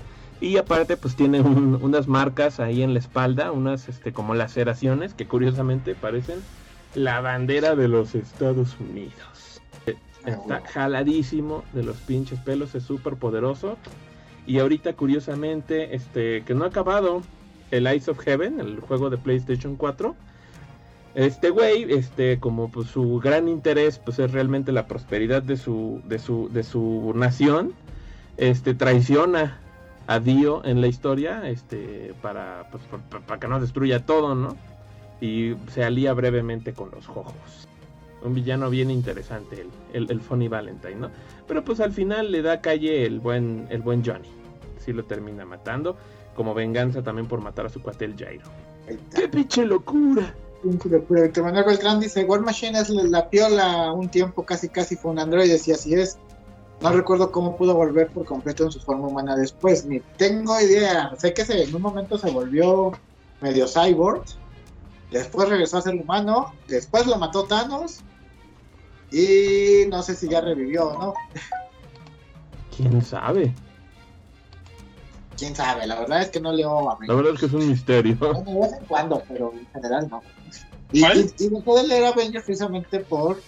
Y 0.46 0.58
aparte 0.58 0.96
pues 0.96 1.16
tiene 1.16 1.42
un- 1.42 1.80
unas 1.82 2.08
marcas 2.08 2.60
ahí 2.60 2.84
en 2.84 2.94
la 2.94 3.00
espalda, 3.00 3.52
unas 3.52 3.90
este 3.90 4.14
como 4.14 4.36
laceraciones 4.36 5.16
que 5.16 5.26
curiosamente 5.26 5.96
parecen 5.96 6.36
la 6.94 7.20
bandera 7.20 7.76
de 7.76 7.88
los 7.88 8.14
Estados 8.14 8.78
Unidos. 8.80 9.60
Está 10.24 10.62
jaladísimo 10.62 11.64
de 11.74 11.82
los 11.84 11.98
pinches 11.98 12.40
pelos, 12.42 12.76
es 12.76 12.84
súper 12.84 13.16
poderoso. 13.16 13.78
Y 14.46 14.60
ahorita 14.60 14.94
curiosamente, 14.94 15.96
este, 15.96 16.44
que 16.44 16.54
no 16.54 16.66
ha 16.66 16.68
acabado 16.68 17.24
el 17.72 17.92
Ice 17.96 18.12
of 18.12 18.20
Heaven, 18.20 18.60
el 18.60 18.80
juego 18.82 19.10
de 19.10 19.18
PlayStation 19.18 19.76
4. 19.76 20.16
Este 21.16 21.50
güey, 21.50 21.92
este, 21.92 22.40
como 22.40 22.70
pues 22.70 22.88
su 22.90 23.20
gran 23.20 23.48
interés, 23.48 23.98
pues 23.98 24.20
es 24.20 24.32
realmente 24.32 24.72
la 24.72 24.86
prosperidad 24.88 25.42
de 25.42 25.58
su, 25.58 26.02
de 26.08 26.20
su, 26.20 26.50
de 26.54 26.64
su 26.64 27.14
nación. 27.16 27.74
Este, 28.38 28.76
traiciona 28.76 29.60
a 30.08 30.20
Dio 30.20 30.64
en 30.66 30.82
la 30.82 30.88
historia, 30.88 31.48
este, 31.50 32.14
para, 32.22 32.68
pues, 32.72 32.84
pa- 32.86 32.98
pa- 32.98 33.20
para 33.26 33.40
que 33.40 33.48
no 33.48 33.60
destruya 33.60 34.06
todo, 34.06 34.36
¿no? 34.36 34.56
Y 35.22 35.56
se 35.72 35.84
alía 35.84 36.14
brevemente 36.14 36.74
con 36.74 36.92
los 36.92 37.08
Jojos. 37.08 37.68
Un 38.24 38.34
villano 38.34 38.70
bien 38.70 38.92
interesante, 38.92 39.62
el, 39.62 39.70
el, 39.94 40.12
el 40.12 40.22
Funny 40.22 40.48
Valentine, 40.48 40.96
¿no? 40.96 41.10
Pero 41.48 41.64
pues 41.64 41.80
al 41.80 41.92
final 41.92 42.32
le 42.32 42.42
da 42.42 42.60
calle 42.62 43.06
el 43.06 43.20
buen, 43.20 43.68
el 43.70 43.82
buen 43.82 44.04
Johnny. 44.04 44.30
Sí 44.84 44.94
lo 44.94 45.04
termina 45.06 45.46
matando. 45.46 45.96
Como 46.36 46.54
venganza 46.54 47.02
también 47.02 47.28
por 47.28 47.40
matar 47.40 47.66
a 47.68 47.70
su 47.70 47.82
cuate 47.82 48.06
el 48.06 48.18
Jairo. 48.18 48.44
¡Qué 49.16 49.28
pinche 49.30 49.66
locura! 49.66 50.34
Manuel 50.64 51.64
Beltrán 51.66 52.00
dice, 52.00 52.24
War 52.26 52.42
Machine 52.42 52.80
es 52.80 52.90
la 52.90 53.30
piola, 53.30 53.94
un 53.94 54.10
tiempo 54.10 54.44
casi 54.44 54.68
casi 54.68 54.96
fue 54.96 55.12
un 55.12 55.20
androide, 55.20 55.60
y 55.66 55.72
así 55.72 55.94
es. 55.94 56.18
No 56.82 56.92
recuerdo 56.92 57.32
cómo 57.32 57.56
pudo 57.56 57.74
volver 57.74 58.10
por 58.10 58.26
completo 58.26 58.66
en 58.66 58.72
su 58.72 58.80
forma 58.80 59.08
humana 59.08 59.36
después, 59.36 59.86
ni 59.86 60.00
tengo 60.18 60.60
idea. 60.60 61.12
Sé 61.18 61.34
que 61.34 61.46
se, 61.46 61.64
en 61.64 61.76
un 61.76 61.82
momento 61.82 62.18
se 62.18 62.30
volvió 62.30 62.92
medio 63.42 63.66
cyborg, 63.68 64.24
después 65.12 65.50
regresó 65.50 65.78
a 65.78 65.82
ser 65.82 65.96
humano, 65.96 66.54
después 66.68 67.08
lo 67.08 67.18
mató 67.18 67.46
Thanos, 67.46 68.02
y 69.12 69.86
no 69.90 70.04
sé 70.04 70.16
si 70.16 70.28
ya 70.28 70.42
revivió 70.42 70.90
o 70.90 71.00
no. 71.00 71.14
¿Quién 72.76 73.02
sabe? 73.02 73.54
Quién 75.38 75.56
sabe, 75.56 75.88
la 75.88 76.00
verdad 76.00 76.22
es 76.22 76.30
que 76.30 76.40
no 76.40 76.52
leo 76.52 76.90
a 76.90 76.98
La 77.08 77.14
verdad 77.14 77.34
es 77.34 77.40
que 77.40 77.46
es 77.46 77.54
un 77.54 77.68
misterio. 77.68 78.16
Bueno, 78.18 78.42
de 78.42 78.60
vez 78.60 78.74
en 78.74 78.86
cuando, 78.86 79.24
pero 79.28 79.54
en 79.54 79.68
general 79.68 80.08
no. 80.10 80.22
Y, 80.92 81.04
y, 81.06 81.34
y 81.40 81.50
dejé 81.50 81.72
de 81.72 81.88
leer 81.88 82.06
Avengers 82.06 82.46
precisamente 82.46 83.00
por 83.00 83.42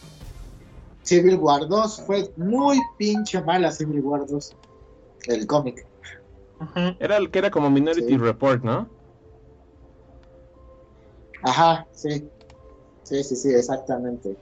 Civil 1.07 1.35
War 1.37 1.67
2. 1.67 2.01
Fue 2.05 2.29
muy 2.35 2.79
pinche 2.97 3.41
mala 3.41 3.71
Civil 3.71 4.01
War 4.01 4.25
2, 4.27 4.53
el 5.27 5.47
cómic. 5.47 5.85
Era 6.99 7.17
el 7.17 7.31
que 7.31 7.39
era 7.39 7.49
como 7.51 7.69
Minority 7.69 8.07
Sí. 8.09 8.17
Report, 8.17 8.63
¿no? 8.63 8.89
Ajá, 11.43 11.87
sí. 11.93 12.29
Sí, 13.03 13.23
sí, 13.23 13.35
sí, 13.35 13.49
exactamente. 13.53 14.35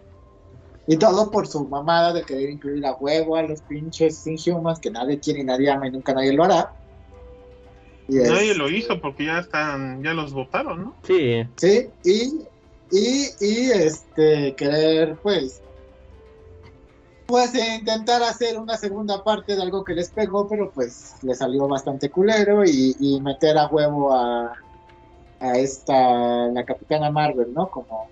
Y 0.87 0.97
todo 0.97 1.29
por 1.29 1.47
su 1.47 1.67
mamada 1.67 2.13
de 2.13 2.23
querer 2.23 2.49
incluir 2.49 2.85
a 2.85 2.93
huevo 2.93 3.35
a 3.35 3.43
los 3.43 3.61
pinches 3.61 4.25
Inhumans 4.25 4.79
que 4.79 4.89
nadie 4.91 5.19
quiere 5.19 5.41
y 5.41 5.43
nadie 5.43 5.69
ama 5.69 5.87
y 5.87 5.91
nunca 5.91 6.13
nadie 6.13 6.33
lo 6.33 6.43
hará. 6.45 6.73
Y 8.07 8.19
es- 8.19 8.29
Nadie 8.29 8.55
lo 8.55 8.69
hizo 8.69 8.99
porque 9.01 9.25
ya 9.25 9.39
están, 9.39 10.01
ya 10.03 10.13
los 10.13 10.31
votaron, 10.33 10.83
¿no? 10.83 10.95
Sí. 11.03 11.43
Sí, 11.57 11.87
y, 12.03 12.45
y, 12.91 13.25
y 13.39 13.71
este, 13.71 14.55
querer, 14.55 15.17
pues, 15.21 15.59
pues 17.25 17.55
intentar 17.55 18.21
hacer 18.23 18.59
una 18.59 18.77
segunda 18.77 19.23
parte 19.23 19.55
de 19.55 19.61
algo 19.61 19.83
que 19.83 19.93
les 19.93 20.09
pegó, 20.09 20.47
pero 20.47 20.71
pues 20.71 21.15
le 21.21 21.33
salió 21.33 21.67
bastante 21.67 22.09
culero 22.09 22.63
y, 22.63 22.95
y 22.99 23.19
meter 23.21 23.57
a 23.57 23.67
huevo 23.67 24.13
a, 24.13 24.53
a 25.39 25.57
esta, 25.57 26.47
la 26.49 26.63
Capitana 26.63 27.09
Marvel, 27.09 27.53
¿no? 27.53 27.69
Como, 27.69 28.07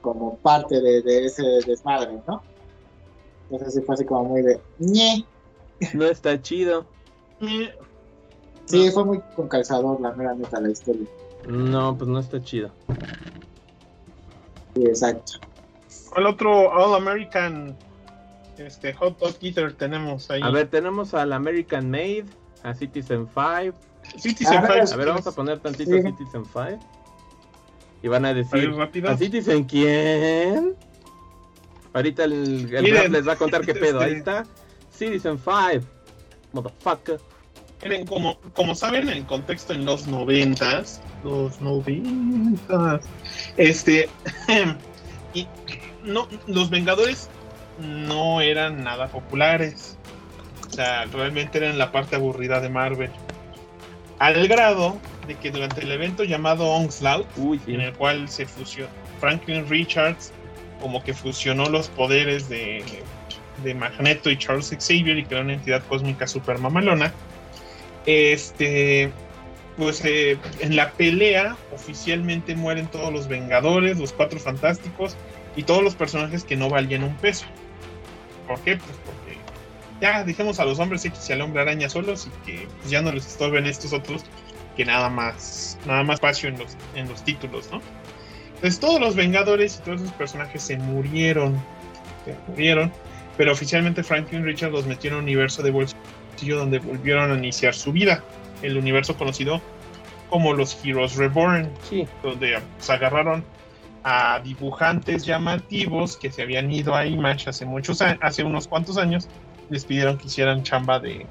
como 0.00 0.36
parte 0.38 0.80
de, 0.80 1.02
de 1.02 1.26
ese 1.26 1.42
desmadre, 1.66 2.18
¿no? 2.26 2.42
Entonces 3.50 3.74
sí 3.74 3.82
fue 3.82 3.94
así 3.94 4.04
como 4.04 4.24
muy 4.24 4.42
de, 4.42 4.60
ñe. 4.78 5.24
No 5.94 6.06
está 6.06 6.40
chido. 6.42 6.84
Sí, 8.66 8.90
fue 8.90 9.04
muy 9.04 9.20
con 9.36 9.48
calzador 9.48 10.00
la 10.00 10.12
mera 10.12 10.34
neta 10.34 10.60
la 10.60 10.70
historia. 10.70 11.06
No, 11.46 11.96
pues 11.96 12.10
no 12.10 12.18
está 12.18 12.42
chido. 12.42 12.70
Sí, 14.74 14.84
exacto. 14.84 15.34
¿Cuál 16.10 16.26
otro 16.26 16.70
All 16.70 16.94
American 16.96 17.76
este, 18.58 18.92
Hot 18.94 19.18
Dog 19.18 19.36
Eater 19.40 19.72
tenemos 19.74 20.30
ahí? 20.30 20.40
A 20.42 20.50
ver, 20.50 20.68
tenemos 20.68 21.14
al 21.14 21.32
American 21.32 21.90
Made, 21.90 22.26
a 22.62 22.74
Citizen 22.74 23.26
5. 23.28 23.76
Citizen 24.18 24.58
A 24.58 24.60
ver, 24.62 24.70
Five. 24.84 24.92
A 24.92 24.96
ver, 24.96 25.08
vamos 25.08 25.26
a 25.26 25.32
poner 25.32 25.58
tantito 25.60 25.90
Sí. 25.90 26.02
Citizen 26.02 26.44
5. 26.44 26.78
Y 28.02 28.08
van 28.08 28.24
a 28.24 28.28
A 28.30 28.32
ver, 28.32 28.44
decir, 28.44 28.72
rápido. 28.74 29.10
¿a 29.10 29.16
Citizen 29.16 29.64
quién? 29.64 30.74
Ahorita 31.92 32.24
el, 32.24 32.72
el 32.74 32.82
Miren, 32.82 33.02
rap 33.04 33.12
les 33.12 33.28
va 33.28 33.32
a 33.32 33.36
contar 33.36 33.62
qué 33.64 33.74
pedo. 33.74 34.00
Ahí 34.00 34.12
este- 34.14 34.18
está. 34.18 34.46
Citizen 34.90 35.38
5. 35.38 35.84
Motherfucker. 36.52 37.20
Miren, 37.82 38.06
como, 38.06 38.38
como 38.54 38.74
saben, 38.74 39.08
el 39.08 39.24
contexto 39.26 39.72
en 39.72 39.84
los 39.84 40.08
noventas, 40.08 41.00
los 41.22 41.60
noventas, 41.60 43.04
este, 43.56 44.08
y 45.34 45.46
no, 46.02 46.26
los 46.48 46.70
Vengadores 46.70 47.28
no 47.78 48.40
eran 48.40 48.84
nada 48.84 49.08
populares, 49.08 49.96
o 50.68 50.70
sea, 50.70 51.04
realmente 51.06 51.58
eran 51.58 51.78
la 51.78 51.92
parte 51.92 52.16
aburrida 52.16 52.60
de 52.60 52.68
Marvel, 52.68 53.10
al 54.18 54.48
grado 54.48 54.98
de 55.26 55.36
que 55.36 55.50
durante 55.50 55.82
el 55.82 55.92
evento 55.92 56.24
llamado 56.24 56.66
Onslaught, 56.66 57.26
Uy, 57.36 57.60
sí. 57.64 57.74
en 57.74 57.82
el 57.82 57.92
cual 57.94 58.28
se 58.28 58.46
fusionó, 58.46 58.88
Franklin 59.20 59.68
Richards 59.68 60.32
como 60.80 61.02
que 61.02 61.12
fusionó 61.12 61.68
los 61.68 61.88
poderes 61.88 62.48
de, 62.48 62.82
de 63.62 63.74
Magneto 63.74 64.30
y 64.30 64.38
Charles 64.38 64.70
Xavier 64.70 65.18
y 65.18 65.24
creó 65.24 65.42
una 65.42 65.54
entidad 65.54 65.82
cósmica 65.88 66.26
super 66.26 66.58
mamalona. 66.58 67.12
Este, 68.06 69.10
pues 69.76 70.04
eh, 70.04 70.38
en 70.60 70.76
la 70.76 70.92
pelea 70.92 71.56
oficialmente 71.74 72.54
mueren 72.54 72.86
todos 72.86 73.12
los 73.12 73.28
Vengadores, 73.28 73.98
los 73.98 74.12
Cuatro 74.12 74.38
Fantásticos 74.38 75.16
y 75.56 75.64
todos 75.64 75.82
los 75.82 75.94
personajes 75.94 76.44
que 76.44 76.56
no 76.56 76.68
valían 76.68 77.04
un 77.04 77.16
peso. 77.16 77.46
¿Por 78.48 78.58
qué? 78.60 78.76
Pues 78.76 78.96
porque 79.04 79.38
ya 80.00 80.24
dejemos 80.24 80.58
a 80.58 80.64
los 80.64 80.78
hombres 80.80 81.04
X 81.04 81.28
y 81.28 81.32
al 81.34 81.42
hombre 81.42 81.62
araña 81.62 81.88
solos 81.88 82.26
y 82.26 82.46
que 82.46 82.66
pues, 82.78 82.90
ya 82.90 83.02
no 83.02 83.12
les 83.12 83.26
estorben 83.26 83.66
estos 83.66 83.92
otros 83.92 84.24
que 84.76 84.84
nada 84.84 85.08
más, 85.10 85.78
nada 85.86 86.02
más 86.02 86.14
espacio 86.14 86.48
en 86.48 86.58
los, 86.58 86.76
en 86.94 87.08
los 87.08 87.22
títulos, 87.24 87.68
¿no? 87.70 87.80
Entonces 88.54 88.80
todos 88.80 89.00
los 89.00 89.14
Vengadores 89.14 89.76
y 89.76 89.84
todos 89.84 90.00
esos 90.00 90.14
personajes 90.14 90.62
se 90.62 90.78
murieron, 90.78 91.56
se 92.24 92.34
murieron, 92.50 92.92
pero 93.36 93.52
oficialmente 93.52 94.02
Franklin 94.02 94.44
Richard 94.44 94.72
los 94.72 94.86
metió 94.86 95.10
en 95.10 95.16
un 95.16 95.22
universo 95.24 95.62
de 95.62 95.70
bolsillo 95.70 96.58
donde 96.58 96.78
volvieron 96.78 97.30
a 97.30 97.34
iniciar 97.34 97.74
su 97.74 97.92
vida, 97.92 98.22
el 98.62 98.76
universo 98.76 99.16
conocido 99.16 99.60
como 100.30 100.52
los 100.54 100.78
Heroes 100.84 101.16
Reborn, 101.16 101.70
Sí. 101.88 102.06
donde 102.22 102.58
se 102.78 102.92
agarraron 102.92 103.44
a 104.04 104.40
dibujantes 104.40 105.24
llamativos 105.24 106.16
que 106.16 106.30
se 106.30 106.42
habían 106.42 106.70
ido 106.70 106.94
a 106.94 107.06
Image 107.06 107.50
hace 107.50 107.66
muchos 107.66 108.00
hace 108.02 108.44
unos 108.44 108.68
cuantos 108.68 108.96
años, 108.96 109.28
les 109.70 109.84
pidieron 109.84 110.18
que 110.18 110.26
hicieran 110.26 110.62
chamba 110.62 110.98
de 110.98 111.26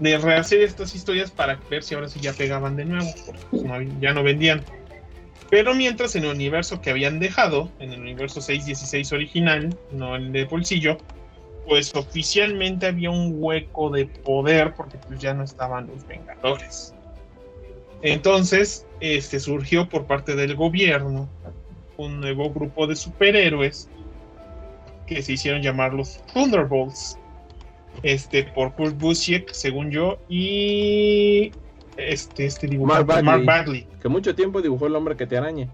de 0.00 0.16
rehacer 0.16 0.62
estas 0.62 0.94
historias 0.94 1.30
para 1.30 1.60
ver 1.68 1.82
si 1.82 1.94
ahora 1.94 2.08
sí 2.08 2.20
ya 2.20 2.32
pegaban 2.32 2.74
de 2.74 2.86
nuevo, 2.86 3.12
porque 3.26 3.42
pues, 3.50 3.62
no 3.62 3.80
ya 4.00 4.14
no 4.14 4.22
vendían. 4.22 4.64
Pero 5.50 5.74
mientras 5.74 6.16
en 6.16 6.24
el 6.24 6.30
universo 6.30 6.80
que 6.80 6.90
habían 6.90 7.18
dejado, 7.18 7.70
en 7.80 7.92
el 7.92 8.00
universo 8.00 8.40
616 8.40 9.12
original, 9.12 9.76
no 9.92 10.16
el 10.16 10.32
de 10.32 10.44
bolsillo, 10.44 10.96
pues 11.66 11.94
oficialmente 11.94 12.86
había 12.86 13.10
un 13.10 13.34
hueco 13.36 13.90
de 13.90 14.06
poder 14.06 14.74
porque 14.74 14.96
pues 14.98 15.20
ya 15.20 15.34
no 15.34 15.44
estaban 15.44 15.86
los 15.88 16.06
Vengadores. 16.06 16.94
Entonces, 18.02 18.86
este 19.00 19.40
surgió 19.40 19.88
por 19.88 20.06
parte 20.06 20.36
del 20.36 20.54
gobierno 20.54 21.28
un 21.96 22.20
nuevo 22.20 22.50
grupo 22.50 22.86
de 22.86 22.96
superhéroes 22.96 23.88
que 25.06 25.22
se 25.22 25.32
hicieron 25.32 25.62
llamar 25.62 25.92
los 25.92 26.24
Thunderbolts. 26.32 27.18
Este, 28.02 28.44
por 28.44 28.72
Kurt 28.74 28.96
Busiek, 28.96 29.50
según 29.52 29.90
yo, 29.90 30.18
y 30.28 31.50
este, 31.96 32.46
este 32.46 32.66
dibujante, 32.66 33.04
Mark 33.04 33.24
Mark 33.24 33.44
Bagley. 33.44 33.86
Que 34.00 34.08
mucho 34.08 34.34
tiempo 34.34 34.62
dibujó 34.62 34.86
el 34.86 34.94
hombre 34.94 35.16
que 35.16 35.26
te 35.26 35.36
araña. 35.36 35.68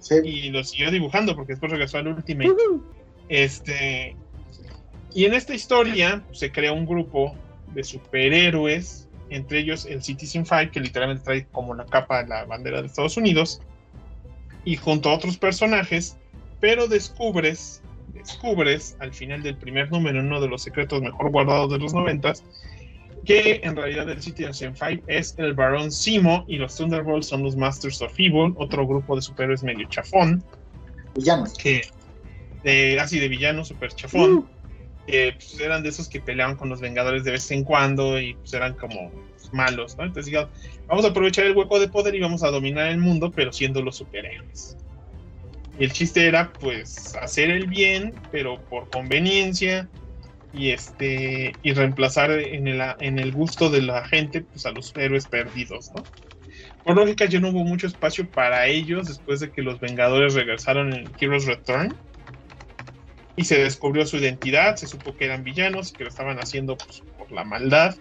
Sí. 0.00 0.16
Y 0.24 0.50
lo 0.50 0.64
siguió 0.64 0.90
dibujando 0.90 1.36
porque 1.36 1.52
después 1.52 1.70
regresó 1.70 1.98
al 1.98 2.08
Ultimate. 2.08 2.50
Este. 3.28 4.16
Y 5.14 5.26
en 5.26 5.34
esta 5.34 5.54
historia 5.54 6.24
pues, 6.26 6.40
se 6.40 6.50
crea 6.50 6.72
un 6.72 6.86
grupo 6.86 7.34
de 7.72 7.84
superhéroes, 7.84 9.08
entre 9.34 9.60
ellos 9.60 9.86
el 9.86 10.02
Citizen 10.02 10.46
Five, 10.46 10.70
que 10.70 10.80
literalmente 10.80 11.24
trae 11.24 11.46
como 11.46 11.74
la 11.74 11.84
capa 11.84 12.22
de 12.22 12.28
la 12.28 12.44
bandera 12.44 12.80
de 12.80 12.86
Estados 12.86 13.16
Unidos, 13.16 13.60
y 14.64 14.76
junto 14.76 15.10
a 15.10 15.14
otros 15.14 15.36
personajes, 15.36 16.16
pero 16.60 16.86
descubres, 16.86 17.82
descubres 18.12 18.96
al 19.00 19.12
final 19.12 19.42
del 19.42 19.56
primer 19.56 19.90
número, 19.90 20.20
uno 20.20 20.40
de 20.40 20.48
los 20.48 20.62
secretos 20.62 21.02
mejor 21.02 21.30
guardados 21.30 21.70
de 21.70 21.78
los 21.78 21.92
noventas, 21.92 22.42
que 23.24 23.60
en 23.62 23.76
realidad 23.76 24.08
el 24.08 24.22
Citizen 24.22 24.76
Five 24.76 25.02
es 25.06 25.34
el 25.38 25.54
Barón 25.54 25.90
Simo 25.90 26.44
y 26.46 26.56
los 26.56 26.76
Thunderbolts 26.76 27.26
son 27.26 27.42
los 27.42 27.56
Masters 27.56 28.00
of 28.02 28.12
Evil, 28.18 28.54
otro 28.56 28.86
grupo 28.86 29.16
de 29.16 29.22
superhéroes 29.22 29.62
medio 29.62 29.88
chafón. 29.88 30.42
Villanos. 31.14 31.54
que 31.54 31.82
de 32.64 32.98
así 32.98 33.20
de 33.20 33.28
villano 33.28 33.64
super 33.64 33.92
chafón 33.92 34.48
que 35.06 35.32
pues, 35.34 35.60
eran 35.60 35.82
de 35.82 35.90
esos 35.90 36.08
que 36.08 36.20
peleaban 36.20 36.56
con 36.56 36.68
los 36.68 36.80
Vengadores 36.80 37.24
de 37.24 37.32
vez 37.32 37.50
en 37.50 37.64
cuando 37.64 38.18
y 38.18 38.34
pues 38.34 38.52
eran 38.54 38.74
como 38.74 39.12
malos, 39.52 39.96
¿no? 39.96 40.04
Entonces 40.04 40.32
digo, 40.32 40.48
vamos 40.86 41.04
a 41.04 41.08
aprovechar 41.08 41.46
el 41.46 41.56
hueco 41.56 41.78
de 41.78 41.88
poder 41.88 42.14
y 42.14 42.20
vamos 42.20 42.42
a 42.42 42.50
dominar 42.50 42.88
el 42.88 42.98
mundo, 42.98 43.30
pero 43.30 43.52
siendo 43.52 43.82
los 43.82 43.96
superhéroes. 43.96 44.76
Y 45.78 45.84
el 45.84 45.92
chiste 45.92 46.26
era 46.26 46.52
pues 46.52 47.14
hacer 47.16 47.50
el 47.50 47.66
bien, 47.66 48.14
pero 48.30 48.60
por 48.68 48.88
conveniencia 48.90 49.88
y 50.52 50.70
este 50.70 51.52
y 51.62 51.72
reemplazar 51.72 52.30
en 52.30 52.68
el, 52.68 52.80
en 53.00 53.18
el 53.18 53.32
gusto 53.32 53.70
de 53.70 53.82
la 53.82 54.06
gente 54.06 54.42
pues 54.42 54.66
a 54.66 54.70
los 54.70 54.94
héroes 54.96 55.26
perdidos, 55.26 55.90
¿no? 55.94 56.04
Por 56.84 56.96
lógica 56.96 57.24
ya 57.24 57.40
no 57.40 57.48
hubo 57.48 57.64
mucho 57.64 57.86
espacio 57.86 58.28
para 58.28 58.66
ellos 58.66 59.08
después 59.08 59.40
de 59.40 59.50
que 59.50 59.62
los 59.62 59.80
Vengadores 59.80 60.34
regresaron 60.34 60.92
en 60.92 61.10
Heroes 61.18 61.46
Return 61.46 61.94
y 63.36 63.44
se 63.44 63.58
descubrió 63.62 64.06
su 64.06 64.16
identidad, 64.18 64.76
se 64.76 64.86
supo 64.86 65.16
que 65.16 65.24
eran 65.24 65.44
villanos 65.44 65.92
y 65.92 65.96
que 65.96 66.04
lo 66.04 66.10
estaban 66.10 66.38
haciendo 66.38 66.76
pues, 66.76 67.04
por 67.16 67.32
la 67.32 67.44
maldad. 67.44 67.96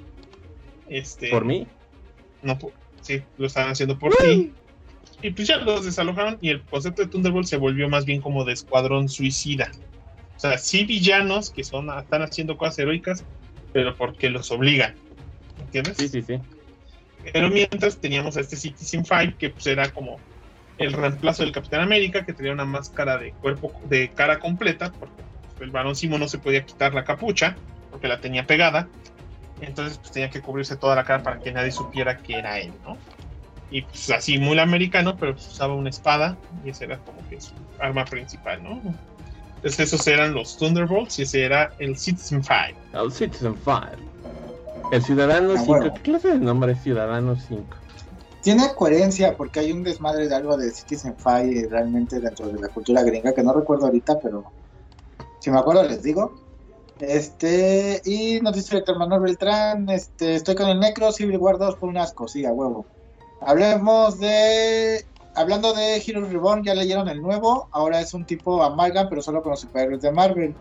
Este, 0.85 1.30
Por 1.30 1.45
mí. 1.45 1.68
No, 2.41 2.57
por- 2.60 2.73
sí, 2.99 3.23
lo 3.38 3.47
estaban 3.47 3.72
haciendo 3.72 3.97
por 3.97 4.11
ti. 4.15 4.55
Y 5.22 5.31
pues 5.31 5.47
ya 5.47 5.57
los 5.57 5.85
desalojaron 5.85 6.38
y 6.41 6.49
el 6.49 6.68
concepto 6.68 7.01
de 7.01 7.07
Thunderbolt 7.07 7.47
se 7.47 7.57
volvió 7.57 7.88
más 7.89 8.05
bien 8.05 8.22
como 8.22 8.43
de 8.43 8.53
escuadrón 8.53 9.07
suicida. 9.07 9.72
O 10.35 10.39
sea, 10.39 10.57
sí 10.57 10.84
villanos 10.85 11.51
que 11.51 11.64
son, 11.64 11.89
están 11.97 12.22
haciendo 12.23 12.57
cosas 12.57 12.80
heroicas, 12.80 13.26
pero 13.72 13.95
porque 13.95 14.30
los 14.30 14.51
obligan. 14.51 14.97
¿Entiendes? 15.57 15.97
Sí, 15.97 16.10
sí, 16.10 16.22
sí. 16.23 16.34
Pero 17.31 17.49
mientras 17.49 17.99
teníamos 17.99 18.35
a 18.35 18.41
este 18.41 18.57
Citizen 18.57 19.05
Five, 19.05 19.38
que 19.38 19.51
pues 19.51 19.65
era 19.68 19.89
como 19.91 20.22
el 20.78 20.94
reemplazo 20.94 21.44
del 21.44 21.52
Capitán 21.52 21.82
América, 21.82 22.26
que 22.26 22.34
tenía 22.34 22.52
una 22.54 22.66
máscara 22.66 23.18
de 23.18 23.32
cuerpo, 23.34 23.72
de 23.86 24.10
cara 24.10 24.40
completa, 24.40 24.91
porque 24.91 25.14
el 25.62 25.72
varón 25.72 25.95
Simo 25.95 26.18
no 26.18 26.28
se 26.28 26.40
podía 26.40 26.66
quitar 26.66 26.94
la 26.94 27.04
capucha, 27.04 27.56
porque 27.91 28.08
la 28.08 28.20
tenía 28.20 28.45
pegada. 28.45 28.88
Entonces 29.62 29.98
pues 29.98 30.12
tenía 30.12 30.30
que 30.30 30.41
cubrirse 30.41 30.76
toda 30.76 30.95
la 30.95 31.04
cara 31.04 31.24
para 31.24 31.40
que 31.40 31.52
nadie 31.52 31.72
supiera 31.72 32.18
que 32.18 32.36
era 32.40 32.60
él, 32.60 32.74
¿no? 32.84 32.98
Y 33.72 33.84
pues 33.84 34.10
así 34.12 34.38
muy 34.38 34.60
americano, 34.60 35.16
pero 35.18 35.34
pues, 35.34 35.48
usaba 35.48 35.74
una 35.74 35.90
espada 35.90 36.38
y 36.66 36.70
esa 36.70 36.86
era 36.86 36.98
como 37.00 37.18
que 37.30 37.40
su 37.40 37.54
arma 37.80 38.04
principal, 38.06 38.62
¿no? 38.64 38.82
Entonces 39.56 39.94
esos 39.94 40.06
eran 40.08 40.34
los 40.34 40.58
Thunderbolts 40.58 41.18
y 41.20 41.22
ese 41.22 41.44
era 41.45 41.72
el 41.80 41.98
Citizen 41.98 42.44
Five. 42.44 42.76
El 42.94 43.12
Citizen 43.12 43.56
5. 43.64 43.82
El 44.91 45.02
Ciudadano 45.02 45.54
Ah, 45.54 45.58
5. 45.60 45.66
bueno. 45.66 45.94
¿Qué 45.94 46.02
clase 46.02 46.28
de 46.34 46.40
nombre 46.40 46.74
es 46.74 46.84
Ciudadano 46.84 47.36
5? 47.38 47.64
Tiene 48.44 48.74
coherencia 48.76 49.38
porque 49.38 49.61
hay 49.61 49.72
un 49.72 49.84
desmadre 49.84 50.28
de 50.28 50.36
algo 50.36 50.57
de 50.57 50.70
Citizen 50.70 51.15
Five 51.15 51.70
realmente 51.70 52.20
dentro 52.20 52.49
de 52.49 52.60
la 52.60 52.68
cultura 52.68 53.02
gringa 53.02 53.34
que 53.34 53.41
no 53.41 53.53
recuerdo 53.53 53.86
ahorita, 53.86 54.20
pero 54.20 54.44
si 55.40 55.49
me 55.49 55.60
acuerdo 55.60 55.84
les 55.84 56.03
digo. 56.03 56.34
Este, 56.99 58.02
y 58.06 58.41
nos 58.41 58.53
dice 58.53 58.78
Héctor 58.78 58.99
Manuel 58.99 59.22
Beltrán, 59.22 59.90
este, 59.90 60.36
estoy 60.36 60.56
con 60.56 60.68
el 60.68 60.80
Necro, 60.80 61.11
Civil 61.11 61.38
War 61.38 61.57
2 61.57 61.76
por 61.78 61.90
un 61.90 61.98
asco, 61.98 62.28
sí, 62.28 62.45
a 62.45 62.52
huevo. 62.52 62.86
Hablemos 63.41 64.20
de, 64.20 65.06
hablando 65.36 65.74
de 65.74 65.98
Heroes 65.98 66.32
Reborn, 66.32 66.64
ya 66.64 66.76
leyeron 66.76 67.07
el 67.07 67.22
nuevo, 67.22 67.70
ahora 67.72 68.02
es 68.02 68.14
un 68.14 68.26
tipo 68.26 68.61
amalgam, 68.61 69.07
pero 69.10 69.22
solo 69.22 69.41
con 69.41 69.52
los 69.52 69.61
superhéroes 69.61 70.02
de 70.02 70.11
Marvel. 70.11 70.53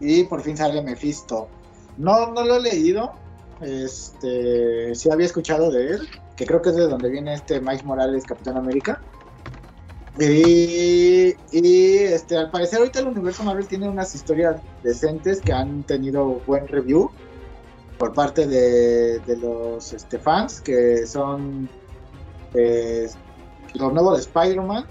Y 0.00 0.24
por 0.24 0.42
fin 0.42 0.56
sale 0.56 0.82
Mephisto. 0.82 1.48
No, 1.96 2.32
no 2.32 2.44
lo 2.44 2.56
he 2.56 2.60
leído, 2.60 3.12
este, 3.60 4.94
sí 4.94 5.10
había 5.10 5.26
escuchado 5.26 5.70
de 5.70 5.94
él, 5.94 6.08
que 6.38 6.46
creo 6.46 6.62
que 6.62 6.70
es 6.70 6.76
de 6.76 6.86
donde 6.86 7.10
viene 7.10 7.34
este 7.34 7.60
Mike 7.60 7.82
Morales, 7.84 8.24
Capitán 8.24 8.56
América. 8.56 9.02
Y, 10.20 11.34
y, 11.52 11.96
este, 11.98 12.36
al 12.36 12.50
parecer 12.50 12.78
ahorita 12.78 13.00
el 13.00 13.08
universo 13.08 13.44
Marvel 13.44 13.68
tiene 13.68 13.88
unas 13.88 14.14
historias 14.14 14.60
decentes 14.82 15.40
que 15.40 15.52
han 15.52 15.82
tenido 15.84 16.40
buen 16.46 16.66
review 16.66 17.10
por 17.98 18.14
parte 18.14 18.46
de, 18.46 19.18
de 19.20 19.36
los 19.36 19.92
este, 19.92 20.18
fans, 20.18 20.60
que 20.60 21.06
son 21.06 21.68
eh, 22.54 23.08
lo 23.74 23.90
nuevo 23.90 24.12
de 24.14 24.20
Spider-Man, 24.20 24.86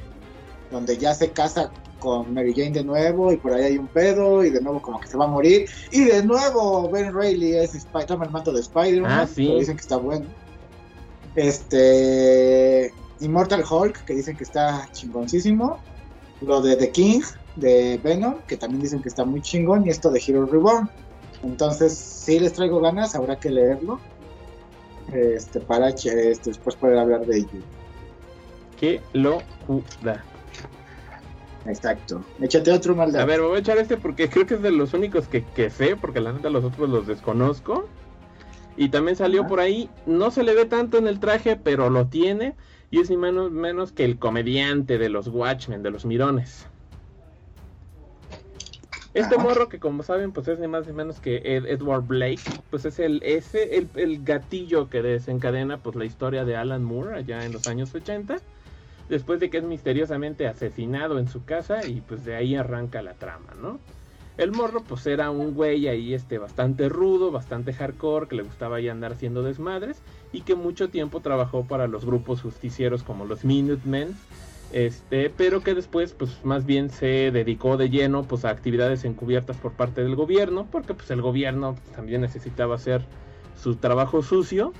donde 0.71 0.97
ya 0.97 1.13
se 1.13 1.31
casa 1.31 1.71
con 1.99 2.33
Mary 2.33 2.53
Jane 2.53 2.71
de 2.71 2.83
nuevo 2.83 3.31
y 3.33 3.37
por 3.37 3.53
ahí 3.53 3.63
hay 3.63 3.77
un 3.77 3.87
pedo 3.87 4.43
y 4.45 4.49
de 4.51 4.61
nuevo 4.61 4.81
como 4.81 4.99
que 4.99 5.07
se 5.07 5.17
va 5.17 5.25
a 5.25 5.29
morir 5.29 5.67
y 5.91 6.05
de 6.05 6.23
nuevo 6.23 6.89
Ben 6.91 7.11
Reilly 7.13 7.55
es 7.55 7.73
Sp- 7.73 8.05
toma 8.05 8.25
el 8.25 8.31
manto 8.31 8.51
de 8.53 8.59
Spider-Man 8.59 9.11
Ah, 9.11 9.25
sí. 9.27 9.47
pero 9.47 9.59
dicen 9.59 9.75
que 9.77 9.81
está 9.81 9.97
bueno 9.97 10.25
este 11.37 12.91
Immortal 13.19 13.63
Hulk 13.69 14.05
que 14.05 14.13
dicen 14.13 14.35
que 14.35 14.43
está 14.43 14.89
chingoncísimo. 14.91 15.79
Lo 16.41 16.61
de 16.61 16.75
The 16.75 16.91
King 16.91 17.21
de 17.55 17.99
Venom 18.03 18.35
que 18.47 18.57
también 18.57 18.81
dicen 18.81 19.01
que 19.01 19.09
está 19.09 19.23
muy 19.23 19.41
chingón. 19.41 19.85
Y 19.85 19.89
esto 19.89 20.09
de 20.09 20.21
Hero 20.25 20.45
Reborn. 20.45 20.89
Entonces 21.43 21.95
si 21.95 22.39
les 22.39 22.53
traigo 22.53 22.81
ganas 22.81 23.15
habrá 23.15 23.39
que 23.39 23.49
leerlo. 23.49 23.99
Este 25.13 25.59
para 25.59 25.89
este, 25.89 26.33
después 26.43 26.75
poder 26.75 26.97
hablar 26.97 27.25
de 27.25 27.37
ello. 27.37 27.61
Qué 28.79 29.01
locura. 29.13 30.23
exacto. 31.65 32.23
Échate 32.41 32.71
otro 32.71 32.95
maldad. 32.95 33.21
A 33.21 33.25
ver, 33.25 33.41
me 33.41 33.47
voy 33.47 33.57
a 33.57 33.59
echar 33.59 33.77
este 33.77 33.97
porque 33.97 34.29
creo 34.29 34.45
que 34.45 34.55
es 34.55 34.61
de 34.61 34.71
los 34.71 34.93
únicos 34.93 35.27
que, 35.27 35.43
que 35.43 35.69
sé, 35.69 35.95
porque 35.95 36.19
la 36.19 36.33
neta 36.33 36.49
los 36.49 36.63
otros 36.63 36.89
los 36.89 37.07
desconozco. 37.07 37.87
Y 38.77 38.89
también 38.89 39.17
salió 39.17 39.41
Ajá. 39.41 39.49
por 39.49 39.59
ahí, 39.59 39.89
no 40.05 40.31
se 40.31 40.43
le 40.43 40.53
ve 40.55 40.65
tanto 40.65 40.97
en 40.97 41.07
el 41.07 41.19
traje, 41.19 41.57
pero 41.57 41.89
lo 41.89 42.07
tiene. 42.07 42.55
y 42.89 43.01
es 43.01 43.09
ni 43.09 43.17
menos, 43.17 43.51
menos 43.51 43.91
que 43.91 44.05
el 44.05 44.17
comediante 44.19 44.97
de 44.97 45.09
los 45.09 45.27
Watchmen, 45.27 45.83
de 45.83 45.91
los 45.91 46.05
Mirones. 46.05 46.69
Este 49.13 49.35
Ajá. 49.35 49.43
morro 49.43 49.67
que 49.69 49.79
como 49.79 50.03
saben 50.03 50.31
pues 50.31 50.47
es 50.47 50.59
ni 50.59 50.67
más 50.67 50.85
ni 50.87 50.93
menos 50.93 51.19
que 51.19 51.37
Ed- 51.57 51.65
Edward 51.65 52.03
Blake, 52.05 52.43
pues 52.69 52.85
es 52.85 52.99
el 52.99 53.21
ese 53.23 53.77
el, 53.77 53.89
el 53.95 54.23
gatillo 54.23 54.89
que 54.89 55.01
desencadena 55.01 55.81
pues 55.81 55.95
la 55.95 56.05
historia 56.05 56.45
de 56.45 56.55
Alan 56.55 56.83
Moore 56.83 57.15
allá 57.17 57.45
en 57.45 57.51
los 57.53 57.67
años 57.67 57.93
80, 57.95 58.43
después 59.09 59.39
de 59.39 59.49
que 59.49 59.57
es 59.59 59.63
misteriosamente 59.65 60.47
asesinado 60.47 61.19
en 61.19 61.27
su 61.27 61.45
casa 61.45 61.85
y 61.85 62.01
pues 62.01 62.23
de 62.25 62.35
ahí 62.35 62.55
arranca 62.55 63.01
la 63.01 63.17
trama, 63.17 63.55
¿no? 63.55 63.81
El 64.37 64.51
morro 64.51 64.83
pues 64.83 65.05
era 65.07 65.31
un 65.31 65.55
güey 65.55 65.87
ahí 65.87 66.13
este 66.13 66.37
bastante 66.37 66.89
rudo, 66.89 67.31
bastante 67.31 67.73
hardcore, 67.73 68.27
que 68.27 68.35
le 68.35 68.43
gustaba 68.43 68.77
ahí 68.77 68.87
andar 68.87 69.13
haciendo 69.13 69.41
desmadres 69.41 70.01
y 70.31 70.41
que 70.41 70.53
mucho 70.53 70.89
tiempo 70.89 71.21
trabajó 71.21 71.65
para 71.65 71.87
los 71.87 72.05
grupos 72.05 72.43
justicieros 72.43 73.01
como 73.01 73.25
los 73.25 73.43
Minutemen, 73.43 74.15
este, 74.73 75.31
pero 75.31 75.63
que 75.63 75.73
después 75.73 76.13
pues 76.13 76.45
más 76.45 76.67
bien 76.67 76.91
se 76.91 77.31
dedicó 77.31 77.77
de 77.77 77.89
lleno 77.89 78.23
pues 78.23 78.45
a 78.45 78.49
actividades 78.49 79.05
encubiertas 79.05 79.57
por 79.57 79.71
parte 79.71 80.03
del 80.03 80.15
gobierno, 80.15 80.67
porque 80.71 80.93
pues 80.93 81.09
el 81.09 81.23
gobierno 81.23 81.75
también 81.95 82.21
necesitaba 82.21 82.75
hacer 82.75 83.01
su 83.59 83.77
trabajo 83.77 84.21
sucio 84.21 84.71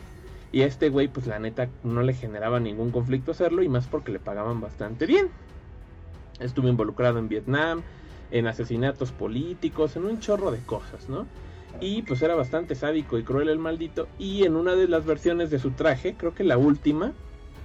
y 0.52 0.62
a 0.62 0.68
este 0.68 0.90
güey 0.90 1.08
pues 1.08 1.26
la 1.26 1.40
neta 1.40 1.68
no 1.84 2.04
le 2.04 2.14
generaba 2.14 2.60
ningún 2.60 2.92
conflicto 2.92 3.32
hacerlo 3.32 3.64
y 3.64 3.70
más 3.70 3.88
porque 3.88 4.12
le 4.12 4.20
pagaban 4.20 4.62
bastante 4.62 5.08
bien. 5.08 5.30
Estuvo 6.40 6.68
involucrado 6.68 7.18
en 7.18 7.28
Vietnam, 7.28 7.82
en 8.32 8.48
asesinatos 8.48 9.12
políticos, 9.12 9.96
en 9.96 10.06
un 10.06 10.20
chorro 10.20 10.52
de 10.52 10.60
cosas, 10.60 11.10
¿no? 11.10 11.28
Y 11.80 12.02
pues 12.02 12.22
era 12.22 12.36
bastante 12.36 12.76
sádico 12.76 13.18
y 13.18 13.24
cruel 13.24 13.50
el 13.50 13.60
maldito. 13.60 14.08
Y 14.18 14.44
en 14.44 14.56
una 14.56 14.76
de 14.76 14.88
las 14.88 15.06
versiones 15.06 15.50
de 15.50 15.60
su 15.60 15.72
traje, 15.72 16.16
creo 16.18 16.34
que 16.34 16.44
la 16.44 16.58
última, 16.58 17.12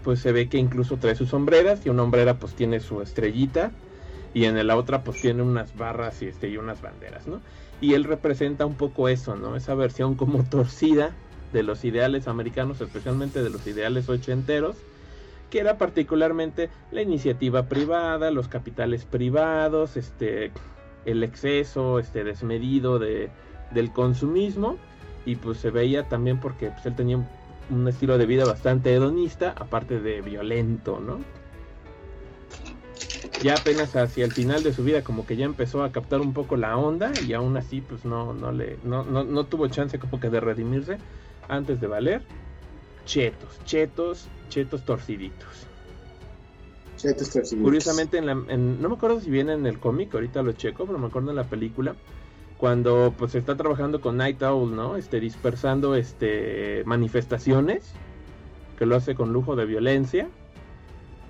pues 0.05 0.21
se 0.21 0.33
ve 0.33 0.49
que 0.49 0.59
incluso 0.59 0.99
trae 0.99 1.15
sus 1.15 1.31
sombreras 1.31 1.87
y 1.87 1.89
una 1.89 2.03
hombrera 2.03 2.35
pues 2.35 2.55
tiene 2.55 2.81
su 2.81 3.01
estrellita 3.01 3.71
y 4.35 4.45
en 4.45 4.67
la 4.67 4.77
otra 4.77 5.03
pues 5.03 5.21
tiene 5.21 5.43
unas 5.43 5.77
barras 5.77 6.23
y, 6.23 6.27
este, 6.27 6.49
y 6.49 6.57
unas 6.57 6.83
banderas, 6.83 7.27
¿no? 7.27 7.41
Y 7.81 7.95
él 7.95 8.05
representa 8.05 8.67
un 8.67 8.77
poco 8.77 9.09
eso, 9.09 9.37
¿no? 9.37 9.57
Esa 9.57 9.75
versión 9.75 10.15
como 10.15 10.45
torcida 10.45 11.11
de 11.53 11.63
los 11.63 11.85
ideales 11.85 12.29
americanos, 12.29 12.81
especialmente 12.81 13.43
de 13.43 13.51
los 13.51 13.67
ideales 13.67 14.09
ochenteros, 14.09 14.77
que 15.53 15.61
era 15.61 15.77
particularmente 15.77 16.71
la 16.93 17.03
iniciativa 17.03 17.65
privada, 17.69 18.31
los 18.31 18.49
capitales 18.49 19.05
privados, 19.05 19.99
este, 19.99 20.51
el 21.05 21.23
exceso, 21.23 21.99
este, 21.99 22.25
desmedido 22.25 22.99
de, 22.99 23.29
del 23.71 23.93
consumismo, 23.93 24.79
y 25.27 25.37
pues 25.37 25.59
se 25.59 25.71
veía 25.71 26.09
también 26.09 26.41
porque 26.41 26.71
pues, 26.71 26.87
él 26.87 26.95
tenía 26.95 27.19
un, 27.19 27.29
un 27.69 27.87
estilo 27.87 28.17
de 28.17 28.25
vida 28.25 28.47
bastante 28.47 28.95
hedonista, 28.95 29.53
aparte 29.59 30.01
de 30.01 30.23
violento, 30.23 31.01
¿no? 31.01 31.19
Ya 33.43 33.57
apenas 33.57 33.95
hacia 33.95 34.25
el 34.25 34.33
final 34.33 34.63
de 34.63 34.73
su 34.73 34.83
vida 34.85 35.05
como 35.05 35.27
que 35.27 35.37
ya 35.37 35.45
empezó 35.45 35.85
a 35.85 35.93
captar 35.93 36.23
un 36.23 36.33
poco 36.33 36.57
la 36.57 36.79
onda 36.79 37.21
y 37.21 37.35
aún 37.35 37.59
así 37.59 37.83
pues 37.83 38.07
no, 38.07 38.33
no 38.33 38.53
le, 38.53 38.79
no, 38.85 39.05
no, 39.05 39.23
no 39.23 39.45
tuvo 39.45 39.67
chance 39.67 39.99
como 39.99 40.19
que 40.19 40.31
de 40.31 40.41
redimirse 40.41 40.97
antes 41.49 41.79
de 41.79 41.89
valer. 41.89 42.23
Chetos, 43.05 43.59
chetos, 43.65 44.29
chetos 44.53 44.85
torciditos. 44.85 45.67
Chetos 46.99 47.31
torciditos. 47.31 47.65
Curiosamente, 47.65 48.19
en 48.19 48.27
la, 48.27 48.33
en- 48.33 48.81
no 48.83 48.89
me 48.91 48.95
acuerdo 48.97 49.19
si 49.21 49.31
viene 49.31 49.55
en 49.55 49.67
el 49.67 49.79
cómic, 49.79 50.15
ahorita 50.15 50.43
lo 50.43 50.53
checo, 50.53 50.85
pero 50.85 50.99
me 50.99 51.07
acuerdo 51.07 51.31
en 51.31 51.37
la 51.37 51.45
película, 51.45 51.95
cuando 52.59 53.15
pues 53.17 53.35
está 53.35 53.57
trabajando 53.57 54.01
con 54.01 54.19
Night 54.19 54.43
Owl, 54.43 54.77
¿no? 54.77 54.97
Este, 54.97 55.19
dispersando 55.21 55.95
este, 55.95 56.83
manifestaciones, 56.85 57.93
que 58.79 58.85
lo 58.87 58.95
hace 58.97 59.15
con 59.15 59.33
lujo 59.33 59.57
de 59.57 59.65
violencia. 59.65 60.29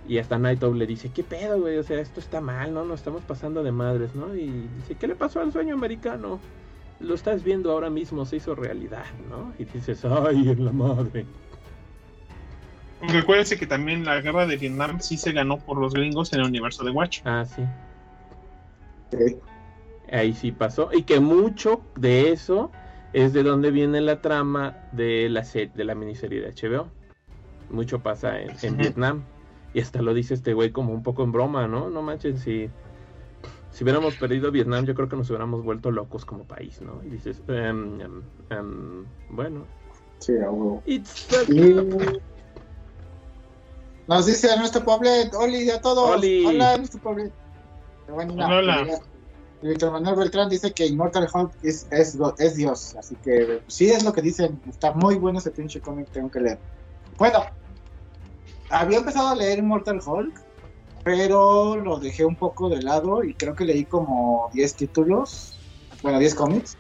Y 0.08 0.18
hasta 0.18 0.36
Night 0.36 0.60
Owl 0.64 0.78
le 0.78 0.86
dice, 0.88 1.10
¿qué 1.14 1.22
pedo, 1.22 1.60
güey? 1.60 1.78
O 1.78 1.84
sea, 1.84 2.00
esto 2.00 2.18
está 2.18 2.40
mal, 2.40 2.74
¿no? 2.74 2.84
Nos 2.84 2.98
estamos 2.98 3.22
pasando 3.22 3.62
de 3.62 3.70
madres, 3.70 4.16
¿no? 4.16 4.34
Y 4.34 4.48
dice, 4.80 4.96
¿qué 4.98 5.06
le 5.06 5.14
pasó 5.14 5.40
al 5.40 5.52
sueño 5.52 5.74
americano? 5.74 6.40
Lo 6.98 7.14
estás 7.14 7.44
viendo 7.44 7.70
ahora 7.70 7.88
mismo, 7.88 8.26
se 8.26 8.36
hizo 8.36 8.56
realidad, 8.56 9.04
¿no? 9.30 9.52
Y 9.60 9.64
dices, 9.64 10.04
¡ay, 10.04 10.50
en 10.50 10.64
la 10.64 10.72
madre! 10.72 11.24
Recuérdense 13.08 13.58
que 13.58 13.66
también 13.66 14.04
la 14.04 14.20
guerra 14.20 14.46
de 14.46 14.56
Vietnam 14.56 15.00
sí 15.00 15.16
se 15.16 15.32
ganó 15.32 15.58
por 15.58 15.78
los 15.78 15.92
gringos 15.92 16.32
en 16.32 16.40
el 16.40 16.46
universo 16.46 16.84
de 16.84 16.90
Watch. 16.90 17.20
Ah, 17.24 17.44
sí. 17.44 17.64
Ahí 20.10 20.32
sí 20.32 20.52
pasó. 20.52 20.90
Y 20.92 21.02
que 21.02 21.20
mucho 21.20 21.82
de 21.96 22.30
eso 22.30 22.70
es 23.12 23.32
de 23.32 23.42
donde 23.42 23.70
viene 23.70 24.00
la 24.00 24.20
trama 24.20 24.76
de 24.92 25.28
la, 25.28 25.44
se- 25.44 25.70
de 25.74 25.84
la 25.84 25.94
miniserie 25.94 26.40
de 26.40 26.52
HBO. 26.52 26.88
Mucho 27.70 28.00
pasa 28.00 28.40
en. 28.40 28.76
Vietnam. 28.76 29.22
Y 29.74 29.80
hasta 29.80 30.02
lo 30.02 30.12
dice 30.12 30.34
este 30.34 30.52
güey 30.52 30.70
como 30.70 30.92
un 30.92 31.02
poco 31.02 31.24
en 31.24 31.32
broma, 31.32 31.66
¿no? 31.66 31.88
No 31.88 32.02
manchen, 32.02 32.36
si, 32.38 32.68
si 33.70 33.84
hubiéramos 33.84 34.16
perdido 34.16 34.50
Vietnam, 34.50 34.84
yo 34.84 34.94
creo 34.94 35.08
que 35.08 35.16
nos 35.16 35.30
hubiéramos 35.30 35.64
vuelto 35.64 35.90
locos 35.90 36.26
como 36.26 36.44
país, 36.44 36.82
¿no? 36.82 37.00
Y 37.04 37.08
dices, 37.08 37.40
em, 37.48 38.00
em, 38.00 38.22
em, 38.50 39.04
bueno, 39.30 39.64
Sí, 40.18 40.34
it's 40.86 41.26
the- 41.28 42.20
nos 44.06 44.26
dice 44.26 44.56
nuestro 44.56 44.84
Poblet, 44.84 45.34
Oli 45.34 45.70
a 45.70 45.80
todos. 45.80 46.10
Oli. 46.10 46.44
Hola, 46.44 46.76
nuestro 46.78 47.00
Poblet. 47.00 47.32
Hola, 48.08 48.46
hola. 48.46 49.00
Víctor 49.62 49.92
Manuel 49.92 50.16
Beltrán 50.16 50.48
dice 50.48 50.72
que 50.72 50.86
Immortal 50.86 51.28
Hulk 51.32 51.52
es, 51.62 51.86
es, 51.90 52.56
Dios, 52.56 52.96
así 52.96 53.14
que 53.16 53.62
sí 53.68 53.90
es 53.90 54.02
lo 54.02 54.12
que 54.12 54.20
dicen. 54.20 54.60
Está 54.68 54.92
muy 54.92 55.14
bueno 55.16 55.38
ese 55.38 55.52
pinche 55.52 55.80
cómic, 55.80 56.08
tengo 56.10 56.30
que 56.30 56.40
leer. 56.40 56.58
Bueno, 57.16 57.44
había 58.70 58.98
empezado 58.98 59.28
a 59.28 59.34
leer 59.36 59.60
Immortal 59.60 60.00
Hulk, 60.04 60.34
pero 61.04 61.76
lo 61.76 61.98
dejé 61.98 62.24
un 62.24 62.34
poco 62.34 62.68
de 62.68 62.82
lado 62.82 63.22
y 63.22 63.34
creo 63.34 63.54
que 63.54 63.64
leí 63.64 63.84
como 63.84 64.50
10 64.52 64.74
títulos, 64.74 65.56
bueno, 66.02 66.18
10 66.18 66.34
cómics. 66.34 66.76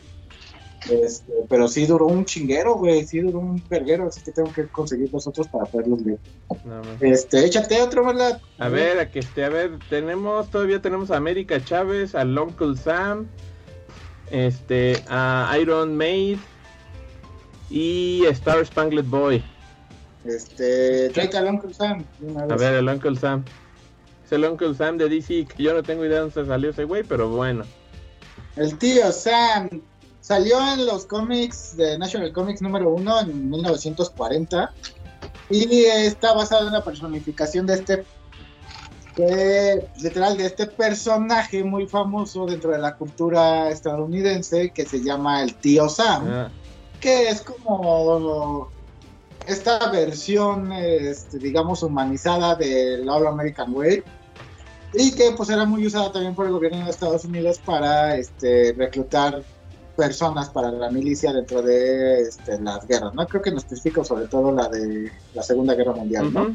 Este, 0.90 1.32
pero 1.48 1.68
sí 1.68 1.86
duró 1.86 2.06
un 2.06 2.24
chinguero, 2.24 2.74
güey, 2.74 3.06
sí 3.06 3.20
duró 3.20 3.38
un 3.38 3.62
verguero, 3.68 4.06
así 4.08 4.20
que 4.22 4.32
tengo 4.32 4.52
que 4.52 4.66
conseguir 4.66 5.12
los 5.12 5.26
otros 5.26 5.46
para 5.48 5.64
poderlos 5.64 6.02
leer. 6.02 6.18
más. 6.64 6.86
Este, 7.00 7.44
échate 7.44 7.80
otro, 7.80 8.04
¿verdad? 8.04 8.40
A 8.58 8.68
ver, 8.68 8.98
a 8.98 9.10
que 9.10 9.20
este, 9.20 9.44
a 9.44 9.48
ver, 9.48 9.78
tenemos, 9.88 10.50
todavía 10.50 10.82
tenemos 10.82 11.10
a 11.10 11.16
América 11.16 11.64
Chávez, 11.64 12.14
al 12.14 12.36
Uncle 12.36 12.76
Sam, 12.76 13.28
este, 14.30 15.02
a 15.08 15.56
Iron 15.60 15.96
Maid 15.96 16.38
y 17.70 18.24
Star 18.30 18.64
Spangled 18.66 19.04
Boy. 19.06 19.42
Este, 20.24 21.10
tráete 21.10 21.36
al 21.38 21.46
Uncle 21.48 21.74
Sam. 21.74 22.04
una 22.20 22.42
A 22.42 22.46
vez. 22.46 22.60
ver, 22.60 22.74
el 22.74 22.88
Uncle 22.88 23.16
Sam. 23.16 23.44
Es 24.24 24.32
el 24.32 24.44
Uncle 24.44 24.74
Sam 24.74 24.98
de 24.98 25.08
DC, 25.08 25.46
que 25.46 25.62
yo 25.62 25.74
no 25.74 25.82
tengo 25.82 26.04
idea 26.04 26.22
de 26.24 26.30
dónde 26.30 26.46
salió 26.46 26.70
ese 26.70 26.84
güey, 26.84 27.02
pero 27.02 27.28
bueno. 27.28 27.64
El 28.56 28.76
tío 28.78 29.10
Sam 29.12 29.68
salió 30.22 30.56
en 30.72 30.86
los 30.86 31.04
cómics 31.04 31.76
de 31.76 31.98
National 31.98 32.32
Comics 32.32 32.62
número 32.62 32.88
1 32.90 33.20
en 33.20 33.50
1940 33.50 34.72
y 35.50 35.84
está 35.84 36.32
basado 36.32 36.68
en 36.68 36.72
la 36.72 36.82
personificación 36.82 37.66
de 37.66 37.74
este 37.74 38.04
de- 39.16 39.86
literal 40.00 40.38
de 40.38 40.46
este 40.46 40.66
personaje 40.66 41.62
muy 41.62 41.86
famoso 41.86 42.46
dentro 42.46 42.70
de 42.70 42.78
la 42.78 42.96
cultura 42.96 43.68
estadounidense 43.68 44.70
que 44.70 44.86
se 44.86 45.02
llama 45.02 45.42
el 45.42 45.54
tío 45.56 45.88
Sam 45.90 46.26
Ah, 46.30 46.50
que 47.00 47.28
es 47.28 47.42
como 47.42 48.70
esta 49.46 49.90
versión, 49.90 50.72
este, 50.72 51.38
digamos, 51.38 51.82
humanizada 51.82 52.54
del 52.54 53.06
All 53.08 53.26
American 53.26 53.74
Way 53.74 54.02
y 54.94 55.12
que 55.12 55.32
pues 55.36 55.50
era 55.50 55.64
muy 55.64 55.84
usada 55.86 56.12
también 56.12 56.34
por 56.34 56.46
el 56.46 56.52
gobierno 56.52 56.84
de 56.84 56.90
Estados 56.90 57.24
Unidos 57.24 57.58
para 57.64 58.16
este, 58.16 58.72
reclutar 58.78 59.42
personas 59.96 60.48
para 60.50 60.70
la 60.70 60.90
milicia 60.90 61.32
dentro 61.32 61.62
de 61.62 62.22
este, 62.22 62.60
las 62.60 62.86
guerras, 62.86 63.14
¿no? 63.14 63.26
Creo 63.26 63.42
que 63.42 63.50
nos 63.50 63.64
específico 63.64 64.04
sobre 64.04 64.26
todo 64.26 64.52
la 64.52 64.68
de 64.68 65.10
la 65.34 65.42
Segunda 65.42 65.74
Guerra 65.74 65.92
Mundial, 65.92 66.32
¿no? 66.32 66.54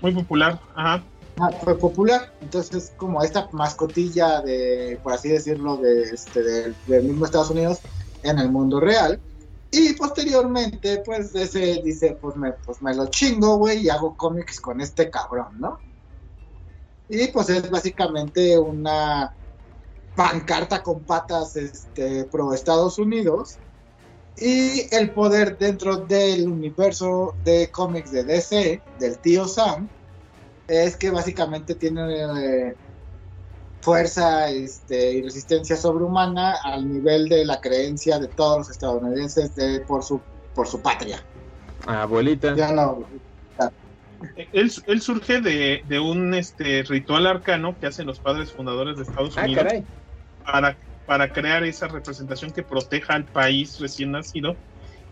Muy 0.00 0.12
popular. 0.12 0.60
Ajá. 0.74 1.02
Ah, 1.38 1.50
fue 1.64 1.78
popular, 1.78 2.30
entonces 2.42 2.92
como 2.98 3.22
esta 3.22 3.48
mascotilla 3.52 4.42
de, 4.42 5.00
por 5.02 5.14
así 5.14 5.30
decirlo, 5.30 5.78
de 5.78 6.02
este, 6.02 6.42
del, 6.42 6.74
del 6.86 7.04
mismo 7.04 7.24
Estados 7.24 7.48
Unidos 7.48 7.78
en 8.22 8.38
el 8.38 8.50
mundo 8.50 8.80
real. 8.80 9.18
Y 9.70 9.94
posteriormente, 9.94 11.02
pues 11.06 11.34
ese 11.34 11.80
dice, 11.82 12.18
pues 12.20 12.36
me, 12.36 12.52
pues 12.52 12.82
me 12.82 12.94
lo 12.94 13.06
chingo, 13.06 13.56
güey, 13.56 13.86
y 13.86 13.88
hago 13.88 14.14
cómics 14.14 14.60
con 14.60 14.82
este 14.82 15.08
cabrón, 15.08 15.58
¿no? 15.58 15.78
Y 17.08 17.28
pues 17.28 17.48
es 17.48 17.70
básicamente 17.70 18.58
una 18.58 19.32
pancarta 20.16 20.82
con 20.82 21.00
patas 21.00 21.56
este, 21.56 22.24
pro 22.24 22.52
Estados 22.52 22.98
Unidos. 22.98 23.58
Y 24.38 24.94
el 24.94 25.10
poder 25.10 25.58
dentro 25.58 25.96
del 25.98 26.48
universo 26.48 27.34
de 27.44 27.70
cómics 27.70 28.10
de 28.12 28.24
DC, 28.24 28.80
del 28.98 29.18
tío 29.18 29.46
Sam, 29.46 29.88
es 30.68 30.96
que 30.96 31.10
básicamente 31.10 31.74
tiene 31.74 32.68
eh, 32.68 32.74
fuerza 33.82 34.48
este, 34.48 35.12
y 35.14 35.22
resistencia 35.22 35.76
sobrehumana 35.76 36.54
al 36.64 36.90
nivel 36.90 37.28
de 37.28 37.44
la 37.44 37.60
creencia 37.60 38.18
de 38.18 38.28
todos 38.28 38.58
los 38.58 38.70
estadounidenses 38.70 39.54
de, 39.54 39.80
por, 39.80 40.02
su, 40.02 40.20
por 40.54 40.66
su 40.66 40.80
patria. 40.80 41.22
Abuelita. 41.86 42.54
Ya 42.54 42.72
no. 42.72 43.04
él, 44.52 44.72
él 44.86 45.00
surge 45.02 45.40
de, 45.40 45.84
de 45.88 46.00
un 46.00 46.32
este, 46.32 46.84
ritual 46.84 47.26
arcano 47.26 47.76
que 47.78 47.86
hacen 47.86 48.06
los 48.06 48.18
padres 48.18 48.52
fundadores 48.52 48.96
de 48.96 49.02
Estados 49.02 49.36
Ah, 49.36 49.44
Unidos 49.44 49.64
caray. 49.64 49.84
Para, 50.42 50.78
para 51.06 51.32
crear 51.32 51.64
esa 51.64 51.88
representación 51.88 52.52
que 52.52 52.62
proteja 52.62 53.14
al 53.14 53.26
país 53.26 53.78
recién 53.78 54.12
nacido. 54.12 54.56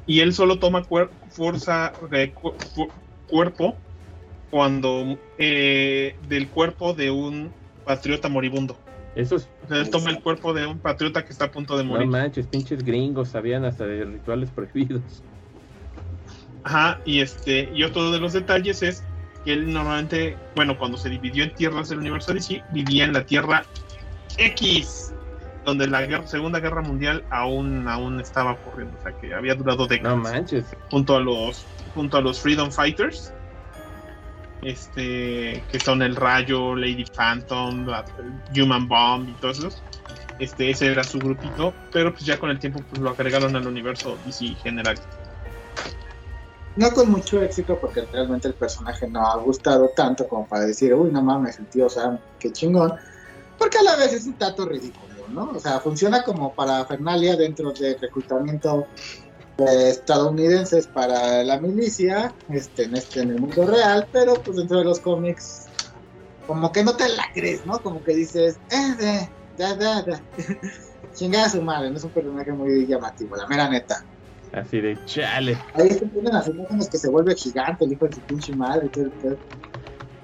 Y 0.07 0.20
él 0.20 0.32
solo 0.32 0.59
toma 0.59 0.82
cuer- 0.82 1.11
fuerza 1.31 1.94
de 2.11 2.32
cu- 2.32 2.55
cuerpo 3.27 3.78
cuando 4.51 5.19
eh, 5.39 6.16
del 6.23 6.51
cuerpo 6.51 6.94
de 6.94 7.11
un 7.11 7.55
patriota 7.85 8.28
moribundo. 8.28 8.81
Eso 9.15 9.36
es. 9.36 9.48
O 9.62 9.69
sea, 9.69 9.78
él 9.78 9.90
toma 9.90 10.11
el 10.11 10.20
cuerpo 10.23 10.52
de 10.52 10.66
un 10.66 10.81
patriota 10.81 11.24
que 11.24 11.32
está 11.32 11.47
a 11.47 11.51
punto 11.51 11.77
de 11.77 11.85
No 11.85 11.90
morir. 11.90 12.09
manches, 12.09 12.47
pinches 12.47 12.85
gringos 12.85 13.28
sabían 13.28 13.65
hasta 13.65 13.86
de 13.86 14.05
rituales 14.05 14.51
prohibidos. 14.51 15.23
Ajá, 16.62 17.01
y 17.05 17.20
este, 17.20 17.70
y 17.73 17.82
otro 17.85 18.11
de 18.11 18.19
los 18.19 18.32
detalles 18.32 18.82
es 18.82 19.02
que 19.44 19.52
él 19.55 19.73
normalmente, 19.73 20.36
bueno, 20.55 20.77
cuando 20.78 20.98
se 20.98 21.09
dividió 21.09 21.44
en 21.44 21.55
tierras 21.55 21.89
del 21.89 21.98
universo 22.01 22.35
DC, 22.35 22.62
vivía 22.73 23.05
en 23.05 23.15
la 23.15 23.24
Tierra 23.24 23.65
X, 24.36 25.12
donde 25.64 25.86
la 25.86 26.02
guerra- 26.06 26.26
Segunda 26.26 26.58
Guerra 26.60 26.80
Mundial 26.82 27.24
aún, 27.30 27.86
aún 27.88 28.20
estaba 28.20 28.52
ocurriendo, 28.52 28.96
o 28.98 29.02
sea 29.02 29.12
que 29.20 29.34
había 29.34 29.54
durado 29.54 29.86
décadas. 29.86 30.16
No 30.16 30.22
manches. 30.22 30.64
junto 30.90 31.16
a 31.16 31.20
los 31.20 31.64
junto 31.94 32.16
a 32.16 32.20
los 32.20 32.40
Freedom 32.40 32.70
Fighters 32.70 33.32
este 34.62 35.62
que 35.72 35.80
son 35.80 36.02
el 36.02 36.16
Rayo, 36.16 36.74
Lady 36.76 37.04
Phantom, 37.16 37.86
la- 37.86 38.04
Human 38.54 38.86
Bomb 38.88 39.28
y 39.30 39.32
todos 39.34 39.58
esos 39.58 39.82
este 40.38 40.70
ese 40.70 40.86
era 40.86 41.02
su 41.04 41.18
grupito 41.18 41.72
pero 41.92 42.12
pues 42.12 42.24
ya 42.24 42.38
con 42.38 42.50
el 42.50 42.58
tiempo 42.58 42.80
pues 42.88 43.00
lo 43.00 43.10
agregaron 43.10 43.56
al 43.56 43.66
universo 43.66 44.18
DC 44.26 44.54
general 44.62 44.96
No 46.76 46.90
con 46.92 47.10
mucho 47.10 47.42
éxito 47.42 47.78
porque 47.80 48.02
realmente 48.12 48.48
el 48.48 48.54
personaje 48.54 49.08
no 49.08 49.26
ha 49.26 49.36
gustado 49.36 49.90
tanto 49.96 50.26
como 50.28 50.46
para 50.46 50.64
decir, 50.66 50.94
uy, 50.94 51.10
no 51.10 51.20
mames, 51.22 51.58
el 51.58 51.66
tío 51.66 51.88
Sam, 51.90 52.18
qué 52.38 52.52
chingón. 52.52 52.92
Porque 53.58 53.76
a 53.78 53.82
la 53.82 53.96
vez 53.96 54.12
es 54.14 54.26
un 54.26 54.34
tato 54.34 54.64
ridículo, 54.66 55.09
¿no? 55.31 55.51
O 55.55 55.61
sea, 55.61 55.81
funciona 55.81 56.23
como 56.23 56.55
para 56.55 56.85
Fernalia 56.86 57.36
dentro 57.36 57.73
del 57.73 57.98
reclutamiento 58.01 58.86
de 59.57 59.90
estadounidenses 59.90 60.86
para 60.86 61.44
la 61.44 61.61
milicia, 61.61 62.35
este, 62.48 62.85
en, 62.85 62.97
este, 62.97 63.20
en 63.20 63.31
el 63.31 63.40
mundo 63.40 63.66
real, 63.66 64.09
pero 64.12 64.35
pues 64.35 64.57
dentro 64.57 64.78
de 64.78 64.85
los 64.85 65.01
cómics, 65.01 65.66
como 66.47 66.73
que 66.73 66.82
no 66.82 66.97
te 66.97 67.09
la 67.09 67.24
crees, 67.35 67.65
¿no? 67.66 67.78
Como 67.81 68.02
que 68.02 68.15
dices, 68.15 68.59
eh, 68.70 68.94
de, 68.98 69.31
da, 69.59 69.74
da, 69.74 70.02
da. 70.02 70.23
Chingada 71.15 71.48
su 71.48 71.61
madre, 71.61 71.90
no 71.90 71.97
es 71.97 72.05
un 72.05 72.11
personaje 72.11 72.52
muy 72.52 72.86
llamativo, 72.86 73.36
la 73.36 73.47
mera 73.47 73.69
neta. 73.69 74.05
Así 74.52 74.81
de 74.81 74.98
chale. 75.05 75.57
Ahí 75.74 75.90
se 75.90 76.07
ponen 76.07 76.32
las 76.32 76.48
imágenes 76.48 76.89
que 76.89 76.98
se 76.98 77.09
vuelve 77.09 77.35
gigante 77.36 77.85
el 77.85 77.93
hijo 77.93 78.07
de 78.07 78.15
su 78.15 78.20
pinche 78.23 78.55
madre 78.55 78.86
y 78.86 78.89
todo 78.89 79.05
el 79.05 79.11
pedo. 79.12 79.39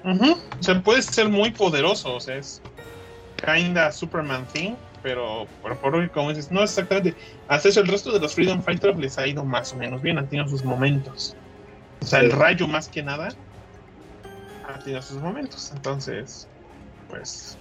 o 0.03 0.63
sea 0.63 0.81
puede 0.81 1.01
ser 1.01 1.27
muy 1.29 1.51
poderoso 1.51 2.15
o 2.15 2.19
sea 2.19 2.37
es 2.37 2.61
kinda 3.45 3.91
Superman 3.91 4.45
thing 4.47 4.75
pero, 5.07 5.47
pero 5.63 5.79
por 5.79 5.95
hoy 5.95 6.09
como 6.09 6.29
dices 6.29 6.51
no 6.51 6.61
exactamente 6.61 7.15
hasta 7.47 7.69
eso 7.69 7.79
el 7.79 7.87
resto 7.87 8.11
de 8.11 8.19
los 8.19 8.35
Freedom 8.35 8.61
Fighters 8.61 8.99
les 8.99 9.17
ha 9.17 9.25
ido 9.25 9.45
más 9.45 9.71
o 9.71 9.77
menos 9.77 10.01
bien 10.01 10.17
han 10.17 10.27
tenido 10.27 10.49
sus 10.49 10.65
momentos 10.65 11.33
o 12.01 12.05
sea 12.05 12.19
el 12.19 12.29
rayo 12.29 12.67
más 12.67 12.89
que 12.89 13.01
nada 13.01 13.29
ha 14.67 14.79
tenido 14.79 15.01
sus 15.01 15.21
momentos 15.21 15.71
entonces 15.73 16.49
pues 17.09 17.57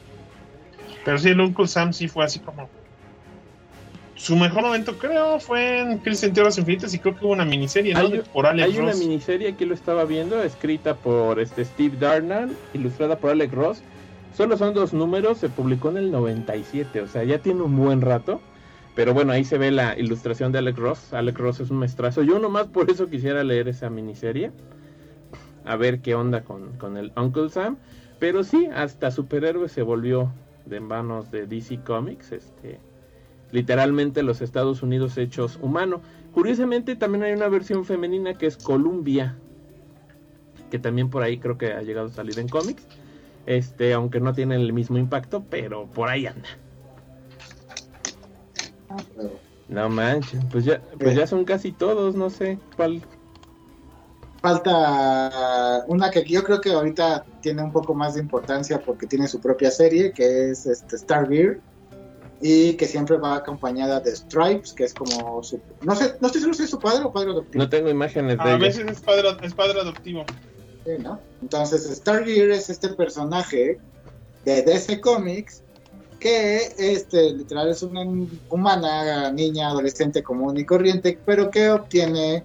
pero 1.04 1.18
sí 1.18 1.28
el 1.28 1.40
Uncle 1.40 1.68
Sam 1.68 1.92
sí 1.92 2.08
fue 2.08 2.24
así 2.24 2.40
como 2.40 2.68
su 4.16 4.34
mejor 4.34 4.62
momento 4.62 4.98
creo 4.98 5.38
fue 5.38 5.78
en 5.78 5.98
Crisis 5.98 6.24
en 6.24 6.32
Tierras 6.32 6.58
Infinitas 6.58 6.94
y 6.94 6.98
creo 6.98 7.16
que 7.16 7.24
hubo 7.26 7.32
una 7.32 7.44
miniserie 7.44 7.94
¿no? 7.94 8.00
Hay 8.00 8.22
por 8.32 8.48
Alex 8.48 8.74
Hay 8.74 8.80
una 8.80 8.94
miniserie 8.94 9.54
que 9.54 9.66
lo 9.66 9.74
estaba 9.74 10.04
viendo, 10.04 10.42
escrita 10.42 10.96
por 10.96 11.38
este 11.38 11.64
Steve 11.64 11.96
Darnall, 11.96 12.56
ilustrada 12.74 13.16
por 13.16 13.30
Alex 13.30 13.54
Ross. 13.54 13.82
Solo 14.36 14.58
son 14.58 14.74
dos 14.74 14.92
números, 14.92 15.38
se 15.38 15.48
publicó 15.48 15.88
en 15.88 15.96
el 15.96 16.10
97, 16.10 17.00
o 17.00 17.06
sea, 17.06 17.24
ya 17.24 17.38
tiene 17.38 17.62
un 17.62 17.74
buen 17.74 18.02
rato. 18.02 18.38
Pero 18.94 19.14
bueno, 19.14 19.32
ahí 19.32 19.44
se 19.44 19.56
ve 19.56 19.70
la 19.70 19.98
ilustración 19.98 20.52
de 20.52 20.58
Alex 20.58 20.78
Ross. 20.78 21.14
Alex 21.14 21.38
Ross 21.38 21.60
es 21.60 21.70
un 21.70 21.78
maestrazo. 21.78 22.22
Yo 22.22 22.38
nomás 22.38 22.66
por 22.66 22.90
eso 22.90 23.08
quisiera 23.08 23.42
leer 23.44 23.66
esa 23.68 23.88
miniserie. 23.88 24.52
A 25.64 25.76
ver 25.76 26.00
qué 26.00 26.14
onda 26.14 26.44
con, 26.44 26.76
con 26.76 26.98
el 26.98 27.12
Uncle 27.16 27.48
Sam. 27.48 27.78
Pero 28.18 28.44
sí, 28.44 28.68
hasta 28.74 29.10
superhéroe 29.10 29.70
se 29.70 29.80
volvió 29.80 30.30
de 30.66 30.80
manos 30.80 31.30
de 31.30 31.46
DC 31.46 31.80
Comics. 31.80 32.32
Este, 32.32 32.78
literalmente 33.52 34.22
los 34.22 34.42
Estados 34.42 34.82
Unidos 34.82 35.16
hechos 35.16 35.58
humano. 35.62 36.02
Curiosamente 36.34 36.94
también 36.94 37.24
hay 37.24 37.32
una 37.32 37.48
versión 37.48 37.86
femenina 37.86 38.34
que 38.34 38.44
es 38.44 38.58
Columbia, 38.58 39.38
que 40.70 40.78
también 40.78 41.08
por 41.08 41.22
ahí 41.22 41.38
creo 41.38 41.56
que 41.56 41.72
ha 41.72 41.80
llegado 41.80 42.08
a 42.08 42.10
salir 42.10 42.38
en 42.38 42.48
cómics. 42.48 42.86
Este, 43.46 43.92
aunque 43.92 44.20
no 44.20 44.34
tiene 44.34 44.56
el 44.56 44.72
mismo 44.72 44.98
impacto, 44.98 45.44
pero 45.48 45.86
por 45.86 46.08
ahí 46.08 46.26
anda. 46.26 46.48
No 49.68 49.88
manches, 49.88 50.44
pues 50.50 50.64
ya, 50.64 50.80
pues 50.98 51.16
ya 51.16 51.26
son 51.26 51.44
casi 51.44 51.72
todos, 51.72 52.16
no 52.16 52.28
sé 52.28 52.58
cuál. 52.76 53.02
Falta 54.42 55.84
una 55.88 56.10
que 56.10 56.24
yo 56.24 56.44
creo 56.44 56.60
que 56.60 56.72
ahorita 56.72 57.24
tiene 57.40 57.62
un 57.62 57.72
poco 57.72 57.94
más 57.94 58.14
de 58.14 58.20
importancia 58.20 58.80
porque 58.80 59.06
tiene 59.06 59.26
su 59.28 59.40
propia 59.40 59.70
serie, 59.70 60.12
que 60.12 60.50
es 60.50 60.66
este 60.66 60.98
Starbeard, 60.98 61.58
y 62.40 62.74
que 62.74 62.86
siempre 62.86 63.16
va 63.16 63.36
acompañada 63.36 64.00
de 64.00 64.14
Stripes, 64.14 64.72
que 64.72 64.84
es 64.84 64.94
como 64.94 65.42
su... 65.42 65.60
No 65.82 65.94
sé, 65.96 66.16
no 66.20 66.26
estoy 66.26 66.42
seguro 66.42 66.56
si 66.56 66.64
es 66.64 66.70
su 66.70 66.78
padre 66.78 67.04
o 67.04 67.12
padre 67.12 67.30
adoptivo. 67.30 67.64
No 67.64 67.68
tengo 67.68 67.88
imágenes 67.88 68.36
de 68.38 68.42
a 68.42 68.48
ella. 68.48 68.58
veces 68.58 68.86
es 68.86 69.00
padre, 69.00 69.28
es 69.42 69.54
padre 69.54 69.80
adoptivo 69.80 70.24
Sí, 70.86 70.92
¿no? 71.02 71.18
Entonces, 71.42 71.82
Stargear 71.96 72.50
es 72.50 72.70
este 72.70 72.90
personaje 72.90 73.78
de 74.44 74.62
DC 74.62 75.00
Comics 75.00 75.62
que 76.20 76.72
este 76.78 77.30
literal 77.32 77.68
es 77.68 77.82
una 77.82 78.02
humana, 78.48 79.30
niña, 79.32 79.68
adolescente 79.68 80.22
común 80.22 80.56
y 80.58 80.64
corriente, 80.64 81.18
pero 81.26 81.50
que 81.50 81.70
obtiene 81.70 82.44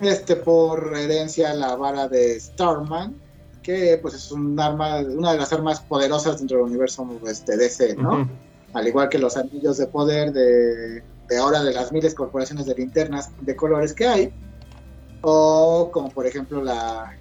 este 0.00 0.36
por 0.36 0.96
herencia 0.96 1.52
la 1.54 1.76
vara 1.76 2.08
de 2.08 2.38
Starman, 2.38 3.14
que 3.62 3.98
pues 4.00 4.14
es 4.14 4.32
un 4.32 4.58
arma, 4.58 5.00
una 5.00 5.32
de 5.32 5.38
las 5.38 5.52
armas 5.52 5.80
poderosas 5.80 6.38
dentro 6.38 6.58
del 6.58 6.66
universo 6.66 7.06
este, 7.26 7.56
DC, 7.56 7.96
¿no? 7.96 8.28
Al 8.72 8.88
igual 8.88 9.08
que 9.08 9.18
los 9.18 9.36
anillos 9.36 9.76
de 9.76 9.86
poder 9.86 10.32
de, 10.32 11.02
de 11.28 11.38
ahora 11.38 11.62
de 11.62 11.74
las 11.74 11.92
miles 11.92 12.14
corporaciones 12.14 12.66
de 12.66 12.74
linternas 12.74 13.30
de 13.40 13.54
colores 13.54 13.92
que 13.92 14.06
hay, 14.06 14.32
o 15.20 15.90
como 15.92 16.08
por 16.10 16.26
ejemplo 16.26 16.62
la 16.62 17.16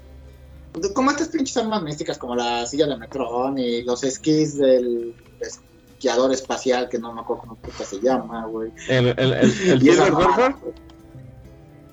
como 0.94 1.12
estas 1.12 1.28
pinches 1.30 1.58
armas 1.58 1.84
místicas 1.84 2.18
como 2.18 2.36
la 2.36 2.66
silla 2.66 2.88
de 2.88 2.98
Metron 2.98 3.58
y 3.58 3.84
los 3.84 4.04
esquís 4.04 4.58
del 4.58 5.16
esquiador 5.42 6.32
espacial 6.32 6.88
que 6.90 6.98
no 6.98 7.14
me 7.14 7.22
acuerdo 7.22 7.42
cómo 7.44 7.56
puta 7.56 7.84
se 7.84 8.00
llama, 8.00 8.46
güey. 8.48 8.72
El, 8.88 9.08
el, 9.18 9.34
el, 9.34 9.52
Silver 9.52 10.08
Surfer. 10.12 10.56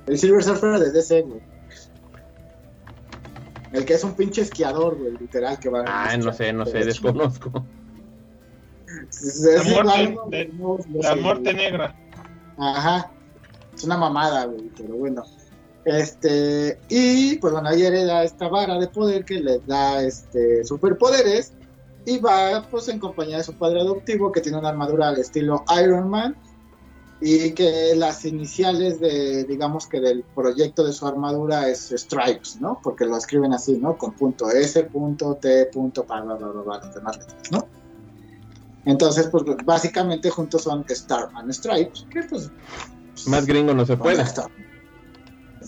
El 0.06 0.18
Silver 0.18 0.44
Surfer 0.44 0.78
de 0.78 0.92
DC, 0.92 1.22
güey. 1.22 1.40
El 3.72 3.84
que 3.84 3.94
es 3.94 4.04
un 4.04 4.14
pinche 4.14 4.40
esquiador, 4.42 4.96
güey, 4.96 5.12
literal, 5.18 5.58
que 5.58 5.68
va 5.68 5.84
Ah, 5.86 6.16
no 6.16 6.32
sé, 6.32 6.52
no 6.54 6.64
sé, 6.64 6.80
Es- 6.80 6.86
desconozco. 6.86 7.64
es- 9.10 9.40
La 9.44 9.52
es 9.62 9.68
muerte 9.68 10.02
igual, 10.02 10.14
¿no? 10.14 10.30
de- 10.30 10.48
No, 10.54 10.78
no 10.88 11.02
la 11.02 11.14
sé, 11.14 11.20
muerte 11.20 11.52
güey. 11.52 11.56
negra 11.56 11.94
Ajá. 12.56 13.10
Es 13.74 13.84
una 13.84 13.96
mamada, 13.98 14.46
güey, 14.46 14.70
pero 14.76 14.94
bueno. 14.94 15.22
Este, 15.88 16.78
y 16.90 17.36
pues 17.36 17.50
bueno, 17.50 17.70
ahí 17.70 17.82
hereda 17.82 18.22
esta 18.22 18.46
vara 18.48 18.78
de 18.78 18.88
poder 18.88 19.24
que 19.24 19.40
le 19.40 19.58
da 19.60 20.02
este 20.02 20.62
superpoderes 20.62 21.54
y 22.04 22.18
va 22.18 22.62
pues 22.70 22.88
en 22.88 22.98
compañía 22.98 23.38
de 23.38 23.44
su 23.44 23.54
padre 23.54 23.80
adoptivo 23.80 24.30
que 24.30 24.42
tiene 24.42 24.58
una 24.58 24.68
armadura 24.68 25.08
al 25.08 25.18
estilo 25.18 25.64
Iron 25.82 26.10
Man 26.10 26.36
y 27.22 27.52
que 27.52 27.94
las 27.96 28.26
iniciales 28.26 29.00
de 29.00 29.44
digamos 29.44 29.86
que 29.86 29.98
del 29.98 30.24
proyecto 30.34 30.84
de 30.84 30.92
su 30.92 31.06
armadura 31.06 31.66
es 31.70 31.90
Stripes, 31.96 32.60
¿no? 32.60 32.78
Porque 32.82 33.06
lo 33.06 33.16
escriben 33.16 33.54
así, 33.54 33.78
¿no? 33.78 33.96
Con 33.96 34.12
punto 34.12 34.50
S, 34.50 34.84
punto 34.84 35.36
T, 35.40 35.70
punto, 35.72 36.04
bla, 36.04 36.20
bla, 36.20 36.34
bla, 36.34 36.48
bla, 36.48 36.62
bla, 36.64 36.80
las 36.84 36.94
demás 36.94 37.16
letras, 37.16 37.50
¿no? 37.50 37.66
Entonces, 38.84 39.28
pues 39.28 39.44
básicamente 39.64 40.28
juntos 40.28 40.64
son 40.64 40.84
Starman 40.86 41.50
Stripes, 41.50 42.06
que 42.10 42.24
pues 42.24 42.50
Más 43.26 43.46
gringo 43.46 43.72
no 43.72 43.86
se 43.86 43.96
puede. 43.96 44.20
Está. 44.20 44.50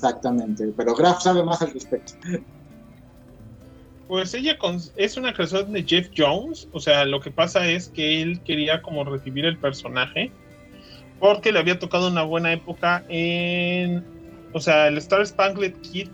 Exactamente, 0.02 0.72
pero 0.74 0.94
Graf 0.94 1.22
sabe 1.22 1.44
más 1.44 1.60
al 1.60 1.72
respecto. 1.72 2.12
Pues 4.06 4.32
ella 4.32 4.56
es 4.96 5.16
una 5.18 5.34
creación 5.34 5.72
de 5.72 5.84
Jeff 5.84 6.08
Jones, 6.16 6.66
o 6.72 6.80
sea, 6.80 7.04
lo 7.04 7.20
que 7.20 7.30
pasa 7.30 7.68
es 7.68 7.88
que 7.90 8.22
él 8.22 8.42
quería 8.42 8.80
como 8.80 9.04
revivir 9.04 9.44
el 9.44 9.58
personaje 9.58 10.32
porque 11.18 11.52
le 11.52 11.58
había 11.58 11.78
tocado 11.78 12.08
una 12.08 12.22
buena 12.22 12.50
época 12.52 13.04
en, 13.10 14.02
o 14.54 14.58
sea, 14.60 14.88
el 14.88 14.96
Star 14.96 15.24
Spangled 15.26 15.74
Kid 15.82 16.08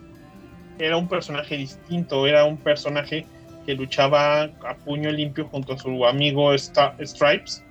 era 0.79 0.97
un 0.97 1.09
personaje 1.09 1.57
distinto, 1.57 2.27
era 2.27 2.45
un 2.45 2.59
personaje 2.59 3.29
que 3.65 3.75
luchaba 3.75 4.43
a 4.43 4.77
puño 4.85 5.11
limpio 5.13 5.47
junto 5.47 5.75
a 5.75 5.79
su 5.79 6.05
amigo 6.07 6.53
Sta- 6.59 6.97
Stripes 7.01 7.63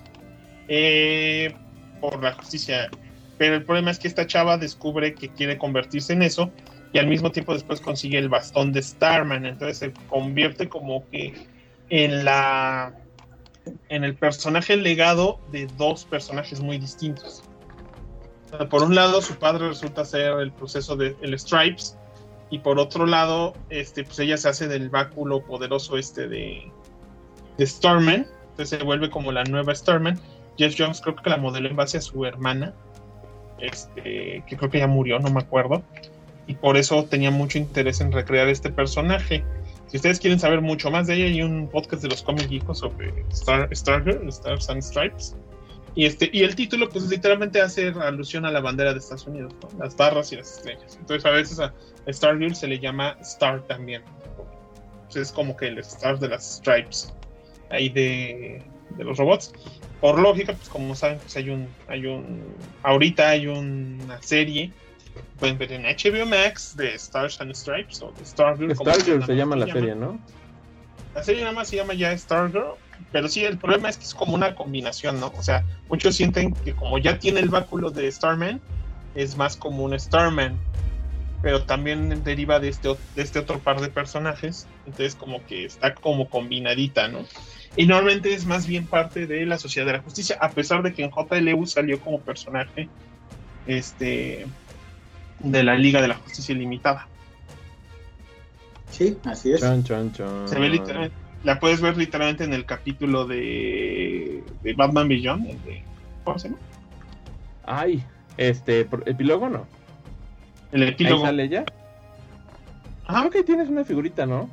eh, 0.69 1.53
por 1.99 2.23
la 2.23 2.31
justicia. 2.33 2.89
Pero 3.37 3.55
el 3.55 3.63
problema 3.63 3.91
es 3.91 3.99
que 3.99 4.07
esta 4.07 4.25
chava 4.25 4.57
descubre 4.57 5.13
que 5.13 5.29
quiere 5.29 5.57
convertirse 5.57 6.13
en 6.13 6.21
eso 6.21 6.51
y 6.93 6.99
al 6.99 7.07
mismo 7.07 7.31
tiempo 7.31 7.53
después 7.53 7.81
consigue 7.81 8.17
el 8.17 8.29
bastón 8.29 8.71
de 8.71 8.81
Starman, 8.81 9.45
entonces 9.45 9.77
se 9.77 9.93
convierte 10.07 10.69
como 10.69 11.07
que 11.09 11.33
en 11.89 12.23
la 12.23 12.93
en 13.89 14.03
el 14.03 14.15
personaje 14.15 14.77
legado 14.77 15.39
de 15.51 15.67
dos 15.77 16.05
personajes 16.05 16.61
muy 16.61 16.77
distintos. 16.77 17.43
Por 18.69 18.83
un 18.83 18.95
lado, 18.95 19.21
su 19.21 19.35
padre 19.35 19.67
resulta 19.67 20.05
ser 20.05 20.39
el 20.39 20.51
proceso 20.51 20.95
de 20.95 21.15
el 21.21 21.37
Stripes, 21.37 21.97
y 22.49 22.59
por 22.59 22.79
otro 22.79 23.05
lado, 23.05 23.53
este, 23.69 24.03
pues 24.03 24.19
ella 24.19 24.37
se 24.37 24.49
hace 24.49 24.67
del 24.67 24.89
báculo 24.89 25.43
poderoso 25.43 25.97
este 25.97 26.27
de, 26.27 26.71
de 27.57 27.67
Starman, 27.67 28.27
entonces 28.51 28.79
se 28.79 28.85
vuelve 28.85 29.09
como 29.09 29.31
la 29.31 29.43
nueva 29.43 29.73
Starman. 29.73 30.19
Jeff 30.57 30.75
Jones 30.77 31.01
creo 31.01 31.15
que 31.15 31.29
la 31.29 31.37
modeló 31.37 31.67
en 31.67 31.75
base 31.75 31.97
a 31.97 32.01
su 32.01 32.23
hermana, 32.23 32.73
este, 33.59 34.43
que 34.47 34.57
creo 34.57 34.69
que 34.69 34.79
ya 34.79 34.87
murió, 34.87 35.19
no 35.19 35.29
me 35.29 35.39
acuerdo, 35.39 35.83
y 36.47 36.55
por 36.55 36.77
eso 36.77 37.05
tenía 37.05 37.31
mucho 37.31 37.57
interés 37.57 38.01
en 38.01 38.11
recrear 38.11 38.47
este 38.47 38.69
personaje. 38.69 39.43
Si 39.87 39.97
ustedes 39.97 40.19
quieren 40.19 40.39
saber 40.39 40.61
mucho 40.61 40.91
más 40.91 41.07
de 41.07 41.15
ella, 41.15 41.25
hay 41.25 41.41
un 41.41 41.67
podcast 41.67 42.03
de 42.03 42.09
los 42.09 42.21
cómics 42.23 42.47
geekos 42.47 42.79
sobre 42.79 43.13
Star, 43.29 43.69
Stargirl, 43.75 44.27
Stars 44.29 44.69
and 44.69 44.81
Stripes. 44.81 45.35
Y, 45.95 46.05
este, 46.05 46.29
y 46.33 46.43
el 46.43 46.55
título, 46.55 46.89
pues 46.89 47.05
literalmente 47.05 47.61
hace 47.61 47.87
alusión 47.87 48.45
a 48.45 48.51
la 48.51 48.59
bandera 48.59 48.91
de 48.91 48.99
Estados 48.99 49.27
Unidos, 49.27 49.53
las 49.79 49.95
barras 49.95 50.31
y 50.33 50.35
las 50.35 50.57
estrellas. 50.57 50.97
Entonces, 50.99 51.25
a 51.25 51.29
veces 51.29 51.59
a 51.59 51.73
Stargirl 52.11 52.53
se 52.53 52.67
le 52.67 52.79
llama 52.79 53.17
Star 53.21 53.61
también. 53.61 54.01
Entonces, 55.03 55.29
es 55.29 55.31
como 55.31 55.55
que 55.55 55.67
el 55.67 55.77
Star 55.79 56.19
de 56.19 56.27
las 56.27 56.57
Stripes 56.57 57.13
ahí 57.69 57.87
de, 57.89 58.61
de 58.97 59.03
los 59.03 59.17
robots. 59.17 59.53
Por 60.05 60.19
lógica, 60.19 60.53
pues 60.53 60.69
como 60.69 60.93
saben, 60.93 61.17
pues 61.17 61.35
hay 61.35 61.49
un, 61.49 61.67
hay 61.87 62.05
un, 62.05 62.43
ahorita 62.83 63.29
hay 63.29 63.47
una 63.47 64.21
serie 64.21 64.71
pueden 65.39 65.57
ver 65.57 65.71
en 65.71 65.81
HBO 65.81 66.27
Max 66.27 66.77
de 66.77 66.93
Stars 66.93 67.41
and 67.41 67.55
Stripes 67.55 68.03
o 68.03 68.11
de 68.11 68.23
Stargirl. 68.23 68.75
Stargirl 68.75 69.25
se 69.25 69.35
llama 69.35 69.55
la 69.55 69.65
serie, 69.65 69.95
¿no? 69.95 70.19
La 71.15 71.23
serie 71.23 71.41
nada 71.41 71.55
más 71.55 71.69
se 71.69 71.77
llama 71.77 71.95
ya 71.95 72.15
Stargirl, 72.15 72.75
pero 73.11 73.27
sí, 73.27 73.45
el 73.45 73.57
problema 73.57 73.89
es 73.89 73.97
que 73.97 74.03
es 74.03 74.13
como 74.13 74.35
una 74.35 74.53
combinación, 74.53 75.19
¿no? 75.19 75.33
O 75.35 75.41
sea, 75.41 75.65
muchos 75.89 76.13
sienten 76.13 76.53
que 76.53 76.73
como 76.73 76.99
ya 76.99 77.17
tiene 77.17 77.39
el 77.39 77.49
báculo 77.49 77.89
de 77.89 78.11
Starman, 78.11 78.61
es 79.15 79.35
más 79.35 79.57
como 79.57 79.85
un 79.85 79.99
Starman, 79.99 80.55
pero 81.41 81.63
también 81.63 82.23
deriva 82.23 82.59
de 82.59 82.69
este, 82.69 82.89
de 82.89 83.23
este 83.23 83.39
otro 83.39 83.57
par 83.57 83.81
de 83.81 83.87
personajes, 83.87 84.67
entonces 84.85 85.15
como 85.15 85.43
que 85.47 85.65
está 85.65 85.95
como 85.95 86.29
combinadita, 86.29 87.07
¿no? 87.07 87.25
Y 87.77 87.85
normalmente 87.85 88.33
es 88.33 88.45
más 88.45 88.67
bien 88.67 88.85
parte 88.87 89.27
de 89.27 89.45
la 89.45 89.57
Sociedad 89.57 89.85
de 89.87 89.93
la 89.93 90.01
Justicia, 90.01 90.37
a 90.39 90.49
pesar 90.51 90.81
de 90.81 90.93
que 90.93 91.03
en 91.03 91.11
JLU 91.11 91.65
salió 91.65 91.99
como 91.99 92.21
personaje 92.21 92.87
este 93.67 94.45
de 95.39 95.63
la 95.63 95.75
Liga 95.75 96.01
de 96.01 96.07
la 96.07 96.15
Justicia 96.15 96.55
Ilimitada. 96.55 97.07
Sí, 98.91 99.17
así 99.25 99.51
es. 99.51 99.59
Chon, 99.59 99.83
chon, 99.83 100.13
chon. 100.13 100.47
Se 100.47 100.57
ve 100.57 100.69
literalmente, 100.69 101.15
la 101.43 101.59
puedes 101.59 101.81
ver 101.81 101.97
literalmente 101.97 102.43
en 102.45 102.53
el 102.53 102.65
capítulo 102.65 103.25
de, 103.25 104.41
de 104.63 104.73
Batman 104.73 105.07
Beyond, 105.09 105.49
el 105.49 105.63
de, 105.63 105.83
¿cómo 106.23 106.39
se 106.39 106.47
llama? 106.49 106.59
Ay, 107.65 108.03
este, 108.37 108.81
epílogo 109.05 109.49
no. 109.49 109.67
El 110.71 110.83
Ahí 110.83 110.89
epílogo. 110.89 111.25
sale 111.25 111.43
ella. 111.43 111.65
Ajá, 113.05 113.19
Creo 113.21 113.31
que 113.31 113.43
tienes 113.43 113.69
una 113.69 113.83
figurita, 113.83 114.25
¿no? 114.25 114.49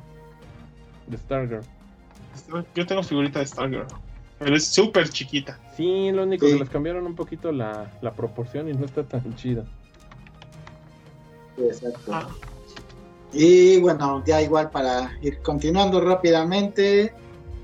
De 1.07 1.17
Stargirl. 1.17 1.63
Yo 2.75 2.85
tengo 2.85 3.03
figurita 3.03 3.39
de 3.39 3.45
Stargirl, 3.47 3.85
pero 4.39 4.55
es 4.55 4.67
súper 4.67 5.09
chiquita. 5.09 5.59
Sí, 5.77 6.11
lo 6.11 6.23
único 6.23 6.45
Sí. 6.45 6.53
que 6.53 6.59
les 6.59 6.69
cambiaron 6.69 7.05
un 7.05 7.15
poquito 7.15 7.51
la, 7.51 7.91
la 8.01 8.13
proporción 8.13 8.69
y 8.69 8.73
no 8.73 8.85
está 8.85 9.03
tan 9.03 9.35
chido. 9.35 9.65
Exacto. 11.57 11.99
Ah, 12.11 12.27
Y 13.31 13.79
bueno, 13.79 14.23
ya 14.25 14.41
igual 14.41 14.69
para 14.69 15.11
ir 15.21 15.39
continuando 15.41 15.99
rápidamente, 16.01 17.13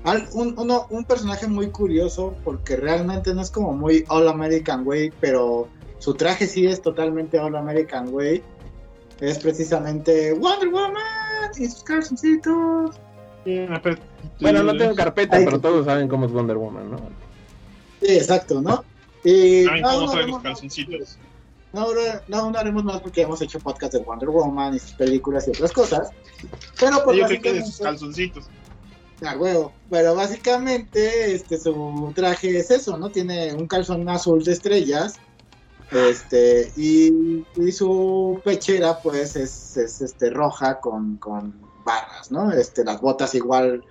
al- 0.04 0.28
un, 0.32 0.54
uno- 0.58 0.86
un 0.90 1.04
personaje 1.04 1.46
muy 1.46 1.70
curioso 1.70 2.34
porque 2.44 2.76
realmente 2.76 3.32
no 3.34 3.40
es 3.40 3.50
como 3.52 3.72
muy 3.72 4.04
All 4.08 4.26
American 4.28 4.84
Way, 4.86 5.12
pero 5.20 5.68
su 5.98 6.14
traje 6.14 6.46
sí 6.48 6.66
es 6.66 6.82
totalmente 6.82 7.38
All 7.38 7.54
American 7.54 8.12
Way. 8.12 8.42
Es 9.20 9.38
precisamente 9.38 10.32
Wonder 10.32 10.70
Woman 10.70 11.50
y 11.58 11.66
sus 11.68 11.84
calzoncitos. 11.84 12.96
pero- 13.44 13.96
Bueno, 14.40 14.62
no 14.62 14.76
tengo 14.76 14.94
carpeta, 14.94 15.38
pero 15.44 15.60
todos 15.60 15.86
saben 15.86 16.08
cómo 16.08 16.26
es 16.26 16.32
Wonder 16.32 16.56
Woman, 16.56 16.90
¿no? 16.90 16.98
Sí, 18.00 18.16
exacto, 18.16 18.60
¿no? 18.60 18.84
Y 19.24 19.64
¿Saben 19.64 19.82
no, 19.82 19.88
cómo 19.90 20.14
no, 20.14 20.26
los 20.26 20.42
calzoncitos? 20.42 21.18
no, 21.72 21.86
no, 22.28 22.50
no 22.50 22.58
haremos 22.58 22.84
más 22.84 23.00
porque 23.00 23.22
hemos 23.22 23.40
hecho 23.42 23.58
podcast 23.60 23.92
de 23.92 24.00
Wonder 24.00 24.30
Woman 24.30 24.74
y 24.74 24.78
sus 24.78 24.92
películas 24.92 25.46
y 25.46 25.50
otras 25.50 25.72
cosas. 25.72 26.10
Pero 26.78 27.04
pues 27.04 27.18
Yo 27.18 27.26
creo 27.26 27.42
que 27.42 27.52
de 27.54 27.64
sus 27.64 27.78
calzoncitos. 27.78 28.48
Ah, 29.22 29.36
huevo. 29.38 29.72
Pero 29.90 30.14
básicamente, 30.14 31.34
este, 31.34 31.58
su 31.58 32.12
traje 32.14 32.58
es 32.58 32.70
eso, 32.70 32.96
¿no? 32.96 33.10
Tiene 33.10 33.52
un 33.52 33.66
calzón 33.66 34.08
azul 34.08 34.42
de 34.42 34.52
estrellas. 34.52 35.14
Este, 35.92 36.72
y, 36.76 37.44
y 37.56 37.72
su 37.72 38.40
pechera, 38.44 39.00
pues, 39.02 39.36
es, 39.36 39.76
es, 39.76 40.00
este, 40.00 40.30
roja 40.30 40.80
con, 40.80 41.16
con 41.16 41.54
barras, 41.84 42.30
¿no? 42.30 42.52
Este, 42.52 42.84
las 42.84 43.00
botas 43.00 43.34
igual 43.34 43.84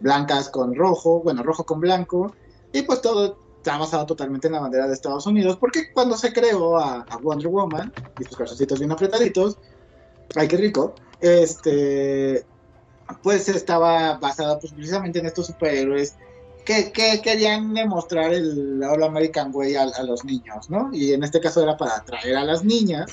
blancas 0.00 0.48
con 0.48 0.74
rojo, 0.74 1.20
bueno, 1.22 1.42
rojo 1.42 1.64
con 1.64 1.80
blanco. 1.80 2.32
Y 2.72 2.82
pues 2.82 3.00
todo 3.00 3.38
está 3.56 3.76
basado 3.78 4.06
totalmente 4.06 4.46
en 4.46 4.54
la 4.54 4.60
bandera 4.60 4.86
de 4.86 4.94
Estados 4.94 5.26
Unidos, 5.26 5.56
porque 5.56 5.92
cuando 5.92 6.16
se 6.16 6.32
creó 6.32 6.78
a, 6.78 7.00
a 7.08 7.16
Wonder 7.18 7.48
Woman, 7.48 7.92
y 8.18 8.24
sus 8.24 8.36
calzoncitos 8.36 8.78
bien 8.78 8.92
apretaditos, 8.92 9.58
ay, 10.36 10.48
qué 10.48 10.56
rico, 10.56 10.94
este, 11.20 12.44
pues 13.22 13.48
estaba 13.48 14.18
basada 14.18 14.58
pues 14.58 14.72
precisamente 14.72 15.18
en 15.18 15.26
estos 15.26 15.46
superhéroes 15.46 16.16
que, 16.64 16.92
que 16.92 17.20
querían 17.22 17.74
demostrar 17.74 18.32
el 18.32 18.82
All 18.82 19.02
American 19.02 19.50
Way 19.54 19.74
a, 19.76 19.82
a 19.82 20.02
los 20.02 20.24
niños, 20.24 20.68
¿no? 20.70 20.90
Y 20.92 21.12
en 21.12 21.24
este 21.24 21.40
caso 21.40 21.62
era 21.62 21.76
para 21.76 21.96
atraer 21.96 22.36
a 22.36 22.44
las 22.44 22.62
niñas 22.62 23.10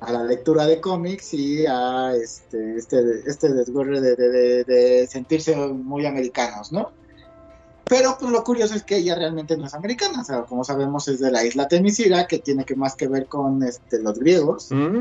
a 0.00 0.12
la 0.12 0.24
lectura 0.24 0.66
de 0.66 0.80
cómics 0.80 1.34
y 1.34 1.66
a 1.66 2.14
este, 2.14 2.76
este, 2.76 3.22
este 3.26 3.52
desgorre 3.52 4.00
de, 4.00 4.16
de, 4.64 5.06
sentirse 5.06 5.54
muy 5.56 6.06
americanos, 6.06 6.72
¿no? 6.72 6.90
Pero 7.84 8.16
pues 8.18 8.30
lo 8.30 8.42
curioso 8.44 8.74
es 8.74 8.82
que 8.84 8.96
ella 8.98 9.14
realmente 9.16 9.56
no 9.56 9.66
es 9.66 9.74
americana, 9.74 10.22
o 10.22 10.24
sea, 10.24 10.42
como 10.42 10.64
sabemos 10.64 11.06
es 11.08 11.20
de 11.20 11.30
la 11.30 11.44
isla 11.44 11.68
Temisira, 11.68 12.26
que 12.26 12.38
tiene 12.38 12.64
que 12.64 12.76
más 12.76 12.94
que 12.94 13.08
ver 13.08 13.26
con 13.26 13.62
este, 13.62 14.00
los 14.00 14.18
griegos 14.18 14.68
¿Mm? 14.70 15.00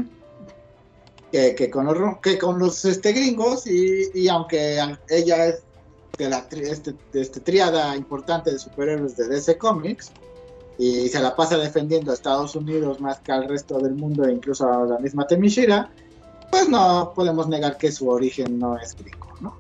que, 1.32 1.54
que 1.56 1.70
con 1.70 1.86
los 1.86 2.18
que 2.18 2.38
con 2.40 2.58
los 2.58 2.84
este 2.86 3.14
gringos 3.14 3.68
y, 3.68 4.10
y 4.16 4.28
aunque 4.28 4.80
ella 5.10 5.46
es 5.46 5.62
de 6.18 6.30
la 6.30 6.50
tri- 6.50 6.68
este, 6.68 6.96
de 7.14 7.22
este 7.22 7.40
triada 7.40 7.96
importante 7.96 8.52
de 8.52 8.58
superhéroes 8.60 9.16
de 9.16 9.28
DC 9.28 9.58
Comics 9.60 10.12
y 10.80 11.10
se 11.10 11.20
la 11.20 11.36
pasa 11.36 11.58
defendiendo 11.58 12.10
a 12.10 12.14
Estados 12.14 12.56
Unidos 12.56 13.00
más 13.02 13.20
que 13.20 13.34
al 13.34 13.48
resto 13.48 13.78
del 13.80 13.94
mundo 13.96 14.24
e 14.26 14.32
incluso 14.32 14.72
a 14.72 14.86
la 14.86 14.98
misma 14.98 15.28
Temishira 15.28 15.92
pues 16.50 16.70
no 16.70 17.12
podemos 17.14 17.48
negar 17.50 17.78
que 17.78 17.92
su 17.92 18.10
origen 18.10 18.58
no 18.58 18.78
es 18.80 18.96
gringo 18.96 19.28
¿no? 19.42 19.58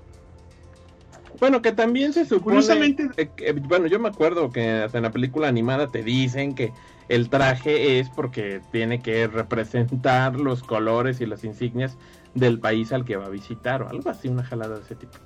Bueno, 1.39 1.61
que 1.61 1.71
también 1.71 2.11
se 2.13 2.25
supone. 2.25 2.57
Curiosamente- 2.57 3.09
eh, 3.17 3.53
bueno, 3.53 3.87
yo 3.87 3.99
me 3.99 4.09
acuerdo 4.09 4.49
que 4.51 4.69
hasta 4.81 4.97
en 4.97 5.03
la 5.03 5.11
película 5.11 5.47
animada 5.47 5.89
te 5.89 6.03
dicen 6.03 6.53
que 6.55 6.73
el 7.07 7.29
traje 7.29 7.99
es 7.99 8.09
porque 8.09 8.61
tiene 8.71 9.01
que 9.01 9.27
representar 9.27 10.35
los 10.35 10.63
colores 10.63 11.21
y 11.21 11.25
las 11.25 11.43
insignias 11.43 11.97
del 12.33 12.59
país 12.59 12.91
al 12.91 13.05
que 13.05 13.15
va 13.15 13.25
a 13.25 13.29
visitar 13.29 13.81
o 13.83 13.89
algo 13.89 14.09
así, 14.09 14.27
una 14.27 14.43
jalada 14.43 14.75
de 14.75 14.81
ese 14.81 14.95
tipo. 14.95 15.17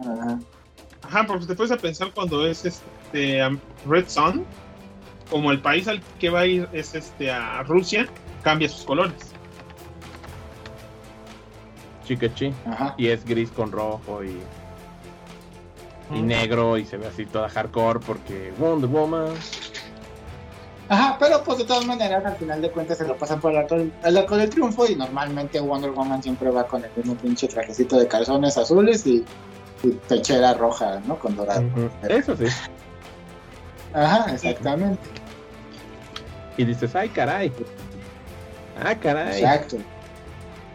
Ajá. 0.00 0.38
Ajá, 1.02 1.26
porque 1.26 1.46
te 1.46 1.54
puedes 1.54 1.70
a 1.70 1.76
pensar 1.76 2.10
cuando 2.14 2.46
es 2.46 2.64
este 2.64 3.46
um, 3.46 3.58
Red 3.86 4.08
Sun, 4.08 4.44
como 5.34 5.50
el 5.50 5.60
país 5.60 5.88
al 5.88 6.00
que 6.20 6.30
va 6.30 6.40
a 6.42 6.46
ir 6.46 6.68
es 6.72 6.94
este 6.94 7.28
a 7.28 7.64
Rusia, 7.64 8.06
cambia 8.44 8.68
sus 8.68 8.84
colores. 8.84 9.32
Chiquechi. 12.04 12.54
Ajá. 12.64 12.94
Y 12.96 13.08
es 13.08 13.24
gris 13.24 13.50
con 13.50 13.72
rojo 13.72 14.22
y, 14.22 14.38
y 16.14 16.22
negro 16.22 16.78
y 16.78 16.84
se 16.84 16.98
ve 16.98 17.08
así 17.08 17.26
toda 17.26 17.48
hardcore 17.48 17.98
porque 17.98 18.52
Wonder 18.60 18.88
Woman. 18.88 19.34
Ajá, 20.88 21.16
pero 21.18 21.42
pues 21.42 21.58
de 21.58 21.64
todas 21.64 21.84
maneras 21.84 22.24
al 22.24 22.36
final 22.36 22.62
de 22.62 22.70
cuentas 22.70 22.98
se 22.98 23.08
lo 23.08 23.16
pasan 23.16 23.40
por 23.40 23.50
el 23.50 23.58
arco, 23.58 23.74
el 23.74 24.16
arco 24.16 24.36
del 24.36 24.50
triunfo 24.50 24.86
y 24.86 24.94
normalmente 24.94 25.58
Wonder 25.58 25.90
Woman 25.90 26.22
siempre 26.22 26.48
va 26.48 26.64
con 26.68 26.84
el 26.84 26.92
mismo 26.94 27.16
pinche 27.16 27.48
trajecito 27.48 27.98
de 27.98 28.06
calzones 28.06 28.56
azules 28.56 29.04
y, 29.04 29.24
y 29.82 29.88
pechera 30.08 30.54
roja, 30.54 31.02
¿no? 31.08 31.18
Con 31.18 31.34
dorado. 31.34 31.64
Eso 32.08 32.36
sí. 32.36 32.46
Ajá, 33.92 34.32
exactamente. 34.32 35.23
Y 36.56 36.64
dices, 36.64 36.94
ay 36.94 37.08
caray. 37.08 37.52
Ah, 38.82 38.94
caray. 38.94 39.40
Exacto. 39.40 39.78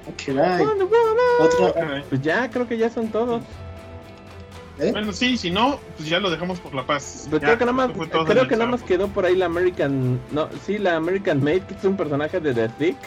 Ah, 0.08 0.12
caray. 0.26 0.66
Otro. 1.40 1.74
Pues 2.10 2.22
ya, 2.22 2.50
creo 2.50 2.68
que 2.68 2.78
ya 2.78 2.90
son 2.90 3.08
todos. 3.10 3.44
¿eh? 4.80 4.92
Bueno, 4.92 5.12
sí, 5.12 5.38
si 5.38 5.52
no, 5.52 5.80
pues 5.98 6.10
ya 6.10 6.20
lo 6.20 6.30
dejamos 6.30 6.60
por 6.60 6.74
la 6.74 6.86
paz. 6.86 7.28
Pues 7.30 7.42
Ya, 7.42 7.48
creo 7.48 7.58
que 7.60 7.66
nada 7.66 7.88
más, 7.88 7.92
creo 8.26 8.48
que 8.48 8.56
nada 8.56 8.72
más 8.72 8.84
quedó 8.84 9.08
por 9.08 9.26
ahí 9.26 9.36
la 9.36 9.46
American, 9.46 10.20
no, 10.32 10.50
sí, 10.66 10.78
la 10.78 10.96
American 10.96 11.44
Maid, 11.44 11.64
que 11.64 11.74
es 11.76 11.84
un 11.84 11.98
personaje 11.98 12.40
de 12.40 12.54
The 12.54 12.70
Thick, 12.70 12.98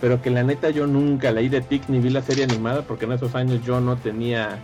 pero 0.00 0.20
que 0.22 0.30
la 0.30 0.42
neta 0.42 0.70
yo 0.70 0.86
nunca 0.86 1.30
leí 1.30 1.48
de 1.48 1.60
Tic 1.60 1.88
ni 1.88 1.98
vi 1.98 2.10
la 2.10 2.22
serie 2.22 2.44
animada 2.44 2.82
porque 2.82 3.04
en 3.04 3.12
esos 3.12 3.34
años 3.34 3.60
yo 3.64 3.80
no 3.80 3.96
tenía 3.96 4.58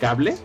cable. 0.00 0.36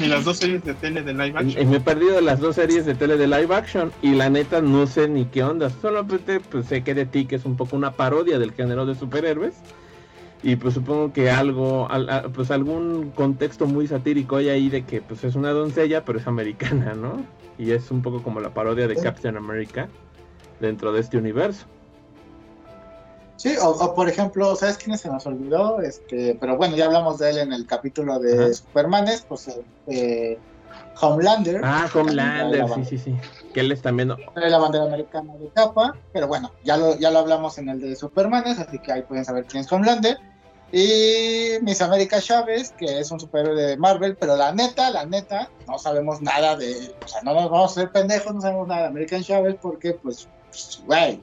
Ni 0.00 0.06
las 0.06 0.24
dos 0.24 0.38
series 0.38 0.64
de 0.64 0.74
tele 0.74 1.02
de 1.02 1.12
live 1.12 1.38
action. 1.38 1.62
Y 1.62 1.66
me 1.66 1.76
he 1.76 1.80
perdido 1.80 2.20
las 2.20 2.40
dos 2.40 2.56
series 2.56 2.86
de 2.86 2.94
tele 2.94 3.16
de 3.16 3.26
live 3.26 3.54
action 3.54 3.92
y 4.00 4.14
la 4.14 4.30
neta 4.30 4.62
no 4.62 4.86
sé 4.86 5.08
ni 5.08 5.26
qué 5.26 5.42
onda. 5.44 5.70
Solamente 5.70 6.40
pues 6.40 6.66
sé 6.66 6.82
que 6.82 6.94
de 6.94 7.04
Tic 7.04 7.32
es 7.32 7.44
un 7.44 7.56
poco 7.56 7.76
una 7.76 7.92
parodia 7.92 8.38
del 8.38 8.52
género 8.52 8.86
de 8.86 8.94
superhéroes. 8.94 9.54
Y 10.42 10.56
pues 10.56 10.74
supongo 10.74 11.12
que 11.12 11.30
algo, 11.30 11.88
pues 12.34 12.50
algún 12.50 13.10
contexto 13.10 13.66
muy 13.66 13.86
satírico 13.86 14.36
hay 14.36 14.48
ahí 14.48 14.68
de 14.70 14.84
que 14.84 15.00
pues 15.00 15.22
es 15.24 15.36
una 15.36 15.50
doncella 15.50 16.04
pero 16.04 16.18
es 16.18 16.26
americana, 16.26 16.94
¿no? 16.94 17.24
Y 17.58 17.70
es 17.70 17.90
un 17.90 18.02
poco 18.02 18.22
como 18.22 18.40
la 18.40 18.52
parodia 18.52 18.88
de 18.88 18.96
Captain 18.96 19.36
America 19.36 19.88
dentro 20.58 20.92
de 20.92 21.00
este 21.00 21.18
universo. 21.18 21.66
Sí, 23.42 23.56
o, 23.60 23.92
por 23.96 24.08
ejemplo, 24.08 24.54
¿sabes 24.54 24.78
quién 24.78 24.96
se 24.96 25.08
nos 25.08 25.26
olvidó? 25.26 25.80
Este, 25.80 26.38
pero 26.40 26.56
bueno, 26.56 26.76
ya 26.76 26.84
hablamos 26.84 27.18
de 27.18 27.30
él 27.30 27.38
en 27.38 27.52
el 27.52 27.66
capítulo 27.66 28.20
de 28.20 28.54
Supermanes, 28.54 29.26
pues 29.28 29.50
eh, 29.88 30.38
Homelander. 31.00 31.60
Ah, 31.64 31.90
Homelander, 31.92 32.68
sí, 32.68 32.84
sí, 32.84 32.98
sí. 32.98 33.16
Que 33.52 33.58
él 33.58 33.72
es 33.72 33.82
también. 33.82 34.10
La 34.36 34.58
bandera 34.58 34.84
americana 34.84 35.34
de 35.34 35.48
capa, 35.48 35.96
pero 36.12 36.28
bueno, 36.28 36.52
ya 36.62 36.76
lo, 36.76 36.96
ya 36.96 37.10
lo 37.10 37.18
hablamos 37.18 37.58
en 37.58 37.68
el 37.68 37.80
de 37.80 37.96
Supermanes, 37.96 38.60
así 38.60 38.78
que 38.78 38.92
ahí 38.92 39.02
pueden 39.02 39.24
saber 39.24 39.44
quién 39.46 39.64
es 39.64 39.72
Homelander. 39.72 40.18
Y 40.70 41.58
Miss 41.62 41.82
América 41.82 42.20
Chávez, 42.20 42.70
que 42.78 43.00
es 43.00 43.10
un 43.10 43.18
superhéroe 43.18 43.60
de 43.60 43.76
Marvel, 43.76 44.16
pero 44.16 44.36
la 44.36 44.52
neta, 44.52 44.88
la 44.90 45.04
neta, 45.04 45.50
no 45.66 45.80
sabemos 45.80 46.22
nada 46.22 46.54
de. 46.54 46.94
O 47.04 47.08
sea, 47.08 47.22
no 47.22 47.34
nos 47.34 47.50
vamos 47.50 47.76
a 47.76 47.80
hacer 47.80 47.90
pendejos, 47.90 48.32
no 48.32 48.40
sabemos 48.40 48.68
nada 48.68 48.82
de 48.82 48.86
American 48.86 49.24
Chávez, 49.24 49.56
porque, 49.60 49.94
pues, 49.94 50.28
pues 50.52 50.82
güey, 50.86 51.20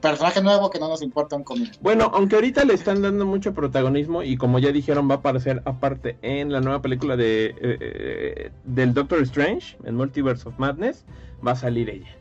personaje 0.00 0.42
nuevo 0.42 0.70
que 0.70 0.78
no 0.78 0.88
nos 0.88 1.02
importa 1.02 1.36
un 1.36 1.42
cómic. 1.42 1.72
Bueno, 1.80 2.10
aunque 2.12 2.36
ahorita 2.36 2.64
le 2.64 2.74
están 2.74 3.00
dando 3.00 3.24
mucho 3.24 3.54
protagonismo 3.54 4.22
y 4.22 4.36
como 4.36 4.58
ya 4.58 4.72
dijeron 4.72 5.08
va 5.08 5.14
a 5.14 5.18
aparecer 5.18 5.62
aparte 5.64 6.18
en 6.20 6.52
la 6.52 6.60
nueva 6.60 6.82
película 6.82 7.16
de 7.16 7.46
eh, 7.46 7.54
eh, 7.60 8.50
del 8.64 8.92
Doctor 8.92 9.22
Strange, 9.22 9.78
en 9.84 9.96
Multiverse 9.96 10.48
of 10.48 10.58
Madness, 10.58 11.04
va 11.44 11.52
a 11.52 11.56
salir 11.56 11.88
ella. 11.88 12.16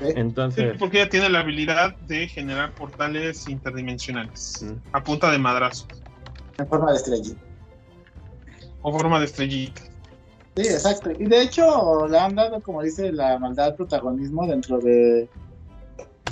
Entonces, 0.00 0.76
porque 0.78 1.00
ella 1.00 1.10
tiene 1.10 1.28
la 1.28 1.40
habilidad 1.40 1.94
de 2.08 2.26
generar 2.26 2.74
portales 2.74 3.46
interdimensionales 3.48 4.64
mm. 4.64 4.96
a 4.96 5.04
punta 5.04 5.30
de 5.30 5.38
madrazos. 5.38 5.86
En 6.58 6.66
forma 6.66 6.90
de 6.90 6.96
estrellita. 6.96 7.40
O 8.82 8.92
forma 8.92 9.20
de 9.20 9.26
estrellita. 9.26 9.82
Sí, 10.62 10.68
exacto. 10.68 11.10
Y 11.10 11.24
de 11.24 11.42
hecho 11.42 12.06
le 12.08 12.18
han 12.18 12.34
dado, 12.34 12.60
como 12.60 12.82
dice, 12.82 13.12
la 13.12 13.38
maldad 13.38 13.76
protagonismo 13.76 14.46
dentro 14.46 14.78
de... 14.78 15.28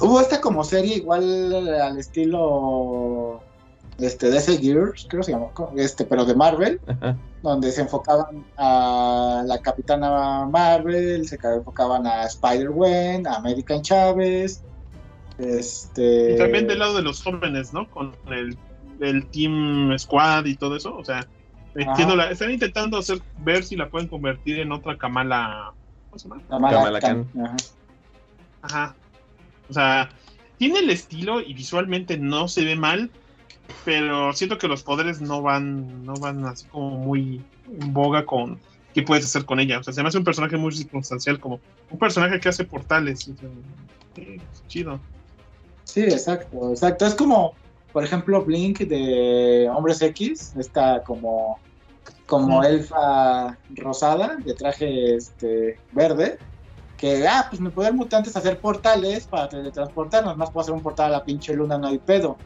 Hubo 0.00 0.20
esta 0.20 0.40
como 0.40 0.62
serie 0.64 0.96
igual 0.96 1.68
al 1.80 1.98
estilo 1.98 3.42
este 3.98 4.30
DC 4.30 4.58
Gears, 4.58 5.06
creo 5.08 5.20
que 5.20 5.24
se 5.24 5.32
llamó, 5.32 5.52
este, 5.76 6.04
pero 6.04 6.24
de 6.24 6.34
Marvel, 6.34 6.80
donde 7.42 7.72
se 7.72 7.80
enfocaban 7.80 8.44
a 8.56 9.42
la 9.44 9.58
Capitana 9.60 10.46
Marvel, 10.46 11.26
se 11.28 11.36
enfocaban 11.42 12.06
a 12.06 12.24
Spider-Gwen, 12.24 13.26
a 13.26 13.36
American 13.36 13.82
Chávez, 13.82 14.62
este... 15.38 16.34
Y 16.34 16.38
también 16.38 16.68
del 16.68 16.78
lado 16.78 16.94
de 16.94 17.02
los 17.02 17.22
jóvenes, 17.22 17.72
¿no? 17.72 17.90
Con 17.90 18.14
el, 18.30 18.56
el 19.00 19.26
Team 19.30 19.98
Squad 19.98 20.44
y 20.44 20.54
todo 20.54 20.76
eso, 20.76 20.96
o 20.96 21.04
sea, 21.04 21.26
están 21.74 22.50
intentando 22.50 22.98
hacer 22.98 23.20
ver 23.38 23.64
si 23.64 23.76
la 23.76 23.88
pueden 23.88 24.08
convertir 24.08 24.58
en 24.60 24.72
otra 24.72 24.96
Kamala. 24.96 25.72
¿Cómo 26.10 26.18
se 26.18 26.28
llama? 26.28 26.42
Kamala, 26.48 27.00
Khan. 27.00 27.26
Ajá. 28.62 28.94
O 29.68 29.72
sea, 29.72 30.08
tiene 30.58 30.80
el 30.80 30.90
estilo 30.90 31.40
y 31.40 31.54
visualmente 31.54 32.18
no 32.18 32.48
se 32.48 32.64
ve 32.64 32.76
mal, 32.76 33.10
pero 33.84 34.32
siento 34.32 34.58
que 34.58 34.68
los 34.68 34.82
poderes 34.82 35.20
no 35.20 35.42
van, 35.42 36.04
no 36.04 36.14
van 36.14 36.44
así 36.46 36.66
como 36.66 36.90
muy 36.90 37.42
en 37.80 37.92
boga 37.92 38.24
con 38.24 38.58
qué 38.94 39.02
puedes 39.02 39.24
hacer 39.24 39.44
con 39.44 39.60
ella. 39.60 39.78
O 39.78 39.82
sea, 39.82 39.92
se 39.92 40.02
me 40.02 40.08
hace 40.08 40.18
un 40.18 40.24
personaje 40.24 40.56
muy 40.56 40.72
circunstancial, 40.72 41.38
como 41.38 41.60
un 41.90 41.98
personaje 41.98 42.40
que 42.40 42.48
hace 42.48 42.64
portales. 42.64 43.30
chido. 44.66 44.98
Sí, 45.84 46.02
exacto, 46.02 46.70
exacto. 46.70 47.06
Es 47.06 47.14
como, 47.14 47.54
por 47.92 48.04
ejemplo, 48.04 48.44
Blink 48.44 48.80
de 48.80 49.70
Hombres 49.74 50.02
X, 50.02 50.54
está 50.56 51.02
como 51.02 51.58
como 52.26 52.62
elfa 52.62 53.56
rosada 53.74 54.36
de 54.36 54.54
traje 54.54 55.16
este 55.16 55.80
verde 55.92 56.38
que 56.98 57.26
ah 57.26 57.46
pues 57.48 57.60
me 57.60 57.70
pueden 57.70 57.96
mutantes 57.96 58.36
hacer 58.36 58.60
portales 58.60 59.26
para 59.26 59.48
teletransportarnos 59.48 60.36
más 60.36 60.50
puedo 60.50 60.62
hacer 60.62 60.74
un 60.74 60.82
portal 60.82 61.06
a 61.06 61.18
la 61.18 61.24
pinche 61.24 61.54
luna 61.54 61.78
no 61.78 61.88
hay 61.88 61.98
pedo. 61.98 62.36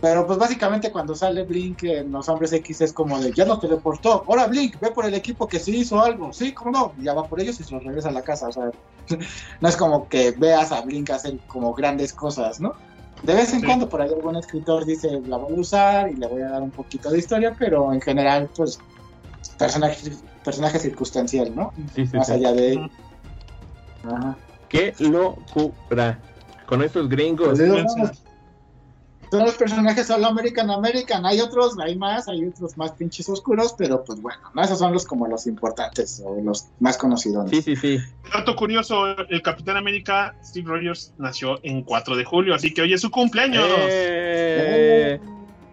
Pero 0.00 0.26
pues 0.26 0.36
básicamente 0.36 0.90
cuando 0.90 1.14
sale 1.14 1.44
Blink 1.44 1.84
en 1.84 2.10
los 2.10 2.28
hombres 2.28 2.52
X 2.52 2.80
es 2.80 2.92
como 2.92 3.20
de 3.20 3.32
ya 3.32 3.44
nos 3.44 3.60
teleportó 3.60 4.24
ahora 4.26 4.46
Blink 4.46 4.80
ve 4.80 4.90
por 4.90 5.04
el 5.04 5.14
equipo 5.14 5.46
que 5.46 5.60
sí 5.60 5.76
hizo 5.76 6.00
algo 6.00 6.32
sí 6.32 6.52
cómo 6.52 6.70
no 6.70 6.92
y 6.98 7.04
ya 7.04 7.14
va 7.14 7.24
por 7.24 7.40
ellos 7.40 7.60
y 7.60 7.64
se 7.64 7.74
los 7.74 7.84
regresa 7.84 8.08
a 8.08 8.12
la 8.12 8.22
casa 8.22 8.48
o 8.48 8.52
sea 8.52 8.70
no 9.60 9.68
es 9.68 9.76
como 9.76 10.08
que 10.08 10.32
veas 10.32 10.72
a 10.72 10.80
Blink 10.80 11.10
hacer 11.10 11.38
como 11.46 11.72
grandes 11.74 12.12
cosas 12.12 12.60
no 12.60 12.74
de 13.22 13.34
vez 13.34 13.52
en 13.52 13.62
cuando 13.62 13.88
por 13.88 14.02
ahí 14.02 14.08
algún 14.08 14.36
escritor 14.36 14.84
dice 14.84 15.20
la 15.26 15.36
voy 15.36 15.56
a 15.56 15.60
usar 15.60 16.10
y 16.10 16.16
le 16.16 16.26
voy 16.26 16.42
a 16.42 16.50
dar 16.50 16.62
un 16.62 16.70
poquito 16.70 17.10
de 17.10 17.18
historia 17.18 17.54
pero 17.58 17.92
en 17.92 18.00
general 18.00 18.50
pues 18.56 18.78
personaje, 19.58 20.12
personaje 20.44 20.78
circunstancial, 20.78 21.54
¿no? 21.54 21.72
Sí, 21.94 22.06
sí, 22.06 22.16
Más 22.16 22.30
allá 22.30 22.52
de 22.52 22.90
Ajá. 24.04 24.36
Qué 24.68 24.94
locura. 24.98 26.18
Con 26.66 26.82
estos 26.82 27.08
gringos. 27.08 27.58
Pues 27.58 28.22
todos 29.32 29.46
los 29.46 29.54
personajes 29.54 30.06
solo 30.06 30.26
American 30.26 30.70
American. 30.70 31.24
Hay 31.24 31.40
otros, 31.40 31.78
hay 31.78 31.96
más, 31.96 32.28
hay 32.28 32.44
otros 32.44 32.76
más 32.76 32.92
pinches 32.92 33.26
oscuros, 33.30 33.74
pero 33.78 34.04
pues 34.04 34.20
bueno, 34.20 34.42
¿no? 34.54 34.62
esos 34.62 34.78
son 34.78 34.92
los 34.92 35.06
como 35.06 35.26
los 35.26 35.46
importantes 35.46 36.22
o 36.22 36.38
los 36.42 36.66
más 36.80 36.98
conocidos. 36.98 37.48
Sí, 37.48 37.62
sí, 37.62 37.74
sí. 37.74 37.98
Dato 38.30 38.54
curioso, 38.54 39.16
el 39.30 39.40
Capitán 39.40 39.78
América 39.78 40.34
Steve 40.44 40.68
Rogers 40.68 41.14
nació 41.16 41.58
en 41.62 41.82
4 41.82 42.14
de 42.14 42.24
julio, 42.26 42.54
así 42.54 42.74
que 42.74 42.82
hoy 42.82 42.92
es 42.92 43.00
su 43.00 43.10
cumpleaños. 43.10 43.64
Eh. 43.78 45.18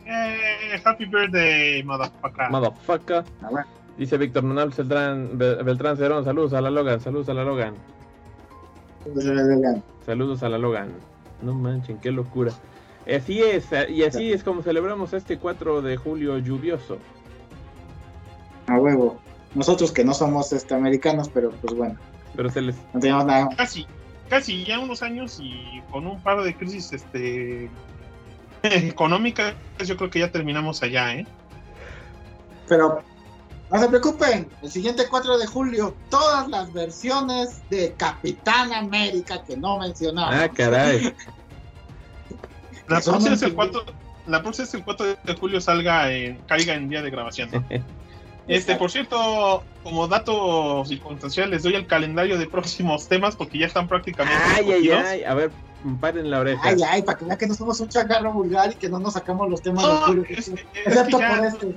Eh, 0.06 0.82
happy 0.86 1.06
birthday, 1.06 1.84
motherfucker. 1.84 2.50
Motherfucker. 2.50 3.26
Ah, 3.44 3.66
Dice 3.98 4.18
Víctor 4.18 4.44
Manuel 4.44 4.70
Beltrán, 4.70 5.38
Beltrán 5.38 5.98
Cerón, 5.98 6.24
saludos 6.24 6.54
a 6.54 6.62
la 6.62 6.70
Logan, 6.70 7.02
saludos 7.02 7.28
a 7.28 7.34
la 7.34 7.44
Logan. 7.44 7.74
Saludos 10.06 10.44
a 10.44 10.48
la 10.48 10.58
Logan. 10.58 10.94
No 11.42 11.54
manchen, 11.54 11.98
qué 12.00 12.10
locura. 12.10 12.54
Así 13.08 13.42
es, 13.42 13.66
y 13.90 14.04
así 14.04 14.32
es 14.32 14.44
como 14.44 14.62
celebramos 14.62 15.14
este 15.14 15.38
4 15.38 15.82
de 15.82 15.98
julio 15.98 16.38
lluvioso. 16.38 16.98
A 18.68 18.78
huevo. 18.78 19.20
Nosotros 19.56 19.92
que 19.92 20.04
no 20.04 20.14
somos 20.14 20.54
este, 20.54 20.76
americanos, 20.76 21.30
pero 21.34 21.52
pues 21.52 21.74
bueno. 21.74 21.98
Pero 22.36 22.50
se 22.50 22.62
les... 22.62 22.76
No 22.94 23.00
tenemos 23.00 23.26
nada. 23.26 23.50
Casi, 23.58 23.88
casi 24.30 24.64
ya 24.64 24.80
unos 24.80 25.02
años 25.02 25.40
y 25.42 25.82
con 25.92 26.06
un 26.06 26.22
par 26.22 26.44
de 26.44 26.56
crisis 26.56 26.94
este 26.94 27.70
económicas, 28.64 29.56
yo 29.84 29.98
creo 29.98 30.10
que 30.10 30.20
ya 30.20 30.32
terminamos 30.32 30.84
allá, 30.84 31.16
¿eh? 31.16 31.26
Pero 32.68 33.02
no 33.72 33.80
se 33.80 33.88
preocupen, 33.88 34.50
el 34.62 34.72
siguiente 34.72 35.06
4 35.10 35.38
de 35.38 35.48
julio, 35.48 35.96
todas 36.10 36.48
las 36.48 36.72
versiones 36.74 37.62
de 37.70 37.94
Capitán 37.94 38.74
América 38.74 39.44
que 39.44 39.58
no 39.58 39.80
mencionamos. 39.80 40.36
Ah, 40.36 40.50
caray. 40.50 41.16
la 42.90 43.02
próxima 43.02 43.36
es 43.36 43.42
el 43.42 43.54
4, 43.54 43.86
la 44.28 44.42
próxima 44.42 44.68
es 44.68 44.74
el 44.74 44.84
4 44.84 45.06
de 45.24 45.34
julio 45.36 45.62
salga 45.62 46.12
en, 46.12 46.38
caiga 46.48 46.74
en 46.74 46.90
día 46.90 47.02
de 47.02 47.10
grabación. 47.10 47.50
Este, 48.48 48.76
por 48.76 48.90
cierto, 48.90 49.64
como 49.84 50.08
dato 50.08 50.84
circunstancial, 50.84 51.52
les 51.52 51.62
doy 51.62 51.76
el 51.76 51.86
calendario 51.86 52.38
de 52.40 52.48
próximos 52.48 53.08
temas 53.08 53.36
porque 53.36 53.60
ya 53.60 53.68
están 53.68 53.88
prácticamente. 53.88 54.42
Ay, 54.56 54.72
ay, 54.72 54.90
ay, 54.90 55.24
a 55.24 55.36
ver, 55.36 55.52
paren 56.02 56.32
la 56.32 56.40
oreja. 56.40 56.62
Ay, 56.64 56.78
ay, 56.88 57.02
para 57.04 57.20
que 57.20 57.26
vean 57.26 57.38
que 57.38 57.46
no 57.46 57.54
somos 57.54 57.80
un 57.80 57.90
chagarro 57.90 58.34
vulgar 58.34 58.72
y 58.72 58.76
que 58.76 58.90
no 58.90 58.98
nos 58.98 59.14
sacamos 59.14 59.48
los 59.52 59.62
temas 59.62 59.86
de 59.86 59.98
julio. 60.06 60.26
Excepto 60.28 61.20
por 61.20 61.46
este. 61.46 61.76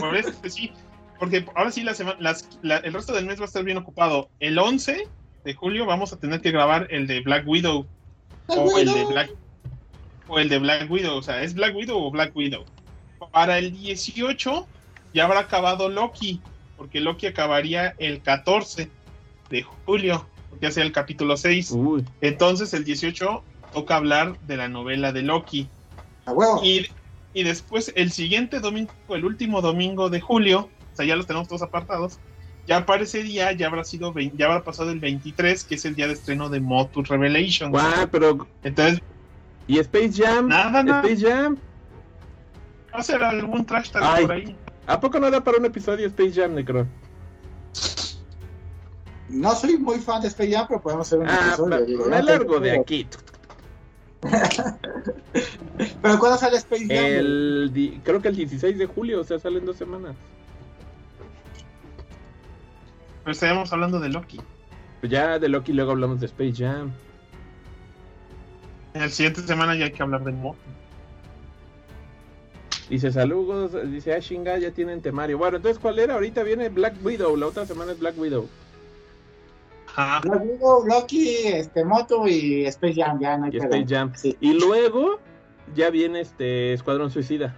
Por 0.00 0.16
este, 0.16 0.50
sí. 0.50 0.72
Porque 1.18 1.44
ahora 1.54 1.70
sí 1.70 1.84
la 1.84 1.92
el 2.78 2.92
resto 2.92 3.12
del 3.12 3.26
mes 3.26 3.38
va 3.38 3.44
a 3.44 3.46
estar 3.46 3.62
bien 3.62 3.76
ocupado. 3.76 4.30
El 4.40 4.58
11 4.58 5.06
de 5.44 5.54
julio 5.54 5.84
vamos 5.84 6.14
a 6.14 6.16
tener 6.18 6.40
que 6.40 6.52
grabar 6.52 6.86
el 6.90 7.06
de 7.06 7.20
Black 7.20 7.46
Widow. 7.46 7.86
o 8.48 8.78
el 8.78 8.92
de 8.92 9.04
Black 9.04 9.30
o 10.28 10.38
el 10.38 10.48
de 10.48 10.58
Black 10.58 10.90
Widow, 10.90 11.16
o 11.16 11.22
sea, 11.22 11.42
¿es 11.42 11.54
Black 11.54 11.74
Widow 11.74 11.98
o 12.02 12.10
Black 12.10 12.34
Widow? 12.34 12.64
Para 13.32 13.58
el 13.58 13.72
18 13.72 14.66
ya 15.14 15.24
habrá 15.24 15.40
acabado 15.40 15.88
Loki, 15.88 16.40
porque 16.76 17.00
Loki 17.00 17.26
acabaría 17.26 17.94
el 17.98 18.22
14 18.22 18.90
de 19.50 19.62
julio, 19.62 20.26
porque 20.50 20.70
sea 20.72 20.84
el 20.84 20.92
capítulo 20.92 21.36
6. 21.36 21.74
Entonces 22.20 22.72
el 22.74 22.84
18 22.84 23.42
toca 23.72 23.96
hablar 23.96 24.38
de 24.40 24.56
la 24.56 24.68
novela 24.68 25.12
de 25.12 25.22
Loki. 25.22 25.68
y, 26.62 26.86
y 27.34 27.42
después 27.42 27.92
el 27.96 28.10
siguiente 28.10 28.60
domingo, 28.60 28.92
el 29.10 29.24
último 29.24 29.60
domingo 29.60 30.10
de 30.10 30.20
julio, 30.20 30.68
o 30.92 30.96
sea, 30.96 31.06
ya 31.06 31.16
los 31.16 31.26
tenemos 31.26 31.48
todos 31.48 31.62
apartados. 31.62 32.18
ya 32.66 32.86
para 32.86 33.02
ese 33.02 33.22
día 33.22 33.52
ya 33.52 33.66
habrá 33.66 33.84
sido 33.84 34.14
ya 34.36 34.46
habrá 34.46 34.64
pasado 34.64 34.90
el 34.90 35.00
23, 35.00 35.64
que 35.64 35.74
es 35.74 35.84
el 35.84 35.94
día 35.94 36.06
de 36.06 36.14
estreno 36.14 36.48
de 36.48 36.60
Motu 36.60 37.02
Revelation. 37.02 37.70
Guau, 37.70 38.08
pero. 38.10 38.46
Entonces, 38.62 39.00
¿Y 39.66 39.78
Space 39.78 40.12
Jam? 40.14 40.48
nada, 40.48 40.82
nada. 40.82 41.00
Space 41.02 41.26
Jam. 41.28 41.56
Va 42.94 42.98
a 42.98 43.02
ser 43.02 43.22
algún 43.22 43.64
trash 43.64 43.90
por 43.92 44.32
ahí. 44.32 44.56
¿A 44.86 45.00
poco 45.00 45.18
no 45.20 45.30
da 45.30 45.42
para 45.42 45.58
un 45.58 45.64
episodio 45.64 46.06
Space 46.08 46.32
Jam, 46.40 46.54
Necro? 46.54 46.86
No 49.28 49.54
soy 49.54 49.78
muy 49.78 49.98
fan 49.98 50.20
de 50.20 50.28
Space 50.28 50.52
Jam, 50.52 50.66
pero 50.68 50.82
podemos 50.82 51.06
hacer 51.06 51.20
un 51.20 51.28
Ah, 51.28 51.40
episodio. 51.48 51.70
pa- 51.70 51.80
digo, 51.82 52.04
me 52.06 52.22
largo 52.22 52.60
de 52.60 52.72
aquí. 52.72 53.06
Pero 56.02 56.18
¿cuándo 56.18 56.36
sale 56.38 56.56
Space 56.58 56.86
Jam? 56.86 56.96
El, 56.96 57.70
di- 57.72 58.00
creo 58.04 58.20
que 58.22 58.28
el 58.28 58.36
16 58.36 58.78
de 58.78 58.86
julio, 58.86 59.20
o 59.20 59.24
sea, 59.24 59.38
salen 59.38 59.64
dos 59.64 59.76
semanas. 59.76 60.14
Pero 63.24 63.32
estaríamos 63.32 63.72
hablando 63.72 63.98
de 63.98 64.08
Loki. 64.10 64.40
Pues 65.00 65.10
ya 65.10 65.38
de 65.38 65.48
Loki 65.48 65.72
luego 65.72 65.92
hablamos 65.92 66.20
de 66.20 66.26
Space 66.26 66.54
Jam. 66.56 66.92
En 68.94 69.00
la 69.00 69.08
siguiente 69.08 69.42
semana 69.42 69.74
ya 69.74 69.86
hay 69.86 69.92
que 69.92 70.02
hablar 70.02 70.22
de 70.24 70.32
Motu. 70.32 70.58
Dice 72.88 73.10
saludos, 73.10 73.72
dice 73.90 74.12
ah 74.12 74.20
chinga, 74.20 74.58
ya 74.58 74.70
tienen 74.70 75.00
temario. 75.00 75.38
Bueno, 75.38 75.56
entonces 75.56 75.78
¿cuál 75.78 75.98
era? 75.98 76.14
Ahorita 76.14 76.42
viene 76.42 76.68
Black 76.68 76.94
Widow, 77.02 77.36
la 77.36 77.46
otra 77.46 77.64
semana 77.64 77.92
es 77.92 77.98
Black 77.98 78.18
Widow. 78.18 78.48
Black 79.96 80.42
Widow, 80.42 80.86
Loki, 80.86 81.36
este, 81.46 81.84
Moto 81.84 82.26
y 82.26 82.66
Space 82.66 82.94
Jam, 82.94 83.18
ya 83.20 83.38
no 83.38 83.46
hay 83.46 83.52
Y. 83.52 83.56
Space 83.58 83.86
Jam. 83.88 84.12
Sí. 84.14 84.36
Y 84.40 84.54
luego 84.54 85.20
ya 85.74 85.90
viene 85.90 86.20
este 86.20 86.72
Escuadrón 86.72 87.10
Suicida 87.10 87.54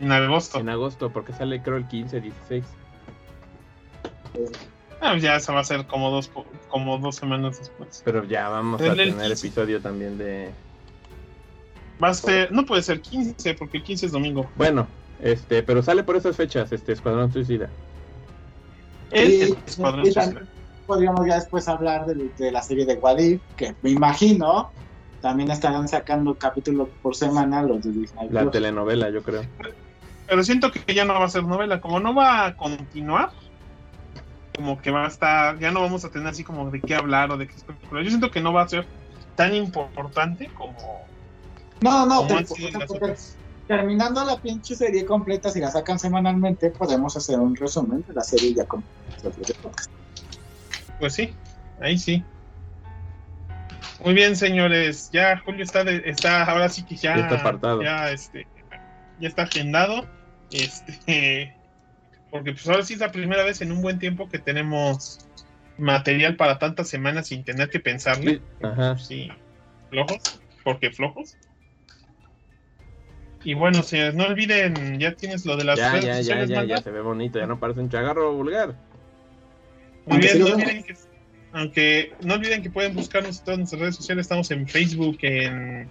En 0.00 0.12
agosto. 0.12 0.58
en 0.58 0.68
agosto, 0.68 1.10
porque 1.10 1.32
sale 1.32 1.62
creo 1.62 1.76
el 1.76 1.86
15, 1.86 2.20
16. 2.20 2.64
Ah, 5.04 5.10
pues 5.10 5.22
ya 5.22 5.38
se 5.38 5.52
va 5.52 5.58
a 5.58 5.60
hacer 5.60 5.86
como 5.86 6.10
dos, 6.10 6.30
como 6.68 6.96
dos 6.98 7.16
semanas 7.16 7.58
después. 7.58 8.00
Pero 8.06 8.24
ya 8.24 8.48
vamos 8.48 8.80
a 8.80 8.86
El 8.86 8.96
tener 8.96 9.28
15. 9.28 9.46
episodio 9.46 9.80
también 9.80 10.16
de... 10.16 10.50
Va 12.02 12.08
a 12.08 12.14
ser, 12.14 12.50
no 12.50 12.64
puede 12.64 12.82
ser 12.82 13.02
15, 13.02 13.54
porque 13.54 13.76
el 13.76 13.82
15 13.84 14.06
es 14.06 14.12
domingo. 14.12 14.50
Bueno, 14.56 14.86
este, 15.22 15.62
pero 15.62 15.82
sale 15.82 16.02
por 16.04 16.16
esas 16.16 16.34
fechas, 16.36 16.72
este 16.72 16.92
Escuadrón 16.92 17.30
Suicida. 17.30 17.68
Y- 19.12 19.54
Escuadrón 19.66 20.06
y 20.06 20.12
Suicida. 20.12 20.42
podríamos 20.86 21.26
ya 21.26 21.34
después 21.34 21.68
hablar 21.68 22.06
de, 22.06 22.30
de 22.38 22.50
la 22.50 22.62
serie 22.62 22.86
de 22.86 22.94
Wadif, 22.94 23.42
que 23.56 23.74
me 23.82 23.90
imagino 23.90 24.70
también 25.20 25.50
estarán 25.50 25.86
sacando 25.86 26.34
capítulos 26.34 26.88
por 27.02 27.14
semana 27.14 27.62
los 27.62 27.82
de 27.82 27.92
Disney. 27.92 28.28
La 28.30 28.50
telenovela, 28.50 29.10
yo 29.10 29.22
creo. 29.22 29.42
Pero 30.26 30.42
siento 30.42 30.70
que 30.72 30.94
ya 30.94 31.04
no 31.04 31.14
va 31.14 31.26
a 31.26 31.28
ser 31.28 31.44
novela. 31.44 31.80
Como 31.80 32.00
no 32.00 32.14
va 32.14 32.46
a 32.46 32.56
continuar, 32.56 33.30
como 34.54 34.80
que 34.80 34.90
va 34.90 35.04
a 35.04 35.08
estar. 35.08 35.58
Ya 35.58 35.70
no 35.70 35.80
vamos 35.80 36.04
a 36.04 36.10
tener 36.10 36.28
así 36.28 36.44
como 36.44 36.70
de 36.70 36.80
qué 36.80 36.94
hablar 36.94 37.30
o 37.30 37.36
de 37.36 37.46
qué 37.46 37.54
especular. 37.54 38.04
Yo 38.04 38.10
siento 38.10 38.30
que 38.30 38.40
no 38.40 38.52
va 38.52 38.62
a 38.62 38.68
ser 38.68 38.86
tan 39.34 39.54
importante 39.54 40.48
como, 40.54 40.78
No, 41.80 42.06
no, 42.06 42.26
como 42.26 42.40
te- 42.42 43.14
terminando 43.66 44.24
la 44.24 44.38
pinche 44.38 44.76
serie 44.76 45.04
completa, 45.04 45.50
si 45.50 45.60
la 45.60 45.70
sacan 45.70 45.98
semanalmente, 45.98 46.70
podemos 46.70 47.16
hacer 47.16 47.38
un 47.40 47.56
resumen 47.56 48.04
de 48.06 48.14
la 48.14 48.22
serie 48.22 48.54
ya 48.54 48.64
con. 48.64 48.84
Pues 50.98 51.14
sí, 51.14 51.34
ahí 51.80 51.98
sí. 51.98 52.24
Muy 54.04 54.14
bien, 54.14 54.36
señores. 54.36 55.10
Ya 55.12 55.38
Julio 55.44 55.64
está, 55.64 55.82
de- 55.82 56.02
está 56.04 56.44
ahora 56.44 56.68
sí 56.68 56.84
que 56.84 56.94
ya, 56.96 57.16
Ya 57.16 57.22
está 57.22 57.34
apartado. 57.36 57.82
ya 57.82 58.10
este, 58.10 58.46
ya 59.18 59.28
está 59.28 59.42
agendado. 59.42 60.06
Este, 60.50 61.56
porque 62.34 62.50
pues 62.50 62.66
ahora 62.68 62.82
sí 62.82 62.94
es 62.94 62.98
la 62.98 63.12
primera 63.12 63.44
vez 63.44 63.60
en 63.60 63.70
un 63.70 63.80
buen 63.80 64.00
tiempo 64.00 64.28
que 64.28 64.40
tenemos 64.40 65.20
material 65.78 66.34
para 66.34 66.58
tantas 66.58 66.88
semanas 66.88 67.28
sin 67.28 67.44
tener 67.44 67.70
que 67.70 67.78
pensarle. 67.78 68.38
Sí, 68.38 68.42
Ajá. 68.60 68.98
Sí, 68.98 69.28
flojos, 69.88 70.40
porque 70.64 70.90
flojos. 70.90 71.36
Y 73.44 73.54
bueno, 73.54 73.84
señores, 73.84 74.16
no 74.16 74.24
olviden, 74.24 74.98
ya 74.98 75.14
tienes 75.14 75.46
lo 75.46 75.56
de 75.56 75.62
las 75.62 75.78
Ya, 75.78 75.92
redes 75.92 76.04
ya, 76.06 76.10
ya, 76.10 76.16
sociales, 76.16 76.48
ya, 76.48 76.56
Magda? 76.56 76.76
ya 76.76 76.82
se 76.82 76.90
ve 76.90 77.02
bonito, 77.02 77.38
ya 77.38 77.46
no 77.46 77.60
parece 77.60 77.78
un 77.78 77.88
chagarro 77.88 78.32
vulgar. 78.34 78.74
Muy 80.06 80.14
Aunque 80.14 80.32
bien, 80.32 80.38
no 80.40 80.46
olviden 80.56 80.82
que, 80.82 80.94
aunque 81.52 82.12
no 82.24 82.34
olviden 82.34 82.62
que 82.64 82.70
pueden 82.70 82.96
buscarnos 82.96 83.38
en 83.38 83.44
todas 83.44 83.58
nuestras 83.58 83.80
redes 83.80 83.94
sociales, 83.94 84.22
estamos 84.24 84.50
en 84.50 84.66
Facebook, 84.66 85.18
en 85.22 85.88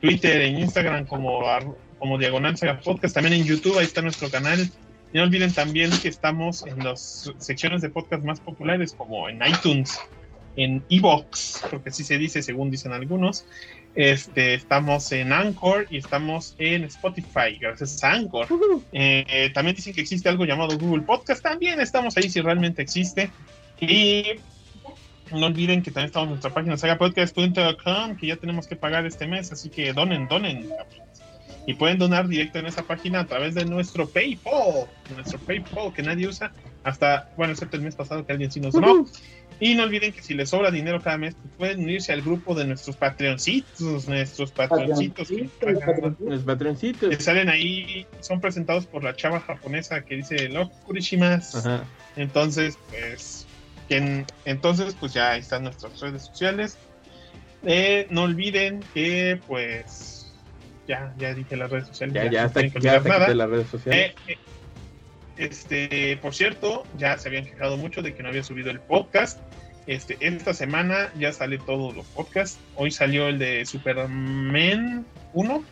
Twitter, 0.00 0.40
en 0.40 0.60
Instagram 0.60 1.06
como, 1.06 1.40
como 1.98 2.16
Diagonal 2.16 2.56
Saga 2.56 2.78
Podcast, 2.78 3.12
también 3.12 3.40
en 3.40 3.44
YouTube, 3.44 3.76
ahí 3.76 3.86
está 3.86 4.02
nuestro 4.02 4.30
canal. 4.30 4.70
Y 5.12 5.18
no 5.18 5.24
olviden 5.24 5.52
también 5.52 5.90
que 6.00 6.08
estamos 6.08 6.64
en 6.66 6.84
las 6.84 7.32
secciones 7.38 7.82
de 7.82 7.90
podcast 7.90 8.24
más 8.24 8.40
populares 8.40 8.92
como 8.92 9.28
en 9.28 9.40
iTunes, 9.44 9.98
en 10.56 10.82
Evox, 10.88 11.62
porque 11.70 11.88
así 11.88 12.04
se 12.04 12.18
dice 12.18 12.42
según 12.42 12.70
dicen 12.70 12.92
algunos. 12.92 13.44
Este, 13.96 14.54
estamos 14.54 15.10
en 15.10 15.32
Anchor 15.32 15.88
y 15.90 15.96
estamos 15.96 16.54
en 16.58 16.84
Spotify, 16.84 17.58
gracias 17.60 18.02
a 18.04 18.12
Anchor. 18.12 18.46
Eh, 18.92 19.50
también 19.54 19.76
dicen 19.76 19.94
que 19.94 20.00
existe 20.00 20.28
algo 20.28 20.44
llamado 20.44 20.78
Google 20.78 21.02
Podcast. 21.02 21.42
También 21.42 21.80
estamos 21.80 22.16
ahí 22.16 22.30
si 22.30 22.40
realmente 22.40 22.82
existe. 22.82 23.30
Y 23.80 24.24
no 25.32 25.46
olviden 25.46 25.82
que 25.82 25.90
también 25.90 26.06
estamos 26.06 26.26
en 26.26 26.30
nuestra 26.30 26.52
página 26.52 26.76
sagapodcast.com, 26.76 28.16
que 28.16 28.26
ya 28.26 28.36
tenemos 28.36 28.66
que 28.66 28.76
pagar 28.76 29.06
este 29.06 29.26
mes. 29.26 29.52
Así 29.52 29.70
que 29.70 29.92
donen, 29.92 30.28
donen. 30.28 30.68
Y 31.70 31.74
pueden 31.74 31.98
donar 31.98 32.26
directo 32.26 32.58
en 32.58 32.66
esa 32.66 32.82
página 32.82 33.20
a 33.20 33.26
través 33.26 33.54
de 33.54 33.64
nuestro 33.64 34.08
PayPal. 34.08 34.88
Nuestro 35.14 35.38
PayPal 35.38 35.92
que 35.94 36.02
nadie 36.02 36.26
usa. 36.26 36.52
Hasta, 36.82 37.30
bueno, 37.36 37.52
excepto 37.52 37.76
el 37.76 37.84
mes 37.84 37.94
pasado 37.94 38.26
que 38.26 38.32
alguien 38.32 38.50
sí 38.50 38.58
nos 38.58 38.74
donó. 38.74 39.06
Y 39.60 39.76
no 39.76 39.84
olviden 39.84 40.12
que 40.12 40.20
si 40.20 40.34
les 40.34 40.48
sobra 40.48 40.72
dinero 40.72 41.00
cada 41.00 41.16
mes, 41.16 41.36
pues 41.40 41.54
pueden 41.56 41.84
unirse 41.84 42.12
al 42.12 42.22
grupo 42.22 42.56
de 42.56 42.66
nuestros 42.66 42.96
patreoncitos, 42.96 44.08
nuestros 44.08 44.50
patreoncitos. 44.50 45.30
Los 45.30 46.42
patroncitos. 46.42 47.08
que 47.08 47.22
salen 47.22 47.48
ahí, 47.48 48.04
son 48.18 48.40
presentados 48.40 48.86
por 48.86 49.04
la 49.04 49.14
chava 49.14 49.38
japonesa 49.38 50.00
que 50.00 50.16
dice 50.16 50.48
Loki 50.48 50.74
Kurishimas. 50.86 51.54
Ajá. 51.54 51.84
Entonces, 52.16 52.78
pues, 52.88 53.46
que 53.88 54.24
entonces, 54.44 54.96
pues 54.98 55.14
ya 55.14 55.30
ahí 55.30 55.40
están 55.40 55.62
nuestras 55.62 56.00
redes 56.00 56.22
sociales. 56.22 56.78
Eh, 57.62 58.08
no 58.10 58.22
olviden 58.22 58.82
que, 58.92 59.40
pues, 59.46 60.19
ya, 60.90 61.14
ya 61.18 61.34
dije 61.34 61.56
las 61.56 61.70
redes 61.70 61.86
sociales. 61.86 62.14
Ya, 62.14 62.24
ya, 62.24 62.40
no 62.40 62.46
hasta, 62.46 62.60
tienen 62.60 62.72
que 62.72 62.80
ya 62.80 62.96
hasta 62.96 63.08
nada. 63.08 63.34
las 63.34 63.48
redes 63.48 63.68
sociales. 63.68 64.14
Eh, 64.26 64.32
eh, 64.32 64.38
este, 65.36 66.16
por 66.16 66.34
cierto, 66.34 66.82
ya 66.98 67.16
se 67.16 67.28
habían 67.28 67.44
quejado 67.44 67.76
mucho 67.76 68.02
de 68.02 68.12
que 68.12 68.24
no 68.24 68.28
había 68.28 68.42
subido 68.42 68.70
el 68.70 68.80
podcast. 68.80 69.38
Este, 69.86 70.16
esta 70.20 70.52
semana 70.52 71.12
ya 71.16 71.32
sale 71.32 71.58
todos 71.58 71.94
los 71.94 72.06
podcasts. 72.06 72.58
Hoy 72.74 72.90
salió 72.90 73.28
el 73.28 73.38
de 73.38 73.64
Superman 73.64 75.06
1. 75.32 75.64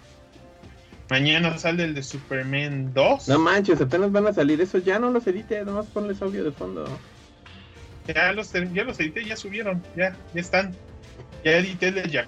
Mañana 1.11 1.59
sale 1.59 1.82
el 1.82 1.95
de 1.95 2.03
Superman 2.05 2.95
2. 2.95 3.28
No 3.28 3.39
manches, 3.40 3.81
apenas 3.81 4.12
van 4.12 4.28
a 4.28 4.32
salir 4.32 4.61
esos, 4.61 4.85
ya 4.85 5.01
no 5.01 5.11
los 5.11 5.27
edite, 5.27 5.65
nomás 5.65 5.86
ponles 5.86 6.23
audio 6.23 6.45
de 6.45 6.53
fondo. 6.53 6.86
Ya 8.07 8.32
los, 8.32 8.53
ya 8.53 8.85
los 8.85 9.01
edité, 9.01 9.24
ya 9.24 9.36
subieron, 9.36 9.82
ya, 9.97 10.15
ya 10.32 10.40
están. 10.40 10.77
Ya 11.45 11.59
edité 11.59 11.89
el 11.89 11.95
de 11.95 12.24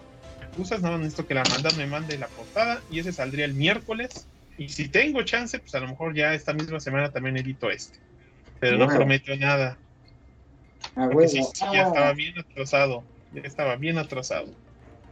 Yakuza, 0.51 0.79
nada 0.79 0.91
más 0.93 1.01
necesito 1.01 1.27
que 1.27 1.35
la 1.35 1.45
manda 1.45 1.71
me 1.77 1.87
mande 1.87 2.19
la 2.19 2.29
portada 2.29 2.83
y 2.89 2.99
ese 2.99 3.13
saldría 3.13 3.45
el 3.45 3.55
miércoles. 3.55 4.29
Y 4.59 4.69
si 4.69 4.89
tengo 4.89 5.23
chance, 5.23 5.59
pues 5.59 5.75
a 5.75 5.81
lo 5.81 5.89
mejor 5.89 6.15
ya 6.15 6.35
esta 6.35 6.53
misma 6.53 6.81
semana 6.81 7.11
también 7.11 7.37
edito 7.37 7.71
este. 7.71 7.99
Pero 8.59 8.77
no 8.77 8.87
Wow. 8.87 8.97
prometo 8.97 9.35
nada. 9.37 9.79
Ah, 10.97 11.07
huevo. 11.09 11.29
sí, 11.29 11.43
sí, 11.43 11.65
Ah, 11.65 11.71
ya 11.73 11.83
estaba 11.83 12.13
bien 12.13 12.39
atrasado. 12.39 13.05
Ya 13.31 13.43
estaba 13.43 13.77
bien 13.77 13.97
atrasado. 13.99 14.49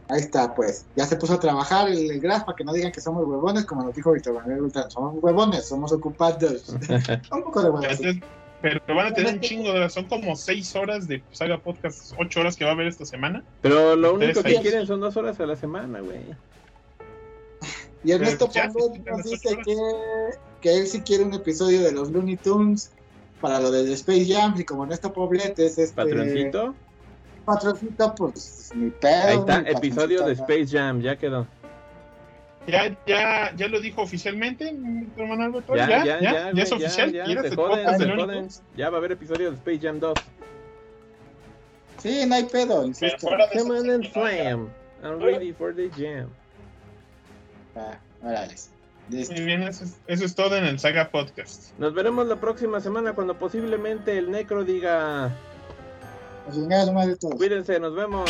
Ahí 0.09 0.19
está, 0.19 0.53
pues. 0.53 0.87
Ya 0.95 1.05
se 1.05 1.15
puso 1.15 1.35
a 1.35 1.39
trabajar 1.39 1.87
el, 1.89 2.11
el 2.11 2.19
Graf 2.19 2.43
para 2.43 2.55
que 2.55 2.63
no 2.63 2.73
digan 2.73 2.91
que 2.91 2.99
somos 2.99 3.25
huevones, 3.25 3.65
como 3.65 3.83
nos 3.83 3.95
dijo 3.95 4.11
Víctor 4.11 4.33
Manuel. 4.35 4.71
Somos 4.89 5.23
huevones, 5.23 5.67
somos 5.67 5.91
ocupados. 5.93 6.67
Un 7.31 7.43
poco 7.43 7.63
de 7.63 7.69
huevos. 7.69 8.01
Pero 8.61 8.81
van 8.87 9.07
a 9.07 9.13
tener 9.13 9.33
un 9.35 9.39
chingo 9.39 9.71
de 9.71 9.79
horas. 9.79 9.93
Son 9.93 10.05
como 10.05 10.35
seis 10.35 10.75
horas 10.75 11.07
de 11.07 11.23
Saga 11.31 11.57
Podcast, 11.57 12.13
ocho 12.17 12.41
horas 12.41 12.57
que 12.57 12.65
va 12.65 12.71
a 12.71 12.73
haber 12.73 12.87
esta 12.87 13.05
semana. 13.05 13.43
Pero 13.61 13.95
lo 13.95 14.15
único 14.15 14.43
que 14.43 14.55
quieren 14.55 14.85
son 14.85 14.99
dos 14.99 15.15
horas 15.15 15.39
a 15.39 15.45
la 15.45 15.55
semana, 15.55 15.99
güey. 16.01 16.19
Y 18.01 18.13
Ernesto 18.13 18.49
sí, 18.49 18.59
nos 19.05 19.23
dice 19.25 19.57
que, 19.65 19.75
que 20.61 20.77
él 20.77 20.87
sí 20.87 21.01
quiere 21.01 21.25
un 21.25 21.33
episodio 21.33 21.81
de 21.81 21.91
los 21.91 22.09
Looney 22.09 22.37
Tunes 22.37 22.93
para 23.41 23.59
lo 23.59 23.71
del 23.71 23.91
Space 23.91 24.25
Jam. 24.25 24.55
Y 24.57 24.63
como 24.63 24.85
no 24.85 24.93
está 24.93 25.11
Poblete, 25.11 25.65
es 25.65 25.77
este. 25.77 25.95
Patroncito. 25.95 26.75
Patroncito, 27.43 28.15
pues 28.15 28.71
ni 28.73 28.89
pedo. 28.89 29.27
Ahí 29.27 29.37
está, 29.37 29.61
mi 29.61 29.69
episodio 29.69 30.25
de 30.25 30.31
Space 30.31 30.67
Jam, 30.67 31.01
ya 31.01 31.17
quedó. 31.17 31.45
Ya, 32.67 32.95
ya, 33.07 33.55
ya 33.55 33.67
lo 33.67 33.79
dijo 33.79 34.01
oficialmente, 34.01 34.71
Manuel 35.17 35.51
Beltrán, 35.51 35.89
Ya, 35.89 36.03
ya, 36.03 36.19
ya, 36.19 36.49
es 36.49 36.71
oficial. 36.71 37.11
Ya, 37.11 37.23
¿Quieres 37.25 37.49
se 37.49 37.55
joden, 37.55 37.97
se 37.97 38.15
joden. 38.15 38.47
Ya 38.75 38.89
va 38.89 38.97
a 38.97 38.99
haber 38.99 39.13
episodio 39.13 39.51
de 39.51 39.57
Space 39.57 39.79
Jam 39.79 39.99
2. 39.99 40.13
Sí, 41.97 42.25
no 42.27 42.35
hay 42.35 42.43
pedo, 42.43 42.85
insisto. 42.85 43.27
Come 43.27 43.79
on 43.79 43.89
and 43.89 44.05
slam. 44.11 44.69
I'm 45.03 45.19
ready 45.19 45.53
for 45.53 45.73
the 45.73 45.89
jam. 45.89 46.29
Ah, 47.75 47.97
órale. 48.21 48.55
Muy 49.09 49.41
bien, 49.41 49.63
eso 49.63 49.85
es, 49.85 49.97
eso 50.07 50.25
es 50.25 50.35
todo 50.35 50.55
en 50.55 50.65
el 50.65 50.79
Saga 50.79 51.09
Podcast. 51.09 51.77
Nos 51.79 51.93
veremos 51.93 52.27
la 52.27 52.35
próxima 52.35 52.79
semana 52.79 53.13
cuando 53.13 53.37
posiblemente 53.37 54.17
el 54.17 54.29
Necro 54.29 54.63
diga, 54.63 55.35
cuídense, 57.37 57.79
nos 57.79 57.95
vemos. 57.95 58.29